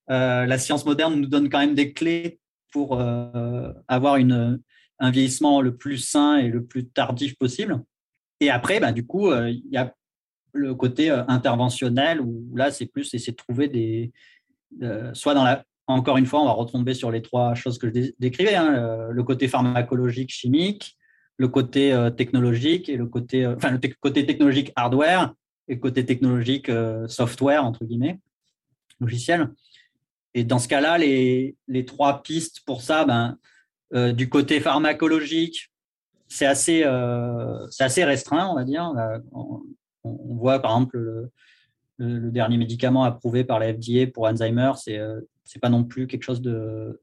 la 0.08 0.58
science 0.58 0.86
moderne 0.86 1.20
nous 1.20 1.26
donne 1.26 1.48
quand 1.48 1.58
même 1.58 1.74
des 1.74 1.92
clés 1.92 2.40
pour 2.72 3.00
avoir 3.88 4.16
un 4.16 5.10
vieillissement 5.10 5.62
le 5.62 5.76
plus 5.76 5.98
sain 5.98 6.36
et 6.36 6.48
le 6.48 6.64
plus 6.64 6.86
tardif 6.86 7.34
possible. 7.36 7.82
Et 8.40 8.50
après, 8.50 8.80
bah, 8.80 8.92
du 8.92 9.04
coup, 9.06 9.32
il 9.32 9.62
y 9.70 9.76
a 9.76 9.92
le 10.52 10.74
côté 10.74 11.10
euh, 11.10 11.22
interventionnel 11.28 12.20
où 12.20 12.44
là, 12.54 12.70
c'est 12.70 12.86
plus 12.86 13.12
essayer 13.14 13.32
de 13.32 13.36
trouver 13.36 13.68
des. 13.68 14.12
Euh, 14.82 15.12
soit 15.14 15.34
dans 15.34 15.44
la. 15.44 15.64
Encore 15.86 16.18
une 16.18 16.26
fois, 16.26 16.42
on 16.42 16.44
va 16.44 16.52
retomber 16.52 16.92
sur 16.92 17.10
les 17.10 17.22
trois 17.22 17.54
choses 17.54 17.78
que 17.78 17.88
je 17.88 18.10
décrivais 18.18 18.54
hein, 18.54 18.74
euh, 18.74 19.08
le 19.10 19.22
côté 19.22 19.48
pharmacologique, 19.48 20.30
chimique, 20.30 20.98
le 21.38 21.48
côté 21.48 21.96
technologique 22.16 22.90
et 22.90 22.96
le 22.96 23.06
côté. 23.06 23.44
le 23.44 23.94
côté 24.00 24.26
technologique 24.26 24.72
hardware 24.76 25.32
et 25.66 25.74
le 25.74 25.80
côté 25.80 26.04
technologique 26.04 26.70
software, 27.06 27.64
entre 27.64 27.84
guillemets, 27.86 28.20
logiciel. 29.00 29.48
Et 30.34 30.44
dans 30.44 30.58
ce 30.58 30.68
cas-là, 30.68 30.98
les, 30.98 31.56
les, 31.68 31.84
trois 31.86 32.22
pistes 32.22 32.60
pour 32.66 32.82
ça, 32.82 33.06
ben, 33.06 33.38
du 34.12 34.28
côté 34.28 34.60
pharmacologique, 34.60 35.70
c'est 36.28 36.46
assez, 36.46 36.84
c'est 37.70 37.84
assez 37.84 38.04
restreint, 38.04 38.48
on 38.48 38.54
va 38.54 38.64
dire 38.64 38.92
on, 40.04 40.34
voit 40.34 40.60
par 40.60 40.72
exemple 40.72 41.30
le, 41.98 42.30
dernier 42.30 42.56
médicament 42.56 43.04
approuvé 43.04 43.44
par 43.44 43.58
la 43.58 43.74
FDA 43.74 44.06
pour 44.12 44.26
Alzheimer, 44.26 44.72
c'est 44.76 44.98
euh, 44.98 45.20
c'est 45.44 45.58
pas 45.58 45.68
non 45.68 45.84
plus 45.84 46.06
quelque 46.06 46.22
chose 46.22 46.40
de, 46.40 47.00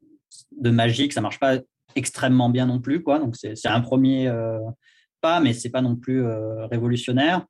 de 0.58 0.70
magique, 0.70 1.12
ça 1.12 1.20
marche 1.20 1.38
pas 1.38 1.58
extrêmement 1.96 2.48
bien 2.48 2.66
non 2.66 2.80
plus, 2.80 3.02
quoi. 3.02 3.18
Donc 3.18 3.36
c'est 3.36 3.66
un 3.66 3.80
premier 3.80 4.28
euh, 4.28 4.58
pas, 5.20 5.40
mais 5.40 5.52
c'est 5.52 5.70
pas 5.70 5.82
non 5.82 5.96
plus 5.96 6.24
euh, 6.24 6.66
révolutionnaire. 6.66 7.44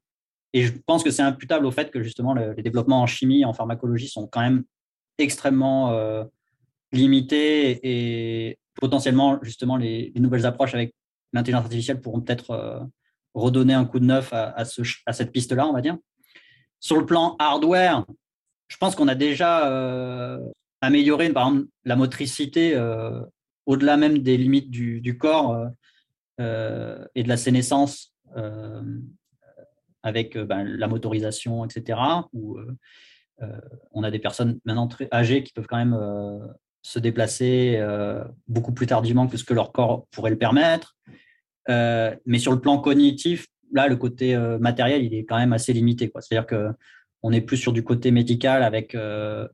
Et 0.53 0.63
je 0.63 0.73
pense 0.87 1.05
que 1.05 1.11
c'est 1.11 1.23
imputable 1.23 1.67
au 1.67 1.71
fait 1.71 1.91
que 1.91 2.03
justement 2.03 2.33
les 2.33 2.63
développements 2.63 3.03
en 3.03 3.07
chimie, 3.07 3.45
en 3.45 3.53
pharmacologie 3.53 4.09
sont 4.09 4.27
quand 4.27 4.41
même 4.41 4.65
extrêmement 5.19 5.95
limités 6.93 7.81
et 7.83 8.59
potentiellement 8.75 9.39
justement 9.43 9.77
les 9.77 10.13
nouvelles 10.17 10.47
approches 10.47 10.73
avec 10.73 10.95
l'intelligence 11.33 11.65
artificielle 11.65 12.01
pourront 12.01 12.21
peut-être 12.21 12.89
redonner 13.37 13.75
un 13.75 13.85
coup 13.85 14.01
de 14.01 14.07
neuf 14.07 14.33
à, 14.33 14.65
cette 14.65 15.33
piste-là, 15.33 15.67
on 15.67 15.73
va 15.73 15.83
dire. 15.83 15.97
Sur 16.81 16.97
le 16.99 17.07
plan 17.07 17.37
hardware, 17.39 18.05
je 18.69 18.77
pense 18.79 18.95
qu'on 18.97 19.09
a 19.09 19.15
déjà 19.15 19.71
euh, 19.71 20.41
amélioré, 20.81 21.31
par 21.31 21.49
exemple, 21.49 21.69
la 21.85 21.97
motricité 21.97 22.75
euh, 22.75 23.21
au-delà 23.67 23.97
même 23.97 24.19
des 24.19 24.37
limites 24.37 24.71
du, 24.71 25.19
corps 25.19 25.69
euh, 26.41 27.05
et 27.15 27.23
de 27.23 27.29
la 27.29 27.37
sénescence 27.37 28.15
avec 30.03 30.37
ben, 30.39 30.65
la 30.65 30.89
motorisation, 30.89 31.65
etc. 31.65 31.99
On 33.93 34.03
a 34.03 34.11
des 34.11 34.19
personnes 34.19 34.61
maintenant 34.65 34.89
très 34.89 35.09
âgées 35.13 35.43
qui 35.43 35.53
peuvent 35.53 35.67
quand 35.67 35.79
même 35.79 35.97
se 36.87 36.99
déplacer 36.99 37.83
beaucoup 38.47 38.73
plus 38.73 38.87
tardivement 38.87 39.27
que 39.27 39.37
ce 39.37 39.45
que 39.45 39.55
leur 39.55 39.73
corps 39.73 40.07
pourrait 40.13 40.31
le 40.31 40.39
permettre. 40.39 40.97
Euh, 41.69 42.15
mais 42.27 42.39
sur 42.39 42.53
le 42.53 42.61
plan 42.61 42.79
cognitif, 42.79 43.47
là, 43.73 43.89
le 43.89 43.97
côté 43.97 44.35
euh, 44.35 44.59
matériel, 44.59 45.05
il 45.05 45.15
est 45.15 45.25
quand 45.25 45.37
même 45.37 45.53
assez 45.53 45.73
limité. 45.73 46.13
C'est-à-dire 46.21 46.47
qu'on 46.47 47.33
est 47.33 47.41
plus 47.41 47.57
sur 47.57 47.73
du 47.73 47.83
côté 47.83 48.11
médical 48.11 48.63
avec, 48.63 48.95
euh, 48.95 49.49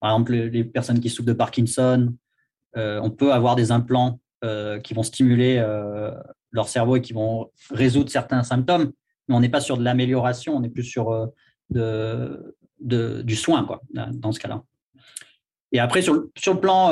par 0.00 0.10
exemple, 0.10 0.32
les 0.32 0.64
personnes 0.64 1.00
qui 1.00 1.08
souffrent 1.08 1.28
de 1.28 1.32
Parkinson. 1.32 2.12
on 2.74 3.10
peut 3.10 3.32
avoir 3.32 3.56
des 3.56 3.70
implants 3.72 4.20
qui 4.84 4.94
vont 4.94 5.02
stimuler 5.02 5.64
leur 6.52 6.68
cerveau 6.68 6.96
et 6.96 7.00
qui 7.00 7.14
vont 7.14 7.50
résoudre 7.70 8.10
certains 8.10 8.42
symptômes, 8.42 8.92
mais 9.26 9.34
on 9.34 9.40
n'est 9.40 9.48
pas 9.48 9.62
sur 9.62 9.78
de 9.78 9.82
l'amélioration, 9.82 10.54
on 10.54 10.62
est 10.62 10.68
plus 10.68 10.84
sur 10.84 11.32
du 11.70 13.36
soin, 13.36 13.64
quoi, 13.64 13.80
dans 13.90 14.32
ce 14.32 14.38
cas-là. 14.40 14.62
Et 15.76 15.78
après, 15.78 16.00
sur 16.00 16.14
le, 16.14 16.32
sur 16.38 16.54
le 16.54 16.60
plan 16.60 16.88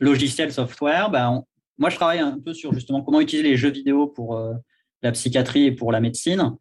logiciel, 0.00 0.52
software, 0.52 1.10
ben, 1.10 1.44
moi, 1.78 1.90
je 1.90 1.94
travaille 1.94 2.18
un 2.18 2.40
peu 2.40 2.52
sur 2.52 2.74
justement 2.74 3.02
comment 3.02 3.20
utiliser 3.20 3.48
les 3.48 3.56
jeux 3.56 3.70
vidéo 3.70 4.08
pour 4.08 4.36
euh, 4.36 4.54
la 5.02 5.12
psychiatrie 5.12 5.66
et 5.66 5.72
pour 5.72 5.92
la 5.92 6.00
médecine. 6.00 6.56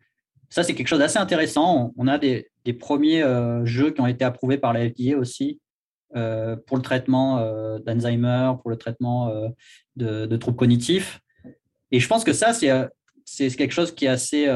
Ça, 0.51 0.61
c'est 0.61 0.75
quelque 0.75 0.87
chose 0.87 0.99
d'assez 0.99 1.17
intéressant. 1.17 1.91
On 1.97 2.07
a 2.07 2.19
des, 2.19 2.51
premiers 2.79 3.23
euh, 3.23 3.65
jeux 3.65 3.89
qui 3.89 4.01
ont 4.01 4.05
été 4.05 4.23
approuvés 4.23 4.59
par 4.59 4.73
la 4.73 4.87
FDA 4.87 5.17
aussi 5.17 5.59
euh, 6.15 6.55
pour 6.67 6.77
le 6.77 6.83
traitement 6.83 7.39
d'Alzheimer, 7.79 8.51
pour 8.61 8.69
le 8.69 8.77
traitement 8.77 9.33
de, 9.95 10.37
troubles 10.37 10.57
cognitifs. 10.57 11.19
Et 11.91 11.99
je 11.99 12.07
pense 12.07 12.23
que 12.23 12.33
ça, 12.33 12.53
c'est 12.53 13.49
quelque 13.55 13.73
chose 13.73 13.91
qui 13.91 14.05
est 14.05 14.09
assez 14.09 14.47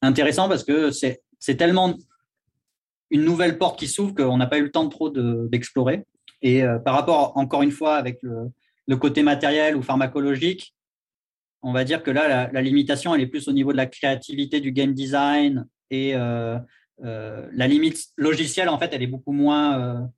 intéressant 0.00 0.48
parce 0.48 0.64
que 0.64 0.90
c'est 0.92 1.56
tellement 1.58 1.94
une 3.14 3.24
nouvelle 3.24 3.58
porte 3.58 3.78
qui 3.78 3.86
s'ouvre 3.86 4.14
qu'on 4.14 4.36
n'a 4.36 4.46
pas 4.46 4.58
eu 4.58 4.64
le 4.64 4.70
temps 4.70 4.88
trop 4.88 5.08
d'explorer. 5.08 6.04
et 6.42 6.62
par 6.84 6.94
rapport, 6.94 7.36
encore 7.36 7.62
une 7.62 7.70
fois, 7.70 7.94
avec 7.94 8.18
le, 8.22 8.96
côté 8.96 9.22
matériel 9.22 9.76
ou 9.76 9.82
pharmacologique, 9.82 10.74
on 11.64 11.72
va 11.72 11.84
dire 11.84 12.02
que 12.02 12.10
là, 12.10 12.50
la, 12.52 12.62
limitation, 12.62 13.14
elle 13.14 13.22
est 13.22 13.26
plus 13.26 13.48
au 13.48 13.52
niveau 13.52 13.72
de 13.72 13.78
la 13.78 13.86
créativité 13.86 14.60
du 14.60 14.70
game 14.70 14.92
design 14.92 15.66
et 15.90 16.14
euh, 16.14 16.58
euh, 17.04 17.48
la 17.52 17.66
limite 17.66 18.04
logicielle, 18.16 18.68
en 18.68 18.78
fait, 18.78 18.90
elle 18.92 19.02
est 19.02 19.08
beaucoup 19.08 19.32
moins 19.32 20.10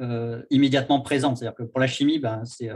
euh, 0.00 0.42
immédiatement 0.50 1.00
présente. 1.00 1.36
C'est-à-dire 1.36 1.56
que 1.56 1.64
pour 1.64 1.78
la 1.78 1.86
chimie, 1.86 2.18
ben, 2.18 2.42
c'est 2.46 2.70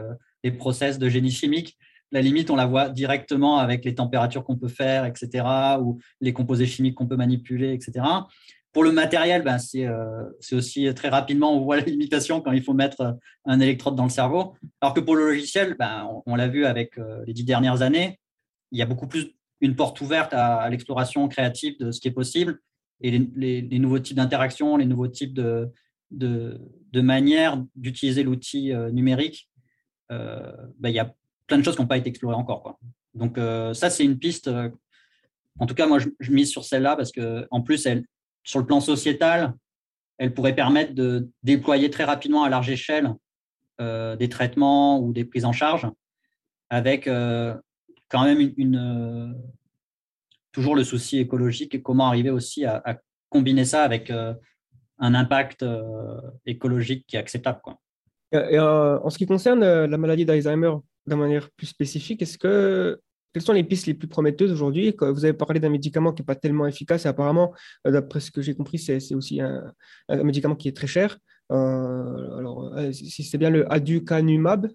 les 0.44 0.52
process 0.52 0.98
de 0.98 1.08
génie 1.08 1.30
chimique. 1.30 1.78
La 2.12 2.20
limite, 2.20 2.50
on 2.50 2.56
la 2.56 2.66
voit 2.66 2.90
directement 2.90 3.58
avec 3.58 3.84
les 3.84 3.94
températures 3.94 4.44
qu'on 4.44 4.56
peut 4.56 4.68
faire, 4.68 5.06
etc., 5.06 5.44
ou 5.80 5.98
les 6.20 6.32
composés 6.32 6.66
chimiques 6.66 6.94
qu'on 6.94 7.06
peut 7.06 7.16
manipuler, 7.16 7.72
etc. 7.72 8.04
Pour 8.72 8.84
le 8.84 8.92
matériel, 8.92 9.42
ben, 9.42 9.58
c'est 9.58 10.54
aussi 10.54 10.92
très 10.94 11.08
rapidement, 11.08 11.56
on 11.56 11.64
voit 11.64 11.76
la 11.76 11.84
limitation 11.84 12.40
quand 12.40 12.52
il 12.52 12.62
faut 12.62 12.74
mettre 12.74 13.16
un 13.44 13.60
électrode 13.60 13.96
dans 13.96 14.04
le 14.04 14.10
cerveau. 14.10 14.54
Alors 14.80 14.94
que 14.94 15.00
pour 15.00 15.16
le 15.16 15.26
logiciel, 15.26 15.74
ben, 15.78 16.08
on, 16.26 16.36
l'a 16.36 16.48
vu 16.48 16.66
avec 16.66 16.98
les 17.26 17.32
dix 17.32 17.44
dernières 17.44 17.82
années, 17.82 18.20
il 18.70 18.78
y 18.78 18.82
a 18.82 18.86
beaucoup 18.86 19.06
plus 19.06 19.34
une 19.60 19.74
porte 19.74 20.00
ouverte 20.00 20.32
à, 20.34 20.68
l'exploration 20.68 21.26
créative 21.28 21.78
de 21.80 21.90
ce 21.90 22.00
qui 22.00 22.08
est 22.08 22.12
possible 22.12 22.60
et 23.00 23.10
les, 23.34 23.78
nouveaux 23.78 23.98
types 23.98 24.16
d'interactions, 24.16 24.76
les 24.76 24.86
nouveaux 24.86 25.08
types 25.08 25.34
de, 25.34 25.68
de, 26.10 26.60
de 26.92 27.00
manières 27.00 27.62
d'utiliser 27.74 28.22
l'outil 28.22 28.72
numérique. 28.92 29.48
Ben, 30.10 30.68
il 30.84 30.92
y 30.92 31.00
a 31.00 31.12
plein 31.46 31.58
de 31.58 31.64
choses 31.64 31.74
qui 31.74 31.82
n'ont 31.82 31.88
pas 31.88 31.96
été 31.96 32.10
explorées 32.10 32.36
encore. 32.36 32.62
Quoi. 32.62 32.78
Donc 33.14 33.38
ça, 33.74 33.88
c'est 33.88 34.04
une 34.04 34.18
piste 34.18 34.50
en 35.58 35.66
tout 35.66 35.74
cas, 35.74 35.86
moi, 35.86 35.98
je, 35.98 36.30
mise 36.30 36.50
sur 36.50 36.64
celle-là 36.64 36.96
parce 36.96 37.12
que, 37.12 37.46
en 37.50 37.62
plus, 37.62 37.84
elle, 37.86 38.04
sur 38.48 38.60
le 38.60 38.64
plan 38.64 38.80
sociétal, 38.80 39.52
elle 40.16 40.32
pourrait 40.32 40.54
permettre 40.54 40.94
de 40.94 41.28
déployer 41.42 41.90
très 41.90 42.04
rapidement 42.04 42.44
à 42.44 42.48
large 42.48 42.70
échelle 42.70 43.14
euh, 43.78 44.16
des 44.16 44.30
traitements 44.30 44.98
ou 45.00 45.12
des 45.12 45.26
prises 45.26 45.44
en 45.44 45.52
charge, 45.52 45.86
avec 46.70 47.06
euh, 47.08 47.54
quand 48.08 48.24
même 48.24 48.54
une, 48.56 48.76
euh, 48.76 49.34
toujours 50.50 50.74
le 50.74 50.82
souci 50.82 51.18
écologique 51.18 51.74
et 51.74 51.82
comment 51.82 52.06
arriver 52.06 52.30
aussi 52.30 52.64
à, 52.64 52.98
combiner 53.28 53.66
ça 53.66 53.82
avec 53.82 54.10
un 54.10 55.14
impact 55.14 55.62
écologique 56.46 57.04
qui 57.06 57.16
est 57.16 57.18
acceptable. 57.18 57.60
Et, 58.32 58.58
en 58.58 59.10
ce 59.10 59.18
qui 59.18 59.26
concerne 59.26 59.84
la 59.84 59.98
maladie 59.98 60.24
d'Alzheimer, 60.24 60.72
de 61.06 61.14
manière 61.14 61.50
plus 61.50 61.66
spécifique, 61.66 62.22
est-ce 62.22 62.38
que 62.38 62.98
quelles 63.32 63.42
sont 63.42 63.52
les 63.52 63.64
pistes 63.64 63.86
les 63.86 63.94
plus 63.94 64.08
prometteuses 64.08 64.52
aujourd'hui? 64.52 64.94
Vous 64.98 65.24
avez 65.24 65.34
parlé 65.34 65.60
d'un 65.60 65.68
médicament 65.68 66.12
qui 66.12 66.22
n'est 66.22 66.26
pas 66.26 66.34
tellement 66.34 66.66
efficace 66.66 67.04
et 67.04 67.08
apparemment, 67.08 67.54
euh, 67.86 67.90
d'après 67.90 68.20
ce 68.20 68.30
que 68.30 68.40
j'ai 68.40 68.54
compris, 68.54 68.78
c'est 68.78 69.14
aussi 69.14 69.40
un, 69.40 69.72
médicament 70.08 70.54
qui 70.54 70.68
est 70.68 70.76
très 70.76 70.86
cher. 70.86 71.18
Euh, 71.50 72.38
alors, 72.38 72.74
euh, 72.76 72.92
si 72.92 73.22
c'est 73.22 73.38
bien 73.38 73.50
le 73.50 73.70
aducanumab, 73.72 74.70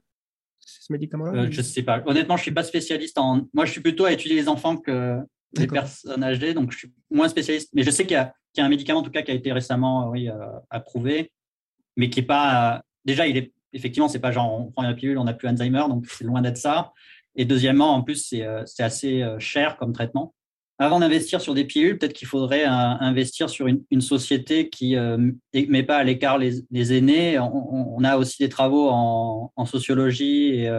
ce 0.60 0.94
médicament-là? 0.94 1.50
Je 1.50 1.58
ne 1.58 1.64
sais 1.64 1.84
pas. 1.84 2.04
Honnêtement, 2.06 2.38
je 2.38 2.42
ne 2.42 2.44
suis 2.44 2.54
pas 2.54 2.64
spécialiste 2.64 3.18
en. 3.18 3.48
Moi, 3.54 3.66
je 3.66 3.72
suis 3.72 3.82
plutôt 3.82 4.06
à 4.06 4.12
étudier 4.12 4.36
les 4.36 4.48
enfants 4.48 4.78
que 4.78 5.20
les 5.58 5.68
personnes 5.68 6.24
âgées, 6.24 6.54
donc 6.54 6.72
je 6.72 6.78
suis 6.80 6.94
moins 7.12 7.30
spécialiste. 7.30 7.70
Mais 7.74 7.84
je 7.84 7.92
sais 7.92 8.06
qu'il 8.06 8.16
y, 8.16 8.62
a 8.62 8.66
un 8.66 8.70
médicament, 8.70 9.00
en 9.00 9.04
tout 9.04 9.12
cas, 9.12 9.22
qui 9.22 9.32
a 9.32 9.36
été 9.36 9.52
récemment 9.52 10.10
oui, 10.10 10.30
approuvé, 10.70 11.32
mais 11.98 12.10
qui 12.10 12.22
n'est 12.22 12.26
pas. 12.26 12.84
Déjà, 13.06 13.28
il 13.28 13.38
est 13.38 13.54
effectivement, 13.74 14.08
c'est 14.08 14.20
pas 14.20 14.32
genre 14.32 14.54
on 14.54 14.72
prend 14.72 14.84
la 14.84 14.94
pilule, 14.94 15.18
on 15.18 15.24
n'a 15.24 15.34
plus 15.34 15.48
Alzheimer, 15.48 15.84
donc 15.90 16.06
c'est 16.08 16.24
loin 16.24 16.42
d'être 16.42 16.58
ça. 16.58 16.94
Et 17.36 17.46
deuxièmement, 17.46 17.94
en 17.94 18.04
plus, 18.04 18.28
c'est 18.28 18.46
euh, 18.46 18.64
assez 18.80 19.22
euh, 19.22 19.40
cher 19.40 19.78
comme 19.78 19.94
traitement. 19.94 20.34
Avant 20.80 21.00
d'investir 21.00 21.40
sur 21.40 21.54
des 21.54 21.66
pilules, 21.66 21.98
peut-être 21.98 22.14
qu'il 22.14 22.28
faudrait 22.28 22.66
euh, 22.66 22.70
investir 22.70 23.50
sur 23.50 23.68
une, 23.68 24.02
société 24.02 24.70
qui 24.70 24.96
ne 24.96 25.32
met 25.54 25.84
pas 25.84 25.98
à 25.98 26.04
l'écart 26.04 26.38
les, 26.38 26.94
aînés. 26.94 27.40
On, 27.40 28.04
a 28.04 28.18
aussi 28.18 28.42
des 28.42 28.50
travaux 28.50 28.90
en, 28.90 29.66
sociologie 29.66 30.56
et 30.56 30.72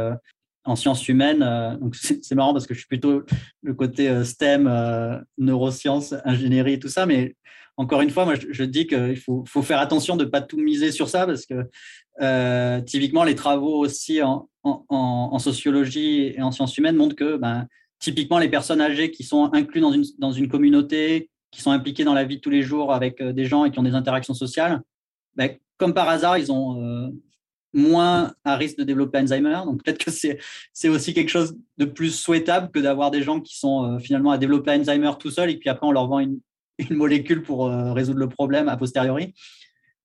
en 0.64 0.74
sciences 0.74 1.08
humaines. 1.08 1.78
Donc 1.80 1.94
c'est 2.22 2.34
marrant 2.34 2.52
parce 2.52 2.66
que 2.66 2.74
je 2.74 2.80
suis 2.80 2.88
plutôt 2.88 3.22
le 3.62 3.74
côté 3.74 4.24
STEM, 4.24 5.24
neurosciences, 5.38 6.12
ingénierie, 6.24 6.80
tout 6.80 6.88
ça. 6.88 7.06
Mais 7.06 7.36
encore 7.76 8.00
une 8.02 8.10
fois, 8.10 8.24
moi, 8.24 8.34
je, 8.36 8.64
dis 8.64 8.86
qu'il 8.86 9.16
faut, 9.16 9.44
faire 9.62 9.80
attention 9.80 10.16
de 10.16 10.24
ne 10.24 10.30
pas 10.30 10.40
tout 10.40 10.58
miser 10.58 10.92
sur 10.92 11.08
ça 11.08 11.26
parce 11.26 11.46
que 11.46 12.80
typiquement, 12.82 13.24
les 13.24 13.34
travaux 13.34 13.78
aussi 13.78 14.20
en, 14.22 15.38
sociologie 15.38 16.34
et 16.36 16.42
en 16.42 16.52
sciences 16.52 16.78
humaines 16.78 16.96
montrent 16.96 17.16
que 17.16 17.36
ben, 17.36 17.66
typiquement 18.04 18.38
les 18.38 18.48
personnes 18.48 18.80
âgées 18.80 19.10
qui 19.10 19.24
sont 19.24 19.50
incluses 19.52 20.16
dans 20.18 20.32
une, 20.32 20.48
communauté, 20.48 21.30
qui 21.50 21.62
sont 21.62 21.70
impliquées 21.70 22.04
dans 22.04 22.14
la 22.14 22.24
vie 22.24 22.36
de 22.36 22.40
tous 22.40 22.50
les 22.50 22.62
jours 22.62 22.92
avec 22.92 23.20
euh, 23.20 23.32
des 23.32 23.46
gens 23.46 23.64
et 23.64 23.70
qui 23.70 23.78
ont 23.78 23.84
des 23.84 23.94
interactions 23.94 24.34
sociales, 24.34 24.82
ben, 25.36 25.56
comme 25.78 25.94
par 25.94 26.08
hasard, 26.08 26.36
ils 26.36 26.52
ont 26.52 26.80
euh, 26.82 27.08
moins 27.72 28.34
à 28.44 28.56
risque 28.56 28.76
de 28.78 28.84
développer 28.84 29.18
Alzheimer. 29.18 29.60
Donc 29.64 29.82
peut-être 29.82 30.04
que 30.04 30.10
c'est 30.10 30.88
aussi 30.88 31.14
quelque 31.14 31.30
chose 31.30 31.56
de 31.78 31.84
plus 31.86 32.14
souhaitable 32.14 32.70
que 32.70 32.78
d'avoir 32.78 33.10
des 33.10 33.22
gens 33.22 33.40
qui 33.40 33.58
sont 33.58 33.84
euh, 33.94 33.98
finalement 33.98 34.30
à 34.30 34.38
développer 34.38 34.72
Alzheimer 34.72 35.12
tout 35.18 35.30
seuls 35.30 35.50
et 35.50 35.56
puis 35.56 35.70
après 35.70 35.86
on 35.86 35.92
leur 35.92 36.06
vend 36.06 36.20
une, 36.20 36.40
une 36.90 36.96
molécule 36.96 37.42
pour 37.42 37.68
résoudre 37.68 38.18
le 38.18 38.28
problème 38.28 38.68
a 38.68 38.76
posteriori. 38.76 39.34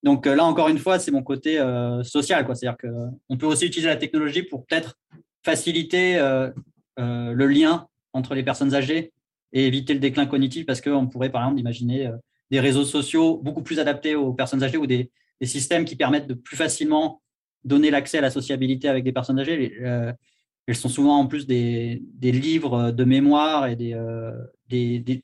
Donc 0.03 0.27
euh, 0.27 0.35
là, 0.35 0.45
encore 0.45 0.69
une 0.69 0.77
fois, 0.77 0.99
c'est 0.99 1.11
mon 1.11 1.23
côté 1.23 1.59
euh, 1.59 2.03
social. 2.03 2.45
C'est-à-dire 2.53 2.77
qu'on 2.77 3.37
peut 3.37 3.45
aussi 3.45 3.65
utiliser 3.65 3.89
la 3.89 3.97
technologie 3.97 4.43
pour 4.43 4.65
peut-être 4.65 4.97
faciliter 5.43 6.17
euh, 6.17 6.49
le 6.97 7.47
lien 7.47 7.87
entre 8.13 8.35
les 8.35 8.43
personnes 8.43 8.73
âgées 8.73 9.13
et 9.53 9.67
éviter 9.67 9.93
le 9.93 9.99
déclin 9.99 10.25
cognitif 10.25 10.65
parce 10.65 10.81
qu'on 10.81 11.07
pourrait, 11.07 11.31
par 11.31 11.43
exemple, 11.43 11.59
imaginer 11.59 12.11
des 12.51 12.59
réseaux 12.59 12.83
sociaux 12.83 13.37
beaucoup 13.37 13.63
plus 13.63 13.79
adaptés 13.79 14.15
aux 14.15 14.33
personnes 14.33 14.63
âgées 14.63 14.77
ou 14.77 14.85
des, 14.85 15.11
systèmes 15.41 15.85
qui 15.85 15.95
permettent 15.95 16.27
de 16.27 16.33
plus 16.33 16.57
facilement 16.57 17.21
donner 17.63 17.91
l'accès 17.91 18.17
à 18.17 18.21
la 18.21 18.29
sociabilité 18.29 18.89
avec 18.89 19.05
des 19.05 19.13
personnes 19.13 19.39
âgées. 19.39 19.73
elles 20.67 20.75
sont 20.75 20.89
souvent 20.89 21.17
en 21.17 21.27
plus 21.27 21.47
des, 21.47 22.01
livres 22.21 22.91
de 22.91 23.03
mémoire 23.05 23.67
et 23.67 23.77
des 23.77 25.23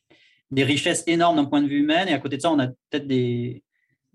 richesses 0.64 1.04
énormes 1.08 1.38
d'un 1.38 1.46
point 1.46 1.62
de 1.62 1.68
vue 1.68 1.80
humain. 1.80 2.06
Et 2.06 2.14
à 2.14 2.20
côté 2.20 2.38
de 2.38 2.42
ça, 2.42 2.52
on 2.52 2.60
a 2.60 2.68
peut-être 2.68 3.08
des, 3.08 3.64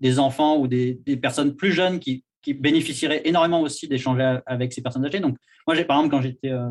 des 0.01 0.19
enfants 0.19 0.57
ou 0.57 0.67
des, 0.67 0.95
personnes 1.21 1.55
plus 1.55 1.71
jeunes 1.71 1.99
qui, 1.99 2.25
bénéficieraient 2.47 3.21
énormément 3.25 3.61
aussi 3.61 3.87
d'échanger 3.87 4.39
avec 4.47 4.73
ces 4.73 4.81
personnes 4.81 5.05
âgées. 5.05 5.19
Donc, 5.19 5.37
moi, 5.67 5.75
j'ai 5.75 5.85
par 5.85 5.97
exemple, 5.97 6.15
quand 6.15 6.21
j'étais 6.21 6.49
euh, 6.49 6.69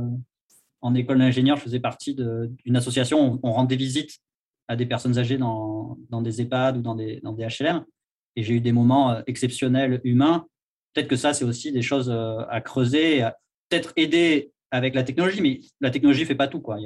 en 0.80 0.94
école 0.96 1.18
d'ingénieur, 1.18 1.56
je 1.56 1.62
faisais 1.62 1.78
partie 1.78 2.16
d'une 2.16 2.76
association 2.76 3.34
où 3.34 3.40
on 3.44 3.52
rendait 3.52 3.76
visite 3.76 4.18
à 4.66 4.74
des 4.74 4.84
personnes 4.84 5.16
âgées 5.16 5.38
dans, 5.38 5.96
des 6.10 6.42
EHPAD 6.42 6.78
ou 6.78 6.82
dans 6.82 6.96
des, 6.96 7.20
dans 7.22 7.32
des 7.32 7.46
HLM. 7.46 7.84
Et 8.34 8.42
j'ai 8.42 8.54
eu 8.54 8.60
des 8.60 8.72
moments 8.72 9.12
euh, 9.12 9.22
exceptionnels 9.28 10.00
humains. 10.02 10.46
Peut-être 10.92 11.08
que 11.08 11.16
ça, 11.16 11.34
c'est 11.34 11.44
aussi 11.44 11.70
des 11.70 11.82
choses 11.82 12.10
euh, 12.10 12.40
à 12.48 12.60
creuser, 12.60 13.24
peut-être 13.68 13.92
aider 13.94 14.50
avec 14.72 14.96
la 14.96 15.04
technologie, 15.04 15.40
mais 15.40 15.60
la 15.80 15.90
technologie 15.90 16.22
ne 16.22 16.26
fait 16.26 16.34
pas 16.34 16.48
tout. 16.48 16.60
Quoi. 16.60 16.78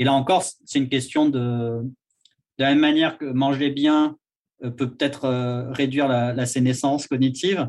Et 0.00 0.04
là 0.04 0.14
encore, 0.14 0.42
c'est 0.42 0.78
une 0.78 0.88
question 0.88 1.28
de, 1.28 1.82
la 2.58 2.70
même 2.70 2.80
manière 2.80 3.18
que 3.18 3.26
manger 3.26 3.70
bien 3.70 4.16
euh, 4.64 4.70
peut 4.70 4.90
peut-être 4.90 5.26
euh, 5.26 5.70
réduire 5.70 6.08
la, 6.08 6.46
sénescence 6.46 7.06
cognitive. 7.06 7.68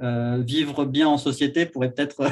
Euh, 0.00 0.42
vivre 0.44 0.84
bien 0.84 1.08
en 1.08 1.18
société 1.18 1.66
pourrait 1.66 1.92
peut-être 1.92 2.28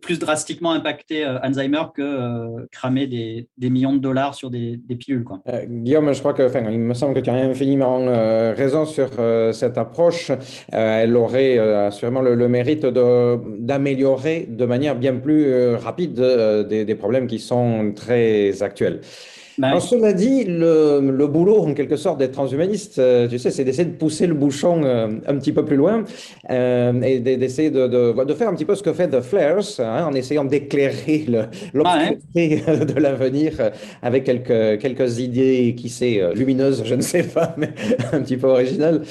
plus 0.00 0.18
drastiquement 0.18 0.72
impacter 0.72 1.24
Alzheimer 1.24 1.82
que 1.94 2.66
cramer 2.70 3.06
des, 3.06 3.70
millions 3.70 3.94
de 3.94 3.98
dollars 3.98 4.34
sur 4.34 4.50
des, 4.50 4.78
pilules. 4.98 5.24
Quoi. 5.24 5.40
Guillaume, 5.66 6.12
je 6.12 6.18
crois 6.18 6.34
que, 6.34 6.42
il 6.70 6.78
me 6.78 6.94
semble 6.94 7.14
que 7.14 7.20
tu 7.20 7.30
as 7.30 7.34
infiniment 7.34 7.98
raison 8.54 8.84
sur 8.84 9.10
cette 9.52 9.78
approche. 9.78 10.32
elle 10.72 11.16
aurait 11.16 11.58
assurément 11.58 12.20
le, 12.20 12.48
mérite 12.48 12.84
d'améliorer 12.86 14.46
de, 14.48 14.64
manière 14.64 14.96
bien 14.96 15.16
plus 15.16 15.74
rapide 15.74 16.14
des, 16.68 16.84
des, 16.84 16.94
problèmes 16.94 17.26
qui 17.26 17.38
sont 17.38 17.92
très 17.94 18.62
actuels. 18.62 19.00
Bah, 19.60 19.78
cela 19.78 20.14
dit, 20.14 20.44
le, 20.44 21.26
boulot, 21.26 21.58
en 21.58 21.74
quelque 21.74 21.96
sorte, 21.96 22.18
d'être 22.18 22.32
transhumaniste, 22.32 22.98
euh, 22.98 23.28
tu 23.28 23.38
sais, 23.38 23.50
c'est 23.50 23.62
d'essayer 23.62 23.84
de 23.84 23.94
pousser 23.94 24.26
le 24.26 24.32
bouchon 24.32 24.80
euh, 24.84 25.08
un 25.26 25.36
petit 25.36 25.52
peu 25.52 25.66
plus 25.66 25.76
loin 25.76 26.04
euh, 26.50 27.02
et 27.02 27.20
d'essayer 27.20 27.70
de, 27.70 27.86
de, 27.86 28.34
faire 28.34 28.48
un 28.48 28.54
petit 28.54 28.64
peu 28.64 28.74
ce 28.74 28.82
que 28.82 28.94
fait 28.94 29.08
The 29.08 29.20
Flares, 29.20 29.78
hein, 29.78 30.06
en 30.06 30.14
essayant 30.14 30.44
d'éclairer 30.44 31.26
l'obscurité 31.74 32.62
de 32.94 32.98
l'avenir 32.98 33.52
avec 34.00 34.24
quelques, 34.24 34.80
quelques 34.80 35.18
idées, 35.18 35.74
qui 35.76 35.90
sait, 35.90 36.22
lumineuses, 36.34 36.82
je 36.86 36.94
ne 36.94 37.02
sais 37.02 37.24
pas, 37.24 37.54
mais 37.58 37.70
un 38.12 38.20
petit 38.20 38.38
peu 38.38 38.46
originales. 38.46 39.02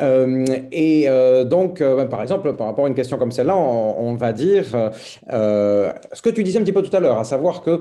Et 0.00 1.08
donc, 1.46 1.80
ben, 1.80 2.06
par 2.06 2.22
exemple, 2.22 2.54
par 2.54 2.66
rapport 2.68 2.84
à 2.84 2.88
une 2.88 2.94
question 2.94 3.18
comme 3.18 3.32
celle-là, 3.32 3.56
on, 3.56 4.14
va 4.14 4.32
dire 4.32 4.64
ce 4.64 6.22
que 6.22 6.30
tu 6.30 6.42
disais 6.42 6.58
un 6.58 6.62
petit 6.62 6.72
peu 6.72 6.82
tout 6.82 6.94
à 6.96 7.00
l'heure, 7.00 7.18
à 7.18 7.24
savoir 7.24 7.62
que, 7.62 7.80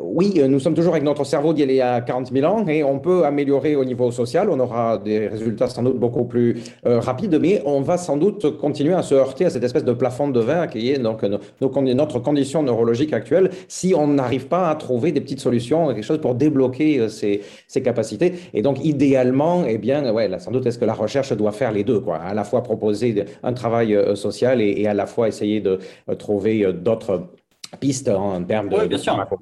oui, 0.00 0.40
nous 0.48 0.60
sommes 0.60 0.74
toujours 0.74 0.92
avec 0.92 1.04
notre 1.04 1.24
cerveau 1.24 1.52
d'il 1.52 1.70
y 1.70 1.80
a 1.80 2.00
40 2.00 2.32
000 2.32 2.46
ans 2.46 2.66
et 2.68 2.84
on 2.84 2.98
peut 2.98 3.24
améliorer 3.24 3.76
au 3.76 3.84
niveau 3.84 4.10
social. 4.10 4.48
On 4.50 4.60
aura 4.60 4.98
des 4.98 5.28
résultats 5.28 5.68
sans 5.68 5.82
doute 5.82 5.98
beaucoup 5.98 6.24
plus 6.24 6.62
euh, 6.86 7.00
rapides, 7.00 7.38
mais 7.40 7.62
on 7.64 7.80
va 7.80 7.96
sans 7.96 8.16
doute 8.16 8.58
continuer 8.58 8.94
à 8.94 9.02
se 9.02 9.14
heurter 9.14 9.44
à 9.46 9.50
cette 9.50 9.64
espèce 9.64 9.84
de 9.84 9.92
plafond 9.92 10.28
de 10.28 10.40
verre 10.40 10.68
qui 10.68 10.90
est 10.90 10.98
donc 10.98 11.22
notre 11.60 12.18
condition 12.20 12.62
neurologique 12.62 13.12
actuelle 13.12 13.50
si 13.68 13.94
on 13.96 14.06
n'arrive 14.08 14.46
pas 14.46 14.70
à 14.70 14.74
trouver 14.74 15.12
des 15.12 15.20
petites 15.20 15.40
solutions, 15.40 15.88
quelque 15.88 16.02
chose 16.02 16.20
pour 16.20 16.34
débloquer 16.34 16.98
euh, 16.98 17.08
ces, 17.08 17.42
ces 17.68 17.82
capacités. 17.82 18.34
Et 18.52 18.62
donc, 18.62 18.84
idéalement, 18.84 19.64
eh 19.66 19.78
bien, 19.78 20.12
ouais, 20.12 20.28
là, 20.28 20.38
sans 20.38 20.50
doute, 20.50 20.66
que 20.78 20.84
la 20.84 20.94
recherche 20.94 21.32
doit 21.32 21.52
faire 21.52 21.72
les 21.72 21.84
deux, 21.84 22.00
quoi, 22.00 22.18
à 22.18 22.34
la 22.34 22.44
fois 22.44 22.62
proposer 22.62 23.24
un 23.42 23.52
travail 23.52 23.94
euh, 23.94 24.14
social 24.14 24.60
et, 24.60 24.74
et 24.78 24.88
à 24.88 24.94
la 24.94 25.06
fois 25.06 25.28
essayer 25.28 25.60
de 25.60 25.78
trouver 26.18 26.72
d'autres 26.72 27.28
piste 27.76 28.08
en 28.08 28.42
termes 28.44 28.68
de, 28.68 28.76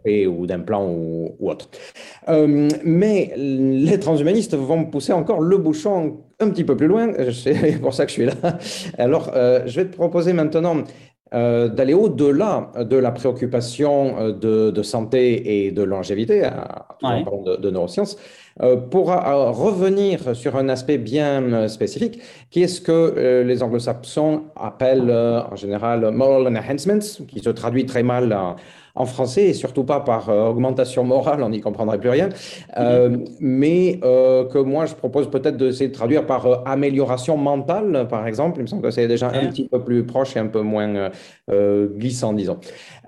oui, 0.04 0.26
ou 0.26 0.46
d'implant 0.46 0.86
ou, 0.86 1.34
ou, 1.38 1.50
autre. 1.50 1.68
Euh, 2.28 2.68
mais 2.84 3.32
les 3.36 3.98
transhumanistes 3.98 4.54
vont 4.54 4.84
pousser 4.84 5.12
encore 5.12 5.40
le 5.40 5.58
bouchon 5.58 6.20
un 6.40 6.50
petit 6.50 6.64
peu 6.64 6.76
plus 6.76 6.86
loin. 6.86 7.12
C'est 7.32 7.80
pour 7.80 7.94
ça 7.94 8.04
que 8.04 8.10
je 8.10 8.14
suis 8.14 8.26
là. 8.26 8.34
Alors, 8.98 9.30
euh, 9.34 9.62
je 9.66 9.80
vais 9.80 9.86
te 9.86 9.94
proposer 9.94 10.32
maintenant 10.32 10.76
euh, 11.34 11.68
d'aller 11.68 11.94
au-delà 11.94 12.70
de 12.78 12.96
la 12.96 13.10
préoccupation 13.10 14.30
de, 14.30 14.70
de, 14.70 14.82
santé 14.82 15.66
et 15.66 15.70
de 15.70 15.82
longévité, 15.82 16.46
en 17.02 17.24
parlant 17.24 17.42
de, 17.42 17.56
de, 17.56 17.70
neurosciences, 17.70 18.16
pour 18.90 19.06
revenir 19.06 20.36
sur 20.36 20.56
un 20.56 20.68
aspect 20.68 20.98
bien 20.98 21.68
spécifique, 21.68 22.20
qui 22.50 22.62
est 22.62 22.68
ce 22.68 22.82
que 22.82 23.42
les 23.46 23.62
anglo-saxons 23.62 24.42
appellent 24.56 25.10
en 25.10 25.56
général 25.56 26.10
moral 26.10 26.46
enhancements, 26.48 27.24
qui 27.26 27.40
se 27.40 27.48
traduit 27.48 27.86
très 27.86 28.02
mal 28.02 28.30
en 28.34 28.56
français 29.06 29.44
et 29.46 29.54
surtout 29.54 29.84
pas 29.84 30.00
par 30.00 30.28
euh, 30.28 30.48
augmentation 30.48 31.04
morale, 31.04 31.42
on 31.42 31.48
n'y 31.48 31.60
comprendrait 31.60 31.98
plus 31.98 32.10
rien, 32.10 32.28
euh, 32.76 33.16
mais 33.40 33.98
euh, 34.04 34.44
que 34.44 34.58
moi 34.58 34.86
je 34.86 34.94
propose 34.94 35.30
peut-être 35.30 35.56
d'essayer 35.56 35.88
de 35.88 35.94
traduire 35.94 36.26
par 36.26 36.66
amélioration 36.66 37.36
mentale, 37.36 38.06
par 38.08 38.26
exemple. 38.26 38.60
Il 38.60 38.62
me 38.62 38.66
semble 38.66 38.82
que 38.82 38.90
c'est 38.90 39.08
déjà 39.08 39.28
un 39.28 39.46
petit 39.46 39.68
peu 39.68 39.82
plus 39.82 40.04
proche 40.04 40.36
et 40.36 40.40
un 40.40 40.46
peu 40.46 40.60
moins 40.60 41.10
glissant, 41.50 42.32
disons. 42.32 42.58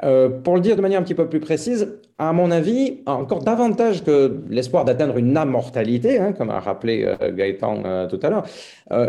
pour 0.00 0.54
le 0.54 0.60
dire 0.60 0.76
de 0.76 0.82
manière 0.82 1.00
un 1.00 1.04
petit 1.04 1.14
peu 1.14 1.28
plus 1.28 1.40
précise, 1.40 1.98
à 2.18 2.32
mon 2.32 2.50
avis, 2.50 3.00
encore 3.06 3.42
davantage 3.42 4.04
que 4.04 4.40
l'espoir 4.48 4.84
d'atteindre 4.84 5.16
une 5.16 5.30
immortalité, 5.30 6.18
hein, 6.18 6.32
comme 6.32 6.50
a 6.50 6.60
rappelé 6.60 7.12
Gaëtan 7.36 8.08
tout 8.08 8.20
à 8.22 8.30
l'heure, 8.30 8.44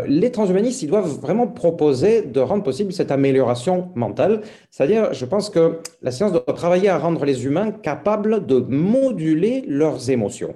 les 0.08 0.32
transhumanistes, 0.32 0.82
ils 0.82 0.88
doivent 0.88 1.20
vraiment 1.20 1.46
proposer 1.46 2.22
de 2.22 2.40
rendre 2.40 2.64
possible 2.64 2.92
cette 2.92 3.12
amélioration 3.12 3.90
mentale. 3.94 4.40
C'est-à-dire, 4.70 5.14
je 5.14 5.24
pense 5.24 5.50
que 5.50 5.78
la 6.02 6.10
science 6.10 6.32
doit 6.32 6.42
travailler 6.54 6.88
à 6.88 6.98
rendre 6.98 7.24
les 7.24 7.46
humains 7.46 7.70
capables 7.70 8.44
de 8.44 8.58
moduler 8.58 9.64
leurs 9.68 10.10
émotions. 10.10 10.54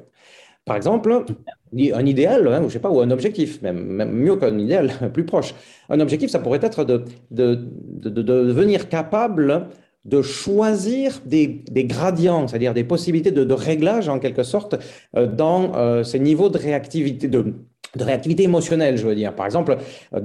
Par 0.65 0.77
exemple, 0.77 1.25
un 1.73 2.07
idéal, 2.07 2.47
hein, 2.47 2.63
ou 2.63 2.71
sais 2.71 2.79
pas, 2.79 2.91
ou 2.91 3.01
un 3.01 3.11
objectif, 3.11 3.63
même, 3.63 4.13
mieux 4.13 4.37
qu'un 4.37 4.57
idéal, 4.59 4.93
plus 5.13 5.25
proche. 5.25 5.55
Un 5.89 6.01
objectif, 6.01 6.31
ça 6.31 6.39
pourrait 6.39 6.61
être 6.63 6.85
de, 6.85 7.05
devenir 7.31 8.89
capable 8.89 9.67
de 10.05 10.23
choisir 10.23 11.21
des, 11.27 11.47
des 11.71 11.85
gradients, 11.85 12.49
c'est-à-dire 12.49 12.75
des 12.75 12.85
possibilités 12.85 13.31
de, 13.31 13.53
réglage 13.53 14.09
en 14.09 14.19
quelque 14.19 14.43
sorte 14.43 14.77
euh, 15.17 15.27
dans 15.27 15.75
euh, 15.75 16.03
ces 16.03 16.19
niveaux 16.19 16.49
de 16.49 16.59
réactivité, 16.59 17.29
de, 17.29 17.55
réactivité 17.99 18.45
émotionnelle, 18.45 18.97
je 18.97 19.07
veux 19.07 19.15
dire. 19.15 19.35
Par 19.35 19.47
exemple, 19.47 19.77
euh, 20.15 20.21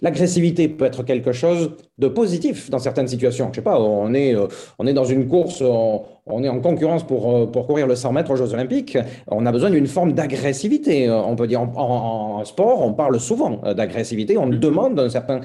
l'agressivité 0.00 0.68
peut 0.68 0.86
être 0.86 1.02
quelque 1.02 1.32
chose 1.32 1.72
de 1.98 2.08
positif 2.08 2.70
dans 2.70 2.78
certaines 2.78 3.08
situations. 3.08 3.48
Je 3.50 3.56
sais 3.56 3.62
pas, 3.62 3.78
on 3.78 4.14
est, 4.14 4.34
on 4.78 4.86
est 4.86 4.94
dans 4.94 5.04
une 5.04 5.28
course, 5.28 5.62
est 6.26 6.48
en 6.48 6.60
concurrence 6.60 7.04
pour, 7.04 7.36
euh, 7.36 7.46
pour 7.46 7.66
courir 7.66 7.86
le 7.86 7.96
100 7.96 8.12
mètres 8.12 8.30
aux 8.30 8.36
Jeux 8.36 8.52
Olympiques. 8.54 8.98
On 9.28 9.46
a 9.46 9.52
besoin 9.52 9.70
d'une 9.70 9.86
forme 9.86 10.12
d'agressivité. 10.12 11.10
On 11.10 11.36
peut 11.36 11.46
dire 11.46 11.60
en, 11.60 12.44
sport, 12.44 12.82
on 12.82 12.92
parle 12.92 13.18
souvent 13.20 13.60
d'agressivité. 13.76 14.36
On 14.38 14.48
demande 14.48 14.98
un 14.98 15.08
certain 15.08 15.40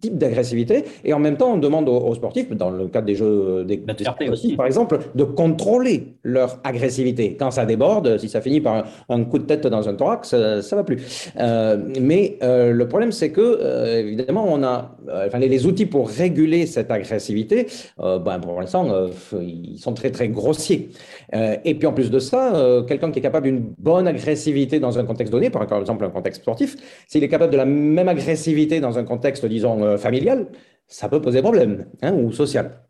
type 0.00 0.18
d'agressivité 0.18 0.84
et 1.04 1.12
en 1.12 1.18
même 1.18 1.36
temps, 1.36 1.52
on 1.52 1.58
demande 1.58 1.88
aux, 1.88 2.14
sportifs, 2.14 2.50
dans 2.50 2.70
le 2.70 2.88
cadre 2.88 3.06
des 3.06 3.14
Jeux 3.14 3.64
des, 3.64 3.82
aussi. 4.30 4.56
par 4.56 4.66
exemple, 4.66 4.98
de 5.14 5.24
contrôler 5.24 6.14
leur 6.22 6.58
agressivité. 6.64 7.36
Quand 7.38 7.50
ça 7.50 7.66
déborde, 7.66 8.18
si 8.18 8.28
ça 8.28 8.40
finit 8.40 8.60
par 8.60 8.84
un, 9.08 9.24
coup 9.24 9.38
de 9.38 9.44
tête 9.44 9.66
dans 9.66 9.88
un 9.88 9.94
thorax, 9.94 10.28
ça, 10.28 10.62
ça 10.62 10.76
va 10.76 10.84
plus. 10.84 11.30
Euh, 11.38 11.76
mais 12.00 12.38
euh, 12.42 12.72
le 12.72 12.88
problème, 12.88 13.12
c'est 13.12 13.30
que, 13.30 13.40
euh, 13.40 14.00
évidemment, 14.00 14.46
on 14.48 14.62
a 14.62 14.96
enfin, 15.26 15.38
les, 15.38 15.66
outils 15.66 15.86
pour 15.86 16.08
réguler 16.08 16.66
cette 16.66 16.90
agressivité, 16.90 17.66
ben, 17.98 18.38
pour 18.40 18.60
l'instant, 18.60 19.08
ils 19.40 19.78
sont 19.78 19.92
très, 19.92 20.10
très 20.10 20.17
grossiers. 20.26 20.90
et 21.32 21.74
puis, 21.74 21.86
en 21.86 21.92
plus 21.92 22.10
de 22.10 22.18
ça, 22.18 22.82
quelqu'un 22.88 23.10
qui 23.10 23.20
est 23.20 23.22
capable 23.22 23.46
d'une 23.46 23.72
bonne 23.78 24.08
agressivité 24.08 24.80
dans 24.80 24.98
un 24.98 25.04
contexte 25.04 25.32
donné, 25.32 25.50
par 25.50 25.62
exemple 25.62 26.04
un 26.04 26.10
contexte 26.10 26.42
sportif, 26.42 26.76
s'il 27.06 27.22
est 27.22 27.28
capable 27.28 27.52
de 27.52 27.56
la 27.56 27.64
même 27.64 28.08
agressivité 28.08 28.80
dans 28.80 28.98
un 28.98 29.04
contexte, 29.04 29.46
disons, 29.46 29.96
familial, 29.98 30.46
ça 30.86 31.08
peut 31.08 31.20
poser 31.20 31.42
problème, 31.42 31.86
hein, 32.02 32.14
ou 32.14 32.32
social. 32.32 32.80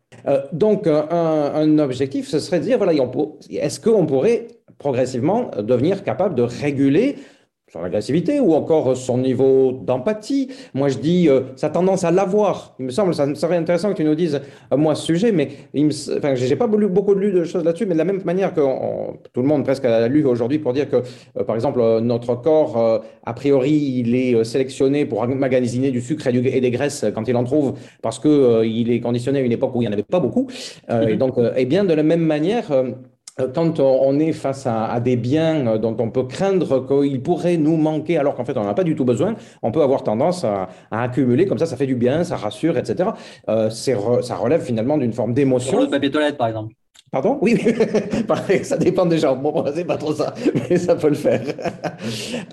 donc, 0.53 0.87
un, 0.87 1.07
un, 1.09 1.79
objectif, 1.79 2.27
ce 2.27 2.39
serait 2.39 2.59
de 2.59 2.65
dire, 2.65 2.77
voilà, 2.77 2.93
est-ce 3.49 3.79
qu'on 3.79 4.05
pourrait 4.05 4.47
progressivement 4.79 5.51
devenir 5.59 6.03
capable 6.03 6.35
de 6.35 6.43
réguler 6.43 7.17
son 7.71 7.83
agressivité 7.83 8.39
ou 8.39 8.53
encore 8.53 8.97
son 8.97 9.17
niveau 9.17 9.71
d'empathie. 9.71 10.49
Moi, 10.73 10.89
je 10.89 10.97
dis, 10.97 11.29
euh, 11.29 11.41
sa 11.55 11.69
tendance 11.69 12.03
à 12.03 12.11
l'avoir. 12.11 12.75
Il 12.79 12.85
me 12.85 12.91
semble, 12.91 13.13
ça 13.13 13.33
serait 13.35 13.57
intéressant 13.57 13.91
que 13.91 13.97
tu 13.97 14.03
nous 14.03 14.15
dises, 14.15 14.41
euh, 14.73 14.77
moi, 14.77 14.95
ce 14.95 15.05
sujet, 15.05 15.31
mais 15.31 15.49
il 15.73 15.85
me, 15.85 16.17
enfin, 16.17 16.35
j'ai 16.35 16.55
pas 16.55 16.67
beaucoup 16.67 17.13
lu 17.13 17.31
de 17.31 17.43
choses 17.43 17.63
là-dessus, 17.63 17.85
mais 17.85 17.93
de 17.93 17.99
la 17.99 18.05
même 18.05 18.21
manière 18.25 18.53
que 18.53 18.61
tout 19.33 19.41
le 19.41 19.47
monde 19.47 19.63
presque 19.63 19.85
a 19.85 20.07
lu 20.07 20.25
aujourd'hui 20.25 20.59
pour 20.59 20.73
dire 20.73 20.89
que, 20.89 20.97
euh, 20.97 21.43
par 21.43 21.55
exemple, 21.55 21.81
notre 22.01 22.35
corps, 22.35 23.03
a 23.25 23.33
priori, 23.33 23.71
il 23.71 24.15
est 24.15 24.43
sélectionné 24.43 25.05
pour 25.05 25.25
magasiner 25.27 25.91
du 25.91 26.01
sucre 26.01 26.27
et, 26.27 26.61
des 26.61 26.71
graisses 26.71 27.05
quand 27.13 27.27
il 27.27 27.35
en 27.35 27.43
trouve, 27.43 27.73
parce 28.01 28.19
que 28.19 28.63
il 28.65 28.91
est 28.91 28.99
conditionné 28.99 29.39
à 29.39 29.41
une 29.41 29.51
époque 29.51 29.75
où 29.75 29.81
il 29.81 29.85
n'y 29.85 29.89
en 29.89 29.93
avait 29.93 30.03
pas 30.03 30.19
beaucoup. 30.19 30.47
Et 30.89 30.93
mm-hmm. 30.93 31.17
donc, 31.17 31.35
et 31.55 31.65
bien 31.65 31.83
de 31.83 31.93
la 31.93 32.03
même 32.03 32.21
manière, 32.21 32.71
euh, 32.71 32.91
quand 33.47 33.79
on 33.79 34.19
est 34.19 34.33
face 34.33 34.67
à, 34.67 34.99
des 34.99 35.15
biens 35.15 35.67
euh, 35.67 35.77
dont 35.77 35.95
on 35.99 36.09
peut 36.09 36.23
craindre 36.23 36.85
qu'ils 36.85 37.21
pourraient 37.21 37.57
nous 37.57 37.77
manquer 37.77 38.17
alors 38.17 38.35
qu'en 38.35 38.45
fait 38.45 38.57
on 38.57 38.63
n'en 38.63 38.69
a 38.69 38.73
pas 38.73 38.83
du 38.83 38.95
tout 38.95 39.05
besoin, 39.05 39.35
on 39.61 39.71
peut 39.71 39.81
avoir 39.81 40.03
tendance 40.03 40.43
à, 40.43 40.69
accumuler, 40.91 41.45
comme 41.45 41.57
ça 41.57 41.65
ça 41.65 41.77
fait 41.77 41.87
du 41.87 41.95
bien, 41.95 42.23
ça 42.23 42.35
rassure, 42.35 42.77
etc. 42.77 43.11
Euh, 43.49 43.69
ça 43.69 44.35
relève 44.35 44.61
finalement 44.61 44.97
d'une 44.97 45.13
forme 45.13 45.33
d'émotion. 45.33 45.81
Le 45.81 45.87
papier 45.87 46.11
toilette 46.11 46.37
par 46.37 46.47
exemple. 46.47 46.73
Pardon? 47.11 47.39
Oui, 47.41 47.57
ça 48.63 48.77
dépend 48.77 49.05
des 49.05 49.17
gens. 49.17 49.35
Bon, 49.35 49.65
c'est 49.73 49.85
pas 49.85 49.97
trop 49.97 50.13
ça, 50.13 50.33
mais 50.69 50.77
ça 50.77 50.95
peut 50.95 51.09
le 51.09 51.15
faire. 51.15 51.41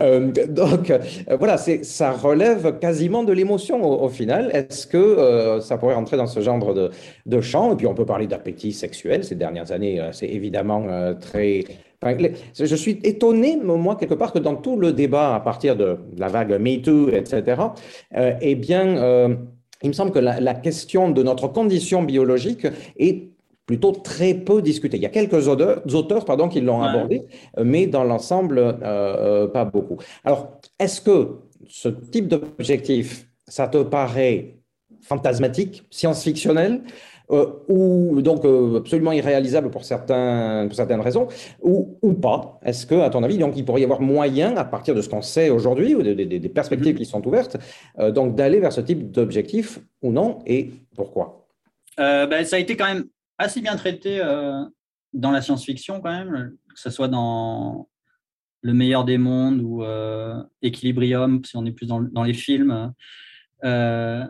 Euh, 0.01 0.31
donc, 0.49 0.91
euh, 0.91 0.99
voilà, 1.39 1.57
ça 1.57 2.13
relève 2.13 2.79
quasiment 2.79 3.23
de 3.23 3.33
l'émotion 3.33 3.83
au, 3.83 4.09
final. 4.09 4.51
Est-ce 4.53 4.87
que 4.87 4.97
euh, 4.97 5.61
ça 5.61 5.79
pourrait 5.79 5.95
rentrer 5.95 6.17
dans 6.17 6.27
ce 6.27 6.41
genre 6.41 6.75
de, 6.75 6.91
de 7.25 7.41
champ? 7.41 7.73
Et 7.73 7.77
puis, 7.77 7.87
on 7.87 7.95
peut 7.95 8.05
parler 8.05 8.27
d'appétit 8.27 8.73
sexuel. 8.73 9.25
Ces 9.25 9.37
dernières 9.37 9.73
années, 9.73 10.03
c'est 10.13 10.29
évidemment 10.29 10.85
très... 11.21 11.65
je 12.59 12.77
suis 12.77 12.99
étonné, 13.05 13.57
moi, 13.57 13.97
quelque 13.97 14.15
part, 14.15 14.33
que 14.33 14.39
dans 14.39 14.57
tout 14.57 14.77
le 14.77 14.93
débat 14.93 15.35
à 15.35 15.41
partir 15.41 15.77
de 15.77 15.99
la 16.17 16.29
vague 16.29 16.59
MeToo, 16.61 17.09
etc., 17.09 17.63
eh 18.41 18.55
bien, 18.55 19.37
il 19.83 19.89
me 19.89 19.95
semble 19.95 20.13
que 20.13 20.19
la 20.19 20.55
question 20.55 21.11
de 21.11 21.23
notre 21.23 21.49
condition 21.49 22.03
biologique 22.03 22.67
est 22.99 23.36
plutôt 23.67 23.93
très 23.93 24.35
peu 24.35 24.63
discuté. 24.63 24.97
Il 24.97 25.03
y 25.03 25.07
a 25.07 25.11
quelques 25.11 25.49
auteurs, 25.49 26.25
pardon, 26.25 26.49
qui 26.49 26.61
l'ont 26.61 26.83
abordé, 26.83 27.27
euh, 27.59 27.65
mais 27.65 27.87
dans 27.87 28.05
l'ensemble, 28.05 28.59
euh, 28.59 28.73
euh, 28.83 29.49
pas 29.49 29.65
beaucoup. 29.65 29.99
Alors, 30.25 30.61
est-ce 30.79 31.01
que 31.01 31.41
ce 31.69 31.89
type 31.89 32.29
d'objectif, 32.29 33.29
ça 33.49 33.67
te 33.67 33.83
paraît 33.83 34.55
fantasmatique, 35.03 35.85
science-fictionnel, 35.91 36.83
ou 37.69 38.23
donc 38.23 38.45
absolument 38.77 39.11
irréalisable 39.11 39.69
pour, 39.71 39.85
certains, 39.85 40.67
pour 40.69 40.77
certaines 40.77 41.01
raisons, 41.01 41.27
ou, 41.61 41.99
ou 42.01 42.13
pas? 42.13 42.61
Est-ce 42.65 42.87
que, 42.87 42.95
à 42.95 43.11
ton 43.11 43.25
avis, 43.25 43.37
donc, 43.37 43.55
il 43.57 43.65
pourrait 43.65 43.81
y 43.81 43.85
avoir 43.85 44.01
moyen, 44.01 44.57
à 44.57 44.65
partir 44.65 44.95
de 44.95 45.03
ce 45.03 45.09
qu'on 45.09 45.23
sait 45.23 45.51
aujourd'hui, 45.51 45.97
ou 45.97 46.03
des, 46.03 46.39
perspectives 46.49 46.95
mm-hmm. 46.95 46.99
qui 46.99 47.05
sont 47.05 47.27
ouvertes, 47.27 47.57
donc 48.13 48.37
d'aller 48.37 48.61
vers 48.61 48.73
ce 48.73 48.81
type 48.81 49.11
d'objectif 49.11 49.81
ou 50.03 50.13
non, 50.13 50.39
et 50.47 50.71
pourquoi? 50.95 51.49
Ben, 51.99 52.45
Ça 52.45 52.57
a 52.57 52.59
été 52.61 52.77
quand 52.77 52.87
même 52.87 53.07
assez 53.39 53.61
bien 53.61 53.77
traité 53.77 54.21
euh, 54.21 54.65
dans 55.13 55.31
la 55.31 55.43
science-fiction 55.43 56.01
quand 56.01 56.13
même, 56.13 56.57
que 56.69 56.81
ce 56.81 56.91
soit 56.91 57.09
dans 57.09 57.89
Le 58.63 58.73
meilleur 58.73 59.05
des 59.05 59.19
mondes 59.19 59.61
ou 59.61 59.83
euh, 59.83 60.43
Equilibrium, 60.63 61.45
si 61.45 61.57
on 61.57 61.65
est 61.65 61.73
plus 61.73 61.87
dans, 61.87 62.23
les 62.23 62.35
films. 62.35 62.93
Euh, 63.65 64.25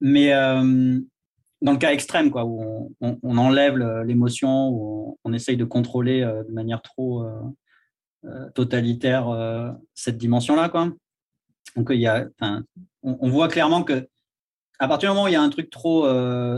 mais 0.00 0.30
dans 0.30 1.72
le 1.72 1.78
cas 1.78 1.92
extrême, 1.92 2.30
quoi, 2.30 2.44
où 2.46 2.94
on, 3.00 3.38
enlève 3.38 3.76
l'émotion, 4.04 4.68
où 4.68 5.18
on, 5.24 5.32
essaye 5.32 5.56
de 5.56 5.64
contrôler 5.64 6.20
de 6.22 6.52
manière 6.52 6.80
trop 6.80 7.26
totalitaire 8.54 9.76
cette 9.94 10.16
dimension-là. 10.16 10.70
Quoi. 10.70 10.92
Donc, 11.76 11.88
il 11.90 12.00
y 12.00 12.06
a, 12.06 12.26
on, 13.02 13.28
voit 13.28 13.48
clairement 13.48 13.82
que 13.82 14.08
à 14.78 14.88
partir 14.88 15.10
du 15.10 15.14
moment 15.14 15.24
où 15.24 15.28
il 15.28 15.34
y 15.34 15.36
a 15.36 15.42
un 15.42 15.50
truc 15.50 15.68
trop 15.68 16.08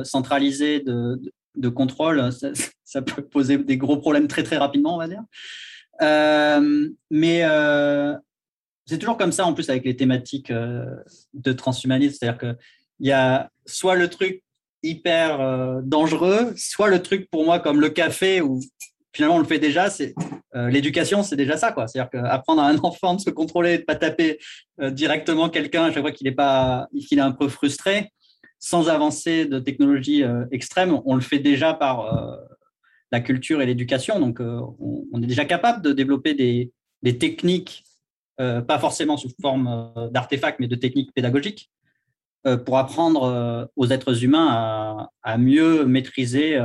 centralisé 0.04 0.78
de 0.80 1.20
contrôle, 1.68 2.30
ça, 2.84 3.02
peut 3.02 3.22
poser 3.22 3.58
des 3.58 3.76
gros 3.76 3.96
problèmes 3.96 4.28
très 4.28 4.42
très 4.42 4.56
rapidement, 4.56 4.94
on 4.94 4.98
va 4.98 5.08
dire. 5.08 5.22
Euh, 6.00 6.88
mais 7.10 7.40
euh, 7.44 8.14
c'est 8.86 8.98
toujours 8.98 9.16
comme 9.16 9.32
ça 9.32 9.44
en 9.46 9.54
plus 9.54 9.70
avec 9.70 9.84
les 9.84 9.96
thématiques 9.96 10.50
euh, 10.50 10.84
de 11.34 11.52
transhumanisme, 11.52 12.16
c'est-à-dire 12.18 12.38
qu'il 12.38 13.06
y 13.06 13.12
a 13.12 13.50
soit 13.66 13.94
le 13.94 14.08
truc 14.08 14.42
hyper 14.82 15.80
dangereux, 15.84 16.54
soit 16.56 16.88
le 16.88 17.00
truc 17.00 17.30
pour 17.30 17.44
moi 17.44 17.60
comme 17.60 17.80
le 17.80 17.88
café 17.88 18.40
où 18.40 18.58
finalement 19.12 19.36
on 19.36 19.38
le 19.38 19.44
fait 19.44 19.60
déjà, 19.60 19.90
c'est 19.90 20.12
l'éducation, 20.54 21.22
c'est 21.22 21.36
déjà 21.36 21.56
ça 21.56 21.70
quoi. 21.70 21.86
C'est-à-dire 21.86 22.10
qu'apprendre 22.10 22.62
à 22.62 22.68
un 22.68 22.78
enfant 22.82 23.14
de 23.14 23.20
se 23.20 23.30
contrôler, 23.30 23.78
de 23.78 23.84
pas 23.84 23.94
taper 23.94 24.40
directement 24.80 25.50
quelqu'un 25.50 25.84
à 25.84 25.92
chaque 25.92 26.02
fois 26.02 26.10
qu'il 26.10 26.26
est 26.26 26.32
pas, 26.32 26.88
qu'il 27.08 27.18
est 27.18 27.22
un 27.22 27.30
peu 27.30 27.48
frustré, 27.48 28.10
sans 28.62 28.89
avancer 28.89 29.44
de 29.44 29.59
technologie 29.59 30.22
euh, 30.22 30.47
extrême, 30.52 31.01
on 31.05 31.16
le 31.16 31.20
fait 31.20 31.40
déjà 31.40 31.74
par 31.74 32.14
euh, 32.14 32.36
la 33.10 33.20
culture 33.20 33.60
et 33.60 33.66
l'éducation. 33.66 34.20
Donc, 34.20 34.40
euh, 34.40 34.60
on, 34.78 35.20
est 35.20 35.26
déjà 35.26 35.44
capable 35.44 35.82
de 35.82 35.93
développer 35.93 36.32
des, 36.34 36.72
techniques, 37.18 37.84
pas 38.39 38.78
forcément 38.78 39.16
sous 39.16 39.30
forme 39.40 39.93
d'artefacts, 40.12 40.60
mais 40.60 40.68
de 40.68 40.76
techniques 40.76 41.12
pédagogiques, 41.12 41.70
pour 42.64 42.78
apprendre 42.78 43.68
aux 43.76 43.86
êtres 43.89 44.24
humains 44.24 45.09
à, 45.22 45.39
mieux 45.39 45.84
maîtriser 45.84 46.59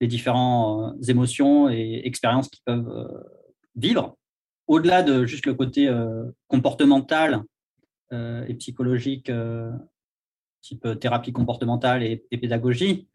les 0.00 0.06
différentes 0.06 0.96
émotions 1.08 1.68
et 1.70 2.02
expériences 2.04 2.48
qu'ils 2.48 2.62
peuvent 2.64 3.24
vivre. 3.74 4.16
au-delà 4.66 5.02
de 5.02 5.24
juste 5.24 5.46
le 5.46 5.54
côté 5.54 5.90
comportemental 6.48 7.42
et 8.12 8.54
psychologique, 8.54 9.30
type 10.64 10.98
thérapie 10.98 11.32
comportementale 11.32 12.02
et, 12.02 12.16
pédagogie, 12.30 13.06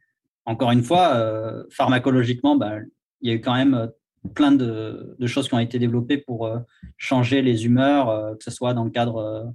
encore 0.46 0.72
une 0.72 0.84
fois, 0.84 1.66
pharmacologiquement, 1.70 2.56
bah, 2.56 2.78
il 3.22 3.30
y 3.30 3.32
a 3.32 3.36
eu 3.36 3.42
quand 3.42 3.56
même 3.56 3.90
plein 4.36 4.52
de, 4.52 5.16
choses 5.26 5.48
qui 5.48 5.56
ont 5.56 5.60
été 5.60 5.80
développées 5.80 6.18
pour 6.18 6.50
changer 6.98 7.42
les 7.42 7.66
humeurs, 7.66 8.38
que 8.38 8.44
ce 8.44 8.52
soit 8.52 8.74
dans 8.74 8.84
le 8.84 8.92
cadre 8.92 9.54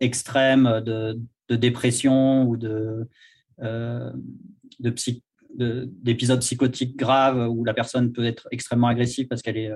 extrême 0.00 0.80
de, 0.84 1.18
dépression 1.50 2.44
ou 2.44 2.56
de, 2.56 3.08
d'épisodes 5.58 6.40
psychotiques 6.40 6.96
graves 6.96 7.48
où 7.48 7.64
la 7.64 7.74
personne 7.74 8.12
peut 8.12 8.24
être 8.24 8.46
extrêmement 8.50 8.88
agressive 8.88 9.26
parce 9.26 9.42
qu'elle 9.42 9.58
est 9.58 9.72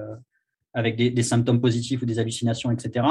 avec 0.75 0.97
des, 0.97 1.23
symptômes 1.23 1.61
positifs 1.61 2.03
ou 2.03 2.07
des 2.07 2.19
hallucinations, 2.19 2.71
etc. 2.71 3.07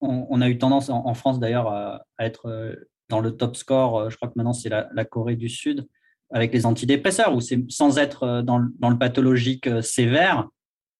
On, 0.00 0.40
a 0.40 0.48
eu 0.48 0.58
tendance 0.58 0.90
en, 0.90 1.14
France 1.14 1.40
d'ailleurs 1.40 1.68
à, 1.68 2.04
être 2.20 2.76
dans 3.08 3.20
le 3.20 3.32
top 3.32 3.56
score, 3.56 4.10
je 4.10 4.16
crois 4.16 4.28
que 4.28 4.34
maintenant 4.36 4.52
c'est 4.52 4.68
la, 4.68 5.04
Corée 5.04 5.36
du 5.36 5.48
Sud, 5.48 5.86
avec 6.30 6.52
les 6.52 6.66
antidépresseurs, 6.66 7.34
où 7.34 7.40
c'est 7.40 7.64
sans 7.70 7.98
être 7.98 8.42
dans, 8.42 8.58
le 8.58 8.98
pathologique 8.98 9.68
sévère, 9.82 10.48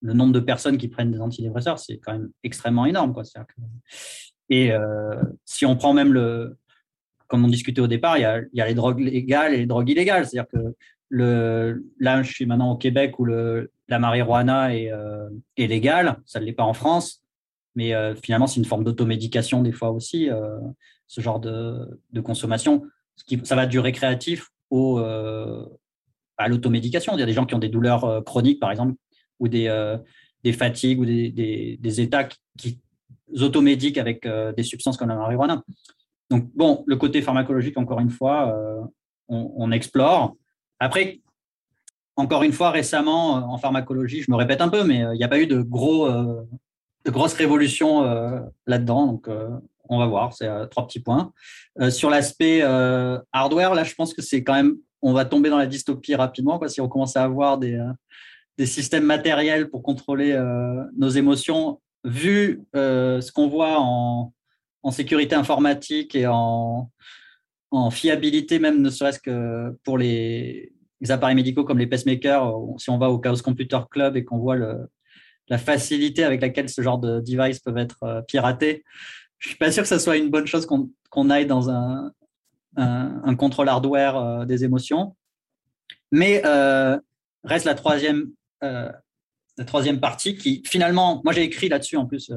le 0.01 0.15
nombre 0.15 0.33
de 0.33 0.41
personnes 0.41 0.79
qui 0.79 0.89
prennent 0.89 1.11
des 1.11 1.21
antidépresseurs, 1.21 1.79
c'est 1.79 1.99
quand 1.99 2.13
même 2.13 2.31
extrêmement 2.45 2.87
énorme. 2.87 3.13
Quoi. 3.13 3.25
et 4.49 4.73
si 5.45 5.67
on 5.67 5.77
prend 5.77 5.93
même 5.93 6.13
le, 6.13 6.57
comme 7.29 7.45
on 7.45 7.49
discutait 7.49 7.81
au 7.81 7.87
départ, 7.87 8.17
il 8.17 8.23
y 8.23 8.61
a, 8.61 8.67
les 8.67 8.75
drogues 8.75 9.01
légales 9.01 9.55
et 9.55 9.59
les 9.59 9.67
drogues 9.67 9.91
illégales. 9.91 10.27
C'est-à-dire 10.27 10.51
que 10.51 10.75
le, 11.11 11.85
là, 12.01 12.23
je 12.23 12.33
suis 12.33 12.47
maintenant 12.47 12.73
au 12.73 12.77
Québec 12.77 13.19
où 13.19 13.25
le, 13.25 13.71
la 13.89 13.99
marijuana 13.99 14.75
est, 14.75 14.91
euh, 14.91 15.29
est 15.57 15.67
légale, 15.67 16.21
ça 16.27 16.41
ne 16.41 16.45
l'est 16.45 16.53
pas 16.53 16.65
en 16.65 16.75
France, 16.75 17.23
mais 17.75 17.95
euh, 17.95 18.15
finalement, 18.15 18.47
c'est 18.47 18.59
une 18.59 18.67
forme 18.67 18.83
d'automédication 18.83 19.63
des 19.63 19.73
fois 19.73 19.91
aussi, 19.91 20.31
euh, 20.31 20.59
ce 21.09 21.21
genre 21.21 21.41
de, 21.41 22.01
de 22.13 22.21
consommation. 22.21 22.85
Ça 23.43 23.57
va 23.57 23.67
du 23.67 23.81
récréatif 23.81 24.49
au, 24.71 24.99
à 24.99 26.49
l'automédication. 26.49 27.15
Il 27.15 27.21
y 27.21 27.23
a 27.23 27.27
des 27.27 27.33
gens 27.33 27.47
qui 27.47 27.57
ont 27.57 27.59
des 27.59 27.69
douleurs 27.69 28.23
chroniques, 28.25 28.61
par 28.61 28.71
exemple, 28.71 28.95
ou 29.41 29.49
des, 29.49 29.97
des 30.45 30.53
fatigues 30.53 31.01
ou 31.01 31.05
des, 31.05 31.79
des, 31.81 32.01
états 32.01 32.25
qui, 32.25 32.39
qui 32.57 32.81
automédiquent 33.41 33.99
avec 33.99 34.29
des 34.57 34.63
substances 34.63 34.97
comme 34.97 35.09
la 35.09 35.17
marijuana. 35.17 35.65
Donc, 36.31 36.51
bon, 36.55 36.85
le 36.87 36.97
côté 36.97 37.23
pharmacologique, 37.23 37.79
encore 37.79 38.01
une 38.01 38.11
fois, 38.11 38.55
euh, 38.55 38.83
on, 39.29 39.71
explore. 39.73 40.37
Après, 40.79 41.21
encore 42.17 42.43
une 42.43 42.53
fois, 42.53 42.71
récemment, 42.71 43.39
euh, 43.39 43.41
en 43.41 43.59
pharmacologie, 43.59 44.23
je 44.23 44.31
me 44.31 44.37
répète 44.37 44.61
un 44.61 44.69
peu, 44.69 44.85
mais 44.85 45.05
euh, 45.05 45.15
il 45.15 45.19
n'y 45.19 45.25
a 45.25 45.29
pas 45.29 45.41
eu 45.41 45.47
de, 45.47 45.63
gros, 45.63 46.09
de 46.09 47.11
grosses 47.11 47.35
révolutions 47.35 48.03
là-dedans. 48.67 49.07
Donc, 49.07 49.29
on 49.89 49.99
va 49.99 50.07
voir, 50.07 50.33
c'est 50.33 50.49
trois 50.71 50.87
petits 50.87 51.01
points. 51.01 51.33
sur 51.91 52.11
l'aspect 52.11 52.63
hardware, 53.33 53.75
là, 53.75 53.85
je 53.85 53.95
pense 53.95 54.15
que 54.15 54.23
c'est 54.23 54.43
quand 54.43 54.55
même, 54.55 54.77
on 55.03 55.13
va 55.13 55.25
tomber 55.25 55.51
dans 55.51 55.59
la 55.59 55.67
dystopie 55.67 56.15
rapidement, 56.15 56.59
quoi, 56.59 56.69
si 56.69 56.81
on 56.81 56.89
commence 56.89 57.17
à 57.17 57.25
avoir 57.25 57.59
des, 57.59 57.81
des 58.57 58.67
systèmes 58.67 59.05
matériels 59.05 59.71
pour 59.71 59.83
contrôler 59.83 60.39
nos 60.97 61.09
émotions, 61.09 61.81
vu 62.05 62.65
ce 62.75 63.33
qu'on 63.33 63.49
voit 63.49 63.81
en, 63.81 64.33
en 64.83 64.91
sécurité 64.91 65.35
informatique 65.35 66.15
et 66.15 66.27
en, 66.27 66.91
fiabilité, 67.91 68.59
même 68.59 68.81
ne 68.81 68.91
serait-ce 68.91 69.21
que 69.21 69.77
pour 69.85 69.99
les, 69.99 70.73
appareils 71.11 71.37
médicaux 71.37 71.65
comme 71.65 71.79
les 71.79 71.87
pacemakers, 71.87 72.51
si 72.79 72.91
on 72.91 72.99
va 72.99 73.11
au 73.11 73.19
Chaos 73.19 73.43
Computer 73.43 73.79
Club 73.91 74.17
et 74.17 74.25
qu'on 74.25 74.39
voit 74.39 74.57
la 74.57 75.59
facilité 75.59 76.25
avec 76.25 76.41
laquelle 76.41 76.69
ce 76.69 76.81
genre 76.81 76.99
de 76.99 77.21
device 77.21 77.61
peuvent 77.61 77.79
être 77.79 78.03
euh, 78.03 78.23
piratés, 78.23 78.85
je 79.39 79.49
suis 79.49 79.59
pas 79.59 79.71
sûr 79.71 79.83
que 79.83 79.89
ce 79.89 79.99
soit 79.99 80.17
une 80.17 80.31
bonne 80.31 80.47
chose 80.47 80.67
qu'on 80.67 81.31
aille 81.31 81.47
dans 81.47 81.71
un, 81.71 82.13
contrôle 83.37 83.69
hardware 83.69 84.17
euh, 84.17 84.45
des 84.45 84.65
émotions. 84.65 85.17
Mais 86.11 86.43
euh, 86.45 86.99
reste 87.45 87.65
la 87.65 87.75
troisième, 87.75 88.33
la 88.63 89.65
troisième 89.67 90.01
partie 90.01 90.37
qui, 90.37 90.63
finalement, 90.67 91.21
moi 91.25 91.33
j'ai 91.33 91.43
écrit 91.43 91.69
là-dessus 91.69 91.97
en 91.97 92.07
plus, 92.07 92.33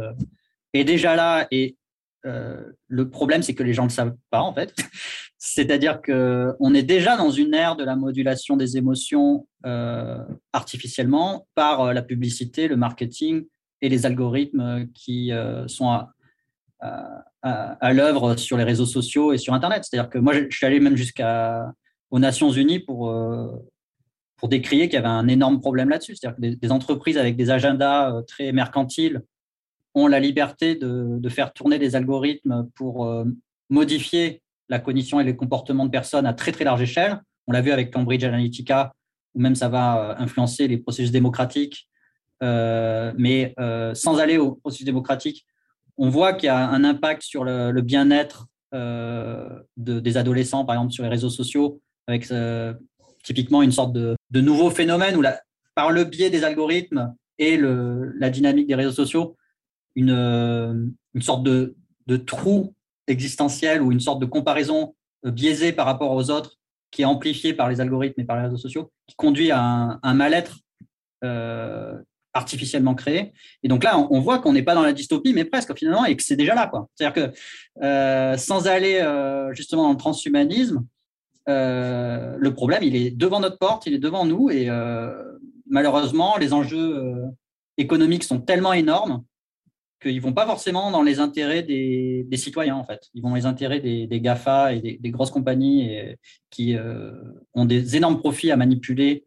est 0.73 0.84
déjà 0.84 1.15
là 1.15 1.48
et 1.52 1.78
euh, 2.26 2.64
le 2.88 3.10
problème, 3.10 3.41
c'est 3.41 3.56
que 3.56 3.64
les 3.64 3.73
gens 3.73 3.84
ne 3.84 3.90
le 3.90 3.94
savent 3.94 4.15
pas, 4.30 4.41
en 4.41 4.53
fait. 4.53 4.73
C'est-à-dire 5.38 6.02
qu'on 6.02 6.73
est 6.73 6.84
déjà 6.84 7.18
dans 7.18 7.32
une 7.32 7.53
ère 7.53 7.76
de 7.76 7.84
la 7.84 7.95
modulation 7.95 8.57
des 8.57 8.78
émotions 8.78 9.48
euh, 9.65 10.23
artificiellement 10.53 11.48
par 11.56 11.82
euh, 11.82 11.94
la 11.94 12.03
publicité, 12.03 12.68
le 12.68 12.76
marketing 12.76 13.45
et 13.82 13.90
les 13.90 14.06
algorithmes 14.06 14.88
qui 14.94 15.32
sont 15.65 15.90
à, 15.90 16.14
à, 16.81 17.93
l'œuvre 17.93 18.35
sur 18.35 18.57
les 18.57 18.63
réseaux 18.63 18.85
sociaux 18.85 19.33
et 19.33 19.37
sur 19.37 19.53
Internet. 19.53 19.83
C'est-à-dire 19.83 20.09
que 20.09 20.17
moi, 20.17 20.33
je 20.33 20.55
suis 20.55 20.65
allé 20.65 20.79
même 20.79 20.95
jusqu'aux 20.95 22.19
Nations 22.19 22.51
Unies 22.51 22.79
pour, 22.79 23.13
pour 24.37 24.49
décrier 24.49 24.89
qu'il 24.89 24.95
y 24.95 24.97
avait 24.97 25.07
un 25.07 25.27
énorme 25.27 25.59
problème 25.59 25.89
là-dessus. 25.89 26.15
C'est-à-dire 26.15 26.37
que 26.37 26.55
des, 26.55 26.71
entreprises 26.71 27.17
avec 27.17 27.35
des 27.35 27.49
agendas 27.51 28.21
très 28.27 28.51
mercantiles 28.51 29.21
ont 29.93 30.07
la 30.07 30.19
liberté 30.19 30.75
de, 30.75 31.29
faire 31.29 31.53
tourner 31.53 31.79
des 31.79 31.95
algorithmes 31.95 32.69
pour 32.75 33.05
euh, 33.05 33.25
modifier 33.69 34.41
la 34.69 34.79
cognition 34.79 35.19
et 35.19 35.23
les 35.23 35.35
comportements 35.35 35.85
de 35.85 35.91
personnes 35.91 36.25
à 36.25 36.33
très 36.33 36.51
très 36.51 36.63
large 36.63 36.81
échelle. 36.81 37.21
On 37.47 37.51
l'a 37.51 37.61
vu 37.61 37.71
avec 37.71 37.91
Cambridge 37.91 38.23
Analytica, 38.23 38.93
où 39.33 39.41
même 39.41 39.55
ça 39.55 39.69
va 39.69 40.11
euh, 40.11 40.15
influencer 40.17 40.67
les 40.67 40.77
processus 40.77 41.11
démocratiques. 41.11 41.87
Euh, 42.43 43.13
mais 43.17 43.53
sans 43.93 44.17
aller 44.17 44.37
au 44.37 44.55
processus 44.55 44.85
démocratique, 44.85 45.45
on 45.97 46.09
voit 46.09 46.34
qu'il 46.34 46.47
y 46.47 46.49
a 46.49 46.69
un 46.69 46.84
impact 46.84 47.22
sur 47.23 47.43
le, 47.43 47.81
bien-être 47.81 48.47
des 48.73 50.18
adolescents, 50.18 50.65
par 50.65 50.76
exemple 50.76 50.93
sur 50.93 51.03
les 51.03 51.09
réseaux 51.09 51.30
sociaux, 51.30 51.81
avec 52.07 52.31
typiquement 53.23 53.61
une 53.61 53.72
sorte 53.72 53.93
de, 53.93 54.18
nouveau 54.34 54.69
phénomène 54.69 55.15
où 55.15 55.23
par 55.76 55.91
le 55.91 56.03
biais 56.03 56.30
des 56.30 56.43
algorithmes 56.43 57.13
et 57.38 57.57
la 57.57 58.30
dynamique 58.30 58.68
des 58.68 58.76
réseaux 58.76 58.91
sociaux, 58.91 59.35
une, 59.95 60.11
euh, 60.11 60.85
sorte 61.19 61.43
de, 61.43 61.76
trou 62.26 62.73
existentiel 63.07 63.81
ou 63.81 63.91
une 63.91 64.01
sorte 64.01 64.19
de 64.19 64.26
comparaison 64.26 64.95
euh, 65.26 65.31
biaisée 65.31 65.72
par 65.72 65.85
rapport 65.85 66.11
aux 66.11 66.30
autres 66.30 66.57
qui 66.91 67.03
est 67.03 67.05
amplifiée 67.05 67.53
par 67.53 67.69
les 67.69 67.80
algorithmes 67.80 68.19
et 68.19 68.26
par 68.26 68.35
les 68.35 68.43
réseaux 68.43 68.57
sociaux, 68.57 68.91
qui 69.07 69.15
conduit 69.15 69.49
à 69.51 69.97
un, 70.03 70.13
mal-être 70.13 70.59
euh, 71.23 71.97
artificiellement 72.33 72.95
créé. 72.95 73.33
Et 73.63 73.67
donc 73.67 73.83
là, 73.83 73.97
on, 73.97 74.19
voit 74.19 74.39
qu'on 74.39 74.53
n'est 74.53 74.63
pas 74.63 74.75
dans 74.75 74.83
la 74.83 74.93
dystopie, 74.93 75.33
mais 75.33 75.45
presque 75.45 75.77
finalement, 75.77 76.05
et 76.05 76.15
que 76.15 76.23
c'est 76.23 76.35
déjà 76.35 76.55
là. 76.55 76.71
C'est-à-dire 76.95 77.31
que 77.31 78.37
sans 78.37 78.67
aller 78.67 79.03
justement 79.53 79.83
dans 79.83 79.91
le 79.91 79.97
transhumanisme, 79.97 80.85
le 81.47 82.49
problème, 82.49 82.83
il 82.83 82.95
est 82.95 83.11
devant 83.11 83.39
notre 83.39 83.57
porte, 83.57 83.85
il 83.85 83.93
est 83.93 83.99
devant 83.99 84.25
nous, 84.25 84.49
et 84.49 84.69
malheureusement, 85.69 86.37
les 86.37 86.53
enjeux 86.53 87.15
économiques 87.77 88.23
sont 88.23 88.39
tellement 88.39 88.73
énormes 88.73 89.23
qu'ils 90.01 90.21
vont 90.21 90.33
pas 90.33 90.45
forcément 90.45 90.89
dans 90.91 91.03
les 91.03 91.19
intérêts 91.19 91.63
des, 91.63 92.25
citoyens, 92.37 92.75
en 92.75 92.83
fait. 92.83 93.09
Ils 93.13 93.21
vont 93.21 93.29
dans 93.29 93.35
les 93.35 93.45
intérêts 93.45 93.79
des, 93.79 94.21
GAFA 94.21 94.73
et 94.73 94.97
des, 94.99 95.09
grosses 95.11 95.31
compagnies 95.31 95.97
qui 96.49 96.75
euh, 96.75 97.11
ont 97.53 97.65
des 97.65 97.95
énormes 97.95 98.19
profits 98.19 98.51
à 98.51 98.57
manipuler 98.57 99.25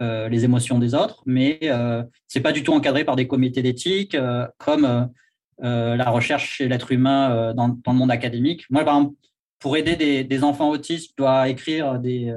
euh, 0.00 0.28
les 0.28 0.44
émotions 0.44 0.78
des 0.78 0.94
autres, 0.94 1.22
mais 1.26 1.58
euh, 1.64 2.02
c'est 2.26 2.40
pas 2.40 2.52
du 2.52 2.62
tout 2.62 2.72
encadré 2.72 3.04
par 3.04 3.16
des 3.16 3.26
comités 3.26 3.62
d'éthique, 3.62 4.14
euh, 4.14 4.46
comme 4.58 5.10
la 5.58 6.10
recherche 6.10 6.56
chez 6.56 6.68
l'être 6.68 6.92
humain 6.92 7.54
dans, 7.54 7.68
le 7.68 7.92
monde 7.92 8.10
académique. 8.10 8.64
Moi, 8.68 8.84
par 8.84 8.96
exemple, 8.98 9.16
pour 9.58 9.76
aider 9.76 10.22
des, 10.22 10.44
enfants 10.44 10.68
autistes, 10.68 11.12
je 11.12 11.14
dois 11.16 11.48
écrire 11.48 11.98
des, 11.98 12.34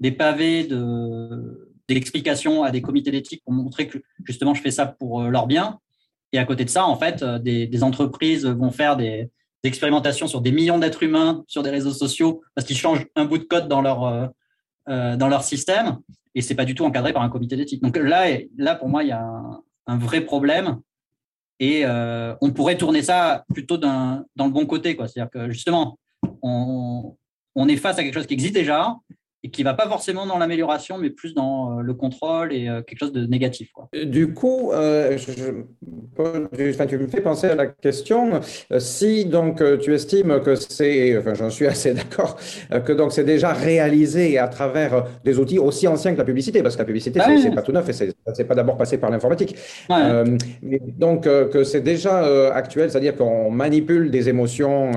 des 0.00 0.12
pavés 0.12 0.64
de 0.64 1.64
d'explications 1.88 2.64
à 2.64 2.70
des 2.70 2.82
comités 2.82 3.10
d'éthique 3.10 3.42
pour 3.42 3.54
montrer 3.54 3.88
que 3.88 3.96
justement 4.24 4.52
je 4.52 4.60
fais 4.60 4.70
ça 4.70 4.84
pour 4.84 5.22
leur 5.22 5.46
bien 5.46 5.78
et 6.32 6.38
à 6.38 6.44
côté 6.44 6.64
de 6.64 6.70
ça, 6.70 6.86
en 6.86 6.96
fait, 6.96 7.22
euh, 7.22 7.38
des, 7.38 7.82
entreprises 7.82 8.46
vont 8.46 8.70
faire 8.70 8.96
des, 8.96 9.30
expérimentations 9.64 10.28
sur 10.28 10.40
des 10.40 10.52
millions 10.52 10.78
d'êtres 10.78 11.02
humains 11.02 11.44
sur 11.48 11.62
des 11.62 11.70
réseaux 11.70 11.92
sociaux 11.92 12.42
parce 12.54 12.66
qu'ils 12.66 12.76
changent 12.76 13.04
un 13.16 13.24
bout 13.24 13.38
de 13.38 13.44
code 13.44 13.68
dans 13.68 13.82
leur, 13.82 14.30
euh, 14.88 15.12
euh, 15.12 15.16
dans 15.16 15.28
leur 15.28 15.44
système 15.44 15.98
et 16.34 16.42
c'est 16.42 16.54
pas 16.54 16.64
du 16.64 16.74
tout 16.74 16.84
encadré 16.84 17.12
par 17.12 17.22
un 17.22 17.28
comité 17.28 17.56
d'éthique. 17.56 17.82
Donc 17.82 17.96
là, 17.96 18.26
là, 18.56 18.74
pour 18.74 18.88
moi, 18.88 19.02
il 19.02 19.08
y 19.08 19.12
a 19.12 19.24
un, 19.86 19.98
vrai 19.98 20.20
problème 20.20 20.78
et 21.58 21.84
on 21.86 22.52
pourrait 22.52 22.76
tourner 22.76 23.02
ça 23.02 23.44
plutôt 23.52 23.78
dans 23.78 24.24
le 24.36 24.50
bon 24.50 24.66
côté. 24.66 24.96
C'est-à-dire 24.96 25.30
que 25.30 25.50
justement, 25.50 25.98
on, 26.42 27.16
est 27.68 27.76
face 27.76 27.98
à 27.98 28.04
quelque 28.04 28.14
chose 28.14 28.26
qui 28.26 28.34
existe 28.34 28.54
déjà 28.54 28.94
et 29.44 29.50
qui 29.50 29.62
va 29.62 29.74
pas 29.74 29.86
forcément 29.86 30.26
dans 30.26 30.38
l'amélioration, 30.38 30.98
mais 30.98 31.10
plus 31.10 31.32
dans 31.32 31.78
euh, 31.78 31.82
le 31.82 31.94
contrôle 31.94 32.52
et 32.52 32.68
euh, 32.68 32.82
quelque 32.82 32.98
chose 32.98 33.12
de 33.12 33.24
négatif. 33.26 33.70
Quoi. 33.72 33.88
Du 34.04 34.34
coup, 34.34 34.72
euh, 34.72 35.16
je, 35.16 36.84
tu 36.84 36.98
me 36.98 37.06
fais 37.06 37.20
penser 37.20 37.46
à 37.46 37.54
la 37.54 37.66
question 37.66 38.40
si 38.78 39.26
donc 39.26 39.62
tu 39.80 39.94
estimes 39.94 40.40
que 40.40 40.56
c'est, 40.56 41.16
enfin 41.18 41.34
j'en 41.34 41.50
suis 41.50 41.66
assez 41.66 41.94
d'accord, 41.94 42.36
que 42.84 42.92
donc 42.92 43.12
c'est 43.12 43.24
déjà 43.24 43.52
réalisé 43.52 44.38
à 44.38 44.48
travers 44.48 45.04
des 45.24 45.38
outils 45.38 45.58
aussi 45.58 45.86
anciens 45.86 46.12
que 46.12 46.18
la 46.18 46.24
publicité, 46.24 46.62
parce 46.62 46.74
que 46.74 46.80
la 46.80 46.86
publicité 46.86 47.20
c'est 47.40 47.54
pas 47.54 47.62
tout 47.62 47.72
neuf 47.72 47.88
et 47.88 47.92
c'est 48.34 48.44
pas 48.44 48.54
d'abord 48.54 48.76
passé 48.76 48.98
par 48.98 49.10
l'informatique. 49.10 49.54
donc 50.98 51.24
que 51.24 51.64
c'est 51.64 51.82
déjà 51.82 52.52
actuel, 52.52 52.90
c'est-à-dire 52.90 53.16
qu'on 53.16 53.50
manipule 53.50 54.10
des 54.10 54.28
émotions 54.28 54.90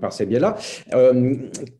par 0.00 0.12
ces 0.12 0.26
biais-là. 0.26 0.56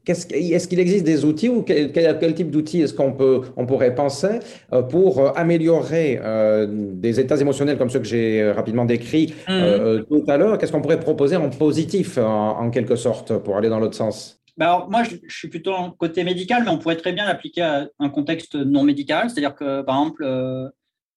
est-ce 0.06 0.68
qu'il 0.68 0.80
existe 0.80 1.04
des 1.04 1.24
outils 1.24 1.48
ou 1.48 1.62
quel, 1.68 2.34
type 2.34 2.50
d'outils 2.50 2.82
est-ce 2.82 2.94
qu'on 2.94 3.12
peut, 3.12 3.42
on 3.56 3.66
pourrait 3.66 3.94
penser 3.94 4.40
euh, 4.72 4.82
pour 4.82 5.20
euh, 5.20 5.30
améliorer 5.36 6.18
euh, 6.22 6.66
des 6.68 7.20
états 7.20 7.36
émotionnels 7.36 7.78
comme 7.78 7.90
ceux 7.90 8.00
que 8.00 8.06
j'ai 8.06 8.50
rapidement 8.50 8.84
décrits 8.84 9.34
mmh. 9.48 10.04
tout 10.08 10.24
à 10.26 10.36
l'heure? 10.36 10.58
Qu'est-ce 10.58 10.72
qu'on 10.72 10.80
pourrait 10.80 11.00
proposer 11.00 11.36
en 11.36 11.50
positif, 11.50 12.18
en, 12.18 12.70
quelque 12.70 12.96
sorte, 12.96 13.36
pour 13.38 13.56
aller 13.56 13.68
dans 13.68 13.78
l'autre 13.78 13.94
sens? 13.94 14.40
Bah, 14.56 14.66
alors, 14.66 14.90
moi, 14.90 15.02
je, 15.04 15.16
suis 15.28 15.48
plutôt 15.48 15.72
en 15.72 15.90
côté 15.90 16.24
médical, 16.24 16.62
mais 16.64 16.70
on 16.70 16.78
pourrait 16.78 16.96
très 16.96 17.12
bien 17.12 17.26
l'appliquer 17.26 17.62
à 17.62 17.88
un 17.98 18.08
contexte 18.08 18.56
non 18.56 18.82
médical. 18.82 19.30
C'est-à-dire 19.30 19.54
que, 19.54 19.82
par 19.82 19.96
exemple, 19.96 20.26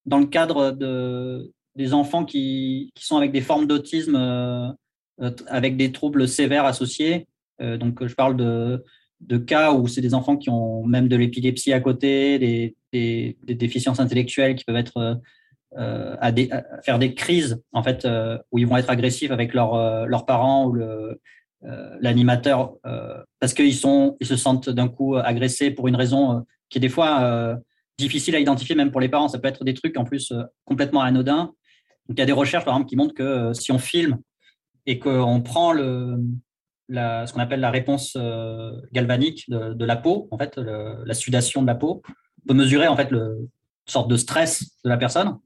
dans 0.06 0.20
le 0.20 0.28
cadre 0.28 0.72
de, 0.72 1.52
des 1.76 1.94
enfants 1.94 2.26
qui, 2.26 2.92
qui 2.94 3.06
sont 3.06 3.18
avec 3.18 3.32
des 3.32 3.42
formes 3.42 3.66
d'autisme, 3.66 4.76
avec 5.48 5.78
des 5.78 5.92
troubles 5.92 6.28
sévères 6.28 6.66
associés, 6.66 7.28
donc 7.60 8.06
je 8.06 8.14
parle 8.14 8.36
de 8.36 8.84
de 9.22 9.38
cas 9.38 9.72
où 9.74 9.88
c'est 9.88 10.02
des 10.02 10.14
enfants 10.14 10.38
qui 10.38 10.50
ont 10.50 10.84
même 10.84 11.08
de 11.08 11.16
l'épilepsie 11.16 11.74
à 11.74 11.80
côté, 11.80 12.40
des, 12.40 12.76
déficiences 13.44 14.00
intellectuelles 14.00 14.56
qui 14.56 14.66
peuvent 14.66 14.76
être 14.76 15.22
euh, 15.78 16.18
à, 16.20 16.34
faire 16.84 17.00
des 17.00 17.14
crises 17.14 17.64
en 17.72 17.82
fait 17.82 18.04
euh, 18.04 18.38
où 18.52 18.60
ils 18.60 18.68
vont 18.68 18.76
être 18.76 18.90
agressifs 18.90 19.32
avec 19.32 19.54
leur, 19.54 19.76
euh, 19.76 20.06
leurs 20.06 20.26
parents 20.26 20.68
ou 20.68 20.78
l'animateur 22.02 22.74
parce 23.40 23.54
qu'ils 23.54 23.76
sont 23.76 24.18
ils 24.20 24.28
se 24.28 24.36
sentent 24.36 24.70
d'un 24.70 24.90
coup 24.90 25.16
agressés 25.16 25.72
pour 25.72 25.88
une 25.88 25.96
raison 25.96 26.44
qui 26.70 26.80
est 26.80 26.82
des 26.82 26.90
fois 26.90 27.56
difficile 28.00 28.36
à 28.36 28.40
identifier 28.40 28.76
même 28.76 28.92
pour 28.92 29.00
les 29.00 29.10
parents. 29.10 29.28
Ça 29.28 29.38
peut 29.38 29.48
être 29.48 29.64
des 29.64 29.76
trucs 29.76 29.96
en 29.96 30.04
plus 30.04 30.34
complètement 30.66 31.02
anodins. 31.02 31.54
Donc 32.10 32.18
il 32.18 32.20
y 32.20 32.24
a 32.24 32.26
des 32.26 32.32
recherches 32.32 32.66
par 32.66 32.74
exemple 32.74 32.90
qui 32.90 32.96
montrent 32.96 33.14
que 33.14 33.54
si 33.54 33.72
on 33.72 33.78
filme 33.78 34.18
et 34.88 34.98
qu'on 34.98 35.42
prend 35.42 35.72
le, 35.72 36.18
ce 36.92 37.34
qu'on 37.34 37.40
appelle 37.40 37.60
la 37.60 37.72
réponse 37.72 38.14
euh, 38.16 38.72
galvanique 38.92 39.50
de, 39.50 39.86
la 39.86 39.96
peau, 39.96 40.28
en 40.32 40.38
fait, 40.38 40.58
la 40.58 41.14
sudation 41.14 41.62
de 41.62 41.68
la 41.68 41.76
peau. 41.76 42.02
On 42.44 42.48
peut 42.48 42.54
mesurer 42.54 42.88
en 42.88 42.96
fait 42.96 43.12
le, 43.12 43.38
une 43.40 43.92
sorte 43.92 44.10
de 44.10 44.18
stress 44.18 44.64
de 44.84 44.90
la 44.90 44.98
personne. 44.98 45.38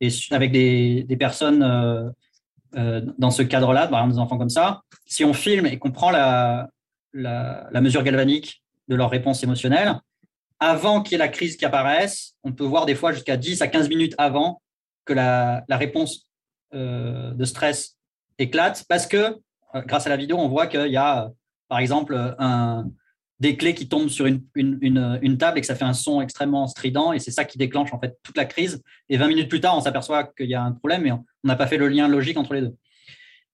Et 0.00 0.08
avec 0.30 0.52
des, 0.52 1.16
personnes 1.18 1.62
euh, 1.62 2.08
euh, 2.76 3.02
dans 3.18 3.30
ce 3.30 3.42
cadre-là, 3.42 3.86
par 3.86 4.00
exemple 4.00 4.14
des 4.14 4.18
enfants 4.18 4.38
comme 4.38 4.50
ça, 4.50 4.82
si 5.04 5.24
on 5.24 5.34
filme 5.34 5.66
et 5.66 5.78
qu'on 5.78 5.92
prend 5.92 6.10
la, 6.10 6.68
mesure 7.14 8.02
galvanique 8.02 8.62
de 8.88 8.96
leur 8.96 9.10
réponse 9.10 9.42
émotionnelle, 9.42 9.94
avant 10.58 11.02
qu'il 11.02 11.12
y 11.12 11.14
ait 11.16 11.18
la 11.18 11.28
crise 11.28 11.56
qui 11.56 11.64
apparaisse, 11.64 12.34
on 12.44 12.52
peut 12.52 12.64
voir 12.64 12.86
des 12.86 12.94
fois 12.94 13.12
jusqu'à 13.12 13.36
10 13.36 13.62
à 13.62 13.68
15 13.68 13.88
minutes 13.88 14.14
avant 14.18 14.62
que 15.04 15.12
la, 15.12 15.64
réponse 15.68 16.30
de 16.72 17.44
stress 17.44 17.96
éclate 18.38 18.84
parce 18.88 19.06
que 19.06 19.38
grâce 19.74 20.06
à 20.06 20.10
la 20.10 20.16
vidéo, 20.16 20.36
on 20.38 20.48
voit 20.48 20.66
qu'il 20.66 20.90
y 20.90 20.96
a, 20.96 21.30
par 21.68 21.78
exemple, 21.78 22.14
des 23.40 23.56
clés 23.56 23.74
qui 23.74 23.88
tombent 23.88 24.10
sur 24.10 24.26
une, 24.26 24.42
une, 24.54 25.38
table 25.38 25.58
et 25.58 25.60
que 25.62 25.66
ça 25.66 25.74
fait 25.74 25.84
un 25.84 25.94
son 25.94 26.20
extrêmement 26.20 26.66
strident 26.66 27.12
et 27.12 27.18
c'est 27.18 27.30
ça 27.30 27.46
qui 27.46 27.56
déclenche 27.56 27.92
en 27.94 27.98
fait 27.98 28.18
toute 28.22 28.36
la 28.36 28.44
crise. 28.44 28.82
Et 29.08 29.16
20 29.16 29.28
minutes 29.28 29.48
plus 29.48 29.60
tard, 29.60 29.76
on 29.76 29.80
s'aperçoit 29.80 30.24
qu'il 30.24 30.50
y 30.50 30.54
a 30.54 30.62
un 30.62 30.72
problème 30.72 31.06
et 31.06 31.12
on 31.12 31.24
n'a 31.44 31.56
pas 31.56 31.66
fait 31.66 31.78
le 31.78 31.88
lien 31.88 32.06
logique 32.06 32.36
entre 32.36 32.52
les 32.52 32.60
deux. 32.60 32.76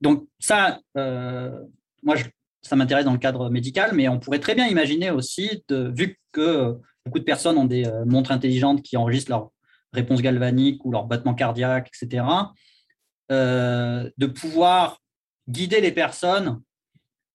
Donc 0.01 0.27
ça, 0.41 0.81
euh, 0.97 1.57
moi, 2.03 2.17
ça 2.63 2.75
m'intéresse 2.75 3.05
dans 3.05 3.13
le 3.13 3.19
cadre 3.19 3.49
médical, 3.49 3.93
mais 3.95 4.09
on 4.09 4.19
pourrait 4.19 4.41
très 4.41 4.57
bien 4.57 4.67
imaginer 4.67 5.13
aussi, 5.13 5.63
de, 5.69 5.93
vu 5.97 6.19
que 6.33 6.77
beaucoup 7.05 7.21
de 7.21 7.25
personnes 7.25 7.57
ont 7.57 7.65
des 7.65 7.87
euh, 7.87 8.05
montres 8.05 8.33
intelligentes 8.33 8.83
qui 8.83 8.97
enregistrent 8.97 9.31
leur 9.31 9.51
réponse 9.93 10.21
galvanique 10.21 10.85
ou 10.85 10.91
leur 10.91 11.05
battement 11.05 11.35
cardiaque, 11.35 11.91
etc., 11.95 12.25
de 13.29 14.27
pouvoir 14.27 15.01
guider 15.49 15.81
les 15.81 15.93
personnes 15.93 16.61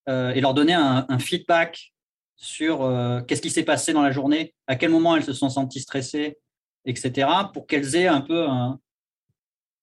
euh, 0.08 0.32
et 0.32 0.40
leur 0.40 0.54
donner 0.54 0.74
un, 0.74 1.18
feedback 1.18 1.92
sur 2.36 2.82
euh, 2.82 3.20
qu'est-ce 3.22 3.42
qui 3.42 3.50
s'est 3.50 3.62
passé 3.62 3.92
dans 3.92 4.02
la 4.02 4.10
journée, 4.10 4.54
à 4.66 4.76
quel 4.76 4.90
moment 4.90 5.16
elles 5.16 5.24
se 5.24 5.32
sont 5.32 5.48
senties 5.48 5.80
stressées, 5.80 6.38
etc., 6.84 7.28
pour 7.52 7.66
qu'elles 7.66 7.94
aient 7.94 8.08
un 8.08 8.20
peu 8.20 8.46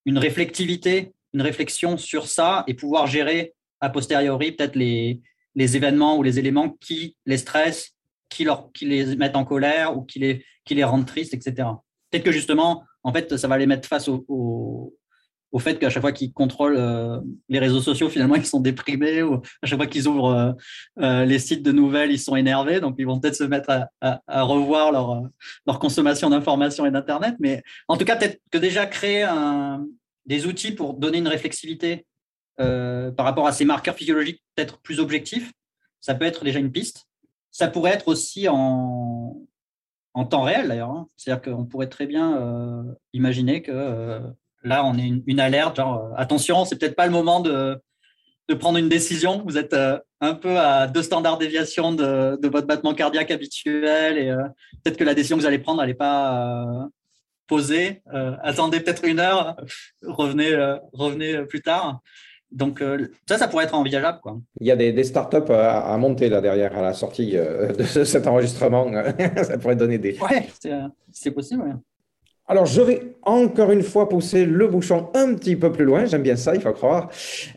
une 0.05 0.17
réflectivité, 0.17 1.13
une 1.33 1.41
réflexion 1.41 1.97
sur 1.97 2.27
ça 2.27 2.63
et 2.67 2.73
pouvoir 2.73 3.07
gérer 3.07 3.53
a 3.81 3.89
posteriori 3.89 4.51
peut-être 4.51 4.75
les, 4.75 5.21
événements 5.55 6.17
ou 6.17 6.23
les 6.23 6.39
éléments 6.39 6.69
qui 6.69 7.15
les 7.25 7.37
stressent, 7.37 7.95
qui, 8.29 8.45
les 8.81 9.15
mettent 9.15 9.35
en 9.35 9.45
colère 9.45 9.97
ou 9.97 10.03
qui 10.03 10.19
les, 10.19 10.45
qui 10.65 10.75
les 10.75 10.83
rendent 10.83 11.05
tristes, 11.05 11.33
etc. 11.33 11.69
Peut-être 12.09 12.25
que 12.25 12.31
justement, 12.31 12.83
en 13.03 13.13
fait, 13.13 13.37
ça 13.37 13.47
va 13.47 13.57
les 13.57 13.65
mettre 13.65 13.87
face 13.87 14.07
au, 14.07 14.25
au 14.27 14.98
fait 15.57 15.79
qu'à 15.79 15.89
chaque 15.89 16.01
fois 16.01 16.11
qu'ils 16.11 16.31
contrôlent 16.31 16.77
euh, 16.77 17.19
les 17.47 17.57
réseaux 17.57 17.81
sociaux, 17.81 18.07
finalement, 18.09 18.35
ils 18.35 18.45
sont 18.45 18.59
déprimés, 18.59 19.23
ou 19.23 19.41
à 19.63 19.67
chaque 19.67 19.79
fois 19.79 19.87
qu'ils 19.87 20.07
ouvrent 20.07 20.35
euh, 20.35 20.51
euh, 20.99 21.25
les 21.25 21.39
sites 21.39 21.63
de 21.63 21.71
nouvelles, 21.71 22.11
ils 22.11 22.19
sont 22.19 22.35
énervés, 22.35 22.79
donc 22.79 22.95
ils 22.99 23.05
vont 23.05 23.19
peut-être 23.19 23.35
se 23.35 23.43
mettre 23.43 23.87
à, 24.01 24.43
revoir 24.43 24.91
leur, 24.91 25.23
leur 25.65 25.79
consommation 25.79 26.29
d'informations 26.29 26.85
et 26.85 26.91
d'Internet. 26.91 27.35
Mais 27.39 27.63
en 27.87 27.97
tout 27.97 28.05
cas, 28.05 28.15
peut-être 28.15 28.39
que 28.51 28.59
déjà 28.59 28.85
créer 28.85 29.27
des 30.25 30.45
outils 30.45 30.71
pour 30.71 30.93
donner 30.93 31.17
une 31.17 31.27
réflexivité 31.27 32.05
par 32.57 33.25
rapport 33.25 33.47
à 33.47 33.51
ces 33.51 33.65
marqueurs 33.65 33.95
physiologiques 33.95 34.43
peut-être 34.55 34.79
plus 34.79 34.99
objectifs, 34.99 35.51
ça 36.01 36.13
peut 36.13 36.25
être 36.25 36.43
déjà 36.43 36.59
une 36.59 36.71
piste. 36.71 37.05
Ça 37.51 37.67
pourrait 37.67 37.91
être 37.91 38.07
aussi 38.07 38.47
en, 38.47 39.41
en 40.13 40.25
temps 40.25 40.43
réel 40.43 40.67
d'ailleurs. 40.67 40.91
Hein. 40.91 41.07
C'est-à-dire 41.17 41.41
qu'on 41.41 41.65
pourrait 41.65 41.89
très 41.89 42.05
bien 42.05 42.85
imaginer 43.13 43.61
que 43.61 44.21
là, 44.63 44.85
on 44.85 44.97
est 44.97 45.11
une, 45.25 45.39
alerte, 45.39 45.77
genre, 45.77 46.05
euh, 46.05 46.15
attention, 46.17 46.65
c'est 46.65 46.77
peut-être 46.77 46.95
pas 46.95 47.05
le 47.05 47.11
moment 47.11 47.39
de, 47.39 47.77
de, 48.47 48.53
prendre 48.53 48.77
une 48.77 48.89
décision. 48.89 49.43
Vous 49.45 49.57
êtes 49.57 49.73
euh, 49.73 49.99
un 50.21 50.33
peu 50.33 50.57
à 50.57 50.87
deux 50.87 51.03
standards 51.03 51.37
déviation 51.37 51.93
de, 51.93 52.37
de 52.41 52.47
votre 52.47 52.67
battement 52.67 52.93
cardiaque 52.93 53.31
habituel 53.31 54.17
et 54.17 54.29
euh, 54.29 54.43
peut-être 54.83 54.97
que 54.97 55.03
la 55.03 55.13
décision 55.13 55.37
que 55.37 55.41
vous 55.41 55.47
allez 55.47 55.59
prendre, 55.59 55.81
elle 55.81 55.89
n'est 55.89 55.93
pas 55.95 56.87
posée. 57.47 58.03
attendez 58.43 58.79
peut-être 58.79 59.03
une 59.05 59.19
heure, 59.19 59.55
revenez, 60.03 60.55
revenez 60.93 61.45
plus 61.45 61.61
tard. 61.61 61.99
Donc 62.51 62.83
ça, 63.27 63.39
ça 63.39 63.47
pourrait 63.47 63.63
être 63.63 63.73
envisageable. 63.73 64.19
Quoi. 64.21 64.37
Il 64.61 64.67
y 64.67 64.71
a 64.71 64.75
des, 64.75 64.93
des 64.93 65.03
startups 65.03 65.51
à, 65.51 65.91
à, 65.91 65.97
monter 65.97 66.29
là 66.29 66.41
derrière 66.41 66.77
à 66.77 66.83
la 66.83 66.93
sortie 66.93 67.31
de 67.31 67.83
cet 67.83 68.27
enregistrement. 68.27 68.91
ça 69.43 69.57
pourrait 69.57 69.75
donner 69.75 69.97
des... 69.97 70.15
Oui, 70.21 70.69
c'est 71.11 71.31
possible. 71.31 71.63
Ouais. 71.63 71.73
Alors, 72.51 72.65
je 72.65 72.81
vais 72.81 73.01
encore 73.21 73.71
une 73.71 73.83
fois 73.83 74.09
pousser 74.09 74.43
le 74.43 74.65
bouchon 74.65 75.09
un 75.13 75.35
petit 75.35 75.55
peu 75.55 75.71
plus 75.71 75.85
loin, 75.85 76.05
j'aime 76.05 76.23
bien 76.23 76.35
ça, 76.35 76.55
il 76.55 76.61
faut 76.61 76.71
croire, 76.71 77.09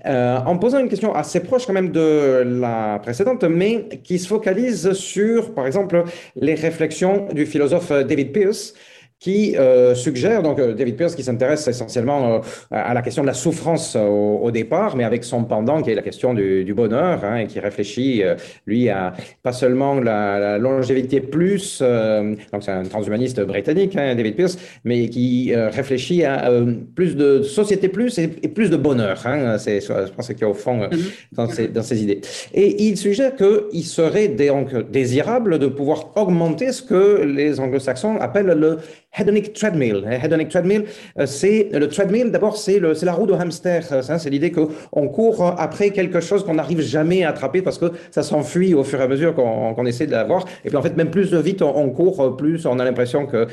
euh, 0.05 0.36
en 0.44 0.59
posant 0.59 0.81
une 0.81 0.90
question 0.90 1.14
assez 1.14 1.40
proche 1.40 1.64
quand 1.64 1.73
même 1.73 1.93
de 1.93 2.43
la 2.60 2.98
précédente, 3.02 3.43
mais 3.44 3.89
qui 4.05 4.19
se 4.19 4.28
focalise 4.28 4.93
sur, 4.93 5.55
par 5.55 5.66
exemple, 5.66 6.05
les 6.36 6.55
réflexions 6.55 7.27
du 7.32 7.47
philosophe 7.47 7.90
David 7.90 8.32
Pearce, 8.32 8.74
qui 9.23 9.57
euh, 9.57 9.94
suggère, 9.94 10.43
donc 10.43 10.59
euh, 10.59 10.74
David 10.74 10.97
Pierce 10.97 11.15
qui 11.15 11.23
s'intéresse 11.23 11.69
essentiellement 11.69 12.35
euh, 12.35 12.39
à 12.73 12.93
la 12.93 13.03
question 13.03 13.23
de 13.23 13.28
la 13.28 13.35
souffrance 13.35 13.97
au, 13.97 14.51
départ, 14.51 14.97
mais 14.97 15.05
avec 15.05 15.23
son 15.23 15.44
pendant 15.44 15.81
qui 15.81 15.90
est 15.90 15.94
la 15.94 16.03
question 16.03 16.35
du, 16.35 16.65
du 16.65 16.74
bonheur, 16.74 17.24
hein, 17.24 17.36
et 17.36 17.47
qui 17.47 17.61
réfléchit, 17.61 18.23
lui, 18.66 18.89
à 18.89 19.12
pas 19.43 19.53
seulement 19.53 19.94
la, 19.94 20.40
la 20.40 20.59
longévité 20.59 21.20
plus, 21.20 21.81
donc 21.81 22.62
c'est 22.62 22.73
un 22.73 22.82
transhumaniste 22.82 23.40
britannique, 23.40 23.97
hein, 23.97 24.15
David 24.15 24.35
Pierce, 24.35 24.59
mais 24.85 25.09
qui 25.09 25.55
réfléchit 25.55 26.24
à 26.24 26.51
plus 26.94 27.16
de 27.16 27.43
société 27.43 27.89
plus 27.89 28.19
et, 28.19 28.28
plus 28.28 28.69
de 28.69 28.77
bonheur. 28.77 29.23
Hein, 29.24 29.57
c'est, 29.59 29.81
je 29.81 30.12
pense 30.12 30.27
qu'il 30.27 30.40
y 30.40 30.44
a 30.44 30.49
au 30.49 30.55
fond 30.55 30.81
mm-hmm. 30.81 31.12
dans, 31.32 31.49
ses, 31.49 31.69
dans 31.69 31.82
ses 31.82 32.03
idées. 32.03 32.20
Et 32.53 32.85
il 32.89 32.97
suggère 32.97 33.32
qu'il 33.36 33.85
serait 33.85 34.28
donc 34.28 34.90
désirable 34.90 35.59
de 35.59 35.69
pouvoir 35.69 36.11
augmenter 36.16 36.73
ce 36.73 36.82
que 36.82 37.23
les 37.23 37.61
anglo-saxons 37.61 38.16
appellent 38.20 38.47
le 38.47 38.78
hedonic 39.18 39.52
treadmill. 39.52 40.05
Hedonic 40.22 40.48
treadmill, 40.48 40.84
c'est 41.26 41.68
le 41.72 41.89
treadmill. 41.89 42.30
D'abord, 42.30 42.56
c'est 42.56 42.80
la 42.80 43.12
roue 43.12 43.26
de 43.26 43.34
hamster. 43.34 43.82
C'est 44.02 44.30
l'idée 44.30 44.52
qu'on 44.52 45.09
court 45.09 45.55
après 45.59 45.90
quelque 45.90 46.20
chose 46.20 46.44
qu'on 46.44 46.55
n'arrive 46.55 46.80
jamais 46.80 47.24
à 47.24 47.30
attraper 47.30 47.62
parce 47.62 47.78
que 47.78 47.93
ça 48.10 48.22
s'enfuit 48.22 48.74
au 48.74 48.84
fur 48.84 49.01
et 49.01 49.05
à 49.05 49.09
mesure 49.09 49.34
qu'on 49.34 49.86
essaie 49.86 50.06
de 50.06 50.12
l'avoir. 50.12 50.44
Et 50.64 50.68
puis 50.68 50.76
en 50.76 50.82
fait, 50.82 50.97
même 50.97 51.10
plus 51.10 51.34
vite 51.34 51.62
on, 51.62 51.90
court, 51.90 52.36
plus 52.36 52.66
on 52.66 52.78
a 52.78 52.84
l'impression 52.84 53.26
que 53.26 53.47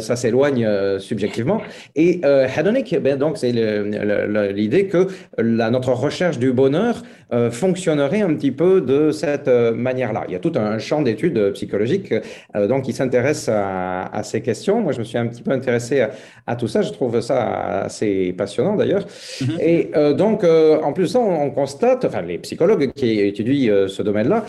ça 0.00 0.16
s'éloigne 0.16 0.68
subjectivement. 0.98 1.60
Et 1.96 2.20
hedonic, 2.56 2.96
ben, 3.00 3.18
donc 3.18 3.38
c'est 3.38 3.52
l'idée 3.52 4.86
que 4.86 5.08
notre 5.42 5.92
recherche 5.92 6.38
du 6.38 6.52
bonheur 6.52 7.02
fonctionnerait 7.50 8.22
un 8.22 8.34
petit 8.34 8.50
peu 8.52 8.80
de 8.80 9.10
cette 9.10 9.48
manière-là. 9.48 10.24
Il 10.28 10.32
y 10.32 10.36
a 10.36 10.40
tout 10.40 10.52
un 10.56 10.78
champ 10.78 11.02
d'études 11.02 11.52
psychologiques 11.52 12.14
donc 12.54 12.84
qui 12.84 12.92
s'intéresse 12.92 13.48
à, 13.48 14.22
ces 14.22 14.40
questions. 14.42 14.82
Me 15.00 15.04
suis 15.04 15.18
un 15.18 15.26
petit 15.26 15.42
peu 15.42 15.50
intéressé 15.50 16.06
à, 16.46 16.56
tout 16.56 16.68
ça. 16.68 16.82
Je 16.82 16.90
trouve 16.92 17.20
ça 17.20 17.82
assez 17.82 18.32
passionnant 18.32 18.76
d'ailleurs. 18.76 19.04
Mm-hmm. 19.06 19.60
Et 19.60 19.90
euh, 19.96 20.14
donc, 20.14 20.44
euh, 20.44 20.80
en 20.82 20.92
plus, 20.92 21.14
on, 21.16 21.42
on, 21.42 21.50
constate, 21.50 22.04
enfin, 22.04 22.22
les 22.22 22.38
psychologues 22.38 22.92
qui 22.92 23.20
étudient 23.20 23.72
euh, 23.72 23.88
ce 23.88 24.02
domaine-là 24.02 24.44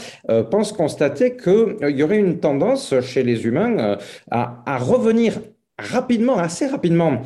pensent 0.50 0.72
constater 0.72 1.36
qu'il 1.36 1.98
y 1.98 2.04
aurait 2.04 2.20
une 2.20 2.40
tendance 2.40 2.94
chez 3.02 3.24
les 3.24 3.46
humains 3.46 3.98
à, 4.30 4.64
à 4.66 4.78
revenir 4.78 5.40
rapidement, 5.80 6.38
assez 6.38 6.68
rapidement, 6.68 7.22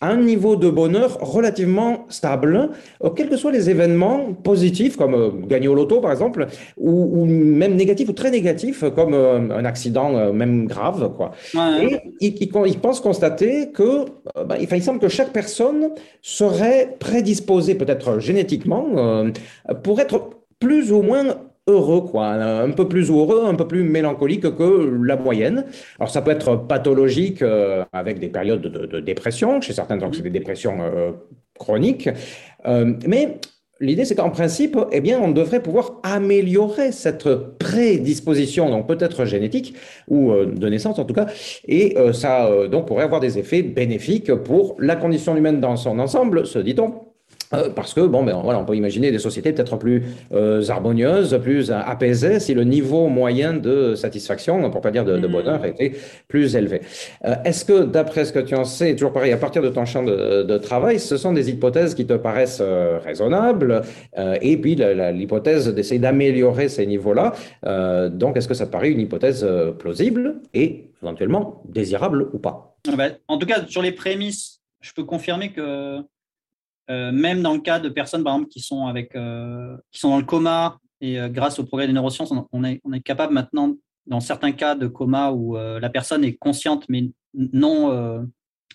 un 0.00 0.16
niveau 0.16 0.56
de 0.56 0.68
bonheur 0.68 1.18
relativement 1.20 2.06
stable, 2.08 2.70
euh, 3.02 3.10
quels 3.10 3.28
que 3.28 3.36
soient 3.36 3.52
les 3.52 3.70
événements 3.70 4.32
positifs, 4.32 4.96
comme 4.96 5.14
euh, 5.14 5.30
gagner 5.46 5.68
au 5.68 5.74
loto 5.74 6.00
par 6.00 6.12
exemple, 6.12 6.46
ou, 6.76 7.24
même 7.24 7.74
négatifs 7.76 8.08
ou 8.08 8.12
très 8.12 8.30
négatifs, 8.30 8.84
comme 8.94 9.14
euh, 9.14 9.50
un 9.50 9.64
accident 9.64 10.32
même 10.32 10.66
grave. 10.66 11.12
Quoi. 11.16 11.32
Et 11.80 12.00
il, 12.20 12.78
pense 12.80 13.00
constater 13.00 13.70
que, 13.70 14.04
bah, 14.46 14.56
il 14.60 14.82
semble 14.82 15.00
que 15.00 15.08
chaque 15.08 15.32
personne 15.32 15.90
serait 16.22 16.96
prédisposée, 16.98 17.74
peut-être 17.74 18.18
génétiquement, 18.18 18.86
pour 19.82 20.00
être 20.00 20.30
plus 20.58 20.92
ou 20.92 21.02
moins 21.02 21.36
heureux, 21.68 22.02
quoi, 22.02 22.28
un 22.28 22.70
peu 22.70 22.88
plus 22.88 23.10
heureux, 23.10 23.44
un 23.46 23.54
peu 23.54 23.66
plus 23.66 23.82
mélancolique 23.82 24.54
que 24.56 25.00
la 25.04 25.16
moyenne. 25.16 25.64
Alors 25.98 26.10
ça 26.10 26.22
peut 26.22 26.30
être 26.30 26.54
pathologique 26.54 27.42
euh, 27.42 27.84
avec 27.92 28.20
des 28.20 28.28
périodes 28.28 28.62
de, 28.62 29.00
dépression, 29.00 29.60
chez 29.60 29.72
certains 29.72 29.96
donc 29.96 30.14
c'est 30.14 30.22
des 30.22 30.30
dépressions 30.30 30.78
euh, 30.80 31.12
chroniques, 31.58 32.08
euh, 32.66 32.94
mais 33.06 33.38
L'idée, 33.78 34.06
c'est 34.06 34.14
qu'en 34.14 34.30
principe, 34.30 34.78
eh 34.90 35.02
bien, 35.02 35.20
on 35.20 35.30
devrait 35.32 35.60
pouvoir 35.60 36.00
améliorer 36.02 36.92
cette 36.92 37.28
prédisposition, 37.58 38.70
donc 38.70 38.86
peut-être 38.86 39.26
génétique 39.26 39.76
ou 40.08 40.32
de 40.32 40.68
naissance 40.70 40.98
en 40.98 41.04
tout 41.04 41.12
cas, 41.12 41.26
et 41.68 41.94
ça 42.14 42.48
donc 42.68 42.86
pourrait 42.86 43.04
avoir 43.04 43.20
des 43.20 43.38
effets 43.38 43.62
bénéfiques 43.62 44.34
pour 44.34 44.76
la 44.78 44.96
condition 44.96 45.36
humaine 45.36 45.60
dans 45.60 45.76
son 45.76 45.98
ensemble, 45.98 46.46
se 46.46 46.58
dit-on, 46.58 47.05
euh, 47.54 47.70
parce 47.70 47.94
que, 47.94 48.00
bon, 48.00 48.24
ben, 48.24 48.40
voilà, 48.42 48.58
on 48.58 48.64
peut 48.64 48.76
imaginer 48.76 49.10
des 49.10 49.18
sociétés 49.18 49.52
peut-être 49.52 49.76
plus 49.76 50.04
euh, 50.32 50.62
harmonieuses, 50.68 51.38
plus 51.42 51.70
apaisées, 51.70 52.40
si 52.40 52.54
le 52.54 52.64
niveau 52.64 53.08
moyen 53.08 53.54
de 53.54 53.94
satisfaction, 53.94 54.70
pour 54.70 54.80
pas 54.80 54.90
dire 54.90 55.04
de, 55.04 55.16
mm. 55.16 55.30
bonheur, 55.30 55.64
était 55.64 55.92
plus 56.28 56.56
élevé. 56.56 56.80
Euh, 57.24 57.34
est-ce 57.44 57.64
que, 57.64 57.84
d'après 57.84 58.24
ce 58.24 58.32
que 58.32 58.38
tu 58.38 58.54
en 58.54 58.64
sais, 58.64 58.94
toujours 58.94 59.12
pareil, 59.12 59.32
à 59.32 59.36
partir 59.36 59.62
de 59.62 59.68
ton 59.68 59.84
champ 59.84 60.02
de, 60.02 60.56
travail, 60.58 60.98
ce 60.98 61.16
sont 61.16 61.32
des 61.32 61.50
hypothèses 61.50 61.94
qui 61.94 62.06
te 62.06 62.14
paraissent 62.14 62.62
raisonnables, 63.04 63.82
et 64.40 64.56
puis 64.56 64.74
l'hypothèse 64.74 65.68
d'essayer 65.68 66.00
d'améliorer 66.00 66.68
ces 66.68 66.86
niveaux-là, 66.86 67.34
donc 68.08 68.36
est-ce 68.36 68.48
que 68.48 68.54
ça 68.54 68.66
te 68.66 68.72
paraît 68.72 68.90
une 68.90 69.00
hypothèse 69.00 69.46
plausible 69.78 70.36
et 70.54 70.90
éventuellement 71.02 71.62
désirable 71.68 72.28
ou 72.32 72.38
pas? 72.38 72.76
Ah 72.88 72.96
ben, 72.96 73.16
En 73.28 73.36
tout 73.36 73.46
cas, 73.46 73.66
sur 73.66 73.82
les 73.82 73.92
prémices, 73.92 74.62
je 74.80 74.92
peux 74.94 75.04
confirmer 75.04 75.52
que 75.52 76.00
euh, 76.88 77.10
même 77.10 77.42
dans 77.42 77.54
le 77.54 77.60
cas 77.60 77.80
de 77.80 77.88
personnes, 77.88 78.22
par 78.22 78.34
exemple, 78.34 78.50
qui 78.50 78.60
sont, 78.60 78.86
avec, 78.86 79.16
euh, 79.16 79.76
qui 79.90 79.98
sont 79.98 80.10
dans 80.10 80.18
le 80.18 80.24
coma, 80.24 80.78
et 81.00 81.18
euh, 81.18 81.28
grâce 81.28 81.58
au 81.58 81.64
progrès 81.64 81.86
des 81.86 81.92
neurosciences, 81.92 82.32
on, 82.52 82.64
est, 82.64 82.80
on 82.84 82.92
est 82.92 83.00
capable 83.00 83.34
maintenant, 83.34 83.74
dans 84.06 84.20
certains 84.20 84.52
cas 84.52 84.74
de 84.76 84.86
coma 84.86 85.32
où 85.32 85.56
la 85.56 85.90
personne 85.90 86.22
est 86.22 86.34
consciente, 86.34 86.84
mais 86.88 87.10
non 87.34 88.24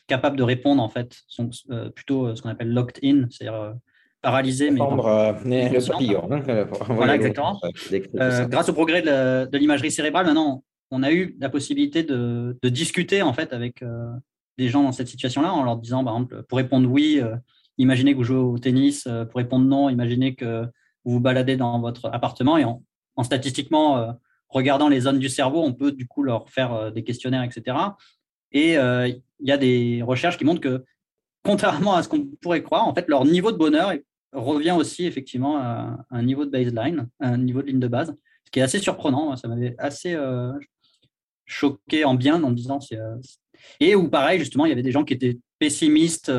capable 0.07 0.35
de 0.35 0.43
répondre, 0.43 0.83
en 0.83 0.89
fait, 0.89 1.15
sont 1.29 1.49
plutôt 1.95 2.35
ce 2.35 2.41
qu'on 2.41 2.49
appelle 2.49 2.73
locked 2.73 2.99
in, 3.01 3.27
c'est-à-dire 3.29 3.75
paralysé. 4.21 4.71
Mais 4.71 4.79
le 4.79 4.89
voilà, 6.93 7.15
exactement. 7.15 7.61
grâce 8.49 8.67
au 8.67 8.73
progrès 8.73 9.01
de 9.01 9.57
l'imagerie 9.57 9.89
cérébrale, 9.89 10.25
maintenant, 10.25 10.65
on 10.91 11.01
a 11.01 11.13
eu 11.13 11.37
la 11.39 11.49
possibilité 11.49 12.03
de, 12.03 12.57
de 12.61 12.67
discuter, 12.67 13.21
en 13.21 13.31
fait, 13.31 13.53
avec 13.53 13.81
des 14.57 14.67
gens 14.67 14.83
dans 14.83 14.91
cette 14.91 15.07
situation-là, 15.07 15.53
en 15.53 15.63
leur 15.63 15.77
disant, 15.77 16.03
par 16.03 16.15
exemple, 16.15 16.43
pour 16.49 16.57
répondre 16.57 16.91
oui, 16.91 17.21
imaginez 17.81 18.13
que 18.13 18.17
vous 18.17 18.23
jouez 18.23 18.37
au 18.37 18.57
tennis, 18.57 19.05
euh, 19.07 19.25
pour 19.25 19.37
répondre 19.37 19.65
non, 19.65 19.89
imaginez 19.89 20.35
que 20.35 20.63
vous 21.03 21.13
vous 21.13 21.19
baladez 21.19 21.57
dans 21.57 21.79
votre 21.79 22.07
appartement 22.13 22.57
et 22.57 22.63
en, 22.63 22.83
statistiquement 23.23 23.97
euh, 23.97 24.11
regardant 24.49 24.89
les 24.89 25.01
zones 25.01 25.19
du 25.19 25.29
cerveau, 25.29 25.61
on 25.63 25.73
peut 25.73 25.91
du 25.91 26.07
coup 26.07 26.23
leur 26.23 26.49
faire 26.49 26.73
euh, 26.73 26.91
des 26.91 27.03
questionnaires, 27.03 27.43
etc. 27.43 27.77
Et 28.51 28.73
il 28.73 29.47
y 29.47 29.51
a 29.51 29.57
des 29.57 30.01
recherches 30.03 30.37
qui 30.37 30.43
montrent 30.43 30.59
que, 30.59 30.83
contrairement 31.41 31.93
à 31.93 32.03
ce 32.03 32.09
qu'on 32.09 32.25
pourrait 32.41 32.61
croire, 32.61 32.85
en 32.85 32.93
fait, 32.93 33.07
leur 33.07 33.23
niveau 33.23 33.53
de 33.53 33.57
bonheur 33.57 33.93
revient 34.33 34.75
aussi 34.77 35.05
effectivement 35.05 35.57
à 35.57 36.05
un 36.09 36.23
niveau 36.23 36.45
de 36.45 36.49
baseline, 36.49 37.07
un 37.21 37.37
niveau 37.37 37.61
de 37.61 37.67
ligne 37.67 37.79
de 37.79 37.87
base, 37.87 38.13
ce 38.43 38.51
qui 38.51 38.59
est 38.59 38.63
assez 38.63 38.79
surprenant. 38.79 39.37
Ça 39.37 39.47
m'avait 39.47 39.73
assez 39.77 40.17
choqué 41.45 42.03
en 42.03 42.15
bien 42.15 42.43
en 42.43 42.51
disant 42.51 42.79
et 43.79 43.95
où 43.95 44.09
pareil 44.09 44.39
justement 44.39 44.65
il 44.65 44.69
y 44.69 44.73
avait 44.73 44.83
des 44.83 44.91
gens 44.91 45.05
qui 45.05 45.13
étaient 45.13 45.39
pessimistes 45.57 46.29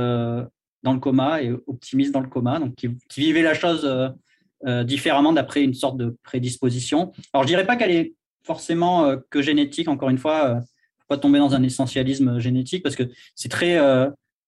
dans 0.82 0.92
le 0.92 1.00
coma 1.00 1.42
et 1.42 1.52
optimiste 1.66 2.12
dans 2.12 2.20
le 2.20 2.28
coma, 2.28 2.58
donc 2.58 2.74
qui, 2.74 2.88
vivait 3.16 3.42
la 3.42 3.54
chose 3.54 3.84
euh, 3.84 4.08
euh, 4.66 4.84
différemment 4.84 5.32
d'après 5.32 5.62
une 5.62 5.74
sorte 5.74 5.96
de 5.96 6.16
prédisposition. 6.22 7.12
Alors, 7.32 7.44
je 7.44 7.48
dirais 7.48 7.66
pas 7.66 7.76
qu'elle 7.76 7.90
est 7.90 8.14
forcément 8.44 9.04
euh, 9.04 9.16
que 9.30 9.42
génétique, 9.42 9.88
encore 9.88 10.10
une 10.10 10.18
fois, 10.18 10.60
pas 11.08 11.18
tomber 11.18 11.38
dans 11.38 11.54
un 11.54 11.62
essentialisme 11.62 12.38
génétique 12.38 12.82
parce 12.82 12.96
que 12.96 13.04
c'est 13.34 13.50
très 13.50 13.78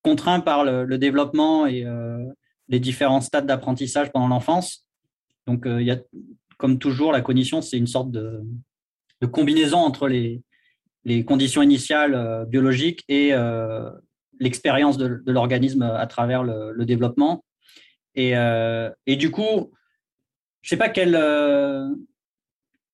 contraint 0.02 0.40
par 0.40 0.65
le, 0.65 0.97
développement 0.97 1.66
et 1.66 1.85
les 2.69 2.81
différents 2.81 3.20
stades 3.20 3.47
d'apprentissage 3.47 4.11
pendant 4.11 4.28
l'enfance. 4.28 4.86
Donc, 5.47 5.65
il 5.66 5.82
y 5.82 5.90
a, 5.90 5.98
comme 6.56 6.78
toujours, 6.78 7.12
la 7.12 7.20
cognition, 7.20 7.61
c'est 7.61 7.77
une 7.77 7.86
sorte 7.86 8.11
de, 8.11 8.40
combinaison 9.31 9.78
entre 9.78 10.09
les 10.09 11.24
conditions 11.27 11.61
initiales 11.61 12.47
biologiques 12.48 13.05
et 13.09 13.35
l'expérience 14.39 14.97
de, 14.97 15.23
l'organisme 15.27 15.82
à 15.82 16.06
travers 16.06 16.43
le, 16.43 16.85
développement. 16.85 17.44
Et, 18.15 18.36
euh, 18.36 18.90
et, 19.06 19.16
du 19.16 19.31
coup, 19.31 19.73
je 20.62 20.66
ne 20.66 20.70
sais 20.70 20.77
pas 20.77 20.89
quelle, 20.89 21.16
euh, 21.16 21.89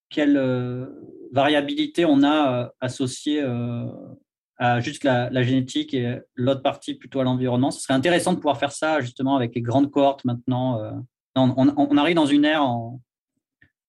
quelle 0.09 0.37
euh, 0.37 0.85
variabilité 1.31 2.05
on 2.05 2.23
a 2.23 2.71
associée 2.79 3.43
à 4.57 4.79
juste 4.79 5.03
la, 5.03 5.43
génétique 5.43 5.93
et 5.93 6.19
l'autre 6.35 6.61
partie 6.61 6.95
plutôt 6.95 7.19
à 7.19 7.23
l'environnement. 7.23 7.71
Ce 7.71 7.81
serait 7.81 7.93
intéressant 7.93 8.33
de 8.33 8.37
pouvoir 8.37 8.57
faire 8.57 8.71
ça 8.71 8.99
justement 8.99 9.35
avec 9.35 9.55
les 9.55 9.61
grandes 9.61 9.91
cohortes 9.91 10.25
maintenant. 10.25 11.03
On, 11.35 11.53
on, 11.57 11.97
arrive 11.97 12.15
dans 12.15 12.25
une 12.25 12.43
ère 12.43 12.63
en, 12.63 12.99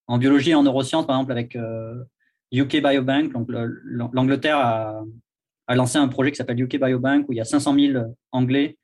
en, 0.07 0.19
biologie 0.19 0.51
et 0.51 0.55
en 0.55 0.63
neurosciences, 0.63 1.07
par 1.07 1.17
exemple, 1.17 1.33
avec 1.33 1.59
UK 2.53 2.83
Biobank. 2.83 3.33
Donc, 3.33 3.49
l'Angleterre 3.49 4.59
a, 4.59 5.03
a 5.67 5.75
lancé 5.75 5.99
un 5.99 6.09
projet 6.09 6.31
qui 6.31 6.37
s'appelle 6.37 6.61
UK 6.61 6.77
Biobank 6.77 7.29
où 7.29 7.33
il 7.33 7.37
y 7.37 7.41
a 7.41 7.45
500 7.45 7.75
000 7.75 8.05
Anglais 8.33 8.77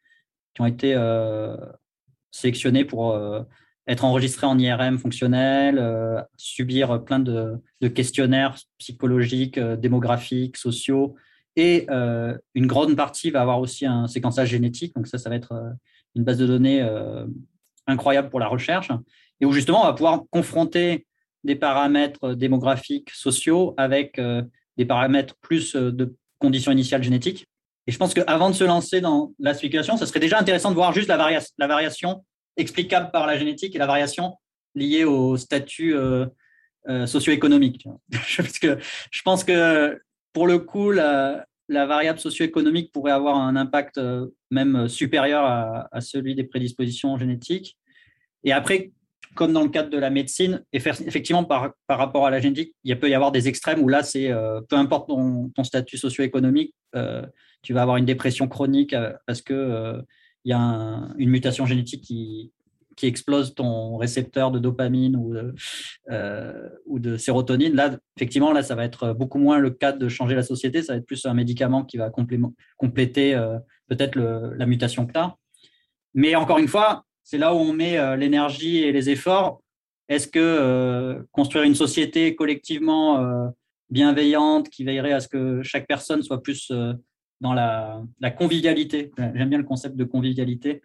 qui 0.55 0.63
ont 0.63 0.67
été 0.67 0.95
euh, 0.95 1.57
sélectionnés 2.31 2.85
pour 2.85 3.13
euh, 3.13 3.43
être 3.87 4.05
enregistrés 4.05 4.47
en 4.47 4.59
IRM 4.59 4.99
fonctionnel, 4.99 5.79
euh, 5.79 6.21
subir 6.37 7.05
plein 7.05 7.21
de, 7.21 7.61
questionnaires 7.95 8.57
psychologiques, 8.79 9.59
démographiques, 9.59 10.57
sociaux. 10.57 11.15
Et 11.55 11.89
une 12.55 12.67
grande 12.67 12.95
partie 12.95 13.31
va 13.31 13.41
avoir 13.41 13.59
aussi 13.59 13.85
un 13.85 14.07
séquençage 14.07 14.49
génétique. 14.49 14.95
Donc 14.95 15.09
ça, 15.09 15.19
ça 15.19 15.29
va 15.29 15.35
être 15.35 15.53
une 16.15 16.23
base 16.23 16.39
de 16.39 16.47
données 16.47 16.87
incroyable 17.89 18.29
pour 18.29 18.39
la 18.39 18.47
recherche. 18.47 18.91
Et 19.41 19.47
où 19.47 19.51
justement, 19.51 19.83
on 19.83 19.87
va 19.87 19.93
pouvoir 19.93 20.23
confronter 20.31 21.07
des 21.43 21.57
paramètres 21.57 22.35
démographiques, 22.35 23.11
sociaux 23.11 23.75
avec 23.77 24.21
des 24.77 24.85
paramètres 24.85 25.35
plus 25.41 25.75
de 25.75 26.15
conditions 26.39 26.73
initiales 26.73 27.03
génétiques. 27.03 27.47
Et 27.87 27.93
je 27.93 27.97
pense 27.97 28.15
qu'avant 28.15 28.51
de 28.51 28.55
se 28.55 28.65
lancer 28.65 29.01
dans 29.01 29.33
la 29.39 29.55
spéculation, 29.55 29.97
ce 29.97 30.07
serait 30.07 30.21
déjà 30.21 30.39
intéressant 30.39 30.71
de 30.71 30.75
voir 30.75 30.93
juste 30.93 31.09
la, 31.09 31.17
la 31.59 31.67
variation 31.67 32.25
explicable 32.57 33.11
par 33.13 33.27
la 33.27 33.39
génétique 33.39 33.75
et 33.75 33.79
la 33.79 33.87
variation 33.87 34.37
liée 34.75 35.05
au 35.05 35.37
statut 35.37 35.95
euh, 35.95 36.27
euh, 36.89 37.07
socio-économique. 37.07 37.87
Parce 38.37 38.59
que 38.59 38.79
je 39.11 39.23
pense 39.23 39.45
que 39.45 39.99
pour 40.33 40.47
le 40.47 40.59
coup, 40.59 40.91
la, 40.91 41.45
variable 41.69 42.19
socio-économique 42.19 42.93
pourrait 42.93 43.13
avoir 43.13 43.37
un 43.37 43.57
impact 43.57 43.99
euh, 43.99 44.27
même 44.51 44.89
supérieur 44.89 45.45
à, 45.45 45.89
à, 45.93 46.01
celui 46.01 46.35
des 46.35 46.45
prédispositions 46.45 47.17
génétiques. 47.17 47.77
Et 48.45 48.53
après, 48.53 48.93
comme 49.35 49.53
dans 49.53 49.63
le 49.63 49.69
cadre 49.69 49.91
de 49.91 49.99
la 49.99 50.11
médecine, 50.11 50.65
effectivement, 50.73 51.45
par, 51.45 51.73
par 51.87 51.99
rapport 51.99 52.27
à 52.27 52.31
la 52.31 52.41
génétique, 52.41 52.75
il 52.85 52.99
peut 52.99 53.09
y 53.09 53.15
avoir 53.15 53.33
des 53.33 53.49
extrêmes 53.49 53.81
où 53.83 53.89
là, 53.89 54.03
c'est 54.03 54.31
euh, 54.31 54.61
peu 54.69 54.77
importe 54.77 55.09
ton, 55.09 55.51
statut 55.65 55.97
socio-économique, 55.97 56.75
euh, 56.95 57.27
tu 57.63 57.73
vas 57.73 57.83
avoir 57.83 57.97
une 57.97 58.05
dépression 58.05 58.49
chronique 58.49 58.95
parce 59.27 59.43
que 59.43 60.03
il 60.45 60.51
y 60.51 60.55
a 60.55 60.59
une 61.19 61.29
mutation 61.29 61.67
génétique 61.67 62.03
qui, 62.05 62.53
qui 62.99 63.07
explose 63.07 63.55
ton 63.55 63.97
récepteur 63.97 64.51
de 64.51 64.59
dopamine 64.59 65.15
ou 65.15 65.33
de, 65.33 65.55
euh, 66.11 66.69
ou 66.85 66.99
de 66.99 67.17
sérotonine. 67.17 67.75
Là, 67.75 67.97
effectivement, 68.17 68.53
là, 68.53 68.65
ça 68.65 68.75
va 68.75 68.85
être 68.85 69.13
beaucoup 69.13 69.39
moins 69.39 69.59
le 69.59 69.71
cas 69.71 69.93
de 69.93 70.09
changer 70.09 70.35
la 70.35 70.43
société. 70.43 70.83
Ça 70.83 70.95
va 70.95 70.99
être 70.99 71.07
plus 71.07 71.25
un 71.25 71.33
médicament 71.33 71.85
qui 71.85 71.97
va 71.97 72.11
compléter 72.77 73.35
euh, 73.37 73.57
peut-être 73.87 74.19
la 74.19 74.67
mutation 74.67 75.07
que 75.07 75.13
tu 75.13 75.19
as. 75.19 75.37
Mais 76.15 76.35
encore 76.35 76.59
une 76.59 76.67
fois, 76.67 77.05
c'est 77.29 77.39
là 77.39 77.55
où 77.55 77.59
on 77.59 77.73
met 77.73 77.99
euh, 77.99 78.17
l'énergie 78.17 78.79
et 78.79 78.93
les 78.93 79.11
efforts. 79.11 79.61
Est-ce 80.09 80.27
que 80.27 81.27
construire 81.33 81.65
une 81.65 81.75
société 81.75 82.35
collectivement 82.35 83.53
bienveillante 83.91 84.71
qui 84.71 84.83
veillerait 84.83 85.13
à 85.13 85.21
ce 85.21 85.29
que 85.29 85.63
chaque 85.63 85.87
personne 85.87 86.23
soit 86.23 86.43
plus 86.43 86.73
dans 87.41 87.53
la, 87.53 88.31
convivialité. 88.37 89.13
J'aime 89.17 89.49
bien 89.49 89.59
le 89.59 89.65
concept 89.65 89.97
de 89.97 90.05
convivialité. 90.05 90.83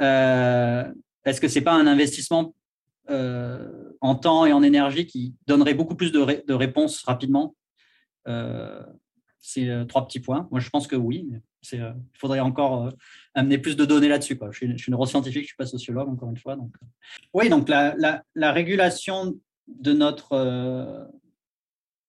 Euh, 0.00 0.90
est-ce 1.24 1.40
que 1.40 1.48
c'est 1.48 1.60
pas 1.60 1.74
un 1.74 1.86
investissement 1.86 2.54
euh, 3.10 3.92
en 4.00 4.14
temps 4.14 4.46
et 4.46 4.52
en 4.52 4.62
énergie 4.62 5.06
qui 5.06 5.34
donnerait 5.46 5.74
beaucoup 5.74 5.94
plus 5.94 6.12
de, 6.12 6.52
réponses 6.52 7.02
rapidement? 7.04 7.54
Euh, 8.28 8.82
C'est 9.40 9.68
euh, 9.68 9.84
trois 9.84 10.06
petits 10.06 10.20
points. 10.20 10.48
Moi, 10.50 10.60
je 10.60 10.70
pense 10.70 10.86
que 10.86 10.96
oui. 10.96 11.30
Il 11.70 11.94
faudrait 12.18 12.40
encore 12.40 12.90
amener 13.34 13.58
plus 13.58 13.76
de 13.76 13.84
données 13.84 14.08
là-dessus. 14.08 14.38
Je 14.50 14.76
suis, 14.76 14.90
neuroscientifique, 14.90 15.42
je 15.42 15.44
ne 15.44 15.46
suis 15.46 15.56
pas 15.56 15.66
sociologue, 15.66 16.08
encore 16.08 16.30
une 16.30 16.36
fois. 16.36 16.56
Donc, 16.56 16.74
oui, 17.34 17.48
donc 17.48 17.68
la, 17.68 18.52
régulation 18.52 19.34
de 19.68 19.92
notre 19.92 21.08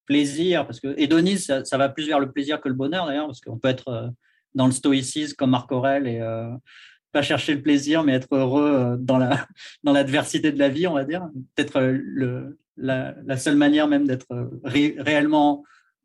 plaisir, 0.06 0.66
parce 0.66 0.80
que 0.80 0.94
hédonisme, 0.98 1.46
ça, 1.46 1.66
ça, 1.66 1.78
va 1.78 1.90
plus 1.90 2.08
vers 2.08 2.20
le 2.20 2.32
plaisir 2.32 2.60
que 2.60 2.68
le 2.68 2.76
bonheur 2.76 3.06
d'ailleurs, 3.06 3.28
parce 3.28 3.42
qu'on 3.42 3.58
peut 3.58 3.70
être 3.70 4.12
dans 4.56 4.66
le 4.66 4.72
stoïcisme 4.72 5.36
comme 5.36 5.52
Marc 5.52 5.72
Aurèle 5.72 6.08
et 6.08 6.20
pas 7.14 7.22
chercher 7.22 7.54
le 7.54 7.62
plaisir, 7.62 8.04
mais 8.04 8.14
être 8.14 8.36
heureux 8.36 8.74
euh, 8.74 8.98
dans 9.00 9.18
la 9.18 9.48
dans 9.84 9.94
l'adversité 9.94 10.52
de 10.52 10.60
la 10.60 10.68
vie, 10.68 10.88
on 10.88 10.94
va 10.94 11.06
dire. 11.06 11.30
Peut-être 11.56 11.78
euh, 11.78 11.98
le, 12.04 12.60
la, 12.76 13.38
seule 13.38 13.56
manière 13.56 13.88
même 13.88 14.06
d'être 14.06 14.32
euh, 14.32 14.50
réellement 14.66 15.64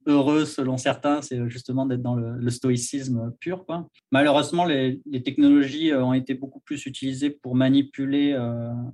heureux, 0.08 0.44
selon 0.44 0.76
certains, 0.76 1.22
c'est 1.22 1.48
justement 1.48 1.86
d'être 1.86 2.02
dans 2.02 2.16
le, 2.16 2.50
stoïcisme 2.50 3.32
pur. 3.40 3.64
Quoi. 3.66 3.88
Malheureusement, 4.10 4.64
les, 4.64 5.00
technologies 5.22 5.94
ont 5.94 6.14
été 6.14 6.34
beaucoup 6.34 6.60
plus 6.60 6.86
utilisées 6.86 7.30
pour 7.30 7.54
manipuler 7.54 8.36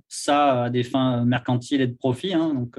ça 0.08 0.64
à 0.64 0.70
des 0.70 0.82
fins 0.82 1.24
mercantiles 1.24 1.80
et 1.80 1.86
de 1.86 1.96
profit. 1.96 2.34
Hein. 2.34 2.52
donc, 2.54 2.76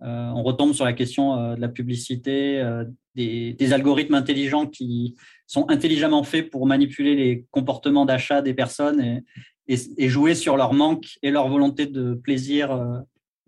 on 0.00 0.42
retombe 0.42 0.74
sur 0.74 0.84
la 0.84 0.92
question 0.92 1.54
de 1.54 1.60
la 1.60 1.68
publicité, 1.68 2.62
des, 3.18 3.72
algorithmes 3.72 4.14
intelligents 4.14 4.66
qui 4.66 5.16
sont 5.46 5.68
intelligemment 5.70 6.22
faits 6.22 6.50
pour 6.50 6.66
manipuler 6.66 7.14
les 7.14 7.46
comportements 7.50 8.06
d'achat 8.06 8.42
des 8.42 8.54
personnes 8.54 9.22
et, 9.66 10.08
jouer 10.08 10.34
sur 10.34 10.56
leur 10.56 10.72
manque 10.72 11.18
et 11.22 11.30
leur 11.30 11.48
volonté 11.48 11.86
de 11.86 12.14
plaisir 12.14 12.72
euh, 12.72 12.98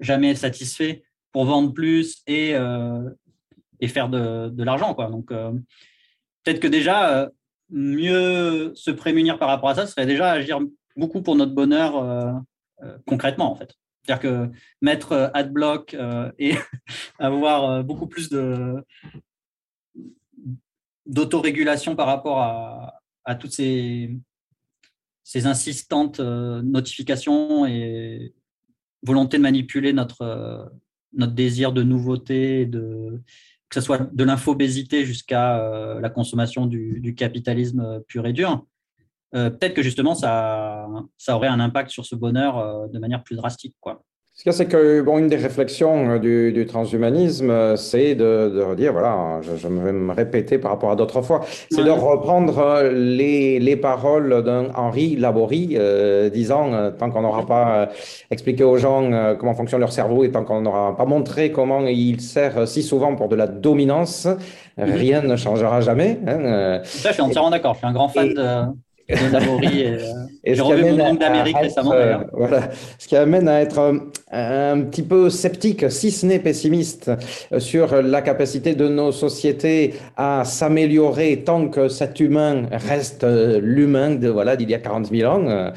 jamais 0.01 0.35
satisfait 0.35 1.03
pour 1.33 1.45
vendre 1.45 1.73
plus 1.73 2.23
et, 2.27 2.55
euh, 2.55 3.09
et 3.81 3.89
faire 3.89 4.09
de, 4.09 4.49
de 4.49 4.65
l'argent. 4.65 4.95
Quoi. 4.95 5.11
Donc, 5.11 5.31
euh, 5.33 5.53
peut-être 6.45 6.61
que 6.61 6.69
déjà, 6.69 7.31
mieux 7.71 8.73
se 8.75 8.91
prémunir 8.91 9.39
par 9.39 9.49
rapport 9.49 9.71
à 9.71 9.75
ça, 9.75 9.87
serait 9.87 10.07
déjà 10.07 10.31
agir 10.31 10.61
beaucoup 10.97 11.23
pour 11.23 11.37
notre 11.37 11.53
bonheur 11.53 12.43
concrètement, 13.07 13.53
en 13.53 13.55
fait. 13.55 13.75
C'est-à-dire 14.03 14.23
que 14.23 14.51
mettre 14.81 15.31
adblock 15.35 15.97
et 16.39 16.55
avoir 17.19 17.85
beaucoup 17.85 18.07
plus 18.07 18.29
de, 18.29 18.85
d'autorégulation 21.07 21.95
par 21.95 22.07
rapport 22.07 22.41
à, 22.41 23.01
à 23.25 23.35
toutes 23.35 23.53
ces, 23.53 24.17
ces 25.31 25.47
insistantes 25.47 26.19
euh, 26.19 26.61
notifications 26.63 27.65
et 27.67 28.35
volonté 29.03 29.37
de 29.37 29.43
manipuler 29.43 29.93
notre, 29.93 30.23
euh, 30.23 30.65
notre 31.13 31.35
désir 31.35 31.73
de 31.73 31.83
nouveauté, 31.85 32.67
de, 32.67 33.21
que 33.71 33.75
ce 33.77 33.81
soit 33.81 34.13
de 34.13 34.25
l'infobésité 34.25 35.07
jusqu'à 35.07 35.59
euh, 35.59 36.01
la 36.01 36.11
consommation 36.11 36.67
du, 36.67 37.01
du, 37.01 37.15
capitalisme 37.15 38.03
pur 38.07 38.27
et 38.27 38.33
dur. 38.33 38.67
Peut-être 39.33 39.75
que 39.75 39.83
justement, 39.83 40.17
ça, 40.17 40.89
ça 41.17 41.37
aurait 41.37 41.47
un 41.47 41.61
impact 41.61 41.91
sur 41.91 42.05
ce 42.05 42.17
bonheur 42.17 42.89
de 42.89 42.99
manière 42.99 43.23
plus 43.23 43.37
drastique. 43.37 43.77
Quoi. 43.79 44.03
Ce 44.41 44.43
qu'il 44.43 44.53
y 44.53 44.55
a, 44.55 44.57
c'est 44.57 44.69
que 44.69 45.03
bon, 45.03 45.19
une 45.19 45.29
des 45.29 45.37
réflexions 45.37 46.13
euh, 46.13 46.19
du, 46.19 46.51
du 46.51 46.65
transhumanisme, 46.65 47.51
euh, 47.51 47.77
c'est 47.77 48.15
de, 48.15 48.49
de, 48.49 48.75
dire, 48.75 48.93
voilà, 48.93 49.39
je, 49.43 49.55
je, 49.55 49.69
vais 49.69 49.93
me 49.93 50.15
répéter 50.15 50.57
par 50.57 50.71
rapport 50.71 50.91
à 50.91 50.97
d'autres 50.97 51.21
fois, 51.21 51.43
c'est 51.71 51.85
de 51.85 51.91
reprendre 51.91 52.59
euh, 52.59 52.91
les, 52.91 53.59
les 53.59 53.77
paroles 53.77 54.43
d'un 54.43 54.69
Henri 54.75 55.15
Laborie, 55.17 55.75
euh, 55.75 56.31
disant, 56.31 56.91
tant 56.99 57.11
qu'on 57.11 57.21
n'aura 57.21 57.45
pas 57.45 57.91
expliqué 58.31 58.65
aux 58.65 58.79
gens 58.79 59.11
comment 59.39 59.53
fonctionne 59.53 59.81
leur 59.81 59.93
cerveau 59.93 60.25
et 60.25 60.31
tant 60.31 60.43
qu'on 60.43 60.63
n'aura 60.63 60.97
pas 60.97 61.05
montré 61.05 61.53
comment 61.53 61.83
il 61.83 62.23
sert 62.23 62.67
si 62.67 62.83
souvent 62.83 63.17
pour 63.17 63.29
de 63.29 63.37
la 63.37 63.47
dominance, 63.47 64.27
mhm. 64.79 64.85
rien 64.91 65.21
ne 65.21 65.37
changera 65.37 65.83
jamais. 65.83 66.19
Hein. 66.27 66.81
Ça, 66.85 67.11
je 67.11 67.13
suis 67.13 67.23
entièrement 67.23 67.51
d'accord. 67.51 67.75
Je 67.75 67.81
suis 67.81 67.87
un 67.89 67.93
grand 67.93 68.09
fan 68.09 68.33
de 68.33 68.43
et, 70.45 70.55
j'ai 70.55 70.63
revu 70.63 70.93
mon 70.93 71.15
d'Amérique 71.15 71.57
récemment. 71.57 71.95
voilà, 72.33 72.71
ce 72.99 73.07
qui 73.07 73.17
amène 73.17 73.49
à 73.49 73.61
être 73.61 73.79
un 74.31 74.81
petit 74.83 75.03
peu 75.03 75.31
sceptique, 75.31 75.91
si 75.91 76.11
ce 76.11 76.27
n'est 76.27 76.39
pessimiste, 76.39 77.11
sur 77.59 78.01
la 78.03 78.23
capacité 78.23 78.75
de 78.75 78.89
nos 78.89 79.13
sociétés 79.13 79.95
à 80.17 80.45
s'améliorer 80.45 81.43
tant 81.45 81.69
que 81.69 81.89
cet 81.89 82.21
humain 82.21 82.63
reste 82.71 83.27
l'humain 83.27 84.15
de 84.15 84.29
voilà 84.29 84.57
d'il 84.57 84.71
y 84.71 84.75
a 84.75 84.79
40 84.79 85.07
000 85.07 85.31
ans. 85.31 85.71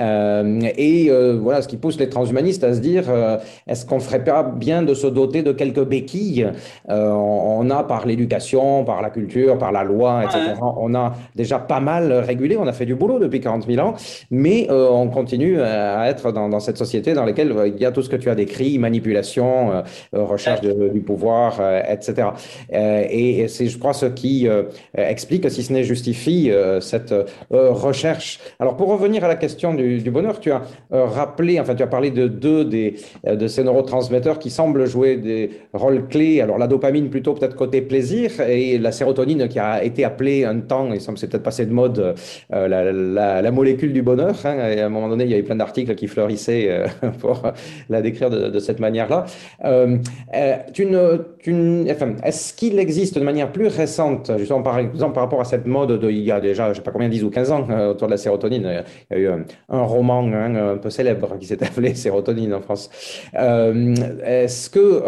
Euh, 0.00 0.60
et 0.76 1.10
euh, 1.10 1.38
voilà 1.40 1.62
ce 1.62 1.68
qui 1.68 1.76
pousse 1.76 1.98
les 1.98 2.08
transhumanistes 2.08 2.64
à 2.64 2.74
se 2.74 2.80
dire 2.80 3.04
euh, 3.08 3.38
est-ce 3.66 3.86
qu'on 3.86 4.00
ferait 4.00 4.24
pas 4.24 4.42
bien 4.42 4.82
de 4.82 4.94
se 4.94 5.06
doter 5.06 5.42
de 5.42 5.52
quelques 5.52 5.84
béquilles? 5.84 6.50
On, 6.88 7.68
a 7.70 7.84
par 7.84 8.06
l'éducation, 8.06 8.84
par 8.84 9.02
la 9.02 9.10
culture, 9.10 9.58
par 9.58 9.72
la 9.72 9.84
loi, 9.84 10.24
etc. 10.24 10.54
On 10.60 10.94
a 10.94 11.14
déjà 11.34 11.58
pas 11.58 11.80
mal 11.80 12.12
régulé. 12.12 12.56
On 12.56 12.66
a 12.66 12.72
fait 12.78 12.86
du 12.86 12.94
boulot 12.94 13.18
depuis 13.18 13.40
40 13.40 13.66
000 13.66 13.86
ans, 13.86 13.94
mais 14.30 14.68
on 14.70 15.08
continue 15.08 15.60
à 15.60 16.08
être 16.08 16.32
dans, 16.32 16.60
cette 16.60 16.78
société 16.78 17.14
dans 17.14 17.24
laquelle 17.24 17.54
il 17.66 17.80
y 17.80 17.84
a 17.84 17.92
tout 17.92 18.02
ce 18.02 18.08
que 18.08 18.16
tu 18.16 18.30
as 18.30 18.34
décrit, 18.34 18.78
manipulation, 18.78 19.70
euh, 19.70 19.82
euh, 20.14 20.24
recherche 20.24 20.60
du 20.60 21.00
pouvoir, 21.00 21.58
euh, 21.60 21.80
etc. 21.88 22.28
et 22.70 23.46
c'est, 23.48 23.66
je 23.66 23.78
crois, 23.78 23.92
ce 23.92 24.06
qui 24.06 24.48
explique, 24.94 25.50
si 25.50 25.62
ce 25.62 25.72
n'est 25.72 25.84
justifie, 25.84 26.50
cette 26.80 27.14
recherche. 27.50 28.38
Alors, 28.58 28.76
pour 28.76 28.88
revenir 28.88 29.24
à 29.24 29.28
la 29.28 29.36
question 29.36 29.74
du, 29.74 30.10
bonheur, 30.10 30.40
tu 30.40 30.50
as 30.50 30.62
rappelé, 30.90 31.60
enfin, 31.60 31.74
tu 31.74 31.82
as 31.82 31.86
parlé 31.86 32.10
de 32.10 32.26
deux 32.28 32.64
des, 32.64 32.96
de 33.24 33.46
ces 33.46 33.64
neurotransmetteurs 33.64 34.38
qui 34.38 34.50
semblent 34.50 34.86
jouer 34.86 35.16
des 35.16 35.50
rôles 35.72 36.06
clés. 36.08 36.40
Alors, 36.40 36.58
la 36.58 36.66
dopamine 36.66 37.10
plutôt 37.10 37.34
peut-être 37.34 37.56
côté 37.56 37.80
plaisir 37.82 38.40
et 38.40 38.78
la 38.78 38.92
sérotonine 38.92 39.48
qui 39.48 39.58
a 39.58 39.82
été 39.82 40.04
appelée 40.04 40.44
un 40.44 40.60
temps, 40.60 40.92
et 40.92 41.00
ça 41.00 41.12
me 41.12 41.16
s'est 41.16 41.28
peut-être 41.28 41.42
passé 41.42 41.66
de 41.66 41.72
mode, 41.72 42.14
la, 42.68 43.50
molécule 43.50 43.92
du 43.92 44.02
bonheur. 44.02 44.34
Hein, 44.44 44.68
et 44.70 44.80
à 44.80 44.86
un 44.86 44.88
moment 44.88 45.08
donné, 45.08 45.24
il 45.24 45.30
y 45.30 45.34
avait 45.34 45.42
plein 45.42 45.56
d'articles 45.56 45.94
qui 45.94 46.06
fleurissaient 46.06 46.84
pour 47.20 47.42
la 47.88 48.02
décrire 48.02 48.30
de, 48.30 48.58
cette 48.58 48.80
manière-là. 48.80 49.26
Euh, 51.48 51.94
euh, 52.00 52.12
est-ce 52.22 52.54
qu'il 52.54 52.78
existe 52.78 53.18
de 53.18 53.24
manière 53.24 53.50
plus 53.52 53.66
récente, 53.66 54.30
justement 54.38 54.62
par 54.62 54.78
exemple 54.78 55.14
par 55.14 55.22
rapport 55.24 55.40
à 55.40 55.44
cette 55.44 55.66
mode 55.66 55.98
de 55.98 56.10
il 56.10 56.18
y 56.18 56.32
a 56.32 56.40
déjà, 56.40 56.64
je 56.66 56.70
ne 56.70 56.74
sais 56.76 56.80
pas 56.82 56.90
combien, 56.90 57.08
10 57.08 57.24
ou 57.24 57.30
15 57.30 57.50
ans, 57.52 57.66
euh, 57.70 57.90
autour 57.90 58.08
de 58.08 58.12
la 58.12 58.16
sérotonine, 58.16 58.82
il 59.10 59.16
y 59.16 59.20
a 59.20 59.22
eu 59.22 59.28
un, 59.68 59.82
roman 59.82 60.24
hein, 60.32 60.54
un 60.54 60.76
peu 60.76 60.90
célèbre 60.90 61.36
qui 61.38 61.46
s'est 61.46 61.62
appelé 61.62 61.94
Sérotonine 61.98 62.54
en 62.54 62.60
France. 62.60 62.90
est-ce 63.34 64.70
que 64.70 65.02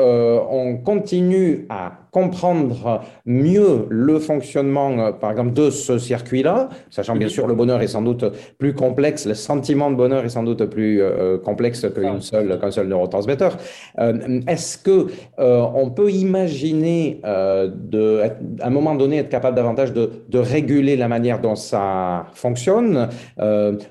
on 0.51 0.79
continue 0.79 1.67
à 1.69 1.93
comprendre 2.11 3.03
mieux 3.25 3.87
le 3.89 4.19
fonctionnement, 4.19 5.13
par 5.13 5.31
exemple, 5.31 5.53
de 5.53 5.71
ce 5.71 5.99
circuit-là, 5.99 6.69
sachant 6.91 7.15
bien 7.15 7.29
sûr 7.29 7.47
le 7.47 7.55
bonheur 7.55 7.81
est 7.83 7.89
sans 7.89 8.03
doute 8.03 8.25
plus 8.59 8.75
complexe, 8.75 9.27
le 9.27 9.35
sentiment 9.35 9.91
de 9.91 9.97
bonheur 9.97 10.25
est 10.25 10.31
sans 10.31 10.43
doute 10.43 10.65
plus 10.65 11.03
complexe 11.45 11.87
qu'une 11.95 12.21
seule, 12.21 12.59
qu'un 12.61 12.71
seul 12.71 12.89
neurotransmetteur. 12.89 13.57
Euh, 13.99 14.41
est-ce 14.47 14.79
que 14.79 15.07
euh, 15.39 15.65
on 15.75 15.91
peut 15.91 16.11
imaginer 16.11 16.30
euh, 16.35 17.71
de, 17.75 18.23
à 18.61 18.67
un 18.67 18.71
moment 18.71 18.95
donné 18.95 19.19
être 19.19 19.29
capable 19.29 19.57
davantage 19.57 19.93
de, 19.93 20.11
de, 20.29 20.39
réguler 20.39 20.97
la 20.97 21.09
manière 21.09 21.41
dont 21.41 21.57
ça 21.57 22.27
fonctionne 22.35 23.09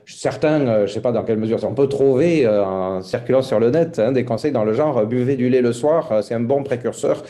Certains, 0.06 0.66
je 0.66 0.82
ne 0.82 0.88
sais 0.88 1.02
pas 1.02 1.11
dans 1.11 1.24
quelle 1.24 1.38
mesure, 1.38 1.60
on 1.64 1.74
peut 1.74 1.88
trouver 1.88 2.48
en 2.48 3.02
circulant 3.02 3.41
sur 3.41 3.60
le 3.60 3.70
net 3.70 3.99
hein, 3.99 4.11
des 4.11 4.26
conseils 4.26 4.52
dans 4.52 4.64
le 4.64 4.74
genre 4.74 5.06
buvez 5.06 5.36
du 5.36 5.49
lait 5.49 5.61
le 5.61 5.74
soir, 5.74 6.22
c'est 6.22 6.34
un 6.34 6.40
bon 6.40 6.64
précurseur 6.64 7.24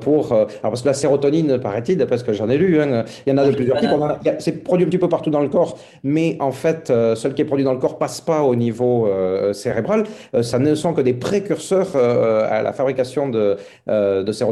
pour 0.00 0.32
alors 0.32 0.48
parce 0.62 0.82
que 0.82 0.88
la 0.88 0.94
sérotonine, 0.94 1.58
paraît-il, 1.58 1.96
d'après 1.96 2.18
ce 2.18 2.24
que 2.24 2.32
j'en 2.32 2.48
ai 2.48 2.58
lu, 2.58 2.80
hein, 2.80 3.04
il 3.26 3.30
y 3.30 3.32
en 3.32 3.38
a 3.38 3.46
de 3.46 3.54
plusieurs 3.54 3.78
types. 3.78 3.90
C'est 4.38 4.64
produit 4.64 4.86
un 4.86 4.88
petit 4.88 4.98
peu 4.98 5.08
partout 5.08 5.30
dans 5.30 5.40
le 5.40 5.48
corps, 5.48 5.78
mais 6.02 6.36
en 6.40 6.52
fait, 6.52 6.88
ce 6.88 7.28
qui 7.28 7.42
est 7.42 7.46
produit 7.46 7.64
dans 7.64 7.72
le 7.72 7.78
corps 7.78 7.98
passe 7.98 8.20
pas 8.20 8.42
au 8.42 8.54
niveau 8.54 9.08
cérébral. 9.52 10.04
ça 10.42 10.58
ne 10.58 10.74
sont 10.74 10.92
que 10.94 11.00
des 11.00 11.14
précurseurs 11.14 11.96
à 11.96 12.62
la 12.62 12.72
fabrication 12.72 13.28
de, 13.28 13.56
de 13.86 14.32
sérotonine 14.32 14.43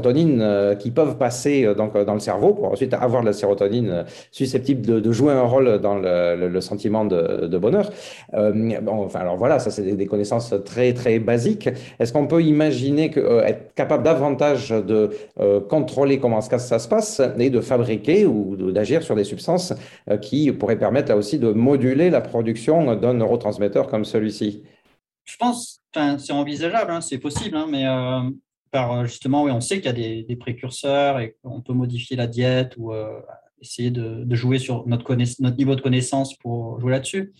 qui 0.79 0.91
peuvent 0.91 1.17
passer 1.17 1.75
donc, 1.75 1.97
dans 1.97 2.15
le 2.15 2.21
cerveau 2.21 2.55
pour 2.55 2.73
ensuite 2.73 2.95
avoir 2.95 3.23
de 3.23 3.27
la 3.27 3.33
sérotonine 3.33 4.05
susceptible 4.31 5.01
de, 5.01 5.13
jouer 5.13 5.33
un 5.33 5.43
rôle 5.43 5.81
dans 5.81 5.97
le, 5.97 6.61
sentiment 6.61 7.05
de, 7.05 7.59
bonheur. 7.59 7.91
bon, 8.33 9.05
enfin, 9.05 9.21
alors 9.21 9.37
voilà, 9.37 9.59
ça 9.59 9.71
c'est 9.71 9.83
des, 9.83 10.07
connaissances 10.07 10.55
très 10.65 10.93
très 10.93 11.19
basiques. 11.19 11.69
Est-ce 11.99 12.13
qu'on 12.13 12.27
peut 12.27 12.43
imaginer 12.43 13.11
que, 13.11 13.21
euh, 13.21 13.45
être 13.45 13.75
capable 13.75 14.03
davantage 14.03 14.71
de 14.71 15.11
euh, 15.41 15.61
contrôler 15.61 16.19
comment 16.19 16.41
ça, 16.41 16.79
se 16.79 16.89
passe 16.89 17.21
et 17.39 17.51
de 17.51 17.61
fabriquer 17.61 18.27
ou 18.27 18.57
d'agir 18.73 19.03
sur 19.03 19.15
des 19.15 19.25
substances 19.25 19.73
euh, 20.11 20.17
qui 20.17 20.53
pourraient 20.53 20.79
permettre 20.79 21.11
là 21.11 21.17
aussi 21.17 21.39
de 21.39 21.53
moduler 21.53 22.11
la 22.11 22.21
production 22.21 22.95
d'un 22.97 23.15
neurotransmetteur 23.15 23.89
comme 23.89 24.05
celui-ci? 24.05 24.63
Je 25.25 25.37
pense, 25.37 25.81
c'est 26.19 26.33
envisageable, 26.33 26.91
hein, 26.91 27.01
c'est 27.01 27.19
possible, 27.19 27.57
hein, 27.57 27.67
mais 27.71 27.85
par 28.73 29.07
justement, 29.07 29.45
oui, 29.45 29.53
on 29.53 29.61
sait 29.61 29.77
qu'il 29.77 29.87
y 29.87 30.23
a 30.23 30.25
des, 30.25 30.37
précurseurs 30.37 31.21
et 31.21 31.37
qu'on 31.43 31.61
peut 31.61 31.75
modifier 31.75 32.17
la 32.17 32.27
diète 32.27 32.75
ou 32.79 32.93
essayer 33.61 33.91
de, 33.91 34.35
jouer 34.35 34.59
sur 34.59 34.87
notre, 34.89 35.15
notre 35.15 35.57
niveau 35.57 35.77
de 35.77 35.81
connaissance 35.81 36.37
pour 36.39 36.81
jouer 36.81 36.93
là-dessus 36.93 37.33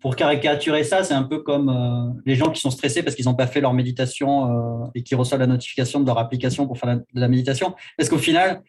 pour 0.00 0.14
caricaturer 0.14 0.84
ça, 0.84 1.02
c'est 1.04 1.14
un 1.14 1.22
peu 1.22 1.40
comme 1.40 1.68
euh, 1.68 2.20
les 2.26 2.34
gens 2.34 2.50
qui 2.50 2.60
sont 2.60 2.70
stressés 2.70 3.02
parce 3.02 3.16
qu'ils 3.16 3.24
n'ont 3.24 3.34
pas 3.34 3.46
fait 3.46 3.60
leur 3.60 3.72
méditation 3.72 4.84
euh, 4.84 4.86
et 4.94 5.02
qui 5.02 5.14
reçoivent 5.14 5.40
la 5.40 5.46
notification 5.46 6.00
de 6.00 6.06
leur 6.06 6.18
application 6.18 6.66
pour 6.66 6.78
faire 6.78 7.00
la, 7.14 7.28
méditation. 7.28 7.74
Parce 7.96 8.08
qu'au 8.08 8.18
final, 8.18 8.62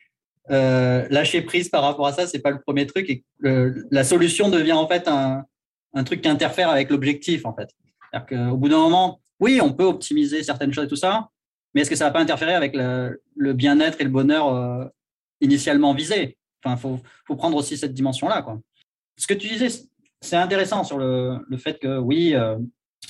euh, 0.50 1.06
lâcher 1.10 1.42
prise 1.42 1.70
par 1.70 1.84
rapport 1.84 2.08
à 2.08 2.14
ça, 2.14 2.28
c'est 2.28 2.40
pas 2.40 2.52
le 2.52 2.62
premier 2.62 2.88
truc. 2.88 3.10
Et 3.10 3.24
la 3.42 4.04
solution 4.04 4.50
devient 4.50 4.74
en 4.74 4.88
fait 4.88 5.08
un, 5.08 5.46
truc 6.06 6.22
qui 6.22 6.28
interfère 6.30 6.70
avec 6.70 6.90
l'objectif 6.90 7.46
en 7.46 7.54
fait. 7.54 7.70
C'est-à-dire 8.12 8.50
qu'au 8.50 8.58
bout 8.58 8.70
d'un 8.70 8.78
moment, 8.78 9.20
oui, 9.40 9.60
on 9.62 9.74
peut 9.74 9.86
optimiser 9.86 10.44
certaines 10.44 10.74
choses 10.74 10.86
et 10.86 10.88
tout 10.88 10.96
ça, 10.96 11.30
mais 11.78 11.82
est-ce 11.82 11.92
que 11.92 11.96
ça 11.96 12.06
va 12.06 12.12
pas 12.12 12.22
interférer 12.22 12.56
avec 12.56 12.76
le, 12.76 13.54
bien-être 13.54 14.02
et 14.02 14.04
le 14.04 14.10
bonheur 14.10 14.90
initialement 15.42 15.94
visé? 15.94 16.36
Enfin, 16.66 16.76
faut, 16.76 17.36
prendre 17.36 17.56
aussi 17.56 17.78
cette 17.78 17.94
dimension-là. 17.94 18.44
Ce 19.16 19.28
que 19.28 19.36
tu 19.36 19.48
disais, 19.48 19.68
c'est 20.20 20.38
intéressant 20.38 20.84
sur 20.84 20.98
le, 20.98 21.40
fait 21.60 21.78
que 21.78 22.00
oui, 22.00 22.34
euh, 22.34 22.58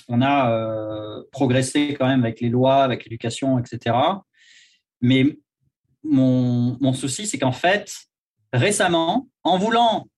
on 0.09 0.21
a 0.21 0.51
euh, 0.51 1.23
progressé 1.31 1.95
quand 1.97 2.07
même 2.07 2.25
avec 2.25 2.41
les 2.41 2.49
lois, 2.49 2.83
avec 2.83 3.05
l'éducation, 3.05 3.57
etc. 3.57 3.95
Mais 4.99 5.37
mon, 6.03 6.91
souci, 6.91 7.25
c'est 7.25 7.39
qu'en 7.39 7.53
fait, 7.53 7.89
récemment, 8.51 9.29
en 9.45 9.57
voulant, 9.57 10.09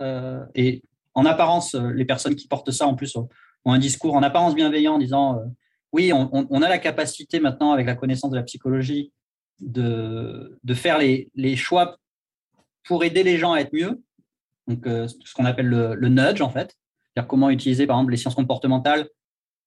euh, 0.00 0.44
et 0.56 0.82
en 1.14 1.26
apparence, 1.26 1.76
les 1.76 2.04
personnes 2.04 2.34
qui 2.34 2.48
portent 2.48 2.72
ça 2.72 2.88
en 2.88 2.96
plus 2.96 3.14
ont, 3.14 3.28
un 3.66 3.78
discours 3.78 4.16
en 4.16 4.24
apparence 4.24 4.56
bienveillant 4.56 4.94
en 4.94 4.98
disant 4.98 5.40
oui, 5.94 6.12
on, 6.12 6.62
a 6.62 6.68
la 6.68 6.78
capacité 6.78 7.38
maintenant, 7.38 7.70
avec 7.70 7.86
la 7.86 7.94
connaissance 7.94 8.32
de 8.32 8.36
la 8.36 8.42
psychologie, 8.42 9.12
de, 9.60 10.58
faire 10.74 10.98
les, 10.98 11.56
choix 11.56 11.98
pour 12.82 13.04
aider 13.04 13.22
les 13.22 13.38
gens 13.38 13.52
à 13.52 13.60
être 13.60 13.72
mieux 13.72 14.02
donc 14.66 14.86
euh, 14.88 15.06
ce 15.06 15.34
qu'on 15.34 15.44
appelle 15.44 15.68
le, 15.68 16.08
nudge 16.08 16.40
en 16.40 16.50
fait, 16.50 16.76
c'est-à-dire 17.14 17.28
comment 17.28 17.48
utiliser 17.50 17.86
par 17.86 17.96
exemple 17.96 18.10
les 18.10 18.16
sciences 18.16 18.34
comportementales 18.34 19.08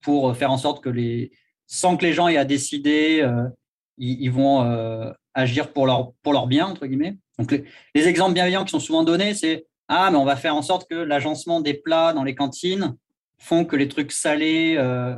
pour 0.02 0.30
euh, 0.30 0.34
faire 0.34 0.52
en 0.52 0.58
sorte 0.58 0.84
que 0.84 0.90
les, 0.90 1.32
sans 1.66 1.96
que 1.96 2.06
les 2.06 2.12
gens 2.12 2.28
aient 2.28 2.38
à 2.38 2.46
décider, 2.46 3.22
euh, 3.22 3.48
ils, 3.98 4.30
vont 4.30 4.62
agir 5.34 5.72
pour 5.72 5.88
leur, 5.88 6.12
pour 6.24 6.34
leur 6.34 6.48
bien, 6.48 6.68
entre 6.68 6.88
guillemets. 6.88 7.18
Donc 7.40 7.52
les, 7.96 8.08
exemples 8.08 8.34
bienveillants 8.34 8.66
qui 8.66 8.72
sont 8.72 8.80
souvent 8.80 9.04
donnés, 9.04 9.34
c'est 9.34 9.66
Ah, 9.88 10.10
mais 10.12 10.18
on 10.18 10.26
va 10.26 10.36
faire 10.36 10.56
en 10.56 10.62
sorte 10.62 10.90
que 10.90 10.96
l'agencement 10.96 11.62
des 11.62 11.74
plats 11.74 12.12
dans 12.12 12.24
les 12.24 12.36
cantines 12.36 12.98
font 13.40 13.66
que 13.66 13.76
les 13.76 13.88
trucs 13.88 14.12
salés, 14.12 14.78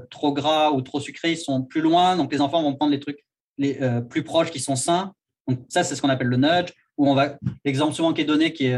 trop 0.09 0.33
gras 0.33 0.71
ou 0.71 0.81
trop 0.81 0.99
sucrés 0.99 1.35
sont 1.35 1.63
plus 1.63 1.81
loin, 1.81 2.15
donc 2.17 2.31
les 2.31 2.41
enfants 2.41 2.61
vont 2.61 2.75
prendre 2.75 2.91
les 2.91 2.99
trucs 2.99 3.25
les, 3.57 3.79
plus 4.09 4.23
proches 4.23 4.51
qui 4.51 4.59
sont 4.59 4.75
sains. 4.75 5.13
Donc 5.47 5.59
ça, 5.69 5.83
c'est 5.83 5.95
ce 5.95 6.01
qu'on 6.01 6.09
appelle 6.09 6.27
le 6.27 6.37
nudge 6.37 6.73
où 6.97 7.09
on 7.09 7.15
va, 7.15 7.37
l'exemple 7.63 7.93
souvent 7.93 8.11
qui 8.11 8.21
est 8.21 8.25
donné, 8.25 8.51
qui, 8.51 8.73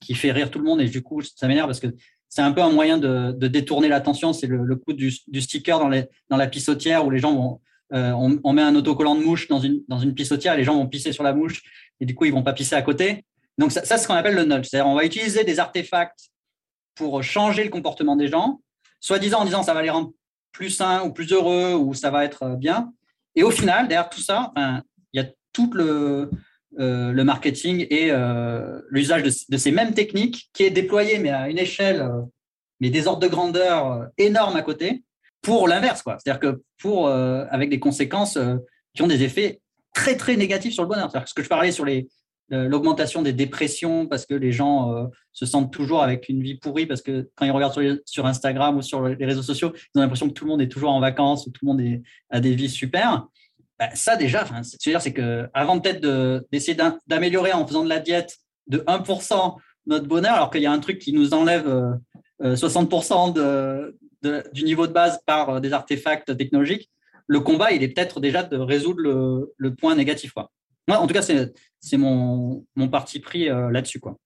qui, 0.00 0.14
fait 0.14 0.30
rire 0.30 0.50
tout 0.50 0.60
le 0.60 0.64
monde, 0.64 0.80
et 0.80 0.88
du 0.88 1.02
coup, 1.02 1.22
ça 1.22 1.48
m'énerve 1.48 1.66
parce 1.66 1.80
que 1.80 1.88
c'est 2.28 2.42
un 2.42 2.52
peu 2.52 2.62
un 2.62 2.70
moyen 2.70 2.98
de, 2.98 3.32
détourner 3.48 3.88
l'attention. 3.88 4.32
C'est 4.32 4.46
le, 4.46 4.76
coup 4.76 4.92
du, 4.92 5.10
sticker 5.40 5.78
dans, 5.78 5.88
les, 5.88 6.04
dans 6.28 6.36
la 6.36 6.46
pissotière 6.46 7.06
où 7.06 7.10
les 7.10 7.18
gens 7.18 7.34
vont, 7.34 7.60
euh, 7.94 8.12
on, 8.12 8.52
met 8.52 8.62
un 8.62 8.76
autocollant 8.76 9.14
de 9.14 9.22
mouche 9.22 9.48
dans 9.48 9.60
une, 9.60 9.82
dans 9.88 9.98
une 9.98 10.14
pissotière, 10.14 10.56
les 10.56 10.64
gens 10.64 10.74
vont 10.74 10.86
pisser 10.86 11.12
sur 11.12 11.24
la 11.24 11.32
mouche 11.32 11.62
et 12.00 12.06
du 12.06 12.14
coup, 12.14 12.26
ils 12.26 12.32
vont 12.32 12.42
pas 12.42 12.52
pisser 12.52 12.76
à 12.76 12.82
côté. 12.82 13.24
Donc, 13.56 13.72
ça, 13.72 13.84
c'est 13.84 13.98
ce 13.98 14.06
qu'on 14.06 14.14
appelle 14.14 14.34
le 14.34 14.44
nudge. 14.44 14.66
C'est-à-dire, 14.68 14.88
on 14.88 14.94
va 14.94 15.04
utiliser 15.04 15.44
des 15.44 15.58
artefacts 15.58 16.30
pour 16.94 17.22
changer 17.22 17.64
le 17.64 17.70
comportement 17.70 18.16
des 18.16 18.28
gens, 18.28 18.60
soi-disant 19.00 19.40
en 19.40 19.44
disant 19.44 19.62
ça 19.62 19.74
va 19.74 19.82
les 19.82 19.90
rendre 19.90 20.12
plus 20.52 20.70
sains 20.70 21.02
ou 21.04 21.12
plus 21.12 21.32
heureux 21.32 21.74
ou 21.74 21.94
ça 21.94 22.10
va 22.10 22.24
être 22.24 22.56
bien. 22.56 22.92
Et 23.34 23.42
au 23.42 23.50
final, 23.50 23.88
derrière 23.88 24.10
tout 24.10 24.20
ça, 24.20 24.52
il 24.56 25.20
y 25.20 25.20
a 25.20 25.26
tout 25.52 25.70
le, 25.72 26.30
euh, 26.78 27.24
marketing 27.24 27.86
et 27.90 28.10
euh, 28.10 28.80
l'usage 28.90 29.22
de, 29.22 29.56
ces 29.56 29.70
mêmes 29.70 29.94
techniques 29.94 30.50
qui 30.52 30.64
est 30.64 30.70
déployé 30.70 31.18
mais 31.18 31.30
à 31.30 31.48
une 31.48 31.58
échelle, 31.58 32.02
euh, 32.02 32.22
mais 32.80 32.90
des 32.90 33.06
ordres 33.06 33.20
de 33.20 33.28
grandeur 33.28 34.08
énormes 34.18 34.56
à 34.56 34.62
côté 34.62 35.02
pour 35.42 35.68
l'inverse. 35.68 36.02
C'est-à-dire 36.04 36.40
que 36.40 36.62
pour, 36.80 37.08
avec 37.08 37.70
des 37.70 37.78
conséquences 37.78 38.38
qui 38.94 39.02
ont 39.02 39.06
des 39.06 39.22
effets 39.22 39.60
très 39.94 40.16
très 40.16 40.36
négatifs 40.36 40.74
sur 40.74 40.82
le 40.82 40.88
bonheur. 40.88 41.10
C'est-à-dire 41.10 41.28
ce 41.28 41.34
que 41.34 41.42
je 41.42 41.48
parlais 41.48 41.72
sur 41.72 41.84
les, 41.84 42.08
l'augmentation 42.50 43.22
des 43.22 43.32
dépressions 43.32 44.06
parce 44.06 44.24
que 44.24 44.34
les 44.34 44.52
gens 44.52 45.08
se 45.32 45.44
sentent 45.44 45.72
toujours 45.72 46.02
avec 46.02 46.28
une 46.28 46.42
vie 46.42 46.54
pourrie 46.54 46.86
parce 46.86 47.02
que 47.02 47.28
quand 47.34 47.44
ils 47.44 47.50
regardent 47.50 48.00
sur, 48.06 48.26
Instagram 48.26 48.76
ou 48.76 48.82
sur 48.82 49.06
les 49.06 49.26
réseaux 49.26 49.42
sociaux, 49.42 49.72
ils 49.74 49.98
ont 49.98 50.02
l'impression 50.02 50.28
que 50.28 50.32
tout 50.32 50.44
le 50.44 50.50
monde 50.50 50.62
est 50.62 50.68
toujours 50.68 50.90
en 50.90 51.00
vacances 51.00 51.46
ou 51.46 51.50
tout 51.50 51.66
le 51.66 51.72
monde 51.72 52.02
a 52.30 52.40
des 52.40 52.54
vies 52.54 52.70
super. 52.70 53.26
Bah, 53.78 53.90
ça 53.94 54.16
déjà, 54.16 54.46
c'est 54.62 54.98
c'est 54.98 55.12
que 55.12 55.48
avant 55.52 55.78
peut-être 55.78 56.00
d'essayer 56.50 56.76
d'améliorer 57.06 57.52
en 57.52 57.66
faisant 57.66 57.84
de 57.84 57.88
la 57.88 57.98
diète 57.98 58.38
de 58.66 58.78
1% 58.78 59.56
notre 59.88 60.06
bonheur, 60.06 60.34
alors 60.34 60.50
qu'il 60.50 60.62
y 60.62 60.66
a 60.66 60.72
un 60.72 60.78
truc 60.78 60.98
qui 60.98 61.12
nous 61.12 61.34
enlève 61.34 61.66
60% 62.40 63.38
euh, 63.38 63.92
euh, 64.24 64.42
du 64.52 64.64
niveau 64.64 64.86
de 64.86 64.92
base 64.92 65.20
par 65.26 65.50
euh, 65.50 65.60
des 65.60 65.72
artefacts 65.72 66.36
technologiques, 66.36 66.90
le 67.26 67.40
combat, 67.40 67.72
il 67.72 67.82
est 67.82 67.88
peut-être 67.88 68.20
déjà 68.20 68.42
de 68.42 68.56
résoudre 68.56 69.00
le, 69.56 69.74
point 69.74 69.94
négatif. 69.94 70.32
Moi, 70.88 70.98
en 70.98 71.06
tout 71.06 71.14
cas, 71.14 71.22
c'est 71.22 71.96
mon, 71.96 72.64
mon 72.74 72.88
parti 72.88 73.20
pris 73.20 73.46
là-dessus. 73.46 74.00
Quoi. 74.00 74.16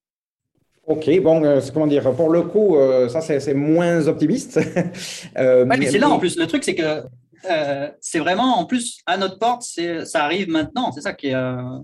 Ok, 0.86 1.10
bon, 1.20 1.60
comment 1.74 1.86
dire, 1.86 2.10
pour 2.14 2.30
le 2.30 2.42
coup, 2.42 2.76
ça 3.08 3.20
c'est 3.20 3.54
moins 3.54 4.06
optimiste. 4.06 4.58
mais 5.36 5.86
c'est 5.86 5.98
là 5.98 6.08
en 6.08 6.18
plus. 6.18 6.38
Le 6.38 6.46
truc, 6.46 6.64
c'est 6.64 6.74
que 6.74 7.02
euh, 7.50 7.90
c'est 8.00 8.18
vraiment, 8.18 8.58
en 8.58 8.66
plus, 8.66 8.98
à 9.06 9.16
notre 9.16 9.38
porte, 9.38 9.62
ça 9.62 10.24
arrive 10.24 10.48
maintenant. 10.48 10.92
C'est 10.92 11.00
ça 11.00 11.12
qui 11.12 11.28
est. 11.28 11.34
Euh, 11.34 11.78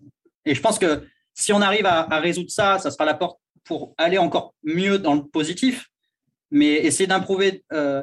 et 0.45 0.55
je 0.55 0.61
pense 0.61 0.79
que 0.79 1.05
si 1.35 1.53
on 1.53 1.61
arrive 1.61 1.87
à, 1.87 2.05
résoudre 2.21 2.51
ça, 2.51 2.79
ça 2.79 2.91
sera 2.91 3.05
la 3.05 3.15
porte 3.15 3.39
pour 3.65 3.95
aller 3.99 4.19
encore 4.19 4.55
mieux 4.63 4.99
dans 4.99 5.15
le 5.15 5.25
positif. 5.25 5.89
Mais 6.51 6.75
essayer 6.75 7.07
d'improver, 7.07 7.65
euh, 7.73 8.03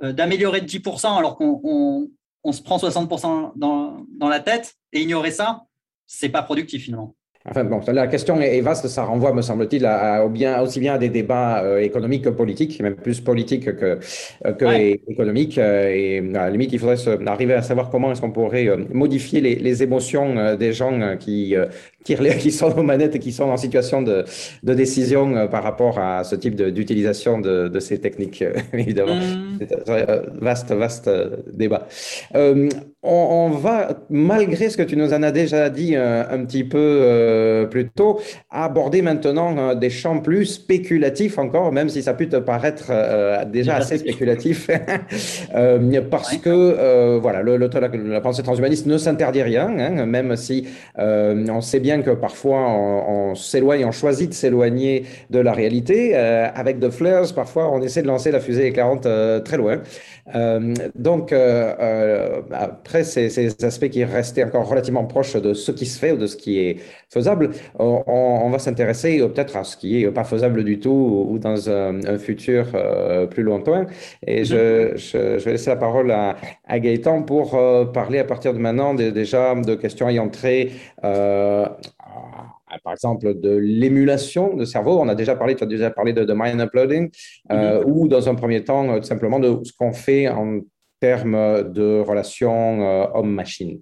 d'améliorer 0.00 0.62
de 0.62 0.66
10% 0.66 1.18
alors 1.18 1.36
qu'on 1.36 2.08
se 2.50 2.62
prend 2.62 2.78
60% 2.78 3.52
dans, 3.56 4.06
dans 4.18 4.28
la 4.28 4.40
tête 4.40 4.74
et 4.92 5.02
ignorer 5.02 5.30
ça, 5.30 5.64
c'est 6.12 6.28
pas 6.28 6.42
productif 6.42 6.84
finalement. 6.84 7.14
Enfin 7.44 7.64
bon, 7.64 7.80
la 7.88 8.06
question 8.06 8.40
est 8.40 8.60
vaste, 8.60 8.86
ça 8.86 9.02
renvoie, 9.02 9.32
me 9.32 9.42
semble-t-il, 9.42 9.84
à, 9.84 10.24
bien, 10.28 10.60
aussi 10.60 10.78
bien 10.78 10.94
à 10.94 10.98
des 10.98 11.08
débats 11.08 11.64
euh, 11.64 11.80
économiques 11.80 12.22
que 12.22 12.28
politiques, 12.28 12.80
même 12.80 12.94
plus 12.94 13.20
politiques 13.20 13.64
que, 13.76 13.98
euh, 14.46 14.52
que 14.52 15.10
économiques. 15.10 15.58
Euh, 15.58 15.88
et 15.88 16.18
à 16.36 16.44
la 16.44 16.50
limite, 16.50 16.72
il 16.72 16.78
faudrait 16.78 16.98
arriver 17.26 17.54
à 17.54 17.62
savoir 17.62 17.90
comment 17.90 18.12
est-ce 18.12 18.20
qu'on 18.20 18.30
pourrait 18.30 18.68
modifier 18.92 19.40
les, 19.40 19.56
les 19.56 19.82
émotions 19.82 20.54
des 20.54 20.72
gens 20.72 21.16
qui, 21.18 21.56
qui, 22.04 22.14
qui 22.14 22.52
sont 22.52 22.78
aux 22.78 22.84
manettes 22.84 23.16
et 23.16 23.18
qui 23.18 23.32
sont 23.32 23.50
en 23.50 23.56
situation 23.56 24.02
de, 24.02 24.24
de 24.62 24.74
décision 24.74 25.48
par 25.48 25.64
rapport 25.64 25.98
à 25.98 26.22
ce 26.22 26.36
type 26.36 26.54
d'utilisation 26.54 27.40
de, 27.40 27.66
de, 27.66 27.80
ces 27.80 28.00
techniques, 28.00 28.44
évidemment. 28.72 29.16
Mm. 29.16 29.58
C'est 29.58 29.90
un 29.90 30.22
vaste, 30.40 30.70
vaste 30.70 31.10
débat. 31.52 31.88
On, 33.04 33.50
va, 33.50 34.04
malgré 34.10 34.70
ce 34.70 34.76
que 34.76 34.82
tu 34.82 34.96
nous 34.96 35.12
en 35.12 35.24
as 35.24 35.32
déjà 35.32 35.70
dit 35.70 35.96
un 35.96 36.44
petit 36.44 36.62
peu, 36.62 36.78
euh, 36.78 37.66
plutôt 37.66 38.20
aborder 38.50 39.02
maintenant 39.02 39.56
euh, 39.56 39.74
des 39.74 39.90
champs 39.90 40.20
plus 40.20 40.46
spéculatifs 40.46 41.38
encore, 41.38 41.72
même 41.72 41.88
si 41.88 42.02
ça 42.02 42.14
peut 42.14 42.26
te 42.26 42.36
paraître 42.36 42.86
euh, 42.90 43.44
déjà 43.44 43.76
assez 43.76 43.98
spéculatif, 43.98 44.70
parce 46.10 46.36
que 46.36 47.18
voilà, 47.18 47.42
le, 47.42 47.56
la, 47.56 48.20
pensée 48.20 48.42
transhumaniste 48.42 48.86
ne 48.86 48.98
s'interdit 48.98 49.42
rien, 49.42 49.68
hein, 49.78 50.06
même 50.06 50.36
si 50.36 50.68
on 50.96 51.60
sait 51.60 51.80
bien 51.80 52.02
que 52.02 52.10
parfois 52.10 52.68
on, 52.68 53.34
s'éloigne, 53.34 53.84
on 53.84 53.92
choisit 53.92 54.28
de 54.28 54.34
s'éloigner 54.34 55.04
de 55.30 55.40
la 55.40 55.52
réalité. 55.52 56.14
avec 56.14 56.78
The 56.78 56.90
Flares, 56.90 57.34
parfois 57.34 57.70
on 57.72 57.82
essaie 57.82 58.02
de 58.02 58.06
lancer 58.06 58.30
la 58.30 58.40
fusée 58.40 58.66
éclairante 58.66 59.08
très 59.44 59.56
loin. 59.56 59.78
donc, 60.94 61.34
après 62.52 62.91
ces, 63.02 63.64
aspects 63.64 63.88
qui 63.88 64.04
restaient 64.04 64.44
encore 64.44 64.68
relativement 64.68 65.04
proches 65.04 65.36
de 65.36 65.54
ce 65.54 65.72
qui 65.72 65.86
se 65.86 65.98
fait 65.98 66.12
ou 66.12 66.16
de 66.16 66.26
ce 66.26 66.36
qui 66.36 66.58
est 66.58 66.76
faisable, 67.08 67.50
on, 67.78 68.50
va 68.50 68.58
s'intéresser 68.58 69.18
peut-être 69.18 69.56
à 69.56 69.64
ce 69.64 69.76
qui 69.76 70.02
est 70.02 70.10
pas 70.10 70.24
faisable 70.24 70.64
du 70.64 70.78
tout 70.78 71.26
ou, 71.30 71.38
dans 71.38 71.70
un, 71.70 72.18
futur 72.18 72.66
plus 73.30 73.42
lointain. 73.42 73.86
Et 74.26 74.44
je, 74.44 74.92
je, 74.96 75.38
vais 75.38 75.52
laisser 75.52 75.70
la 75.70 75.76
parole 75.76 76.10
à, 76.10 76.36
à 76.66 76.78
Gaëtan 76.78 77.22
pour 77.22 77.58
parler 77.92 78.18
à 78.18 78.24
partir 78.24 78.52
de 78.52 78.58
maintenant 78.58 78.94
déjà 78.94 79.54
de 79.54 79.74
questions 79.74 80.08
ayant 80.08 80.28
trait 80.28 80.70
par 82.82 82.92
exemple, 82.92 83.38
de 83.38 83.50
l'émulation 83.50 84.54
de 84.54 84.64
cerveau. 84.64 84.98
On 85.00 85.08
a 85.08 85.14
déjà 85.14 85.36
parlé, 85.36 85.54
tu 85.54 85.64
as 85.64 85.66
déjà 85.66 85.90
parlé 85.90 86.12
de, 86.12 86.32
mind 86.34 86.60
uploading, 86.60 87.10
euh, 87.50 87.80
mm-hmm. 87.80 87.84
ou 87.86 88.08
dans 88.08 88.28
un 88.28 88.34
premier 88.34 88.64
temps, 88.64 88.88
euh, 88.88 88.98
tout 88.98 89.06
simplement 89.06 89.38
de 89.38 89.60
ce 89.64 89.72
qu'on 89.72 89.92
fait 89.92 90.28
en 90.28 90.60
termes 91.02 91.72
de 91.72 92.00
relation 92.00 92.80
euh, 92.80 93.06
homme-machine. 93.14 93.80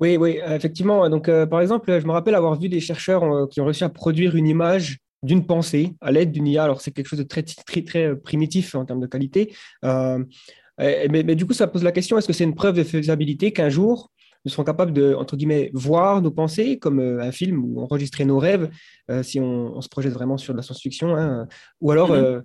Oui, 0.00 0.16
oui, 0.16 0.38
effectivement. 0.46 1.08
Donc, 1.08 1.28
par 1.46 1.60
exemple, 1.60 1.98
je 2.00 2.06
me 2.06 2.12
rappelle 2.12 2.36
avoir 2.36 2.58
vu 2.58 2.68
des 2.68 2.78
chercheurs 2.78 3.48
qui 3.48 3.60
ont 3.60 3.64
réussi 3.64 3.82
à 3.82 3.88
produire 3.88 4.36
une 4.36 4.46
image 4.46 4.98
d'une 5.24 5.44
pensée 5.44 5.94
à 6.00 6.12
l'aide 6.12 6.30
d'une 6.30 6.46
IA. 6.46 6.64
Alors, 6.64 6.80
c'est 6.80 6.92
quelque 6.92 7.08
chose 7.08 7.18
de 7.18 7.24
très, 7.24 7.42
très, 7.42 7.82
très 7.82 8.16
primitif 8.16 8.76
en 8.76 8.84
termes 8.84 9.00
de 9.00 9.08
qualité. 9.08 9.52
mais, 9.82 11.22
mais, 11.26 11.34
du 11.34 11.46
coup, 11.46 11.52
ça 11.52 11.66
pose 11.66 11.82
la 11.82 11.90
question 11.90 12.16
est-ce 12.16 12.28
que 12.28 12.32
c'est 12.32 12.44
une 12.44 12.54
preuve 12.54 12.76
de 12.76 12.84
faisabilité 12.84 13.50
qu'un 13.52 13.70
jour, 13.70 14.12
nous 14.44 14.50
serons 14.50 14.64
capables 14.64 14.92
de, 14.92 15.14
entre 15.14 15.36
guillemets, 15.36 15.70
voir 15.74 16.22
nos 16.22 16.30
pensées 16.30 16.78
comme 16.78 17.00
euh, 17.00 17.20
un 17.20 17.32
film 17.32 17.64
ou 17.64 17.80
enregistrer 17.80 18.24
nos 18.24 18.38
rêves 18.38 18.70
euh, 19.10 19.22
si 19.22 19.40
on, 19.40 19.80
se 19.80 19.88
projette 19.88 20.12
vraiment 20.12 20.38
sur 20.38 20.54
de 20.54 20.58
la 20.58 20.62
science-fiction. 20.62 21.16
Hein. 21.16 21.46
Ou 21.80 21.90
alors, 21.90 22.12
euh, 22.12 22.40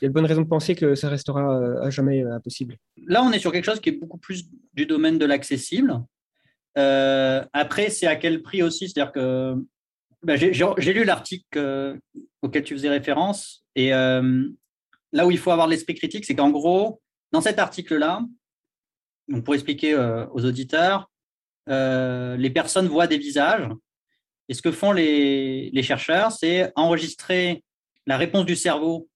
il 0.00 0.04
y 0.04 0.06
a 0.06 0.08
de 0.08 0.14
bonnes 0.14 0.26
raisons 0.26 0.42
de 0.42 0.48
penser 0.48 0.74
que 0.74 0.94
ça 0.94 1.08
restera 1.08 1.82
à 1.82 1.90
jamais 1.90 2.22
impossible. 2.22 2.76
Là, 3.06 3.22
on 3.22 3.32
est 3.32 3.38
sur 3.38 3.52
quelque 3.52 3.64
chose 3.64 3.80
qui 3.80 3.90
est 3.90 3.98
beaucoup 4.00 4.18
plus 4.18 4.46
du 4.74 4.86
domaine 4.86 5.18
de 5.18 5.26
l'accessible. 5.26 6.02
après, 6.74 7.90
c'est 7.90 8.06
à 8.06 8.16
quel 8.16 8.42
prix 8.42 8.62
aussi? 8.62 8.88
C'est-à-dire 8.88 9.12
que 9.12 9.54
bah, 10.22 10.36
j'ai 10.36 10.92
lu 10.92 11.04
l'article 11.04 11.98
auquel 12.42 12.64
tu 12.64 12.74
faisais 12.74 12.88
référence 12.88 13.64
et 13.74 13.92
là 15.12 15.26
où 15.26 15.30
il 15.30 15.38
faut 15.38 15.50
avoir 15.50 15.66
l'esprit 15.66 15.94
critique, 15.94 16.24
c'est 16.24 16.34
qu'en 16.34 16.50
gros, 16.50 17.00
dans 17.32 17.40
cet 17.40 17.58
article-là, 17.58 18.22
pour 19.44 19.54
expliquer 19.54 19.94
euh, 19.94 20.26
aux 20.28 20.44
auditeurs, 20.44 21.10
euh, 21.68 22.36
les 22.36 22.50
personnes 22.50 22.86
voient 22.86 23.06
des 23.06 23.18
visages. 23.18 23.68
Et 24.48 24.54
ce 24.54 24.62
que 24.62 24.70
font 24.70 24.92
les, 24.92 25.82
chercheurs, 25.82 26.30
c'est 26.30 26.72
enregistrer 26.76 27.64
la 28.06 28.16
réponse 28.16 28.46
du 28.46 28.54
cerveau 28.54 29.08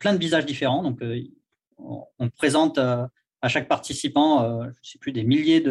plein 0.00 0.12
de 0.12 0.18
visages 0.18 0.44
différents. 0.44 0.82
Donc, 0.82 1.00
euh, 1.02 1.22
on, 1.78 2.28
présente 2.30 2.78
à 2.78 3.48
chaque 3.48 3.68
participant, 3.68 4.62
je 4.64 4.68
ne 4.68 4.72
sais 4.82 4.98
plus, 4.98 5.12
des 5.12 5.22
milliers 5.22 5.64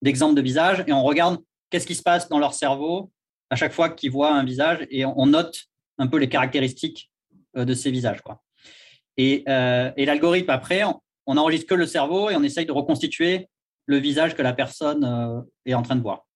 d'exemples 0.00 0.34
de, 0.34 0.40
visages 0.40 0.84
et 0.86 0.92
on 0.92 1.02
regarde 1.02 1.38
qu'est-ce 1.68 1.86
qui 1.86 1.94
se 1.94 2.02
passe 2.02 2.28
dans 2.28 2.38
leur 2.38 2.54
cerveau 2.54 3.10
à 3.50 3.56
chaque 3.56 3.72
fois 3.72 3.90
qu'ils 3.90 4.10
voient 4.10 4.32
un 4.32 4.44
visage 4.44 4.86
et 4.90 5.04
on, 5.04 5.26
note 5.26 5.64
un 5.98 6.06
peu 6.06 6.16
les 6.16 6.30
caractéristiques 6.30 7.10
de 7.54 7.74
ces 7.74 7.90
visages. 7.90 8.22
Et, 9.18 9.44
l'algorithme, 9.46 10.50
après, 10.50 10.82
on 11.26 11.34
n'enregistre 11.34 11.66
que 11.66 11.74
le 11.74 11.86
cerveau 11.86 12.30
et 12.30 12.36
on 12.36 12.42
essaye 12.42 12.66
de 12.66 12.72
reconstituer 12.72 13.48
le 13.86 13.98
visage 13.98 14.34
que 14.34 14.42
la 14.42 14.52
personne 14.52 15.04
euh, 15.04 15.40
est 15.66 15.74
en 15.74 15.82
train 15.82 15.96
de 15.96 16.02
voir. 16.02 16.26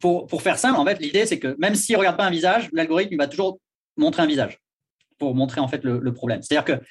pour, 0.00 0.42
faire 0.42 0.58
simple, 0.58 0.78
en 0.78 0.84
fait, 0.84 0.98
l'idée, 1.00 1.26
c'est 1.26 1.38
que 1.38 1.56
même 1.58 1.74
s'il 1.74 1.94
ne 1.94 1.98
regarde 1.98 2.16
pas 2.16 2.26
un 2.26 2.30
visage, 2.30 2.68
l'algorithme 2.72 3.16
va 3.16 3.28
toujours 3.28 3.60
montrer 3.96 4.22
un 4.22 4.26
visage 4.26 4.58
pour 5.20 5.36
montrer 5.36 5.60
en 5.60 5.68
fait 5.68 5.84
le, 5.84 6.12
problème. 6.12 6.42
C'est-à-dire 6.42 6.64
que 6.64 6.82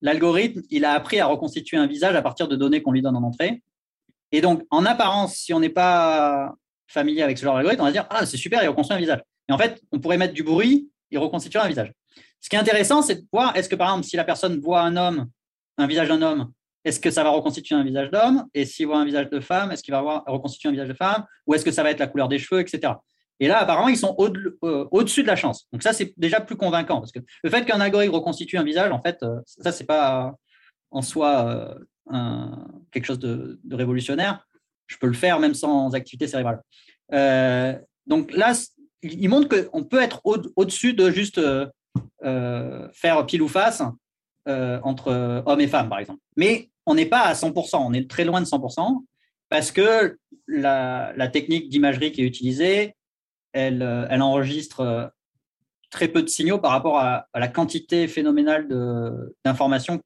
l'algorithme, 0.00 0.62
il 0.70 0.84
a 0.84 0.92
appris 0.92 1.18
à 1.18 1.26
reconstituer 1.26 1.76
un 1.76 1.88
visage 1.88 2.14
à 2.14 2.22
partir 2.22 2.46
de 2.46 2.54
données 2.54 2.82
qu'on 2.82 2.92
lui 2.92 3.02
donne 3.02 3.16
en 3.16 3.24
entrée. 3.24 3.62
Et 4.30 4.40
donc, 4.40 4.62
en 4.70 4.84
apparence, 4.84 5.34
si 5.34 5.52
on 5.52 5.58
n'est 5.58 5.70
pas 5.70 6.54
familier 6.86 7.22
avec 7.22 7.38
ce 7.38 7.44
genre 7.44 7.54
d'algorithme, 7.54 7.82
on 7.82 7.86
va 7.86 7.92
dire 7.92 8.06
Ah, 8.10 8.24
c'est 8.26 8.36
super, 8.36 8.62
il 8.62 8.68
reconstruit 8.68 8.96
un 8.96 9.00
visage. 9.00 9.20
Et 9.48 9.52
en 9.52 9.58
fait, 9.58 9.82
on 9.90 9.98
pourrait 9.98 10.18
mettre 10.18 10.34
du 10.34 10.44
bruit 10.44 10.88
et 11.10 11.16
reconstituer 11.16 11.58
un 11.58 11.66
visage. 11.66 11.90
Ce 12.40 12.48
qui 12.48 12.54
est 12.54 12.58
intéressant, 12.58 13.02
c'est 13.02 13.16
de 13.16 13.26
voir 13.32 13.56
est-ce 13.56 13.68
que, 13.68 13.74
par 13.74 13.88
exemple, 13.88 14.06
si 14.06 14.16
la 14.16 14.24
personne 14.24 14.60
voit 14.60 14.82
un 14.82 14.96
homme, 14.96 15.26
un 15.78 15.86
visage 15.86 16.08
d'un 16.08 16.22
homme, 16.22 16.52
est-ce 16.84 17.00
que 17.00 17.10
ça 17.10 17.24
va 17.24 17.30
reconstituer 17.30 17.74
un 17.74 17.82
visage 17.82 18.10
d'homme? 18.10 18.44
Et 18.54 18.64
s'il 18.64 18.86
voit 18.86 18.98
un 18.98 19.04
visage 19.04 19.28
de 19.30 19.40
femme, 19.40 19.72
est-ce 19.72 19.82
qu'il 19.82 19.92
va 19.92 20.22
reconstituer 20.26 20.68
un 20.68 20.72
visage 20.72 20.88
de 20.88 20.94
femme? 20.94 21.24
Ou 21.46 21.54
est-ce 21.54 21.64
que 21.64 21.72
ça 21.72 21.82
va 21.82 21.90
être 21.90 21.98
la 21.98 22.06
couleur 22.06 22.28
des 22.28 22.38
cheveux, 22.38 22.60
etc. 22.60 22.92
Et 23.40 23.48
là, 23.48 23.58
apparemment, 23.58 23.88
ils 23.88 23.96
sont 23.96 24.16
euh, 24.18 24.88
au-dessus 24.90 25.22
de 25.22 25.28
la 25.28 25.36
chance. 25.36 25.66
Donc 25.72 25.82
ça, 25.82 25.92
c'est 25.92 26.12
déjà 26.16 26.40
plus 26.40 26.56
convaincant. 26.56 26.98
Parce 26.98 27.12
que 27.12 27.20
le 27.42 27.50
fait 27.50 27.64
qu'un 27.64 27.80
algorithme 27.80 28.14
reconstitue 28.14 28.58
un 28.58 28.64
visage, 28.64 28.90
en 28.90 29.00
fait, 29.00 29.22
euh, 29.22 29.40
ça, 29.46 29.72
c'est 29.72 29.84
pas 29.84 30.34
en 30.90 31.02
soi 31.02 31.76
euh, 32.12 32.46
quelque 32.90 33.04
chose 33.04 33.18
de, 33.18 33.58
révolutionnaire. 33.70 34.44
Je 34.86 34.96
peux 34.96 35.06
le 35.06 35.12
faire 35.12 35.38
même 35.38 35.54
sans 35.54 35.94
activité 35.94 36.26
cérébrale. 36.26 36.62
donc 38.06 38.32
là, 38.32 38.52
il 39.02 39.28
montre 39.28 39.48
qu'on 39.48 39.84
peut 39.84 40.00
être 40.00 40.20
au-dessus 40.24 40.94
de 40.94 41.10
juste 41.10 41.40
faire 42.22 43.26
pile 43.26 43.42
ou 43.42 43.48
face 43.48 43.82
entre 44.46 45.42
hommes 45.44 45.60
et 45.60 45.68
femmes, 45.68 45.90
par 45.90 45.98
exemple. 45.98 46.20
Mais 46.36 46.70
on 46.86 46.94
n'est 46.94 47.06
pas 47.06 47.20
à 47.20 47.34
100%, 47.34 47.76
on 47.76 47.92
est 47.92 48.10
très 48.10 48.24
loin 48.24 48.40
de 48.40 48.46
100%, 48.46 49.04
parce 49.50 49.70
que 49.70 50.16
la, 50.46 51.28
technique 51.28 51.68
d'imagerie 51.68 52.12
qui 52.12 52.22
est 52.22 52.26
utilisée, 52.26 52.96
elle, 53.52 53.82
euh, 53.82 54.06
elle, 54.10 54.22
enregistre 54.22 54.80
euh, 54.80 55.06
très 55.90 56.08
peu 56.08 56.22
de 56.22 56.28
signaux 56.28 56.58
par 56.58 56.70
rapport 56.70 56.98
à, 56.98 57.26
la 57.34 57.48
quantité 57.48 58.08
phénoménale 58.08 58.68
d'informations 59.44 60.00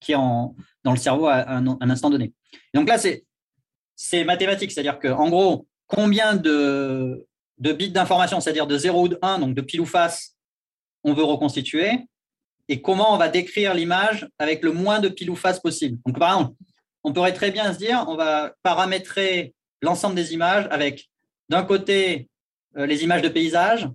qui 0.00 0.12
est 0.12 0.16
en, 0.16 0.54
dans 0.82 0.90
le 0.90 0.98
cerveau 0.98 1.26
à 1.26 1.48
un, 1.50 1.90
instant 1.90 2.10
donné. 2.10 2.32
donc 2.74 2.88
là, 2.88 2.98
c'est 2.98 4.24
mathématique, 4.24 4.72
c'est-à-dire 4.72 4.98
qu'en 4.98 5.30
gros, 5.30 5.66
combien 5.86 6.34
de, 6.34 7.26
de 7.58 7.72
bits 7.72 7.90
d'information, 7.90 8.40
c'est-à-dire 8.40 8.66
de 8.66 8.76
0 8.76 9.02
ou 9.02 9.08
de 9.08 9.18
1, 9.22 9.38
donc 9.38 9.54
de 9.54 9.60
pile 9.60 9.80
ou 9.80 9.86
face, 9.86 10.36
on 11.04 11.14
veut 11.14 11.24
reconstituer, 11.24 12.06
et 12.68 12.80
comment 12.80 13.14
on 13.14 13.16
va 13.16 13.28
décrire 13.28 13.74
l'image 13.74 14.28
avec 14.38 14.62
le 14.62 14.72
moins 14.72 15.00
de 15.00 15.08
pile 15.08 15.30
ou 15.30 15.36
face 15.36 15.60
possible. 15.60 15.98
Donc, 16.06 16.18
par 16.18 16.32
exemple, 16.32 16.56
on 17.02 17.12
pourrait 17.12 17.34
très 17.34 17.50
bien 17.50 17.72
se 17.72 17.78
dire, 17.78 18.04
on 18.08 18.16
va 18.16 18.54
paramétrer 18.62 19.54
l'ensemble 19.82 20.14
des 20.14 20.32
images 20.32 20.66
avec 20.70 21.10
d'un 21.50 21.62
côté 21.62 22.28
les 22.76 23.04
images 23.04 23.22
de 23.22 23.28
paysage 23.28 23.88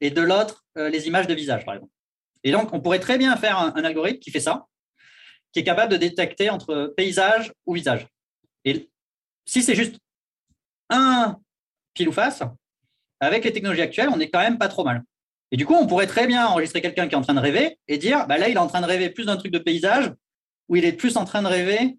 et 0.00 0.10
de 0.10 0.20
l'autre 0.20 0.66
euh, 0.78 0.90
les 0.90 1.06
images 1.06 1.26
de 1.26 1.34
visage, 1.34 1.64
par 1.64 1.74
exemple. 1.74 1.92
Et 2.44 2.52
donc, 2.52 2.72
on 2.72 2.80
pourrait 2.80 3.00
très 3.00 3.18
bien 3.18 3.34
faire 3.36 3.58
un, 3.58 3.72
algorithme 3.84 4.18
qui 4.18 4.30
fait 4.30 4.40
ça, 4.40 4.66
qui 5.52 5.60
est 5.60 5.64
capable 5.64 5.90
de 5.90 5.96
détecter 5.96 6.50
entre 6.50 6.92
paysage 6.96 7.52
ou 7.64 7.74
visage. 7.74 8.06
Et 8.64 8.90
si 9.46 9.62
c'est 9.62 9.74
juste 9.74 9.96
un 10.90 11.38
pile 11.94 12.08
ou 12.08 12.12
face, 12.12 12.42
avec 13.20 13.44
les 13.44 13.52
technologies 13.52 13.82
actuelles, 13.82 14.10
on 14.10 14.18
n'est 14.18 14.28
quand 14.28 14.40
même 14.40 14.58
pas 14.58 14.68
trop 14.68 14.84
mal. 14.84 15.02
Et 15.50 15.56
du 15.56 15.64
coup, 15.64 15.74
on 15.74 15.86
pourrait 15.86 16.06
très 16.06 16.26
bien 16.26 16.46
enregistrer 16.46 16.82
quelqu'un 16.82 17.08
qui 17.08 17.14
est 17.14 17.18
en 17.18 17.22
train 17.22 17.34
de 17.34 17.40
rêver 17.40 17.78
et 17.88 17.98
dire, 17.98 18.26
bah 18.26 18.36
là, 18.36 18.48
il 18.48 18.56
est 18.56 18.58
en 18.58 18.66
train 18.66 18.80
de 18.80 18.86
rêver 18.86 19.10
plus 19.10 19.26
d'un 19.26 19.36
truc 19.36 19.52
de 19.52 19.58
paysage 19.58 20.12
ou 20.68 20.76
il 20.76 20.84
est 20.84 20.92
plus 20.92 21.16
en 21.16 21.24
train 21.24 21.42
de 21.42 21.48
rêver 21.48 21.96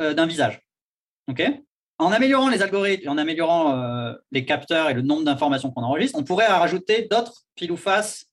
euh, 0.00 0.12
d'un 0.12 0.26
visage. 0.26 0.60
OK? 1.28 1.42
En 1.98 2.12
améliorant 2.12 2.48
les 2.48 2.62
algorithmes 2.62 3.08
en 3.08 3.18
améliorant 3.18 3.76
euh, 3.76 4.14
les 4.30 4.44
capteurs 4.44 4.88
et 4.90 4.94
le 4.94 5.02
nombre 5.02 5.24
d'informations 5.24 5.70
qu'on 5.70 5.82
enregistre, 5.82 6.18
on 6.18 6.24
pourrait 6.24 6.46
rajouter 6.46 7.08
d'autres 7.10 7.42
pile 7.54 7.72
ou 7.72 7.76
face 7.76 8.26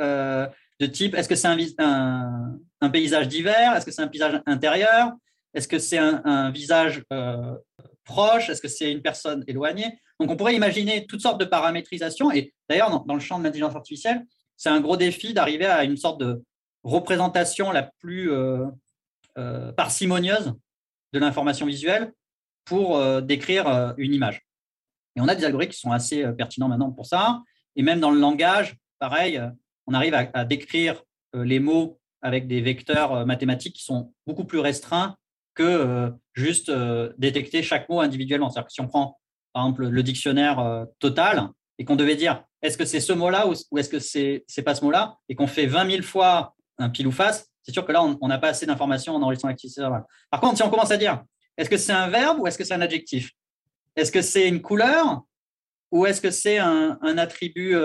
euh, 0.00 0.46
de 0.80 0.86
type 0.86 1.14
est-ce 1.14 1.28
que 1.28 1.36
c'est 1.36 1.48
un, 1.78 2.58
paysage 2.92 3.28
d'hiver 3.28 3.74
Est-ce 3.76 3.86
que 3.86 3.92
c'est 3.92 4.02
un 4.02 4.08
paysage 4.08 4.42
intérieur? 4.46 5.12
Est-ce 5.54 5.68
que 5.68 5.78
c'est 5.78 5.98
un, 5.98 6.50
visage 6.50 7.02
proche? 8.04 8.50
Est-ce 8.50 8.60
que 8.60 8.68
c'est 8.68 8.90
une 8.92 9.00
personne 9.00 9.44
éloignée? 9.46 9.98
Donc, 10.20 10.30
on 10.30 10.36
pourrait 10.36 10.54
imaginer 10.54 11.06
toutes 11.06 11.20
sortes 11.20 11.40
de 11.40 11.44
paramétrisation. 11.44 12.30
Et 12.30 12.54
d'ailleurs, 12.68 13.04
dans, 13.04 13.14
le 13.14 13.20
champ 13.20 13.38
de 13.38 13.44
l'intelligence 13.44 13.74
artificielle, 13.74 14.24
c'est 14.56 14.68
un 14.68 14.80
gros 14.80 14.96
défi 14.96 15.34
d'arriver 15.34 15.66
à 15.66 15.84
une 15.84 15.96
sorte 15.96 16.20
de 16.20 16.42
représentation 16.84 17.72
la 17.72 17.90
plus 17.98 18.30
euh, 18.30 18.66
euh, 19.38 19.72
parcimonieuse 19.72 20.54
de 21.12 21.18
l'information 21.18 21.66
visuelle 21.66 22.12
pour 22.64 22.96
euh, 22.96 23.20
décrire 23.20 23.94
une 23.98 24.14
image. 24.14 24.42
Et 25.16 25.20
on 25.20 25.28
a 25.28 25.34
des 25.34 25.44
algorithmes 25.44 25.72
qui 25.72 25.80
sont 25.80 25.92
assez 25.92 26.24
pertinents 26.36 26.68
maintenant 26.68 26.90
pour 26.90 27.06
ça. 27.06 27.42
Et 27.76 27.82
même 27.82 28.00
dans 28.00 28.10
le 28.10 28.18
langage, 28.18 28.76
pareil, 28.98 29.40
on 29.86 29.94
arrive 29.94 30.14
à 30.14 30.44
décrire 30.44 31.02
les 31.34 31.60
mots 31.60 32.00
avec 32.22 32.48
des 32.48 32.60
vecteurs 32.60 33.26
mathématiques 33.26 33.76
qui 33.76 33.84
sont 33.84 34.12
beaucoup 34.26 34.44
plus 34.44 34.58
restreints 34.58 35.16
que 35.54 35.62
euh, 35.62 36.10
juste 36.34 36.68
euh, 36.68 37.12
détecter 37.16 37.62
chaque 37.62 37.88
mot 37.88 38.00
individuellement. 38.00 38.50
C'est-à-dire 38.50 38.66
que 38.66 38.72
si 38.72 38.80
on 38.80 38.88
prend, 38.88 39.18
par 39.52 39.64
exemple, 39.64 39.86
le 39.86 40.02
dictionnaire 40.02 40.58
euh, 40.58 40.84
total 40.98 41.48
et 41.78 41.84
qu'on 41.84 41.96
devait 41.96 42.16
dire 42.16 42.44
est-ce 42.62 42.76
que 42.76 42.84
c'est 42.84 43.00
ce 43.00 43.12
mot-là 43.12 43.46
ou, 43.46 43.78
est-ce 43.78 43.88
que 43.88 43.98
c'est 43.98 44.44
n'est 44.56 44.64
pas 44.64 44.74
ce 44.74 44.84
mot-là 44.84 45.16
et 45.28 45.34
qu'on 45.34 45.46
fait 45.46 45.66
20 45.66 45.90
000 45.90 46.02
fois 46.02 46.54
un 46.78 46.88
pile 46.88 47.06
ou 47.06 47.12
face, 47.12 47.48
c'est 47.62 47.72
sûr 47.72 47.86
que 47.86 47.92
là, 47.92 48.02
on 48.02 48.28
n'a 48.28 48.38
pas 48.38 48.48
assez 48.48 48.66
d'informations 48.66 49.14
en 49.14 49.22
enregistrant 49.22 49.48
l'activité. 49.48 49.80
Par 50.28 50.40
contre, 50.40 50.56
si 50.56 50.62
on 50.64 50.70
commence 50.70 50.90
à 50.90 50.96
dire 50.96 51.22
est-ce 51.56 51.70
que 51.70 51.76
c'est 51.76 51.92
un 51.92 52.08
verbe 52.08 52.40
ou 52.40 52.46
est-ce 52.46 52.58
que 52.58 52.64
c'est 52.64 52.74
un 52.74 52.80
adjectif? 52.80 53.30
Est-ce 53.96 54.10
que 54.10 54.22
c'est 54.22 54.48
une 54.48 54.60
couleur 54.60 55.22
ou 55.90 56.06
est-ce 56.06 56.20
que 56.20 56.30
c'est 56.30 56.58
un, 56.58 56.98
attribut 57.18 57.76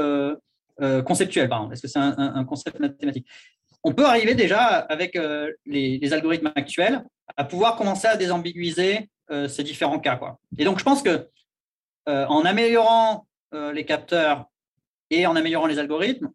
conceptuel, 1.05 1.47
par 1.47 1.59
exemple 1.59 1.73
Est-ce 1.73 1.81
que 1.83 1.87
c'est 1.87 1.99
un, 1.99 2.43
concept 2.45 2.79
mathématique? 2.79 3.27
On 3.83 3.93
peut 3.93 4.05
arriver 4.05 4.33
déjà 4.33 4.77
avec 4.77 5.17
les, 5.65 6.13
algorithmes 6.13 6.51
actuels 6.55 7.05
à 7.37 7.43
pouvoir 7.43 7.75
commencer 7.75 8.07
à 8.07 8.17
désambiguiser 8.17 9.09
ces 9.47 9.63
différents 9.63 9.99
cas. 9.99 10.15
Quoi. 10.15 10.39
Et 10.57 10.65
donc, 10.65 10.79
je 10.79 10.83
pense 10.83 11.03
que 11.03 11.29
en 12.07 12.43
améliorant 12.45 13.27
les 13.53 13.85
capteurs 13.85 14.45
et 15.11 15.27
en 15.27 15.35
améliorant 15.35 15.67
les 15.67 15.77
algorithmes, 15.77 16.31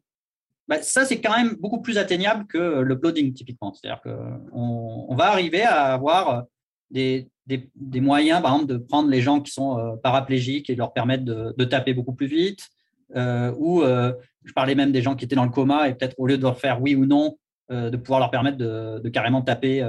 bah, 0.66 0.81
ça, 0.82 1.05
c'est 1.05 1.20
quand 1.20 1.36
même 1.36 1.56
beaucoup 1.56 1.82
plus 1.82 1.98
atteignable 1.98 2.47
que 2.47 2.59
le 2.59 2.94
uploading, 2.94 3.35
typiquement. 3.35 3.74
C'est-à-dire 3.74 4.01
qu'on 4.02 5.06
on 5.09 5.15
va 5.15 5.27
arriver 5.27 5.62
à 5.62 5.93
avoir 5.93 6.44
des, 6.95 7.29
des, 7.47 8.01
moyens, 8.01 8.41
par 8.41 8.55
exemple, 8.55 8.73
de 8.73 8.79
prendre 8.79 9.09
les 9.09 9.21
gens 9.21 9.41
qui 9.41 9.53
sont 9.53 9.79
euh, 9.79 9.97
paraplégiques 9.97 10.71
et 10.71 10.75
de 10.75 10.79
leur 10.79 10.93
permettre 10.93 11.25
de, 11.25 11.65
taper 11.65 11.93
beaucoup 11.93 12.15
plus 12.15 12.27
vite. 12.27 12.69
Euh, 13.16 13.53
ou 13.59 13.83
euh, 13.83 14.12
je 14.45 14.53
parlais 14.53 14.75
même 14.75 14.93
des 14.93 15.03
gens 15.03 15.15
qui 15.15 15.25
étaient 15.25 15.37
dans 15.37 15.45
le 15.45 15.51
coma 15.51 15.89
et 15.89 15.95
peut-être 15.95 16.15
au 16.19 16.27
lieu 16.27 16.39
de 16.39 16.43
leur 16.43 16.59
faire 16.59 16.81
oui 16.81 16.95
ou 16.95 17.07
non, 17.07 17.37
de 17.71 17.97
pouvoir 17.97 18.21
leur 18.21 18.31
permettre 18.31 18.59
de, 18.59 19.09
carrément 19.09 19.41
taper 19.41 19.83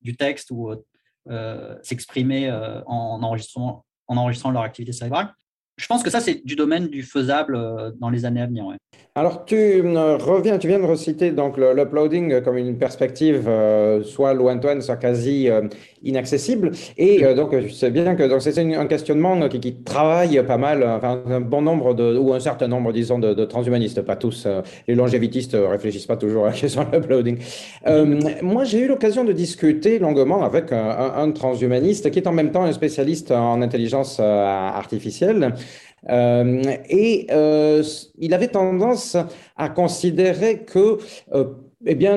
du 0.00 0.16
texte 0.16 0.52
ou 0.52 0.72
s'exprimer 1.82 2.50
en, 2.86 3.20
enregistrant, 3.22 3.84
en 4.06 4.16
enregistrant 4.16 4.52
leur 4.52 4.62
activité 4.62 4.92
cérébrale 4.92 5.32
je 5.78 5.86
pense 5.86 6.02
que 6.02 6.08
ça, 6.08 6.20
c'est 6.20 6.44
du 6.46 6.56
domaine 6.56 6.88
du 6.88 7.02
faisable 7.02 7.54
euh, 7.54 7.90
dans 8.00 8.08
les 8.08 8.24
années 8.24 8.40
à 8.40 8.46
venir. 8.46 8.64
Alors, 9.14 9.44
tu 9.44 9.56
euh, 9.56 10.16
reviens, 10.16 10.56
tu 10.58 10.68
viens 10.68 10.78
de 10.78 10.84
reciter 10.84 11.30
l'uploading 11.30 12.40
comme 12.40 12.56
une 12.56 12.78
perspective 12.78 13.44
euh, 13.46 14.02
soit 14.02 14.32
lointaine, 14.32 14.80
soit 14.80 14.96
quasi 14.96 15.48
inaccessible. 16.02 16.70
Et 16.96 17.22
donc, 17.34 17.58
je 17.58 17.72
sais 17.72 17.90
bien 17.90 18.14
que 18.14 18.38
c'est 18.40 18.58
un 18.58 18.86
questionnement 18.86 19.48
qui, 19.48 19.76
travaille 19.84 20.42
pas 20.46 20.56
mal, 20.56 20.82
enfin, 20.82 21.22
un 21.28 21.40
bon 21.40 21.62
nombre 21.62 21.94
de, 21.94 22.16
ou 22.16 22.32
un 22.32 22.40
certain 22.40 22.68
nombre, 22.68 22.92
disons, 22.92 23.18
de, 23.18 23.44
transhumanistes, 23.44 24.02
pas 24.02 24.16
tous. 24.16 24.46
les 24.86 24.94
longévitistes 24.94 25.56
réfléchissent 25.58 26.06
pas 26.06 26.16
toujours 26.16 26.44
à 26.46 26.50
la 26.50 26.54
question 26.54 26.84
de 26.84 26.96
l'uploading. 26.96 27.38
moi, 28.42 28.64
j'ai 28.64 28.80
eu 28.80 28.88
l'occasion 28.88 29.24
de 29.24 29.32
discuter 29.32 29.98
longuement 29.98 30.42
avec 30.42 30.72
un, 30.72 31.30
transhumaniste 31.32 32.10
qui 32.10 32.18
est 32.18 32.26
en 32.26 32.32
même 32.32 32.50
temps 32.50 32.64
un 32.64 32.72
spécialiste 32.72 33.30
en 33.30 33.62
intelligence 33.62 34.20
artificielle. 34.20 35.54
Euh, 36.08 36.62
et 36.88 37.26
euh, 37.30 37.82
il 38.18 38.34
avait 38.34 38.48
tendance 38.48 39.16
à 39.56 39.68
considérer 39.68 40.60
que, 40.60 40.98
euh, 41.32 41.44
eh 41.84 41.94
bien, 41.94 42.16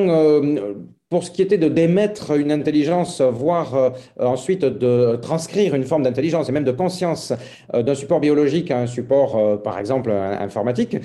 pour 1.10 1.24
ce 1.24 1.32
qui 1.32 1.42
était 1.42 1.58
de 1.58 1.68
démettre 1.68 2.32
une 2.38 2.52
intelligence, 2.52 3.22
voire 3.22 3.94
ensuite 4.20 4.64
de 4.64 5.18
transcrire 5.22 5.76
une 5.76 5.84
forme 5.84 6.04
d'intelligence 6.04 6.50
et 6.50 6.52
même 6.52 6.64
de 6.64 6.72
conscience 6.72 7.34
d'un 7.74 7.96
support 7.96 8.20
biologique 8.20 8.72
à 8.72 8.80
un 8.80 8.88
support, 8.88 9.62
par 9.62 9.78
exemple, 9.80 10.12
informatique, 10.12 10.98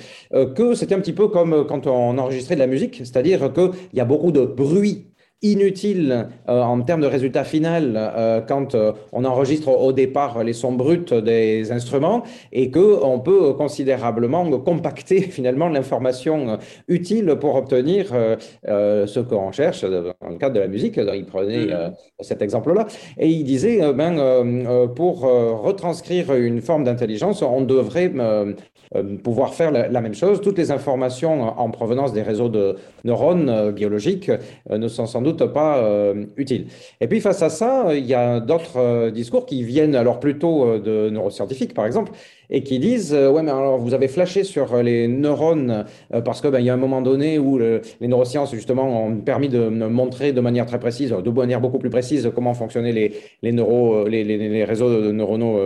que 0.55 0.75
c'était 0.75 0.95
un 0.95 1.01
petit 1.01 1.13
peu 1.13 1.29
comme 1.29 1.67
quand 1.67 1.87
on 1.87 2.17
enregistrait 2.17 2.55
de 2.55 2.61
la 2.61 2.67
musique, 2.67 2.99
c'est-à-dire 2.99 3.53
qu'il 3.53 3.73
y 3.95 4.01
a 4.01 4.05
beaucoup 4.05 4.31
de 4.31 4.45
bruit 4.45 5.07
inutile 5.45 6.29
euh, 6.49 6.63
en 6.63 6.81
termes 6.81 7.03
de 7.03 7.07
résultat 7.07 7.45
final 7.45 7.95
euh, 7.97 8.41
quand 8.41 8.75
euh, 8.75 8.93
on 9.13 9.25
enregistre 9.25 9.69
au 9.69 9.93
départ 9.93 10.43
les 10.43 10.55
sons 10.55 10.73
bruts 10.73 11.05
des 11.23 11.71
instruments 11.71 12.23
et 12.51 12.71
qu'on 12.71 13.21
peut 13.21 13.53
considérablement 13.53 14.51
compacter 14.59 15.21
finalement 15.37 15.69
l'information 15.69 16.59
utile 16.89 17.37
pour 17.39 17.57
obtenir 17.57 18.07
ce 18.65 19.21
qu'on 19.21 19.53
cherche 19.53 19.83
dans 19.83 20.29
le 20.31 20.39
cadre 20.39 20.55
de 20.55 20.61
la 20.61 20.69
musique. 20.69 20.99
Il 21.15 21.27
prenait 21.27 21.67
mm. 21.67 21.93
cet 22.21 22.41
exemple-là 22.41 22.87
et 23.19 23.29
il 23.29 23.45
disait 23.45 23.93
ben, 23.93 24.89
pour 24.95 25.23
retranscrire 25.23 26.35
une 26.35 26.61
forme 26.63 26.85
d'intelligence, 26.85 27.43
on 27.43 27.61
devrait 27.61 28.13
pouvoir 29.23 29.55
faire 29.55 29.71
la, 29.71 30.01
même 30.01 30.15
chose. 30.15 30.41
Toutes 30.41 30.59
les 30.59 30.71
informations 30.71 31.59
en 31.59 31.71
provenance 31.71 32.13
des 32.13 32.23
réseaux 32.23 32.49
de 32.49 32.77
neurones 33.05 33.73
biologiques 33.73 34.31
ne 34.71 34.89
sont 34.89 35.07
sans 35.07 35.23
doute 35.23 35.34
pas 35.43 35.79
euh, 35.79 36.27
utile. 36.37 36.67
Et 37.01 37.09
puis 37.09 37.21
face 37.21 37.43
à 37.43 37.51
ça, 37.51 37.95
il 37.95 38.07
y 38.07 38.15
a 38.15 38.41
d'autres 38.41 38.79
euh, 38.79 39.11
discours 39.11 39.47
qui 39.47 39.65
viennent 39.65 39.95
alors 39.95 40.21
plutôt 40.21 40.65
euh, 40.65 40.79
de 40.79 41.11
neuroscientifiques, 41.11 41.75
par 41.75 41.87
exemple, 41.87 42.13
et 42.51 42.63
qui 42.63 42.79
disent 42.79 43.13
ouais 43.13 43.43
mais 43.43 43.51
alors 43.51 43.79
vous 43.79 43.95
avez 43.95 44.09
flashé 44.09 44.45
sur 44.45 44.83
les 44.83 45.09
neurones 45.09 45.85
parce 46.25 46.41
que 46.41 46.49
ben, 46.49 46.61
il 46.61 46.67
y 46.67 46.71
a 46.71 46.75
un 46.75 46.79
moment 46.79 47.03
donné 47.03 47.39
où 47.39 47.59
les 47.59 47.83
neurosciences 48.09 48.53
justement 48.55 49.07
ont 49.07 49.17
permis 49.17 49.49
de 49.49 49.69
montrer 49.69 50.33
de 50.33 50.41
manière 50.41 50.67
très 50.67 50.79
précise, 50.79 51.11
de 51.11 51.31
manière 51.31 51.61
beaucoup 51.61 51.79
plus 51.79 51.91
précise 51.91 52.31
comment 52.35 52.55
fonctionnaient 52.55 52.93
les 52.93 53.13
les, 53.43 53.53
neuro, 53.53 54.07
les, 54.09 54.25
les, 54.25 54.65
réseaux 54.65 55.13
neuronaux 55.13 55.59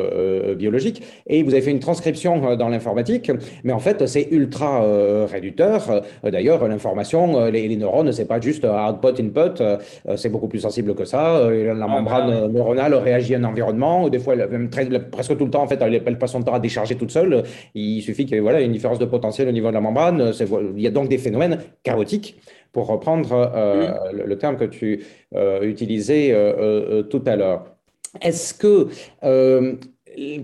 biologiques 0.57 1.03
et 1.27 1.43
vous 1.43 1.53
avez 1.53 1.63
fait 1.63 1.71
une 1.71 1.81
transcription 1.81 2.57
dans 2.57 2.69
l'informatique, 2.69 3.31
mais 3.65 3.73
en 3.73 3.79
fait 3.79 4.07
c'est 4.07 4.29
ultra 4.31 4.85
réducteur. 5.27 6.03
D'ailleurs 6.23 6.67
l'information, 6.69 7.47
les, 7.47 7.77
neurones 7.77 8.13
c'est 8.13 8.27
pas 8.27 8.41
juste 8.41 8.65
output 8.65 9.21
input 9.21 9.63
euh, 10.09 10.17
c'est 10.17 10.29
beaucoup 10.29 10.49
plus 10.49 10.61
sensible 10.61 10.95
que 10.95 11.05
ça. 11.05 11.37
Euh, 11.37 11.75
la 11.75 11.85
ah, 11.85 11.89
membrane 11.89 12.31
bah 12.31 12.49
neuronale 12.49 12.95
réagit 12.95 13.35
à 13.35 13.39
un 13.39 13.45
environnement. 13.45 14.09
Des 14.09 14.19
fois, 14.19 14.37
même 14.37 14.69
presque 14.69 15.37
tout 15.37 15.45
le 15.45 15.51
temps, 15.51 15.63
en 15.63 15.69
fait, 15.69 15.81
elle, 15.81 16.19
passe 16.19 16.33
son 16.33 16.43
temps 16.43 16.55
à 16.55 16.61
décharger 16.69 16.97
toute 16.97 17.11
seule. 17.11 17.43
Il 17.75 18.03
suffit 18.03 18.25
qu'il 18.25 18.35
y 18.35 18.39
ait 18.39 18.41
voilà, 18.41 18.61
une 18.61 18.73
différence 18.73 18.99
de 18.99 19.05
potentiel 19.05 19.49
au 19.49 19.53
niveau 19.53 19.69
de 19.69 19.75
la 19.75 19.81
membrane. 19.81 20.33
Il 20.77 20.83
y 20.83 20.87
a 20.87 20.91
donc 20.91 21.09
des 21.09 21.19
phénomènes 21.19 21.59
chaotiques 21.83 22.41
pour 22.73 22.87
reprendre 22.87 23.33
euh, 23.33 24.13
mm. 24.13 24.23
le, 24.25 24.39
terme 24.39 24.57
que 24.57 24.65
tu 24.65 25.05
utilisais 25.63 26.35
tout 27.11 27.23
à 27.27 27.37
l'heure. 27.37 27.65
Est-ce 28.21 28.55
que, 28.55 28.89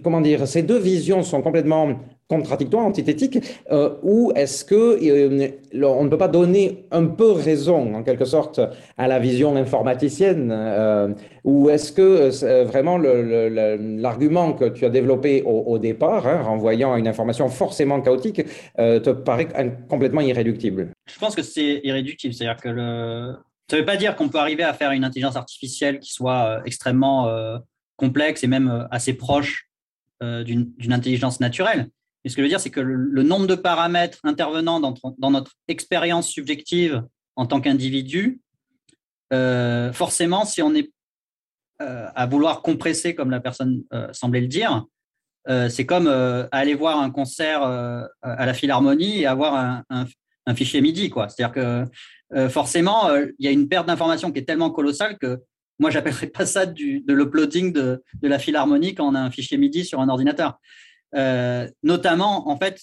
comment 0.02 0.20
dire, 0.20 0.46
ces 0.46 0.62
deux 0.62 0.78
visions 0.78 1.22
sont 1.22 1.42
complètement 1.42 1.98
contradictoire, 2.28 2.86
antithétique, 2.86 3.38
euh, 3.70 3.96
ou 4.02 4.32
est-ce 4.34 4.64
que 4.64 4.74
euh, 4.74 5.50
on 5.84 6.04
ne 6.04 6.08
peut 6.08 6.18
pas 6.18 6.28
donner 6.28 6.86
un 6.90 7.06
peu 7.06 7.30
raison, 7.32 7.94
en 7.94 8.02
quelque 8.02 8.24
sorte, 8.24 8.60
à 8.96 9.08
la 9.08 9.18
vision 9.18 9.56
informaticienne, 9.56 10.50
euh, 10.50 11.08
ou 11.44 11.68
est-ce 11.68 11.92
que 11.92 12.64
vraiment 12.64 12.96
l'argument 12.96 14.54
que 14.54 14.64
tu 14.64 14.86
as 14.86 14.90
développé 14.90 15.42
au, 15.42 15.78
départ, 15.78 16.26
hein, 16.26 16.42
renvoyant 16.42 16.94
à 16.94 16.98
une 16.98 17.08
information 17.08 17.48
forcément 17.50 18.00
chaotique, 18.00 18.42
te 18.78 19.10
paraît 19.10 19.48
complètement 19.90 20.22
irréductible? 20.22 20.88
Je 21.06 21.18
pense 21.18 21.34
que 21.34 21.42
c'est 21.42 21.82
irréductible, 21.84 22.32
c'est-à-dire 22.32 22.56
que 22.56 22.70
ça 23.68 23.76
ne 23.76 23.80
veut 23.80 23.84
pas 23.84 23.98
dire 23.98 24.16
qu'on 24.16 24.30
peut 24.30 24.38
arriver 24.38 24.62
à 24.62 24.72
faire 24.72 24.92
une 24.92 25.04
intelligence 25.04 25.36
artificielle 25.36 25.98
qui 26.00 26.14
soit 26.14 26.62
extrêmement 26.64 27.28
complexe 27.96 28.42
et 28.42 28.46
même 28.46 28.88
assez 28.90 29.12
proche 29.12 29.68
d'une 30.22 30.92
intelligence 30.92 31.40
naturelle. 31.40 31.90
Mais 32.24 32.30
ce 32.30 32.36
que 32.36 32.42
je 32.42 32.44
veux 32.44 32.48
dire, 32.48 32.60
c'est 32.60 32.70
que 32.70 32.80
le, 32.80 33.22
nombre 33.22 33.46
de 33.46 33.54
paramètres 33.54 34.18
intervenant 34.24 34.80
dans, 34.80 35.30
notre 35.30 35.52
expérience 35.68 36.28
subjective 36.28 37.02
en 37.36 37.46
tant 37.46 37.60
qu'individu, 37.60 38.40
euh, 39.32 39.92
forcément, 39.92 40.44
si 40.44 40.62
on 40.62 40.74
est 40.74 40.90
euh, 41.82 42.06
à 42.14 42.26
vouloir 42.26 42.62
compresser, 42.62 43.14
comme 43.14 43.30
la 43.30 43.40
personne 43.40 43.82
euh, 43.92 44.08
semblait 44.12 44.40
le 44.40 44.48
dire, 44.48 44.84
c'est 45.68 45.84
comme 45.84 46.06
aller 46.52 46.74
voir 46.74 47.00
un 47.00 47.10
concert 47.10 47.62
à 47.62 48.46
la 48.46 48.54
Philharmonie 48.54 49.20
et 49.20 49.26
avoir 49.26 49.84
un, 49.90 50.54
fichier 50.54 50.80
MIDI. 50.80 51.12
C'est-à-dire 51.28 51.52
que 51.52 52.48
forcément, 52.48 53.14
il 53.14 53.44
y 53.44 53.48
a 53.48 53.50
une 53.50 53.68
perte 53.68 53.86
d'information 53.86 54.32
qui 54.32 54.38
est 54.38 54.44
tellement 54.44 54.70
colossale 54.70 55.18
que 55.18 55.42
moi, 55.78 55.90
j'appellerais 55.90 56.28
pas 56.28 56.46
ça 56.46 56.66
de 56.66 57.12
l'uploading 57.12 57.72
de, 57.72 58.02
la 58.22 58.38
Philharmonie 58.38 58.94
quand 58.94 59.06
on 59.06 59.14
a 59.14 59.20
un 59.20 59.30
fichier 59.30 59.58
MIDI 59.58 59.84
sur 59.84 60.00
un 60.00 60.08
ordinateur. 60.08 60.58
Euh, 61.14 61.68
notamment, 61.82 62.48
en 62.48 62.56
fait, 62.56 62.82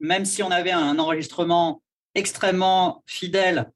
même 0.00 0.24
si 0.24 0.42
on 0.42 0.50
avait 0.50 0.72
un 0.72 0.98
enregistrement 0.98 1.82
extrêmement 2.14 3.02
fidèle, 3.06 3.70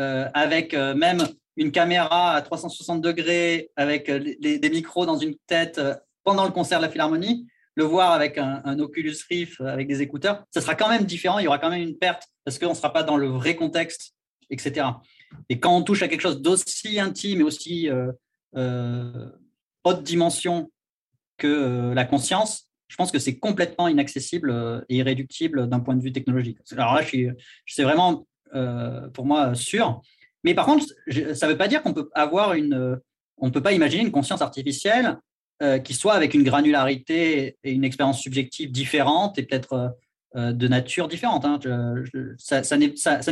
euh, 0.00 0.28
avec 0.34 0.74
euh, 0.74 0.94
même 0.94 1.26
une 1.56 1.70
caméra 1.70 2.34
à 2.34 2.42
360 2.42 3.00
degrés, 3.00 3.70
avec 3.76 4.10
des 4.10 4.70
micros 4.70 5.06
dans 5.06 5.16
une 5.16 5.36
tête 5.46 5.80
pendant 6.22 6.44
le 6.44 6.50
concert 6.50 6.80
de 6.80 6.84
la 6.84 6.90
Philharmonie, 6.90 7.46
le 7.76 7.84
voir 7.84 8.12
avec 8.12 8.36
un, 8.36 8.78
Oculus 8.78 9.16
Rift, 9.30 9.60
avec 9.62 9.88
des 9.88 10.02
écouteurs, 10.02 10.44
ça 10.50 10.60
sera 10.60 10.74
quand 10.74 10.88
même 10.88 11.04
différent, 11.04 11.38
il 11.38 11.44
y 11.44 11.46
aura 11.46 11.58
quand 11.58 11.70
même 11.70 11.80
une 11.80 11.96
perte, 11.96 12.24
parce 12.44 12.58
qu'on 12.58 12.70
ne 12.70 12.74
sera 12.74 12.92
pas 12.92 13.04
dans 13.04 13.16
le 13.16 13.28
vrai 13.28 13.56
contexte, 13.56 14.12
etc. 14.50 14.86
Et 15.48 15.58
quand 15.58 15.74
on 15.74 15.82
touche 15.82 16.02
à 16.02 16.08
quelque 16.08 16.20
chose 16.20 16.42
d'aussi 16.42 17.00
intime 17.00 17.40
et 17.40 17.44
aussi 17.44 17.88
haute 18.52 20.02
dimension 20.02 20.70
que 21.38 21.92
la 21.94 22.04
conscience, 22.04 22.66
je 22.88 22.96
pense 22.96 23.10
que 23.10 23.18
c'est 23.18 23.38
complètement 23.38 23.88
inaccessible 23.88 24.50
euh, 24.50 24.80
et 24.88 24.96
irréductible 24.96 25.68
d'un 25.68 25.80
point 25.80 25.94
de 25.94 26.02
vue 26.02 26.12
technologique. 26.12 26.58
Alors 26.72 26.94
là, 26.94 27.02
c'est 27.66 27.82
vraiment 27.82 28.26
euh, 28.54 29.08
pour 29.08 29.26
moi 29.26 29.54
sûr. 29.54 30.00
Mais 30.44 30.54
par 30.54 30.66
contre, 30.66 30.86
ça 31.34 31.46
ne 31.46 31.52
veut 31.52 31.58
pas 31.58 31.68
dire 31.68 31.82
qu'on 31.82 31.92
peut 31.92 32.08
avoir 32.14 32.54
une, 32.54 32.74
euh, 32.74 32.96
on 33.38 33.50
peut 33.50 33.62
pas 33.62 33.72
imaginer 33.72 34.02
une 34.02 34.12
conscience 34.12 34.42
artificielle 34.42 35.18
qui 35.84 35.94
soit 35.94 36.12
avec 36.12 36.34
une 36.34 36.42
granularité 36.42 37.56
et 37.64 37.72
une 37.72 37.82
expérience 37.82 38.20
subjective 38.20 38.70
différente 38.70 39.38
et 39.38 39.42
peut-être 39.42 39.96
de 40.34 40.68
nature 40.68 41.08
différente. 41.08 41.46
Hein. 41.46 41.58
ça, 42.36 42.62
ça 42.62 42.76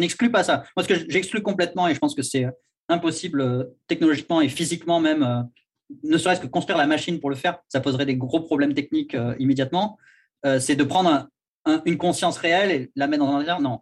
n'exclut 0.00 0.32
pas 0.32 0.42
ça. 0.42 0.64
Moi, 0.74 0.84
ce 0.84 0.88
que 0.88 1.10
j'exclus 1.10 1.42
complètement, 1.42 1.86
et 1.86 1.92
je 1.92 1.98
pense 1.98 2.14
que 2.14 2.22
c'est 2.22 2.46
impossible 2.88 3.68
technologiquement 3.88 4.40
et 4.40 4.48
physiquement 4.48 5.00
même 5.00 5.46
ne 6.02 6.18
serait-ce 6.18 6.40
que 6.40 6.46
construire 6.46 6.78
la 6.78 6.86
machine 6.86 7.20
pour 7.20 7.30
le 7.30 7.36
faire, 7.36 7.58
ça 7.68 7.80
poserait 7.80 8.06
des 8.06 8.16
gros 8.16 8.40
problèmes 8.40 8.74
techniques 8.74 9.14
euh, 9.14 9.34
immédiatement. 9.38 9.98
Euh, 10.46 10.58
c'est 10.58 10.76
de 10.76 10.84
prendre 10.84 11.28
une 11.86 11.96
conscience 11.96 12.36
réelle 12.36 12.70
et 12.70 12.92
la 12.94 13.06
mettre 13.06 13.24
dans 13.24 13.30
un 13.30 13.34
ordinateur. 13.36 13.60
Non. 13.60 13.80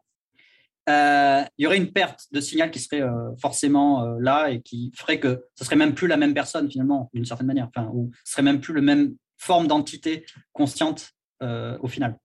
il 0.86 1.62
y 1.62 1.66
aurait 1.66 1.78
une 1.78 1.92
perte 1.92 2.26
de 2.30 2.40
signal 2.40 2.70
qui 2.70 2.78
serait 2.78 3.02
forcément 3.40 4.04
là 4.20 4.50
et 4.50 4.62
qui 4.62 4.92
ferait 4.94 5.18
que 5.18 5.44
ce 5.56 5.64
serait 5.64 5.74
même 5.74 5.92
plus 5.92 6.06
la 6.06 6.16
même 6.16 6.32
personne 6.32 6.70
finalement, 6.70 7.10
d'une 7.12 7.24
certaine 7.24 7.48
manière, 7.48 7.68
enfin, 7.74 7.90
ou 7.92 8.12
ce 8.24 8.34
serait 8.34 8.42
même 8.42 8.60
plus 8.60 8.72
le 8.72 8.82
même 8.82 9.16
forme 9.36 9.66
d'entité 9.66 10.24
consciente 10.52 11.10
au 11.40 11.88
final. 11.88 12.16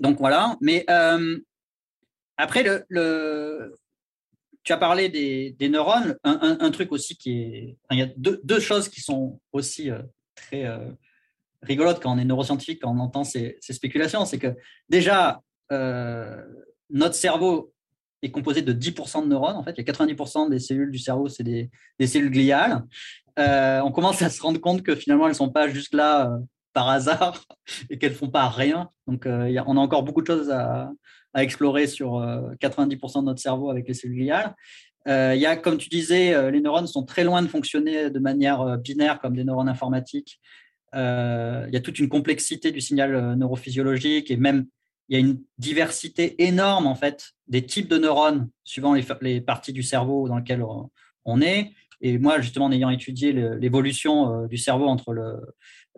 Donc 0.00 0.18
voilà, 0.18 0.56
mais 0.62 0.86
après, 2.38 2.62
le, 2.88 3.74
tu 4.70 4.74
as 4.74 4.78
parlé 4.78 5.08
des, 5.08 5.68
neurones. 5.68 6.16
Un, 6.22 6.70
truc 6.70 6.92
aussi 6.92 7.16
qui 7.16 7.42
est. 7.42 7.76
il 7.90 7.98
y 7.98 8.02
a 8.02 8.08
deux, 8.16 8.60
choses 8.60 8.88
qui 8.88 9.00
sont 9.00 9.40
aussi 9.50 9.90
euh, 9.90 9.98
très 10.36 10.64
euh, 10.64 10.92
rigolotes 11.62 12.00
quand 12.00 12.14
on 12.14 12.18
est 12.18 12.24
neuroscientifique, 12.24 12.80
quand 12.82 12.94
on 12.94 13.00
entend 13.00 13.24
ces, 13.24 13.58
spéculations. 13.60 14.24
C'est 14.24 14.38
que 14.38 14.54
déjà, 14.88 15.42
euh, 15.72 16.40
notre 16.88 17.16
cerveau 17.16 17.72
est 18.22 18.30
composé 18.30 18.62
de 18.62 18.72
10% 18.72 19.24
de 19.24 19.26
neurones. 19.26 19.56
En 19.56 19.64
fait, 19.64 19.72
il 19.76 19.84
y 19.84 19.90
a 19.90 19.92
90% 19.92 20.50
des 20.50 20.60
cellules 20.60 20.92
du 20.92 20.98
cerveau, 20.98 21.28
c'est 21.28 21.42
des, 21.42 21.68
cellules 22.06 22.30
gliales. 22.30 22.84
on 23.36 23.90
commence 23.90 24.22
à 24.22 24.30
se 24.30 24.40
rendre 24.40 24.60
compte 24.60 24.84
que 24.84 24.94
finalement, 24.94 25.24
elles 25.24 25.32
ne 25.32 25.36
sont 25.36 25.50
pas 25.50 25.68
juste 25.68 25.94
là 25.94 26.38
par 26.72 26.88
hasard 26.88 27.44
et 27.90 27.98
qu'elles 27.98 28.12
ne 28.12 28.16
font 28.16 28.30
pas 28.30 28.48
rien. 28.48 28.88
Donc, 29.08 29.24
on 29.26 29.76
a 29.76 29.80
encore 29.80 30.04
beaucoup 30.04 30.22
de 30.22 30.28
choses 30.28 30.48
à, 30.48 30.92
à 31.34 31.42
explorer 31.42 31.86
sur 31.86 32.12
90% 32.60 33.18
euh, 33.18 33.20
de 33.20 33.26
notre 33.26 33.40
cerveau 33.40 33.70
avec 33.70 33.86
les 33.88 33.94
cellules 33.94 34.18
gliales. 34.18 34.54
Euh, 35.08 35.32
il 35.34 35.40
y 35.40 35.46
a, 35.46 35.56
comme 35.56 35.78
tu 35.78 35.88
disais, 35.88 36.34
euh, 36.34 36.50
les 36.50 36.60
neurones 36.60 36.86
sont 36.86 37.04
très 37.04 37.24
loin 37.24 37.42
de 37.42 37.48
fonctionner 37.48 38.10
de 38.10 38.18
manière 38.18 38.78
binaire 38.78 39.20
comme 39.20 39.34
des 39.34 39.44
neurones 39.44 39.68
informatiques. 39.68 40.40
il 40.92 41.70
y 41.72 41.76
a 41.76 41.80
toute 41.80 41.98
une 41.98 42.08
complexité 42.08 42.72
du 42.72 42.80
signal 42.80 43.36
neurophysiologique 43.36 44.30
et 44.30 44.36
même 44.36 44.66
il 45.08 45.14
y 45.14 45.16
a 45.16 45.20
une 45.20 45.40
diversité 45.58 46.44
énorme 46.44 46.86
en 46.86 46.94
fait 46.94 47.30
des 47.48 47.64
types 47.64 47.88
de 47.88 47.98
neurones 47.98 48.48
suivant 48.64 48.94
les, 48.94 49.40
parties 49.40 49.72
du 49.72 49.82
cerveau 49.82 50.28
dans 50.28 50.36
lesquelles 50.38 50.64
on 51.24 51.40
est. 51.40 51.72
Et 52.00 52.16
moi, 52.16 52.40
justement, 52.40 52.66
en 52.66 52.72
ayant 52.72 52.90
étudié 52.90 53.32
l'évolution 53.32 54.46
du 54.46 54.56
cerveau 54.56 54.86
entre 54.86 55.42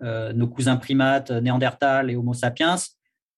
nos 0.02 0.48
cousins 0.48 0.76
primates, 0.76 1.30
Néandertal 1.30 2.10
et 2.10 2.16
Homo 2.16 2.32
sapiens, 2.32 2.76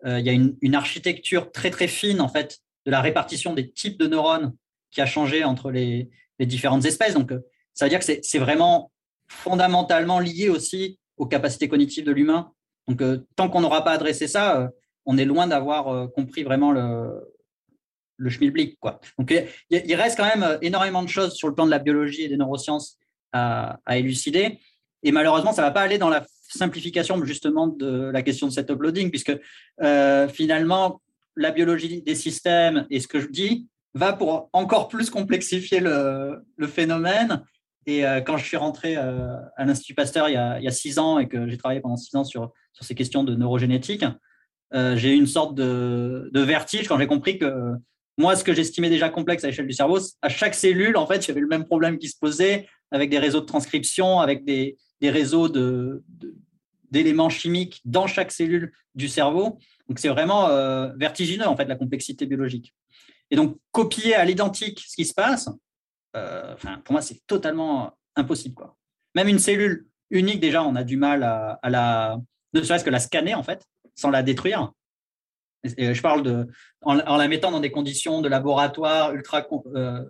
euh, 0.06 0.20
il 0.20 0.26
y 0.26 0.30
a 0.30 0.32
une, 0.32 0.74
architecture 0.74 1.50
très 1.50 1.70
très 1.70 1.88
fine 1.88 2.20
en 2.20 2.28
fait 2.28 2.58
de 2.84 2.90
la 2.90 3.00
répartition 3.00 3.54
des 3.54 3.70
types 3.70 3.98
de 3.98 4.06
neurones 4.06 4.54
qui 4.90 5.00
a 5.00 5.06
changé 5.06 5.44
entre 5.44 5.70
les, 5.70 6.10
différentes 6.40 6.84
espèces. 6.84 7.14
Donc, 7.14 7.32
euh, 7.32 7.40
ça 7.72 7.86
veut 7.86 7.88
dire 7.88 8.00
que 8.00 8.04
c'est 8.04 8.38
vraiment 8.38 8.92
fondamentalement 9.28 10.18
lié 10.18 10.48
aussi 10.50 10.98
aux 11.16 11.26
capacités 11.26 11.68
cognitives 11.68 12.04
de 12.04 12.12
l'humain. 12.12 12.52
Donc, 12.86 13.00
euh, 13.00 13.26
tant 13.36 13.48
qu'on 13.48 13.62
n'aura 13.62 13.82
pas 13.82 13.92
adressé 13.92 14.28
ça, 14.28 14.70
on 15.06 15.16
est 15.16 15.24
loin 15.24 15.46
d'avoir 15.46 16.10
compris 16.12 16.42
vraiment 16.42 16.72
le, 16.72 17.34
le 18.16 18.30
schmilblick. 18.30 18.78
Donc, 19.18 19.34
il, 19.70 19.94
reste 19.94 20.18
quand 20.18 20.26
même 20.26 20.58
énormément 20.60 21.02
de 21.02 21.08
choses 21.08 21.34
sur 21.34 21.48
le 21.48 21.54
plan 21.54 21.64
de 21.66 21.70
la 21.70 21.78
biologie 21.78 22.22
et 22.22 22.28
des 22.28 22.36
neurosciences 22.36 22.98
à, 23.32 23.80
à 23.86 23.96
élucider. 23.96 24.58
Et 25.02 25.12
malheureusement, 25.12 25.52
ça 25.52 25.62
ne 25.62 25.66
va 25.66 25.72
pas 25.72 25.82
aller 25.82 25.98
dans 25.98 26.10
la 26.10 26.24
simplification 26.58 27.22
justement 27.24 27.66
de 27.66 28.10
la 28.12 28.22
question 28.22 28.46
de 28.46 28.52
cet 28.52 28.70
uploading, 28.70 29.10
puisque 29.10 29.36
euh, 29.82 30.28
finalement, 30.28 31.02
la 31.36 31.50
biologie 31.50 32.02
des 32.02 32.14
systèmes 32.14 32.86
et 32.90 33.00
ce 33.00 33.08
que 33.08 33.20
je 33.20 33.28
dis 33.28 33.68
va 33.94 34.12
pour 34.12 34.50
encore 34.52 34.88
plus 34.88 35.10
complexifier 35.10 35.80
le, 35.80 36.42
phénomène. 36.66 37.42
Et 37.86 38.06
euh, 38.06 38.20
quand 38.20 38.36
je 38.36 38.44
suis 38.44 38.56
rentré 38.56 38.96
euh, 38.96 39.36
à 39.56 39.64
l'Institut 39.64 39.94
Pasteur 39.94 40.28
il 40.28 40.32
y, 40.32 40.36
a, 40.36 40.70
six 40.70 40.98
ans 40.98 41.18
et 41.18 41.28
que 41.28 41.48
j'ai 41.48 41.58
travaillé 41.58 41.80
pendant 41.80 41.96
six 41.96 42.16
ans 42.16 42.24
sur, 42.24 42.52
sur 42.72 42.84
ces 42.84 42.94
questions 42.94 43.24
de 43.24 43.34
neurogénétique, 43.34 44.04
j'ai 44.72 45.12
eu 45.12 45.16
une 45.16 45.28
sorte 45.28 45.54
de, 45.54 46.30
de 46.32 46.40
vertige 46.40 46.88
quand 46.88 46.98
j'ai 46.98 47.06
compris 47.06 47.38
que 47.38 47.76
moi, 48.18 48.36
ce 48.36 48.44
que 48.44 48.52
j'estimais 48.52 48.90
déjà 48.90 49.08
complexe 49.08 49.44
à 49.44 49.48
l'échelle 49.48 49.66
du 49.66 49.72
cerveau, 49.72 49.98
à 50.22 50.28
chaque 50.28 50.54
cellule, 50.54 50.96
en 50.96 51.06
fait, 51.06 51.24
il 51.24 51.28
y 51.28 51.30
avait 51.30 51.40
le 51.40 51.48
même 51.48 51.64
problème 51.64 51.98
qui 51.98 52.08
se 52.08 52.18
posait 52.18 52.68
avec 52.90 53.10
des 53.10 53.18
réseaux 53.18 53.40
de 53.40 53.46
transcription, 53.46 54.20
avec 54.20 54.44
des, 54.44 54.76
des 55.04 55.10
réseaux 55.10 55.50
d'éléments 56.90 57.28
chimiques 57.28 57.82
dans 57.84 58.06
chaque 58.06 58.32
cellule 58.32 58.72
du 58.94 59.06
cerveau. 59.06 59.58
Donc 59.86 59.98
c'est 59.98 60.08
vraiment 60.08 60.48
euh, 60.48 60.94
vertigineux 60.96 61.46
en 61.46 61.54
fait 61.58 61.66
la 61.66 61.76
complexité 61.76 62.24
biologique. 62.24 62.74
Et 63.30 63.36
donc 63.36 63.58
copier 63.70 64.14
à 64.14 64.24
l'identique 64.24 64.80
ce 64.80 64.96
qui 64.96 65.04
se 65.04 65.12
passe, 65.12 65.50
euh, 66.16 66.54
pour 66.84 66.92
moi 66.92 67.02
c'est 67.02 67.20
totalement 67.26 67.98
impossible 68.16 68.54
quoi. 68.54 68.78
Même 69.14 69.28
une 69.28 69.38
cellule 69.38 69.86
unique 70.08 70.40
déjà 70.40 70.64
on 70.64 70.74
a 70.74 70.84
du 70.84 70.96
mal 70.96 71.22
à, 71.22 71.58
la 71.68 72.16
ne 72.54 72.62
serait-ce 72.62 72.84
que 72.84 72.88
la 72.88 73.00
scanner 73.00 73.34
en 73.34 73.42
fait 73.42 73.62
sans 73.94 74.08
la 74.08 74.22
détruire. 74.22 74.72
Je 75.64 76.00
parle 76.00 76.22
de 76.22 76.48
en, 76.80 76.94
la 76.94 77.28
mettant 77.28 77.50
dans 77.50 77.60
des 77.60 77.72
conditions 77.72 78.22
de 78.22 78.28
laboratoire 78.30 79.12
ultra 79.12 79.46
euh, 79.74 80.02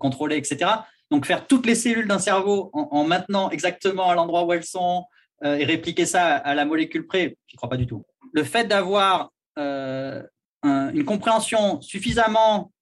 contrôlées 0.00 0.38
etc. 0.38 0.72
Donc 1.10 1.26
faire 1.26 1.46
toutes 1.46 1.66
les 1.66 1.74
cellules 1.74 2.06
d'un 2.06 2.18
cerveau 2.18 2.70
en, 2.72 2.88
en 2.90 3.04
maintenant 3.04 3.50
exactement 3.50 4.10
à 4.10 4.14
l'endroit 4.14 4.44
où 4.44 4.52
elles 4.52 4.64
sont, 4.64 5.04
euh, 5.42 5.56
et 5.56 5.64
répliquer 5.64 6.04
ça 6.04 6.36
à 6.36 6.54
la 6.54 6.66
molécule 6.66 7.06
près, 7.06 7.38
je 7.46 7.56
crois 7.56 7.70
pas 7.70 7.78
du 7.78 7.86
tout. 7.86 8.04
Le 8.32 8.44
fait 8.44 8.66
d'avoir 8.66 9.32
euh, 9.58 10.22
une 10.62 11.04
compréhension 11.04 11.80
suffisamment 11.80 12.72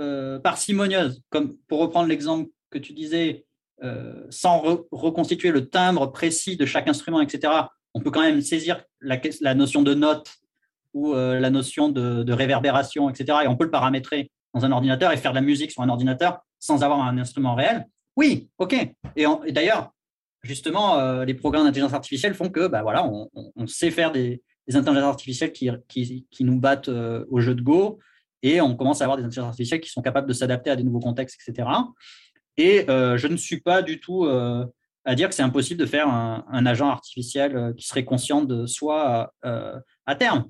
euh, 0.00 0.40
parcimonieuse, 0.40 1.22
comme 1.30 1.56
pour 1.68 1.78
reprendre 1.78 2.08
l'exemple 2.08 2.50
que 2.70 2.78
tu 2.78 2.92
disais, 2.92 3.44
sans 4.28 4.60
reconstituer 4.92 5.50
le 5.50 5.70
timbre 5.70 6.12
précis 6.12 6.58
de 6.58 6.66
chaque 6.66 6.86
instrument, 6.86 7.22
etc., 7.22 7.50
on 7.94 8.00
peut 8.00 8.10
quand 8.10 8.20
même 8.20 8.42
saisir 8.42 8.84
la, 9.00 9.54
notion 9.54 9.80
de 9.80 9.94
note 9.94 10.36
ou 10.92 11.14
la 11.14 11.48
notion 11.48 11.88
de, 11.88 12.30
réverbération, 12.30 13.08
etc., 13.08 13.38
et 13.44 13.48
on 13.48 13.56
peut 13.56 13.64
le 13.64 13.70
paramétrer 13.70 14.30
dans 14.52 14.66
un 14.66 14.72
ordinateur 14.72 15.12
et 15.12 15.16
faire 15.16 15.32
de 15.32 15.36
la 15.36 15.40
musique 15.40 15.70
sur 15.70 15.80
un 15.80 15.88
ordinateur 15.88 16.40
sans 16.60 16.84
avoir 16.84 17.02
un 17.02 17.18
instrument 17.18 17.54
réel. 17.56 17.86
Oui, 18.16 18.50
OK. 18.58 18.74
et 19.16 19.52
d'ailleurs, 19.52 19.92
justement, 20.42 20.98
euh, 20.98 21.24
les 21.24 21.34
programmes 21.34 21.64
d'intelligence 21.64 21.94
artificielle 21.94 22.34
font 22.34 22.48
que 22.50 22.66
bah, 22.66 22.82
voilà, 22.82 23.04
on, 23.04 23.66
sait 23.66 23.90
faire 23.90 24.12
des, 24.12 24.42
intelligences 24.72 25.10
artificielles 25.10 25.52
qui, 25.52 26.26
qui, 26.30 26.44
nous 26.44 26.60
battent 26.60 26.88
euh, 26.88 27.24
au 27.28 27.40
jeu 27.40 27.56
de 27.56 27.62
Go 27.62 27.98
et 28.42 28.60
on 28.60 28.76
commence 28.76 29.00
à 29.00 29.04
avoir 29.04 29.16
des 29.16 29.24
intelligences 29.24 29.48
artificielles 29.48 29.80
qui 29.80 29.90
sont 29.90 30.02
capables 30.02 30.28
de 30.28 30.32
s'adapter 30.32 30.70
à 30.70 30.76
des 30.76 30.84
nouveaux 30.84 31.00
contextes, 31.00 31.40
etc. 31.46 31.68
Et 32.56 32.88
euh, 32.88 33.18
je 33.18 33.26
ne 33.26 33.36
suis 33.36 33.60
pas 33.60 33.82
du 33.82 34.00
tout 34.00 34.26
à 34.26 35.14
dire 35.14 35.28
que 35.28 35.34
c'est 35.34 35.42
impossible 35.42 35.80
de 35.80 35.86
faire 35.86 36.08
un, 36.08 36.66
agent 36.66 36.88
artificiel 36.88 37.74
qui 37.76 37.86
serait 37.86 38.04
conscient 38.04 38.42
de 38.42 38.66
soi 38.66 39.32
à 39.42 40.14
terme. 40.14 40.46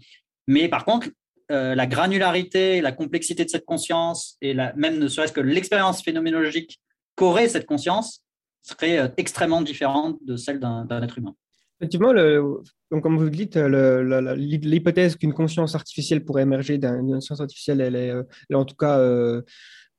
Mais 0.46 0.68
par 0.68 0.84
contre, 0.84 1.08
la 1.50 1.86
granularité, 1.86 2.80
la 2.80 2.92
complexité 2.92 3.44
de 3.44 3.50
cette 3.50 3.64
conscience 3.64 4.36
et 4.40 4.54
la, 4.54 4.72
même 4.76 4.98
ne 4.98 5.08
serait-ce 5.08 5.32
que 5.32 5.40
l'expérience 5.40 6.02
phénoménologique 6.02 6.80
qu'aurait 7.16 7.48
cette 7.48 7.66
conscience, 7.66 8.24
serait 8.62 8.98
euh, 8.98 9.08
extrêmement 9.16 9.62
différente 9.62 10.18
de 10.24 10.36
celle 10.36 10.60
d'un 10.60 11.02
être 11.02 11.18
humain. 11.18 11.34
Effectivement, 11.80 12.12
donc 12.12 13.02
comme 13.02 13.16
vous 13.16 13.24
le 13.24 13.30
dites, 13.30 13.56
l'hypothèse 13.56 15.16
qu'une 15.16 15.32
conscience 15.32 15.74
artificielle 15.74 16.24
pourrait 16.24 16.42
émerger 16.42 16.76
d'une 16.76 17.22
science 17.22 17.40
artificielle, 17.40 17.80
elle 17.80 17.96
est, 17.96 18.10
euh, 18.10 18.22
en 18.52 18.66
tout 18.66 18.74
cas 18.74 18.98
euh, 18.98 19.40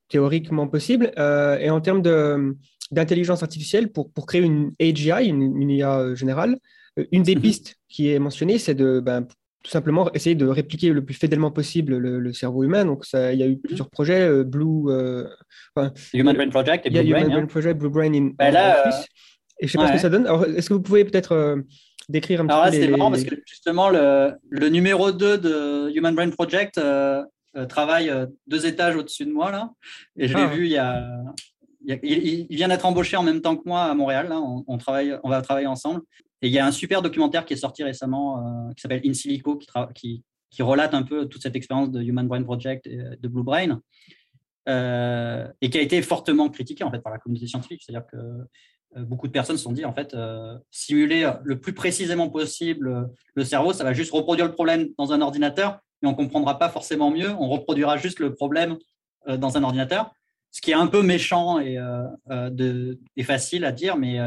théoriquement 0.08 0.68
possible. 0.68 1.12
et 1.18 1.70
en 1.72 1.82
termes 1.82 2.04
d'intelligence 2.92 3.42
artificielle, 3.42 3.92
pour, 3.92 4.12
pour, 4.12 4.28
créer 4.28 4.42
une 4.42 4.74
AGI, 4.80 5.28
une, 5.28 5.72
IA 5.72 6.14
générale, 6.14 6.60
une 7.12 7.24
des 7.24 7.36
mhm. 7.36 7.42
pistes 7.42 7.78
qui 7.90 8.10
est 8.10 8.20
mentionnée, 8.20 8.60
c'est 8.60 8.76
de, 8.76 9.00
ben, 9.00 9.26
tout 9.64 9.72
simplement 9.72 10.12
essayer 10.14 10.36
de 10.36 10.48
répliquer 10.48 10.90
le 10.90 11.04
plus 11.04 11.14
fidèlement 11.14 11.52
possible 11.52 11.98
le, 11.98 12.34
cerveau 12.34 12.64
humain. 12.64 12.86
Donc, 12.86 13.06
ça, 13.06 13.34
il 13.34 13.40
y 13.40 13.44
a 13.44 13.46
eu 13.46 13.56
mhm. 13.56 13.62
plusieurs 13.62 13.90
projets, 13.90 14.22
euh, 14.22 14.44
Blue. 14.44 14.90
Euh, 14.90 15.28
Human 16.14 16.36
Brain 16.36 16.50
Project 16.50 16.86
et 16.86 16.90
Blue 16.90 17.12
Brain. 17.12 17.22
Human 17.22 17.32
Brain 17.32 17.46
Project, 17.46 17.80
Blue 17.80 17.90
Brain 17.90 18.14
in, 18.14 18.32
ben 18.38 18.52
là, 18.52 18.88
euh, 18.88 18.92
Et 19.60 19.68
je 19.68 19.78
ne 19.78 19.84
sais 19.84 19.86
pas 19.86 19.88
ce 19.88 19.94
que 19.94 20.02
ça 20.02 20.10
donne. 20.10 20.26
Alors, 20.26 20.46
est-ce 20.46 20.70
que 20.70 20.74
vous 20.74 20.82
pouvez 20.82 21.06
peut-être 21.06 21.64
décrire 22.10 22.42
un 22.42 22.48
Alors 22.50 22.66
petit 22.66 22.80
peu 22.80 22.86
c'est 22.86 22.92
marrant 22.92 23.12
parce 23.12 23.24
que 23.24 23.36
justement, 23.46 23.90
le, 23.90 24.34
le, 24.50 24.70
numéro 24.70 25.12
2 25.12 25.38
de 25.38 25.92
Human 25.96 26.16
Brain 26.16 26.30
Project 26.30 26.82
travaille 27.70 28.12
deux 28.48 28.66
étages 28.66 28.96
au-dessus 28.96 29.26
de 29.26 29.32
moi, 29.32 29.52
là. 29.52 29.70
Et 30.18 30.28
je 30.28 30.36
l'ai 30.36 30.44
ah. 30.44 30.48
vu 30.48 30.66
il 30.66 30.72
y 30.72 30.78
a. 30.78 31.06
Il, 31.86 32.48
vient 32.50 32.68
d'être 32.68 32.86
embauché 32.86 33.18
en 33.18 33.24
même 33.24 33.42
temps 33.42 33.56
que 33.56 33.64
moi 33.66 33.84
à 33.84 33.94
Montréal. 33.94 34.30
Là. 34.30 34.40
On, 34.40 34.78
travaille, 34.78 35.18
on 35.24 35.30
va 35.30 35.42
travailler 35.42 35.68
ensemble. 35.68 36.02
Et 36.42 36.48
il 36.48 36.54
y 36.54 36.60
a 36.60 36.66
un 36.66 36.72
super 36.72 37.02
documentaire 37.02 37.46
qui 37.46 37.54
est 37.54 37.58
sorti 37.58 37.84
récemment 37.84 38.40
euh, 38.40 38.74
qui 38.74 38.82
s'appelle 38.82 39.02
In 39.06 39.14
Silico, 39.14 39.60
qui, 39.94 40.24
relate 40.60 40.94
un 40.94 41.04
peu 41.04 41.28
toute 41.28 41.42
cette 41.42 41.56
expérience 41.56 41.92
de 41.92 42.02
Human 42.02 42.28
Brain 42.28 42.44
Project 42.44 42.88
et 42.88 42.98
de 43.20 43.28
Blue 43.28 43.44
Brain, 43.44 43.82
euh, 44.68 45.48
et 45.62 45.70
qui 45.70 45.78
a 45.78 45.82
été 45.82 46.02
fortement 46.02 46.50
critiqué 46.50 46.84
en 46.84 46.92
fait 46.92 47.00
par 47.00 47.12
la 47.12 47.20
communauté 47.20 47.48
scientifique. 47.48 47.82
C'est-à-dire 47.86 48.08
que 48.08 48.18
euh, 48.18 49.04
beaucoup 49.06 49.28
de 49.28 49.32
personnes 49.32 49.58
se 49.58 49.64
sont 49.64 49.72
dit 49.72 49.86
en 49.86 49.94
fait 49.94 50.16
simuler 50.72 51.32
le 51.44 51.60
plus 51.60 51.74
précisément 51.74 52.30
possible 52.30 53.10
le 53.36 53.44
cerveau, 53.46 53.72
ça 53.72 53.84
va 53.84 53.94
juste 53.94 54.12
reproduire 54.12 54.48
le 54.48 54.54
problème 54.54 54.90
dans 54.98 55.14
un 55.14 55.22
ordinateur, 55.22 55.80
mais 56.02 56.10
on 56.10 56.16
comprendra 56.16 56.58
pas 56.58 56.70
forcément 56.70 57.12
mieux. 57.12 57.30
On 57.40 57.48
reproduira 57.48 57.98
juste 57.98 58.20
le 58.20 58.34
problème 58.34 58.78
dans 59.28 59.58
un 59.58 59.64
ordinateur, 59.64 60.12
ce 60.50 60.62
qui 60.62 60.72
est 60.72 60.76
un 60.76 60.88
peu 60.88 61.04
méchant 61.04 61.60
et, 61.60 61.78
et 63.16 63.24
facile 63.24 63.64
à 63.64 63.72
dire, 63.72 63.96
mais 63.96 64.20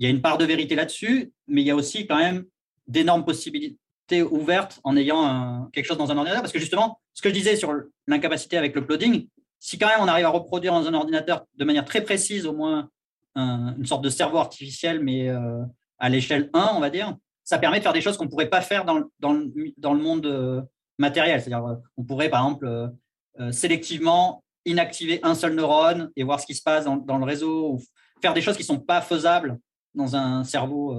il 0.00 0.04
y 0.04 0.06
a 0.06 0.10
une 0.10 0.22
part 0.22 0.38
de 0.38 0.44
vérité 0.44 0.74
là-dessus, 0.74 1.32
mais 1.46 1.60
il 1.60 1.66
y 1.66 1.70
a 1.70 1.76
aussi 1.76 2.06
quand 2.06 2.18
même 2.18 2.44
d'énormes 2.88 3.24
possibilités 3.24 3.78
capacité 4.10 4.22
ouverte 4.22 4.80
en 4.84 4.96
ayant 4.96 5.68
quelque 5.72 5.86
chose 5.86 5.98
dans 5.98 6.10
un 6.10 6.16
ordinateur. 6.16 6.42
Parce 6.42 6.52
que 6.52 6.58
justement, 6.58 7.00
ce 7.14 7.22
que 7.22 7.28
je 7.28 7.34
disais 7.34 7.56
sur 7.56 7.72
l'incapacité 8.06 8.56
avec 8.56 8.74
le 8.74 8.82
uploading, 8.82 9.28
si 9.58 9.78
quand 9.78 9.88
même 9.88 10.00
on 10.00 10.08
arrive 10.08 10.26
à 10.26 10.30
reproduire 10.30 10.72
dans 10.72 10.86
un 10.86 10.94
ordinateur 10.94 11.46
de 11.56 11.64
manière 11.64 11.84
très 11.84 12.02
précise, 12.02 12.46
au 12.46 12.52
moins 12.52 12.88
une 13.36 13.86
sorte 13.86 14.02
de 14.02 14.10
cerveau 14.10 14.38
artificiel, 14.38 15.00
mais 15.00 15.28
euh, 15.28 15.62
à 15.98 16.08
l'échelle 16.08 16.50
1, 16.52 16.72
on 16.74 16.80
va 16.80 16.90
dire, 16.90 17.16
ça 17.44 17.58
permet 17.58 17.78
de 17.78 17.82
faire 17.82 17.92
des 17.92 18.00
choses 18.00 18.16
qu'on 18.16 18.24
ne 18.24 18.30
pourrait 18.30 18.50
pas 18.50 18.60
faire 18.60 18.84
dans, 18.84 19.02
dans, 19.20 19.32
le, 19.32 20.02
monde 20.02 20.26
euh, 20.26 20.62
matériel. 20.98 21.40
C'est-à-dire, 21.40 21.66
euh, 21.66 21.76
on 21.96 22.04
pourrait, 22.04 22.28
par 22.28 22.44
exemple, 22.44 22.90
sélectivement 23.52 24.44
inactiver 24.66 25.20
un 25.22 25.34
seul 25.34 25.54
neurone 25.54 26.10
et 26.16 26.24
voir 26.24 26.40
ce 26.40 26.46
qui 26.46 26.54
se 26.54 26.62
passe 26.62 26.84
dans, 26.84 27.18
le 27.18 27.24
réseau, 27.24 27.72
ou 27.72 27.82
faire 28.20 28.34
des 28.34 28.42
choses 28.42 28.56
qui 28.56 28.62
ne 28.62 28.66
sont 28.66 28.80
pas 28.80 29.00
faisables 29.00 29.58
dans 29.94 30.16
un 30.16 30.44
cerveau 30.44 30.96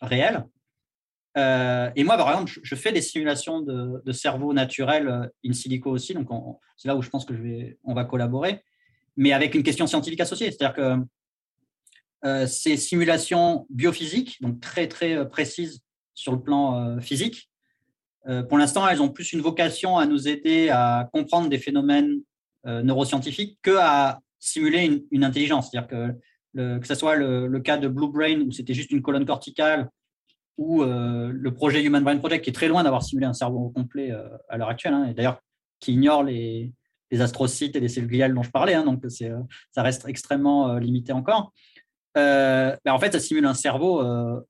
réel. 0.00 0.44
et 1.36 2.04
moi, 2.04 2.16
par 2.16 2.30
exemple, 2.30 2.58
je 2.62 2.74
fais 2.74 2.92
des 2.92 3.02
simulations 3.02 3.60
de, 3.60 4.12
cerveau 4.12 4.52
naturel 4.52 5.30
in 5.44 5.52
silico 5.52 5.90
aussi, 5.90 6.14
donc 6.14 6.28
c'est 6.76 6.88
là 6.88 6.96
où 6.96 7.02
je 7.02 7.10
pense 7.10 7.24
que 7.24 7.34
je 7.34 7.42
vais, 7.42 7.78
on 7.84 7.94
va 7.94 8.04
collaborer, 8.04 8.62
mais 9.16 9.32
avec 9.32 9.54
une 9.54 9.62
question 9.62 9.86
scientifique 9.86 10.20
associée. 10.20 10.50
C'est-à-dire 10.50 10.74
que 10.74 11.04
euh, 12.24 12.46
ces 12.46 12.76
simulations 12.76 13.66
biophysiques, 13.70 14.42
donc 14.42 14.60
très 14.60 14.88
très 14.88 15.16
euh, 15.16 15.24
précises 15.24 15.80
sur 16.14 16.32
le 16.32 16.40
plan 16.40 16.74
euh, 16.74 17.00
physique. 17.00 17.48
pour 18.48 18.58
l'instant, 18.58 18.86
elles 18.86 19.00
ont 19.00 19.08
plus 19.08 19.32
une 19.32 19.40
vocation 19.40 19.96
à 19.96 20.04
nous 20.04 20.28
aider 20.28 20.68
à 20.68 21.08
comprendre 21.12 21.48
des 21.48 21.56
phénomènes 21.56 22.20
neuroscientifiques 22.66 23.58
que 23.62 23.78
à 23.80 24.20
simuler 24.38 25.02
une, 25.10 25.24
intelligence. 25.24 25.70
C'est-à-dire 25.70 25.88
que 25.88 26.14
que 26.56 26.86
ce 26.86 26.94
soit 26.94 27.16
le, 27.16 27.60
cas 27.60 27.76
de 27.76 27.88
Blue 27.88 28.10
Brain, 28.10 28.40
où 28.40 28.52
c'était 28.52 28.74
juste 28.74 28.90
une 28.90 29.02
colonne 29.02 29.26
corticale, 29.26 29.88
ou 30.56 30.82
le 30.82 31.50
projet 31.50 31.82
Human 31.84 32.02
Brain 32.02 32.18
Project, 32.18 32.44
qui 32.44 32.50
est 32.50 32.54
très 32.54 32.68
loin 32.68 32.82
d'avoir 32.82 33.02
simulé 33.02 33.26
un 33.26 33.32
cerveau 33.32 33.70
complet 33.70 34.12
à 34.48 34.56
l'heure 34.56 34.68
actuelle, 34.68 34.94
hein, 34.94 35.04
et 35.04 35.14
d'ailleurs 35.14 35.40
qui 35.80 35.92
ignore 35.92 36.24
les, 36.24 36.72
astrocytes 37.20 37.76
et 37.76 37.80
les 37.80 37.88
cellules 37.88 38.10
gliales 38.10 38.34
dont 38.34 38.42
je 38.42 38.50
parlais, 38.50 38.74
hein, 38.74 38.84
donc 38.84 39.02
ça 39.08 39.82
reste 39.82 40.06
extrêmement 40.08 40.78
limité 40.78 41.12
encore. 41.12 41.52
Euh, 42.18 42.76
ben, 42.84 42.92
en 42.92 42.98
fait, 42.98 43.12
ça 43.12 43.20
simule 43.20 43.46
un 43.46 43.54
cerveau 43.54 44.02
euh, 44.02 44.40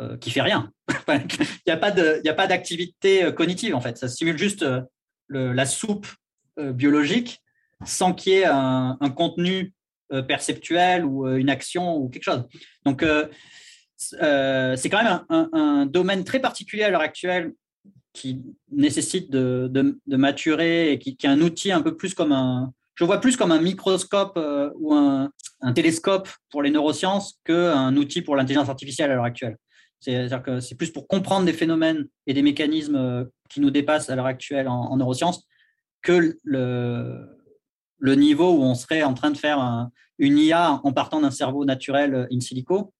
euh, 0.00 0.16
qui 0.18 0.30
fait 0.30 0.42
rien. 0.42 0.72
Il 1.08 1.22
n'y 1.66 1.72
a 1.72 1.76
pas 2.34 2.46
d'activité 2.46 3.32
cognitive, 3.34 3.74
en 3.74 3.80
fait. 3.80 3.98
Ça 3.98 4.08
simule 4.08 4.38
juste 4.38 4.64
la 5.28 5.66
soupe 5.66 6.06
biologique 6.58 7.42
sans 7.84 8.12
qu'il 8.12 8.32
y 8.32 8.36
ait 8.36 8.44
un, 8.46 8.96
contenu 9.16 9.72
perceptuel 10.28 11.04
ou 11.04 11.26
une 11.28 11.48
action 11.48 11.96
ou 11.96 12.08
quelque 12.08 12.24
chose. 12.24 12.44
Donc, 12.84 13.04
c'est 13.96 14.88
quand 14.90 15.02
même 15.02 15.24
un, 15.52 15.86
domaine 15.86 16.24
très 16.24 16.40
particulier 16.40 16.82
à 16.82 16.90
l'heure 16.90 17.00
actuelle 17.00 17.52
qui 18.12 18.42
nécessite 18.70 19.30
de, 19.30 19.98
maturer 20.06 20.92
et 20.92 20.98
qui, 20.98 21.16
est 21.22 21.26
un 21.26 21.40
outil 21.40 21.72
un 21.72 21.82
peu 21.82 21.96
plus 21.96 22.14
comme 22.14 22.32
un, 22.32 22.72
je 22.94 23.04
vois 23.04 23.20
plus 23.20 23.36
comme 23.36 23.52
un 23.52 23.60
microscope 23.60 24.34
euh, 24.36 24.70
ou 24.76 24.94
un, 24.94 25.30
télescope 25.74 26.28
pour 26.50 26.62
les 26.62 26.70
neurosciences 26.70 27.38
qu'un 27.44 27.96
outil 27.96 28.20
pour 28.20 28.34
l'intelligence 28.34 28.68
artificielle 28.68 29.10
à 29.12 29.14
l'heure 29.14 29.24
actuelle. 29.24 29.56
C'est-à-dire 30.00 30.42
que 30.42 30.58
c'est 30.58 30.74
plus 30.74 30.90
pour 30.90 31.06
comprendre 31.06 31.46
des 31.46 31.52
phénomènes 31.52 32.08
et 32.26 32.34
des 32.34 32.42
mécanismes 32.42 32.96
euh, 32.96 33.24
qui 33.48 33.60
nous 33.60 33.70
dépassent 33.70 34.10
à 34.10 34.16
l'heure 34.16 34.26
actuelle 34.26 34.66
en, 34.66 34.96
neurosciences 34.96 35.46
que 36.02 36.36
le, 36.42 37.28
le, 38.02 38.14
niveau 38.14 38.50
où 38.50 38.62
on 38.62 38.74
serait 38.74 39.02
en 39.02 39.14
train 39.14 39.30
de 39.30 39.38
faire 39.38 39.88
une 40.18 40.38
IA 40.38 40.80
en 40.84 40.92
partant 40.92 41.20
d'un 41.20 41.30
cerveau 41.30 41.64
naturel 41.64 42.14
euh, 42.14 42.26
in 42.32 42.40
silico. 42.40 42.92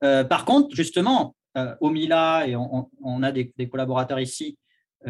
par 0.00 0.44
contre, 0.44 0.74
justement, 0.74 1.34
au 1.80 1.90
Mila, 1.90 2.46
et 2.46 2.54
on, 2.56 3.22
a 3.22 3.32
des, 3.32 3.52
collaborateurs 3.68 4.20
ici 4.20 4.56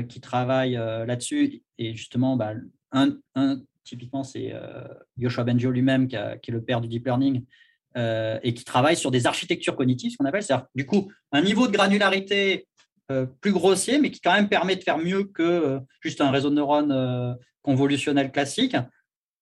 qui 0.08 0.20
travaillent 0.20 0.80
là-dessus, 1.06 1.62
et 1.78 1.94
justement, 1.94 2.36
bah, 2.36 2.54
un, 2.92 3.16
un, 3.34 3.60
typiquement, 3.84 4.24
c'est 4.24 4.52
euh, 4.52 4.84
Yoshua 5.16 5.44
Benjo 5.44 5.70
lui-même, 5.70 6.08
qui, 6.08 6.16
est 6.16 6.48
le 6.48 6.62
père 6.62 6.80
du 6.80 6.88
deep 6.88 7.06
learning, 7.06 7.44
euh, 7.96 8.38
et 8.42 8.54
qui 8.54 8.64
travaille 8.64 8.96
sur 8.96 9.10
des 9.10 9.26
architectures 9.26 9.76
cognitives, 9.76 10.12
ce 10.12 10.16
qu'on 10.16 10.24
appelle, 10.24 10.42
c'est-à-dire 10.42 10.66
du 10.74 10.86
coup 10.86 11.10
un 11.32 11.42
niveau 11.42 11.66
de 11.66 11.72
granularité 11.72 12.68
euh, 13.10 13.26
plus 13.40 13.52
grossier, 13.52 13.98
mais 13.98 14.10
qui 14.10 14.20
quand 14.20 14.32
même 14.32 14.48
permet 14.48 14.76
de 14.76 14.82
faire 14.82 14.98
mieux 14.98 15.24
que 15.24 15.80
juste 16.00 16.20
un 16.20 16.30
réseau 16.30 16.50
de 16.50 16.54
neurones 16.54 17.36
convolutionnel 17.62 18.30
classique, 18.30 18.76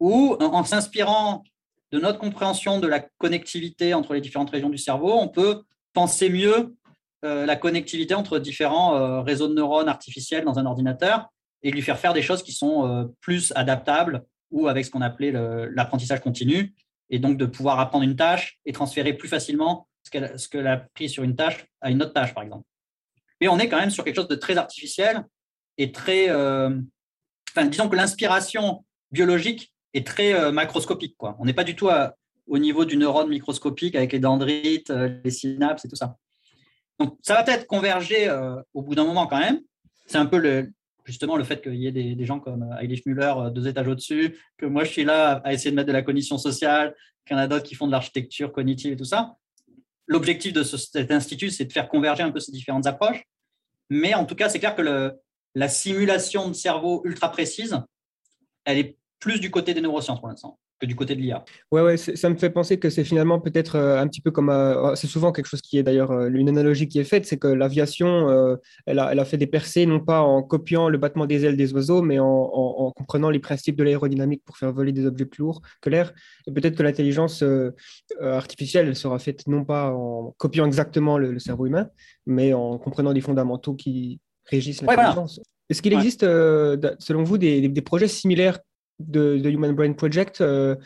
ou 0.01 0.37
en, 0.41 0.65
s'inspirant 0.65 1.43
de 1.91 1.99
notre 1.99 2.19
compréhension 2.19 2.81
de 2.81 2.87
la 2.87 3.01
connectivité 3.19 3.95
entre 3.95 4.15
les 4.15 4.20
différentes 4.20 4.51
régions 4.51 4.69
du 4.69 4.79
cerveau, 4.79 5.12
on 5.12 5.29
peut 5.29 5.62
penser 5.93 6.31
mieux 6.31 6.75
la 7.23 7.57
connectivité 7.57 8.15
entre 8.15 8.39
différents 8.39 9.23
réseaux 9.25 9.49
de 9.49 9.55
neurones 9.55 9.89
artificiels 9.89 10.45
dans 10.45 10.59
un 10.59 10.66
ordinateur 10.66 11.33
et 11.62 11.73
lui 11.73 11.83
faire 11.83 11.99
faire 11.99 12.12
des 12.12 12.23
choses 12.23 12.45
qui 12.45 12.53
sont 12.53 13.12
plus 13.20 13.53
adaptables 13.57 14.23
ou 14.51 14.69
avec 14.69 14.85
ce 14.85 14.91
qu'on 14.91 15.01
appelait 15.01 15.33
l'apprentissage 15.75 16.20
continu, 16.20 16.75
et 17.11 17.19
donc 17.19 17.37
de 17.39 17.47
pouvoir 17.47 17.81
apprendre 17.81 18.05
une 18.05 18.16
tâche 18.16 18.59
et 18.65 18.73
transférer 18.73 19.15
plus 19.15 19.29
facilement 19.29 19.89
ce 20.03 20.11
qu'elle 20.11 20.39
ce 20.39 20.57
a 20.59 20.77
pris 20.77 21.09
sur 21.09 21.23
une 21.23 21.37
tâche 21.37 21.66
à 21.81 21.91
une 21.91 22.03
autre 22.03 22.12
tâche, 22.12 22.35
par 22.35 22.43
exemple. 22.43 22.65
Mais 23.41 23.49
on 23.49 23.59
est 23.59 23.69
quand 23.69 23.79
même 23.79 23.91
sur 23.91 24.05
quelque 24.05 24.16
chose 24.16 24.29
de 24.29 24.35
très 24.35 24.57
artificiel 24.57 25.25
et 25.77 25.93
très... 25.93 26.29
Euh, 26.29 26.77
disons 27.57 27.89
que 27.89 27.97
l'inspiration 27.97 28.85
biologique 29.11 29.73
est 29.94 30.06
très 30.06 30.35
euh, 30.35 30.52
macroscopique. 30.52 31.16
Quoi. 31.16 31.36
On 31.39 31.44
n'est 31.44 31.55
pas 31.55 31.65
du 31.65 31.77
tout 31.77 31.89
au 32.47 32.59
niveau 32.59 32.85
du 32.85 32.97
neurone 32.97 33.28
microscopique 33.28 33.94
avec 33.94 34.12
les 34.12 34.19
dendrites, 34.19 34.90
euh, 34.90 35.19
les 35.24 35.31
synapses 35.31 35.85
et 35.85 35.89
tout 35.89 35.97
ça. 35.97 36.16
Donc, 36.98 37.16
ça 37.23 37.35
va 37.35 37.44
peut-être 37.44 37.66
converger 37.66 38.28
au 38.74 38.82
bout 38.82 38.97
d'un 38.97 39.05
moment 39.05 39.28
quand 39.28 39.39
même. 39.39 39.60
C'est 40.06 40.19
un 40.19 40.27
peu 40.27 40.40
justement 41.09 41.36
le 41.36 41.44
fait 41.44 41.62
qu'il 41.62 41.77
y 41.77 41.86
ait 41.86 41.93
des, 41.93 42.27
gens 42.27 42.39
comme 42.39 42.77
Eilish 42.81 43.05
Müller 43.06 43.32
euh, 43.36 43.51
deux 43.51 43.66
étages 43.66 43.89
au-dessus, 43.89 44.39
que 44.59 44.66
moi 44.66 44.85
je 44.85 44.90
suis 44.90 45.05
là 45.05 45.40
à 45.43 45.52
essayer 45.55 45.70
de 45.70 45.77
mettre 45.77 45.89
de 45.89 45.93
la 45.93 46.02
cognition 46.02 46.36
sociale, 46.36 46.94
qu'il 47.27 47.35
y 47.35 47.40
en 47.40 47.43
a 47.43 47.47
d'autres 47.48 47.65
qui 47.65 47.74
font 47.74 47.86
de 47.86 47.93
l'architecture 47.93 48.52
cognitive 48.52 48.93
et 48.93 48.97
tout 48.97 49.06
ça. 49.06 49.35
L'objectif 50.06 50.52
de 50.52 50.62
cet 50.62 51.10
institut, 51.10 51.51
c'est 51.51 51.65
de 51.65 51.73
faire 51.73 51.89
converger 51.89 52.23
un 52.23 52.31
peu 52.31 52.40
ces 52.40 52.52
différentes 52.52 52.86
approches. 52.86 53.23
Mais 53.90 54.15
en 54.15 54.27
tout 54.27 54.35
cas, 54.35 54.48
c'est 54.48 54.59
clair 54.59 54.74
que 54.74 55.15
la 55.55 55.69
simulation 55.69 56.48
de 56.48 56.55
cerveau 56.55 57.02
ultra 57.05 57.31
précise, 57.31 57.78
elle 58.65 58.78
est 58.78 58.97
plus 59.20 59.40
du 59.40 59.51
côté 59.51 59.74
des 59.74 59.81
neurosciences 59.81 60.20
pour 60.20 60.28
l'instant 60.28 60.59
que 60.78 60.86
du 60.86 60.95
côté 60.95 61.15
de 61.15 61.20
l'IA. 61.20 61.45
Ouais, 61.73 61.82
ouais, 61.82 61.97
ça 61.97 62.31
me 62.31 62.36
fait 62.36 62.51
penser 62.51 62.78
que 62.78 62.89
c'est 62.89 63.05
finalement 63.05 63.40
peut-être 63.40 63.77
euh, 63.77 64.01
un 64.01 64.07
petit 64.07 64.20
peu 64.20 64.31
comme. 64.31 64.49
Euh, 64.49 64.95
c'est 64.95 65.07
souvent 65.07 65.32
quelque 65.32 65.47
chose 65.47 65.61
qui 65.61 65.78
est 65.78 65.82
d'ailleurs 65.82 66.12
euh, 66.12 66.31
une 66.32 66.49
analogie 66.49 66.89
qui 66.89 66.99
est 67.01 67.05
faite, 67.05 67.27
c'est 67.27 67.36
que 67.36 67.49
l'aviation, 67.49 68.59
elle, 68.86 68.99
a, 68.99 69.12
elle, 69.12 69.19
a, 69.19 69.24
fait 69.24 69.36
des 69.36 69.47
percées 69.47 69.86
non 69.86 70.01
pas 70.01 70.20
en 70.20 70.43
copiant 70.43 70.89
le 70.89 70.99
battement 70.99 71.27
des 71.27 71.45
ailes 71.45 71.57
des 71.57 71.73
oiseaux, 71.73 72.03
mais 72.03 72.19
en, 72.19 72.93
comprenant 72.97 73.31
les 73.31 73.39
principes 73.39 73.77
de 73.77 73.85
l'aérodynamique 73.85 74.43
pour 74.45 74.57
faire 74.57 74.73
voler 74.73 74.93
des 74.93 75.07
objets 75.07 75.24
plus 75.24 75.43
lourds 75.43 75.62
que 75.81 75.90
l'air. 75.90 76.12
Et 76.47 76.53
peut-être 76.53 76.77
que 76.77 76.82
l'intelligence 76.82 77.45
artificielle, 78.20 78.89
elle 78.89 78.97
sera 78.97 79.19
faite 79.19 79.47
non 79.47 79.65
pas 79.65 79.93
en 79.93 80.35
copiant 80.39 80.66
exactement 80.66 81.19
le, 81.19 81.39
cerveau 81.39 81.66
humain, 81.66 81.89
mais 82.27 82.53
en 82.53 82.78
comprenant 82.78 83.12
les 83.12 83.20
fondamentaux 83.20 83.74
qui 83.74 84.20
régissent 84.45 84.82
l'intelligence. 84.82 85.40
Est-ce 85.69 85.82
qu'il 85.82 85.93
existe, 85.93 86.23
selon 86.23 87.24
vous, 87.24 87.39
des, 87.39 87.69
des 87.69 87.82
projets 87.82 88.09
similaires 88.09 88.59
de, 88.99 89.49
Human 89.49 89.75
Brain 89.75 89.93
Project 89.93 90.41
euh, 90.41 90.77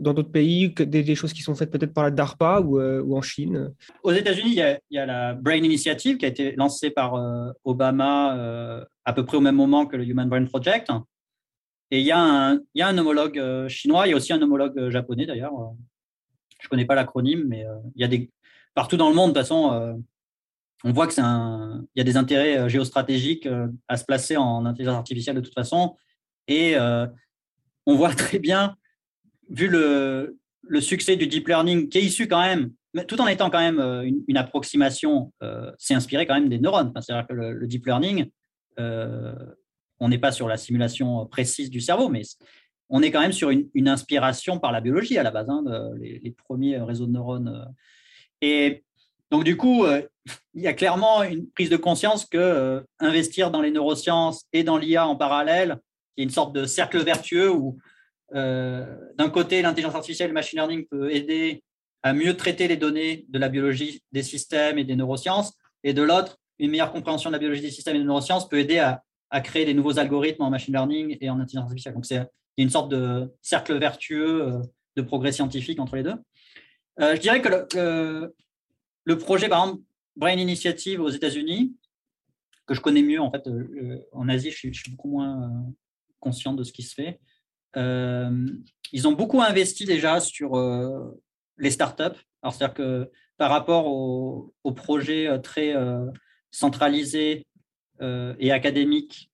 dans 0.00 0.14
d'autres 0.14 0.30
pays, 0.30 0.70
des, 0.70 1.14
choses 1.14 1.32
qui 1.32 1.42
sont 1.42 1.54
faites 1.54 1.70
peut-être 1.70 1.92
par 1.92 2.04
la 2.04 2.10
DARPA 2.10 2.60
ou, 2.60 2.78
euh, 2.78 3.04
en 3.10 3.22
Chine 3.22 3.72
Aux 4.02 4.12
États-Unis, 4.12 4.50
il, 4.50 4.80
y, 4.90 4.98
a 4.98 5.06
la 5.06 5.34
Brain 5.34 5.56
Initiative 5.56 6.18
qui 6.18 6.24
a 6.24 6.28
été 6.28 6.52
lancée 6.52 6.90
par 6.90 7.14
euh, 7.14 7.50
Obama 7.64 8.86
à 9.04 9.12
peu 9.12 9.24
près 9.24 9.36
au 9.36 9.40
même 9.40 9.56
moment 9.56 9.86
que 9.86 9.96
le 9.96 10.04
Human 10.04 10.28
Brain 10.28 10.44
Project. 10.44 10.90
Et 11.90 12.00
il 12.00 12.06
y 12.06 12.12
a 12.12 12.20
un, 12.20 12.56
il 12.74 12.80
y 12.80 12.82
a 12.82 12.88
un 12.88 12.98
homologue 12.98 13.68
chinois, 13.68 14.06
il 14.06 14.10
y 14.10 14.12
a 14.12 14.16
aussi 14.16 14.32
un 14.32 14.42
homologue 14.42 14.90
japonais 14.90 15.24
d'ailleurs. 15.24 15.52
Je 16.60 16.66
ne 16.66 16.68
connais 16.68 16.84
pas 16.84 16.94
l'acronyme, 16.94 17.44
mais 17.48 17.64
il 17.94 18.00
y 18.00 18.04
a 18.04 18.08
des 18.08 18.30
partout 18.74 18.96
dans 18.96 19.08
le 19.08 19.14
monde, 19.14 19.30
de 19.30 19.38
toute 19.38 19.42
façon, 19.42 19.98
on 20.84 20.92
voit 20.92 21.10
c'est 21.10 21.22
un, 21.22 21.84
y 21.96 22.00
a 22.00 22.04
des 22.04 22.18
intérêts 22.18 22.68
géostratégiques 22.68 23.48
à 23.88 23.96
se 23.96 24.04
placer 24.04 24.36
en 24.36 24.66
intelligence 24.66 24.96
artificielle 24.96 25.36
de 25.36 25.40
toute 25.40 25.54
façon. 25.54 25.96
Et 26.46 26.76
on 27.88 27.96
voit 27.96 28.14
très 28.14 28.38
bien, 28.38 28.76
vu 29.48 29.66
le, 29.66 30.38
succès 30.80 31.16
du 31.16 31.26
deep 31.26 31.48
learning, 31.48 31.88
qui 31.88 31.98
est 31.98 32.02
issu 32.02 32.28
quand 32.28 32.42
même, 32.42 32.70
tout 33.06 33.18
en 33.18 33.26
étant 33.26 33.48
quand 33.48 33.60
même 33.60 33.80
euh, 33.80 34.10
une, 34.28 34.36
approximation, 34.36 35.32
euh, 35.42 35.72
c'est 35.78 35.94
inspiré 35.94 36.26
quand 36.26 36.34
même 36.34 36.50
des 36.50 36.58
neurones. 36.58 36.92
C'est-à-dire 37.00 37.26
que 37.26 37.32
le, 37.32 37.66
deep 37.66 37.86
learning, 37.86 38.26
euh, 38.78 39.34
on 40.00 40.10
n'est 40.10 40.18
pas 40.18 40.32
sur 40.32 40.48
la 40.48 40.58
simulation 40.58 41.24
précise 41.24 41.70
du 41.70 41.80
cerveau, 41.80 42.10
mais 42.10 42.20
on 42.90 43.02
est 43.02 43.10
quand 43.10 43.22
même 43.22 43.32
sur 43.32 43.48
une, 43.48 43.88
inspiration 43.88 44.58
par 44.58 44.70
la 44.70 44.82
biologie 44.82 45.16
à 45.16 45.22
la 45.22 45.30
base, 45.30 45.48
hein, 45.48 45.64
les, 45.98 46.34
premiers 46.46 46.76
réseaux 46.76 47.06
de 47.06 47.12
neurones. 47.12 47.74
Et 48.42 48.84
donc, 49.30 49.44
du 49.44 49.56
coup, 49.56 49.86
il 50.54 50.62
y 50.62 50.66
a 50.66 50.74
clairement 50.74 51.22
une 51.22 51.48
prise 51.48 51.70
de 51.70 51.78
conscience 51.78 52.26
que 52.26 52.84
investir 52.98 53.50
dans 53.50 53.62
les 53.62 53.70
neurosciences 53.70 54.44
et 54.52 54.62
dans 54.62 54.76
l'IA 54.76 55.06
en 55.06 55.16
parallèle, 55.16 55.80
une 56.18 56.30
sorte 56.30 56.52
de 56.52 56.64
cercle 56.66 56.98
vertueux 57.02 57.50
où, 57.50 57.78
euh, 58.34 58.84
d'un 59.16 59.30
côté, 59.30 59.62
l'intelligence 59.62 59.94
artificielle, 59.94 60.28
le 60.28 60.34
machine 60.34 60.58
learning 60.58 60.86
peut 60.86 61.10
aider 61.10 61.62
à 62.02 62.12
mieux 62.12 62.36
traiter 62.36 62.68
les 62.68 62.76
données 62.76 63.24
de 63.28 63.38
la 63.38 63.48
biologie 63.48 64.02
des 64.12 64.22
systèmes 64.22 64.78
et 64.78 64.84
des 64.84 64.96
neurosciences, 64.96 65.54
et 65.84 65.94
de 65.94 66.02
l'autre, 66.02 66.38
une 66.58 66.70
meilleure 66.70 66.92
compréhension 66.92 67.30
de 67.30 67.34
la 67.34 67.38
biologie 67.38 67.62
des 67.62 67.70
systèmes 67.70 67.96
et 67.96 68.00
de 68.00 68.04
neurosciences 68.04 68.48
peut 68.48 68.58
aider 68.58 68.78
à, 68.78 69.02
créer 69.42 69.66
des 69.66 69.74
nouveaux 69.74 69.98
algorithmes 69.98 70.42
en 70.42 70.50
machine 70.50 70.72
learning 70.72 71.18
et 71.20 71.28
en 71.28 71.38
intelligence 71.38 71.64
artificielle. 71.64 71.94
Donc, 71.94 72.06
c'est 72.06 72.26
une 72.56 72.70
sorte 72.70 72.90
de 72.90 73.30
cercle 73.42 73.78
vertueux 73.78 74.62
de 74.96 75.02
progrès 75.02 75.32
scientifique 75.32 75.78
entre 75.80 75.96
les 75.96 76.02
deux. 76.02 76.14
je 76.98 77.18
dirais 77.18 77.42
que 77.42 78.32
le, 79.04 79.18
projet, 79.18 79.50
par 79.50 79.64
exemple, 79.64 79.82
Brain 80.16 80.38
Initiative 80.38 81.02
aux 81.02 81.10
États-Unis, 81.10 81.76
que 82.66 82.74
je 82.74 82.80
connais 82.80 83.02
mieux 83.02 83.20
en 83.20 83.30
fait 83.30 83.46
en 84.12 84.30
Asie, 84.30 84.50
je 84.50 84.72
suis 84.72 84.90
beaucoup 84.90 85.10
moins 85.10 85.70
conscient 86.20 86.54
de 86.54 86.64
ce 86.64 86.72
qui 86.72 86.82
se 86.82 86.94
fait. 86.94 87.20
Euh, 87.76 88.46
ils 88.92 89.06
ont 89.06 89.12
beaucoup 89.12 89.42
investi 89.42 89.84
déjà 89.84 90.20
sur 90.20 90.56
euh, 90.56 91.20
les 91.58 91.70
startups. 91.70 92.18
Alors, 92.42 92.54
c'est-à-dire 92.54 92.74
que 92.74 93.10
par 93.36 93.50
rapport 93.50 93.86
aux 93.86 94.54
au 94.64 94.72
projets 94.72 95.28
euh, 95.28 95.38
très 95.38 95.74
centralisés 96.50 97.46
et 98.00 98.52
académiques 98.52 99.32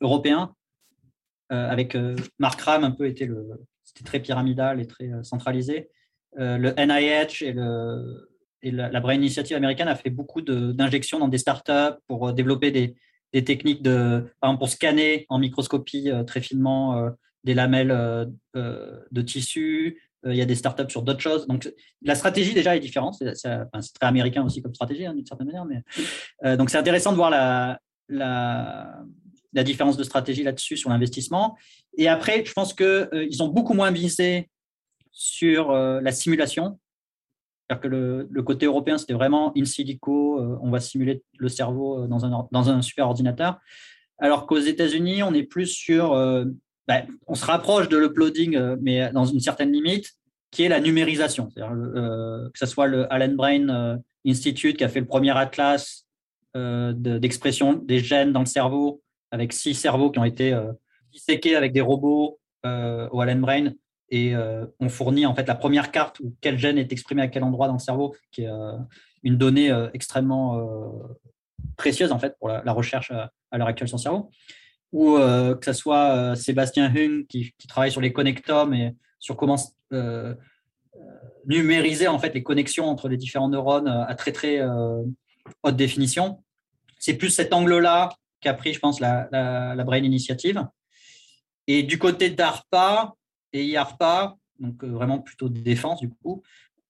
européens, 0.00 0.52
avec 1.48 1.96
Mark 2.40 2.60
Ram 2.60 2.82
un 2.82 2.90
peu 2.90 3.06
était 3.06 3.26
le, 3.26 3.46
c'était 3.84 4.02
très 4.02 4.18
pyramidal 4.18 4.80
et 4.80 4.86
très 4.88 5.08
centralisé. 5.22 5.88
le 6.34 6.72
NIH 6.76 7.44
et 7.44 7.52
la, 8.72 8.90
la, 8.90 9.00
Brain 9.00 9.14
Initiative 9.14 9.56
américaine 9.56 9.86
a 9.86 9.94
fait 9.94 10.10
beaucoup 10.10 10.42
d'injections 10.42 11.20
dans 11.20 11.28
des 11.28 11.38
startups 11.38 11.96
pour 12.08 12.32
développer 12.32 12.72
des, 12.72 12.96
des 13.32 13.44
techniques 13.44 13.82
de, 13.82 14.24
pour 14.58 14.68
scanner 14.68 15.26
en 15.28 15.38
microscopie 15.38 16.10
euh, 16.10 16.24
très 16.24 16.40
finement 16.40 16.96
euh, 16.96 17.10
des 17.44 17.54
lamelles 17.54 17.90
euh, 17.90 19.00
de 19.10 19.22
tissu. 19.22 20.02
Il 20.24 20.34
y 20.34 20.42
a 20.42 20.46
des 20.46 20.56
startups 20.56 20.90
sur 20.90 21.02
d'autres 21.02 21.20
choses. 21.20 21.46
Donc, 21.46 21.72
la 22.02 22.16
stratégie 22.16 22.52
déjà 22.52 22.74
est 22.74 22.80
différente. 22.80 23.14
C'est 23.34 23.60
très 23.70 24.06
américain 24.08 24.44
aussi 24.44 24.60
comme 24.60 24.74
stratégie, 24.74 25.06
hein, 25.06 25.14
d'une 25.14 25.24
certaine 25.24 25.46
manière. 25.46 25.64
Mais, 25.64 26.56
donc, 26.56 26.68
c'est 26.68 26.78
intéressant 26.78 27.12
de 27.12 27.16
voir 27.16 27.30
la, 27.30 27.78
la, 28.08 29.04
la 29.52 29.62
différence 29.62 29.96
de 29.96 30.02
stratégie 30.02 30.42
là-dessus 30.42 30.76
sur 30.76 30.90
l'investissement. 30.90 31.56
Et 31.96 32.08
après, 32.08 32.44
je 32.44 32.52
pense 32.52 32.74
qu'ils 32.74 33.40
ont 33.40 33.48
beaucoup 33.48 33.74
moins 33.74 33.92
visé 33.92 34.50
sur 35.12 35.70
la 35.70 36.10
simulation 36.10 36.76
c'est-à-dire 37.68 37.82
que 37.82 37.88
le, 38.30 38.42
côté 38.42 38.66
européen, 38.66 38.96
c'était 38.96 39.14
vraiment 39.14 39.52
in 39.56 39.64
silico, 39.64 40.40
euh, 40.40 40.56
on 40.62 40.70
va 40.70 40.78
simuler 40.78 41.22
le 41.38 41.48
cerveau 41.48 42.04
euh, 42.04 42.06
dans 42.06 42.24
un, 42.24 42.46
dans 42.52 42.70
un 42.70 42.80
super 42.80 43.06
ordinateur. 43.06 43.58
Alors 44.18 44.46
qu'aux 44.46 44.60
États-Unis, 44.60 45.22
on 45.22 45.34
est 45.34 45.42
plus 45.42 45.66
sur. 45.66 46.12
Euh, 46.12 46.44
ben, 46.86 47.06
on 47.26 47.34
se 47.34 47.44
rapproche 47.44 47.88
de 47.88 47.96
l'uploading, 47.96 48.76
mais 48.80 49.10
dans 49.12 49.24
une 49.24 49.40
certaine 49.40 49.72
limite, 49.72 50.12
qui 50.52 50.62
est 50.62 50.68
la 50.68 50.78
numérisation. 50.78 51.48
C'est-à-dire 51.50 51.74
que 51.74 52.58
ce 52.58 52.66
soit 52.66 52.86
le 52.86 53.12
Allen 53.12 53.34
Brain 53.34 53.98
Institute 54.24 54.76
qui 54.76 54.84
a 54.84 54.88
fait 54.88 55.00
le 55.00 55.06
premier 55.06 55.36
atlas 55.36 56.06
d'expression 56.54 57.72
des 57.72 57.98
gènes 57.98 58.32
dans 58.32 58.38
le 58.38 58.46
cerveau, 58.46 59.02
avec 59.32 59.52
six 59.52 59.74
cerveaux 59.74 60.12
qui 60.12 60.20
ont 60.20 60.24
été 60.24 60.56
disséqués 61.10 61.56
avec 61.56 61.72
des 61.72 61.80
robots 61.80 62.38
au 62.64 63.20
Allen 63.20 63.40
Brain 63.40 63.72
et 64.10 64.34
euh, 64.34 64.66
on 64.80 64.88
fournit 64.88 65.26
en 65.26 65.34
fait 65.34 65.46
la 65.46 65.54
première 65.54 65.90
carte 65.90 66.20
où 66.20 66.34
quel 66.40 66.58
gène 66.58 66.78
est 66.78 66.92
exprimé 66.92 67.22
à 67.22 67.28
quel 67.28 67.42
endroit 67.42 67.66
dans 67.66 67.74
le 67.74 67.80
cerveau, 67.80 68.14
qui 68.30 68.42
est 68.42 68.48
euh, 68.48 68.76
une 69.24 69.36
donnée 69.36 69.70
euh, 69.70 69.88
extrêmement 69.94 70.62
précieuse 71.76 72.12
en 72.12 72.18
fait 72.18 72.36
pour 72.38 72.48
la, 72.48 72.72
recherche 72.72 73.10
à, 73.10 73.58
l'heure 73.58 73.68
actuelle 73.68 73.88
sur 73.88 73.96
le 73.96 74.02
cerveau. 74.02 74.30
Ou 74.92 75.16
que 75.16 75.64
ce 75.64 75.72
soit 75.72 76.36
Sébastien 76.36 76.86
Hung 76.94 77.26
qui, 77.26 77.52
travaille 77.68 77.90
sur 77.90 78.00
les 78.00 78.12
connectomes 78.12 78.72
et 78.72 78.94
sur 79.18 79.36
comment 79.36 79.56
numériser 81.44 82.06
en 82.06 82.18
fait 82.18 82.32
les 82.32 82.42
connexions 82.42 82.88
entre 82.88 83.08
les 83.08 83.16
différents 83.16 83.48
neurones 83.48 83.88
à 83.88 84.14
très 84.14 84.32
très 84.32 84.60
haute 85.62 85.76
définition. 85.76 86.42
C'est 86.98 87.14
plus 87.14 87.30
cet 87.30 87.52
angle-là 87.52 88.10
qu'a 88.40 88.54
pris, 88.54 88.72
je 88.72 88.78
pense, 88.78 89.00
la, 89.00 89.28
la 89.32 89.84
Brain 89.84 90.02
Initiative. 90.02 90.64
Et 91.66 91.82
du 91.82 91.98
côté 91.98 92.30
d'ARPA, 92.30 93.16
et 93.56 93.64
IARPA, 93.64 94.36
donc 94.60 94.82
euh, 94.84 94.88
vraiment 94.88 95.18
plutôt 95.18 95.48
de 95.48 95.58
défense 95.58 96.00
du 96.00 96.10
coup, 96.10 96.42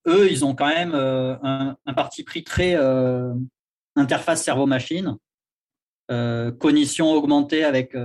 eux, 0.07 0.31
ils 0.31 0.45
ont 0.45 0.55
quand 0.55 0.69
même 0.69 0.93
euh, 0.95 1.37
un, 1.43 1.95
parti 1.95 2.23
pris 2.23 2.45
très 2.45 2.77
euh, 2.77 3.35
interface 3.97 4.43
cerveau-machine, 4.43 5.17
cognition 6.09 7.11
augmentée 7.11 7.65
avec 7.65 7.97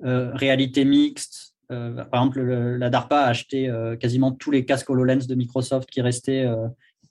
réalité 0.00 0.86
mixte. 0.86 1.54
par 1.68 2.22
exemple, 2.22 2.40
la 2.40 2.88
DARPA 2.88 3.20
a 3.20 3.28
acheté 3.28 3.70
quasiment 4.00 4.32
tous 4.32 4.50
les 4.50 4.64
casques 4.64 4.88
HoloLens 4.88 5.26
de 5.26 5.34
Microsoft 5.34 5.90
qui 5.90 6.00
restaient, 6.00 6.46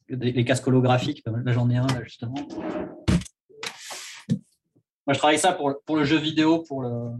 les 0.09 0.43
casques 0.43 0.67
holographiques. 0.67 1.23
Là, 1.27 1.51
j'en 1.51 1.69
ai 1.69 1.77
un, 1.77 1.85
justement. 2.03 2.33
Moi, 5.05 5.13
je 5.13 5.19
travaille 5.19 5.37
ça 5.37 5.53
pour, 5.53 5.75
pour 5.85 5.97
le 5.97 6.03
jeu 6.03 6.17
vidéo, 6.17 6.63
pour 6.63 6.81
le, 6.81 7.11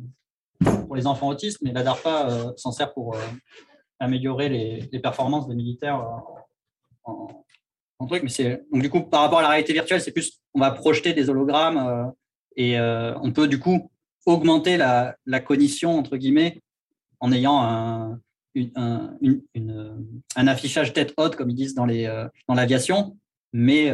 pour 0.63 0.95
les 0.95 1.07
enfants 1.07 1.27
autistes, 1.27 1.59
mais 1.61 1.71
la 1.71 1.84
DARPA 1.84 2.29
euh, 2.29 2.51
s'en 2.55 2.71
sert 2.71 2.93
pour 2.93 3.15
euh, 3.15 3.19
améliorer 3.99 4.49
les, 4.49 4.99
performances 4.99 5.47
des 5.47 5.55
militaires 5.55 6.01
euh, 7.07 7.11
en, 7.99 8.07
truc. 8.07 8.23
Mais 8.23 8.29
c'est 8.29 8.63
donc 8.71 8.81
du 8.81 8.89
coup 8.89 9.01
par 9.01 9.21
rapport 9.21 9.39
à 9.39 9.43
la 9.43 9.49
réalité 9.49 9.73
virtuelle, 9.73 10.01
c'est 10.01 10.11
plus 10.11 10.39
on 10.53 10.59
va 10.59 10.71
projeter 10.71 11.13
des 11.13 11.29
hologrammes 11.29 12.13
et 12.55 12.79
on 12.79 13.31
peut 13.31 13.47
du 13.47 13.59
coup 13.59 13.91
augmenter 14.25 14.77
la, 14.77 15.15
cognition 15.45 15.97
entre 15.97 16.17
guillemets 16.17 16.61
en 17.19 17.31
ayant 17.31 17.61
un, 17.63 18.19
un 18.75 20.47
affichage 20.47 20.93
tête 20.93 21.13
haute 21.17 21.35
comme 21.35 21.49
ils 21.49 21.55
disent 21.55 21.73
dans 21.73 21.85
les 21.85 22.05
dans 22.47 22.53
l'aviation, 22.53 23.17
mais 23.51 23.91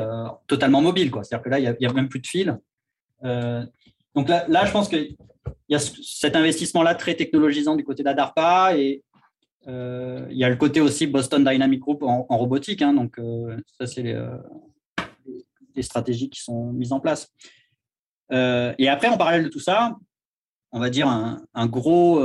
totalement 0.48 0.82
mobile 0.82 1.10
quoi. 1.10 1.24
C'est-à-dire 1.24 1.44
que 1.44 1.50
là 1.50 1.60
il 1.60 1.78
n'y 1.80 1.86
a, 1.88 1.94
même 1.94 2.10
plus 2.10 2.20
de 2.20 2.28
fil. 2.28 2.60
donc 3.22 4.30
là, 4.30 4.46
là, 4.48 4.66
je 4.66 4.72
pense 4.72 4.90
que 4.90 4.98
il 5.70 5.74
y 5.74 5.76
a 5.76 5.80
cet 5.80 6.36
investissement-là 6.36 6.96
très 6.96 7.16
technologisant 7.16 7.76
du 7.76 7.84
côté 7.84 8.04
d'Adarpa 8.04 8.78
et 8.78 9.04
euh, 9.68 10.28
il 10.30 10.38
y 10.38 10.44
a 10.44 10.50
le 10.50 10.56
côté 10.56 10.82
aussi 10.82 11.08
Boston 11.08 11.44
Dynamic 11.44 11.80
Group 11.80 12.04
en, 12.04 12.26
robotique. 12.38 12.82
Hein, 12.82 12.94
donc, 12.94 13.18
euh, 13.18 13.58
ça, 13.78 13.88
c'est 13.88 14.04
les, 14.04 14.14
euh, 14.14 14.38
les, 15.76 15.82
stratégies 15.84 16.30
qui 16.30 16.42
sont 16.42 16.74
mises 16.74 16.92
en 16.92 17.00
place. 17.00 17.32
et 18.32 18.90
après, 18.90 19.08
en 19.08 19.18
parallèle 19.18 19.44
de 19.44 19.50
tout 19.50 19.60
ça, 19.60 19.96
on 20.72 20.80
va 20.80 20.90
dire 20.90 21.08
un, 21.08 21.44
un 21.54 21.68
gros 21.68 22.22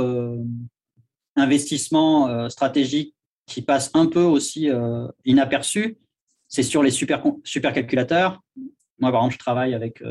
investissement 1.35 2.49
stratégique 2.49 3.15
qui 3.45 3.61
passe 3.61 3.91
un 3.93 4.07
peu 4.07 4.23
aussi 4.23 4.69
inaperçu, 5.23 5.97
c'est 6.47 6.63
sur 6.63 6.81
les 6.81 6.91
super, 6.91 7.23
supercalculateurs. 7.43 8.41
Moi, 8.97 9.11
par 9.11 9.21
exemple, 9.21 9.33
je 9.33 9.39
travaille 9.39 9.75
avec 9.75 10.03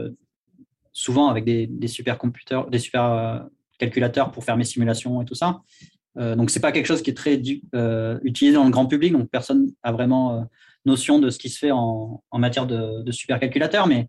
souvent 0.93 1.29
avec 1.29 1.45
des, 1.45 1.67
des 1.67 1.89
supercomputers, 1.89 2.69
des 2.69 2.79
super 2.79 3.05
euh, 3.05 3.39
calculateurs 3.79 4.33
pour 4.33 4.45
faire 4.45 4.57
mes 4.57 4.65
simulations 4.65 5.23
et 5.23 5.25
tout 5.25 5.35
ça. 5.35 5.61
Euh, 6.17 6.35
donc, 6.35 6.51
c'est 6.51 6.61
pas 6.61 6.73
quelque 6.73 6.87
chose 6.87 7.03
qui 7.03 7.11
est 7.11 7.15
très 7.15 7.41
euh, 7.75 8.19
utilisé 8.23 8.57
dans 8.57 8.65
le 8.65 8.71
grand 8.71 8.87
public, 8.87 9.13
donc 9.13 9.31
personne 9.31 9.73
a 9.83 9.93
vraiment 9.93 10.47
notion 10.85 11.19
de 11.19 11.31
ce 11.31 11.39
qui 11.39 11.49
se 11.49 11.59
fait 11.59 11.71
en, 11.71 12.23
matière 12.33 12.67
de, 12.67 13.03
de 13.03 13.13
supercalculateurs, 13.13 13.87
mais 13.87 14.09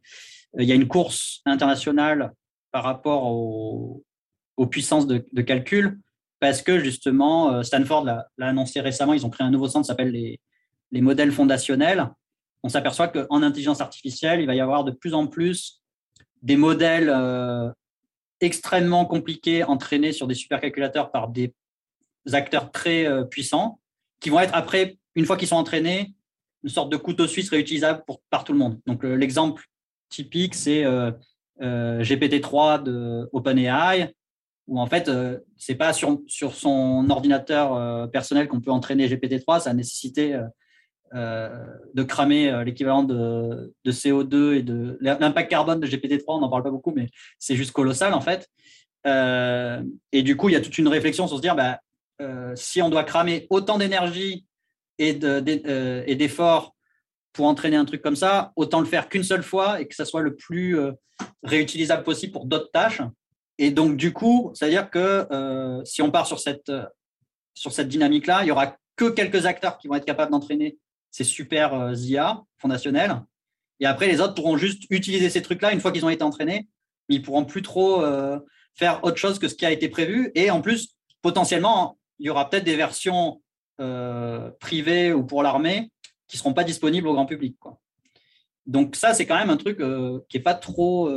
il 0.57 0.65
y 0.65 0.71
a 0.71 0.75
une 0.75 0.87
course 0.87 1.41
internationale 1.45 2.31
par 2.71 2.83
rapport 2.83 3.25
aux 3.25 4.67
puissances 4.69 5.07
de, 5.07 5.25
de, 5.31 5.41
calcul, 5.41 5.99
parce 6.39 6.61
que 6.61 6.79
justement, 6.79 7.61
Stanford 7.63 8.05
l'a 8.05 8.27
annoncé 8.39 8.79
récemment, 8.79 9.13
ils 9.13 9.25
ont 9.25 9.29
créé 9.29 9.45
un 9.45 9.51
nouveau 9.51 9.67
centre 9.67 9.85
qui 9.85 9.87
s'appelle 9.87 10.11
les, 10.11 10.39
les 10.91 11.01
modèles 11.01 11.31
fondationnels. 11.31 12.09
On 12.63 12.69
s'aperçoit 12.69 13.07
qu'en 13.07 13.41
intelligence 13.41 13.81
artificielle, 13.81 14.41
il 14.41 14.47
va 14.47 14.55
y 14.55 14.61
avoir 14.61 14.83
de 14.83 14.91
plus 14.91 15.13
en 15.13 15.27
plus 15.27 15.78
des 16.41 16.57
modèles 16.57 17.09
euh, 17.09 17.69
extrêmement 18.41 19.05
compliqués 19.05 19.63
entraînés 19.63 20.11
sur 20.11 20.27
des 20.27 20.35
supercalculateurs 20.35 21.11
par 21.11 21.29
des 21.29 21.53
acteurs 22.31 22.71
très 22.71 23.05
euh, 23.05 23.23
puissants 23.23 23.79
qui 24.19 24.29
vont 24.29 24.39
être 24.39 24.53
après, 24.53 24.97
une 25.15 25.25
fois 25.25 25.37
qu'ils 25.37 25.47
sont 25.47 25.55
entraînés, 25.55 26.13
une 26.63 26.69
sorte 26.69 26.91
de 26.91 26.97
couteau 26.97 27.27
suisse 27.27 27.49
réutilisable 27.49 28.03
pour, 28.05 28.21
par 28.29 28.43
tout 28.43 28.51
le 28.51 28.59
monde. 28.59 28.79
Donc 28.85 29.03
l'exemple 29.03 29.63
typique, 30.09 30.55
c'est 30.55 30.83
euh, 30.83 31.11
GPT-3 31.61 32.83
de 32.83 33.29
OpenAI, 33.31 34.13
où 34.67 34.77
en 34.77 34.87
fait, 34.87 35.09
c'est 35.55 35.75
pas 35.75 35.93
sur, 35.93 36.19
sur 36.27 36.53
son 36.53 37.09
ordinateur 37.09 38.11
personnel 38.11 38.49
qu'on 38.49 38.59
peut 38.59 38.71
entraîner 38.71 39.07
GPT-3, 39.07 39.61
ça 39.61 39.69
a 39.69 39.73
nécessité 39.73 40.35
euh, 40.35 40.43
de 41.13 42.03
cramer 42.03 42.49
euh, 42.49 42.63
l'équivalent 42.63 43.03
de, 43.03 43.73
CO2 43.87 44.55
et 44.55 44.63
de 44.63 44.97
l'impact 45.01 45.49
carbone 45.49 45.79
de 45.79 45.87
GPT-3, 45.87 46.23
on 46.27 46.39
n'en 46.39 46.49
parle 46.49 46.63
pas 46.63 46.71
beaucoup, 46.71 46.91
mais 46.95 47.09
c'est 47.37 47.55
juste 47.55 47.71
colossal 47.71 48.13
en 48.13 48.21
fait. 48.21 48.47
Euh, 49.07 49.81
et 50.11 50.23
du 50.23 50.35
coup, 50.35 50.49
il 50.49 50.53
y 50.53 50.55
a 50.55 50.61
toute 50.61 50.77
une 50.77 50.87
réflexion 50.87 51.27
sur 51.27 51.37
se 51.37 51.41
dire, 51.41 51.55
bah, 51.55 51.79
si 52.55 52.81
on 52.81 52.89
doit 52.89 53.05
cramer 53.05 53.47
autant 53.49 53.77
d'énergie 53.77 54.45
et 54.97 55.13
d'efforts 55.13 56.75
pour 57.31 57.45
entraîner 57.45 57.77
un 57.77 57.85
truc 57.85 58.01
comme 58.01 58.17
ça, 58.17 58.51
autant 58.57 58.81
le 58.81 58.85
faire 58.85 59.07
qu'une 59.07 59.23
seule 59.23 59.43
fois 59.43 59.79
et 59.79 59.87
que 59.87 59.95
ça 59.95 60.03
soit 60.03 60.21
le 60.21 60.35
plus 60.35 60.77
réutilisable 61.43 62.03
possible 62.03 62.33
pour 62.33 62.45
d'autres 62.45 62.71
tâches. 62.71 63.01
Et 63.57 63.71
donc, 63.71 63.95
du 63.95 64.11
coup, 64.11 64.51
c'est-à-dire 64.53 64.89
que 64.89 65.81
si 65.85 66.01
on 66.01 66.11
part 66.11 66.27
sur 66.27 66.39
cette, 66.39 66.73
sur 67.53 67.71
cette 67.71 67.87
dynamique-là, 67.87 68.43
il 68.43 68.47
y 68.47 68.51
aura 68.51 68.75
que 68.97 69.09
quelques 69.09 69.45
acteurs 69.45 69.77
qui 69.77 69.87
vont 69.87 69.95
être 69.95 70.05
capables 70.05 70.31
d'entraîner 70.31 70.77
ces 71.11 71.23
super 71.23 71.93
IA 71.95 72.31
euh, 72.31 72.41
fondationnels. 72.57 73.21
Et 73.79 73.85
après, 73.85 74.07
les 74.07 74.21
autres 74.21 74.35
pourront 74.35 74.57
juste 74.57 74.83
utiliser 74.89 75.29
ces 75.29 75.41
trucs-là 75.41 75.71
une 75.71 75.79
fois 75.79 75.91
qu'ils 75.91 76.05
ont 76.05 76.09
été 76.09 76.23
entraînés. 76.23 76.67
Mais 77.07 77.15
ils 77.15 77.21
pourront 77.21 77.45
plus 77.45 77.61
trop 77.61 78.03
euh, 78.03 78.39
faire 78.75 79.03
autre 79.03 79.17
chose 79.17 79.39
que 79.39 79.47
ce 79.47 79.55
qui 79.55 79.65
a 79.65 79.71
été 79.71 79.89
prévu. 79.89 80.31
Et 80.35 80.51
en 80.51 80.61
plus, 80.61 80.95
potentiellement, 81.21 81.97
il 82.19 82.27
y 82.27 82.29
aura 82.29 82.49
peut-être 82.49 82.65
des 82.65 82.75
versions 82.75 83.41
euh, 83.79 84.51
privées 84.59 85.13
ou 85.13 85.25
pour 85.25 85.41
l'armée 85.41 85.91
qui 86.27 86.37
seront 86.37 86.53
pas 86.53 86.63
disponibles 86.63 87.07
au 87.07 87.13
grand 87.13 87.25
public. 87.25 87.55
Donc 88.67 88.95
ça, 88.95 89.13
c'est 89.13 89.25
quand 89.25 89.37
même 89.37 89.49
un 89.49 89.57
truc 89.57 89.81
qui 90.27 90.37
est 90.37 90.41
pas 90.41 90.53
trop, 90.53 91.09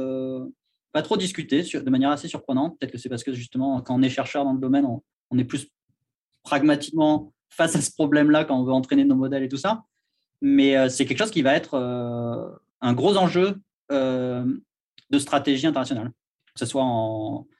pas 0.92 1.02
trop 1.02 1.18
discuté 1.18 1.60
de 1.60 1.90
manière 1.90 2.08
assez 2.08 2.28
surprenante. 2.28 2.78
Peut-être 2.78 2.92
que 2.92 2.96
c'est 2.96 3.10
parce 3.10 3.22
que 3.22 3.34
justement, 3.34 3.82
quand 3.82 3.94
on 3.94 4.00
est 4.00 4.08
chercheur 4.08 4.44
dans 4.44 4.54
le 4.54 4.58
domaine, 4.58 4.86
on 5.30 5.38
est 5.38 5.44
plus 5.44 5.68
pragmatiquement 6.42 7.34
face 7.52 7.76
à 7.76 7.80
ce 7.80 7.92
problème-là 7.92 8.44
quand 8.44 8.58
on 8.58 8.64
veut 8.64 8.72
entraîner 8.72 9.04
nos 9.04 9.14
modèles 9.14 9.44
et 9.44 9.48
tout 9.48 9.56
ça. 9.56 9.84
Mais 10.40 10.76
euh, 10.76 10.88
c'est 10.88 11.06
quelque 11.06 11.18
chose 11.18 11.30
qui 11.30 11.42
va 11.42 11.54
être 11.54 11.74
euh, 11.74 12.48
un 12.80 12.94
gros 12.94 13.16
enjeu 13.16 13.60
euh, 13.92 14.44
de 15.10 15.18
stratégie 15.18 15.66
internationale 15.66 16.10
que 16.54 16.60
ce 16.60 16.66
soit 16.66 16.84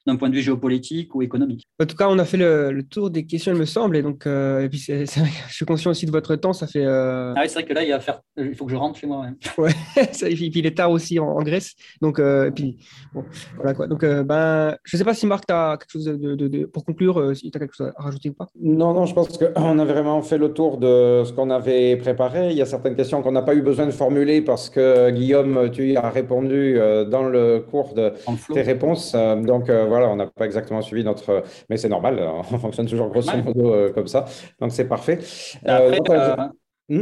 d'un 0.07 0.17
point 0.17 0.29
de 0.29 0.35
vue 0.35 0.43
géopolitique 0.43 1.15
ou 1.15 1.23
économique. 1.23 1.67
En 1.81 1.87
tout 1.87 1.97
cas, 1.97 2.09
on 2.09 2.19
a 2.19 2.25
fait 2.25 2.37
le, 2.37 2.83
tour 2.83 3.11
des 3.11 3.25
questions, 3.25 3.53
il 3.53 3.59
me 3.59 3.65
semble, 3.65 3.97
et 3.97 4.03
donc 4.03 4.27
et 4.27 4.69
puis 4.69 4.79
je 4.79 5.05
suis 5.51 5.65
conscient 5.65 5.91
aussi 5.91 6.07
de 6.07 6.11
votre 6.11 6.35
temps, 6.37 6.53
ça 6.53 6.67
fait. 6.67 6.85
Ah 6.85 7.35
oui, 7.37 7.43
c'est 7.47 7.55
vrai 7.55 7.65
que 7.65 7.73
là, 7.73 7.83
il, 7.83 7.91
va 7.91 8.01
faire, 8.01 8.21
il 8.37 8.55
faut 8.55 8.67
que 8.67 8.73
je 8.73 8.77
rentre 8.77 8.99
chez 8.99 9.07
moi. 9.07 9.27
Ouais, 9.59 9.71
et 9.97 10.35
puis 10.35 10.53
il 10.55 10.67
est 10.67 10.77
tard 10.77 10.91
aussi 10.91 11.19
en, 11.19 11.43
Grèce, 11.43 11.75
donc 12.01 12.19
et 12.19 12.51
puis 12.55 12.79
bon, 13.15 13.25
voilà 13.57 13.75
quoi. 13.75 13.87
Donc 13.87 14.05
ben, 14.05 14.77
je 14.85 14.97
ne 14.97 14.99
sais 14.99 15.05
pas 15.05 15.15
si 15.15 15.27
Marc, 15.27 15.47
tu 15.47 15.55
as 15.55 15.77
quelque 15.79 15.91
chose 15.91 16.05
de, 16.05 16.67
pour 16.67 16.85
conclure, 16.85 17.37
si 17.37 17.51
tu 17.51 17.57
as 17.57 17.61
quelque 17.61 17.75
chose 17.75 17.93
à 17.97 18.03
rajouter 18.03 18.31
ou 18.31 18.35
pas? 18.35 18.49
Non, 18.61 18.93
non, 18.93 19.07
je 19.07 19.15
pense 19.15 19.39
qu'on 19.39 19.79
a 19.79 19.85
vraiment 19.85 20.23
fait 20.23 20.39
le 20.39 20.53
tour 20.53 20.79
de 20.79 21.23
ce 21.25 21.33
qu'on 21.33 21.51
avait 21.51 21.97
préparé. 21.97 22.51
Il 22.51 22.57
y 22.57 22.63
a 22.63 22.67
certaines 22.67 22.97
questions 22.97 23.23
qu'on 23.23 23.33
n'a 23.33 23.43
pas 23.43 23.55
eu 23.55 23.63
besoin 23.63 23.87
de 23.87 23.93
formuler 23.93 24.43
parce 24.43 24.69
que 24.69 25.11
Guillaume, 25.11 25.71
tu 25.71 25.93
y 25.93 25.97
as 25.97 26.11
répondu 26.11 26.79
dans 27.11 27.29
le 27.29 27.61
cours 27.61 27.95
de 27.95 28.13
tes 28.53 28.63
réponses 28.63 29.13
euh, 29.15 29.37
donc 29.37 29.69
euh, 29.69 29.87
voilà, 29.93 30.09
on 30.09 30.17
n'a 30.17 30.27
pas 30.27 30.47
exactement 30.47 30.83
suivi 30.83 31.05
notre. 31.05 31.45
Mais 31.69 31.77
c'est 31.77 31.89
normal, 31.89 32.19
on 32.51 32.59
fonctionne 32.59 32.87
toujours 32.87 33.09
grosso 33.09 33.37
modo 33.37 33.75
euh, 33.75 33.93
comme 33.93 34.09
ça. 34.09 34.25
Donc 34.61 34.73
c'est 34.73 34.89
parfait. 34.89 35.19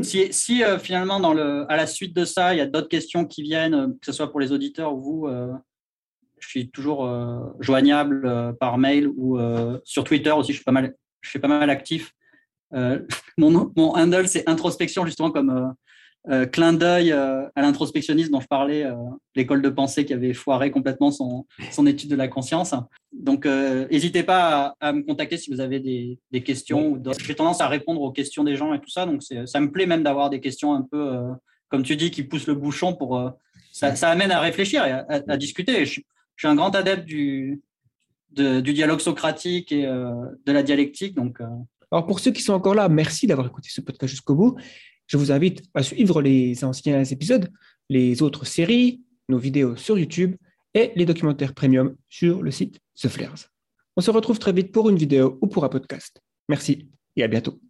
Si, 0.02 0.62
finalement, 0.78 1.20
dans 1.20 1.34
le, 1.34 1.64
à 1.70 1.76
la 1.76 1.86
suite 1.86 2.14
de 2.14 2.24
ça, 2.24 2.54
il 2.54 2.58
y 2.58 2.60
a 2.60 2.66
d'autres 2.66 2.88
questions 2.88 3.24
qui 3.24 3.42
viennent, 3.42 3.96
que 3.98 4.06
ce 4.06 4.12
soit 4.12 4.30
pour 4.30 4.38
les 4.38 4.52
auditeurs 4.52 4.94
ou 4.94 5.00
vous, 5.00 5.28
je 6.38 6.48
suis 6.48 6.70
toujours 6.70 7.08
joignable 7.58 8.54
par 8.60 8.78
mail 8.78 9.08
ou 9.08 9.38
sur 9.82 10.04
Twitter 10.04 10.30
aussi. 10.30 10.52
Je 10.52 10.58
suis 10.58 10.64
pas 10.64 10.70
mal, 10.70 10.94
je 11.22 11.28
suis 11.28 11.40
pas 11.40 11.48
mal 11.48 11.70
actif. 11.70 12.12
mon, 13.38 13.72
mon 13.76 13.96
handle, 13.96 14.28
c'est 14.28 14.48
introspection, 14.48 15.06
justement, 15.06 15.32
comme 15.32 15.74
euh, 16.28 16.44
clin 16.44 16.74
d'œil 16.74 17.12
euh, 17.12 17.48
à 17.54 17.62
l'introspectionnisme 17.62 18.30
dont 18.30 18.40
je 18.40 18.46
parlais, 18.46 18.84
euh, 18.84 18.94
l'école 19.34 19.62
de 19.62 19.70
pensée 19.70 20.04
qui 20.04 20.12
avait 20.12 20.34
foiré 20.34 20.70
complètement 20.70 21.10
son, 21.10 21.46
son 21.70 21.86
étude 21.86 22.10
de 22.10 22.16
la 22.16 22.28
conscience. 22.28 22.74
Donc, 23.10 23.46
n'hésitez 23.46 24.22
pas 24.22 24.76
à, 24.80 24.92
me 24.92 25.02
contacter 25.02 25.38
si 25.38 25.50
vous 25.50 25.60
avez 25.60 25.80
des, 25.80 26.18
des 26.30 26.42
questions. 26.42 27.02
J'ai 27.24 27.34
tendance 27.34 27.62
à 27.62 27.68
répondre 27.68 28.02
aux 28.02 28.12
questions 28.12 28.44
des 28.44 28.54
gens 28.54 28.74
et 28.74 28.80
tout 28.80 28.90
ça. 28.90 29.06
Donc, 29.06 29.22
ça 29.22 29.60
me 29.60 29.70
plaît 29.70 29.86
même 29.86 30.02
d'avoir 30.02 30.28
des 30.28 30.40
questions 30.40 30.74
un 30.74 30.82
peu, 30.82 31.18
comme 31.68 31.82
tu 31.82 31.96
dis, 31.96 32.10
qui 32.10 32.22
poussent 32.22 32.46
le 32.46 32.54
bouchon 32.54 32.94
pour. 32.94 33.32
Ça, 33.72 33.96
ça, 33.96 34.10
amène 34.10 34.30
à 34.30 34.40
réfléchir 34.40 34.84
et 34.86 34.92
à, 34.92 35.36
discuter. 35.36 35.84
Je, 35.86 36.00
suis 36.36 36.48
un 36.48 36.54
grand 36.54 36.74
adepte 36.74 37.04
du, 37.04 37.60
du 38.30 38.72
dialogue 38.72 39.00
socratique 39.00 39.72
et 39.72 39.82
de 39.82 40.52
la 40.52 40.62
dialectique. 40.62 41.14
Donc, 41.14 41.40
Alors, 41.90 42.06
pour 42.06 42.20
ceux 42.20 42.30
qui 42.30 42.42
sont 42.42 42.52
encore 42.52 42.74
là, 42.74 42.88
merci 42.88 43.26
d'avoir 43.26 43.48
écouté 43.48 43.70
ce 43.72 43.80
podcast 43.80 44.10
jusqu'au 44.10 44.36
bout. 44.36 44.56
Je 45.10 45.16
vous 45.16 45.32
invite 45.32 45.64
à 45.74 45.82
suivre 45.82 46.22
les 46.22 46.64
anciens 46.64 47.02
épisodes, 47.02 47.50
les 47.88 48.22
autres 48.22 48.46
séries, 48.46 49.02
nos 49.28 49.38
vidéos 49.38 49.74
sur 49.74 49.98
YouTube 49.98 50.36
et 50.72 50.92
les 50.94 51.04
documentaires 51.04 51.52
premium 51.52 51.96
sur 52.08 52.44
le 52.44 52.52
site 52.52 52.78
The 52.94 53.08
Flares. 53.08 53.48
On 53.96 54.02
se 54.02 54.12
retrouve 54.12 54.38
très 54.38 54.52
vite 54.52 54.70
pour 54.70 54.88
une 54.88 54.96
vidéo 54.96 55.36
ou 55.40 55.48
pour 55.48 55.64
un 55.64 55.68
podcast. 55.68 56.22
Merci 56.48 56.88
et 57.16 57.24
à 57.24 57.26
bientôt. 57.26 57.60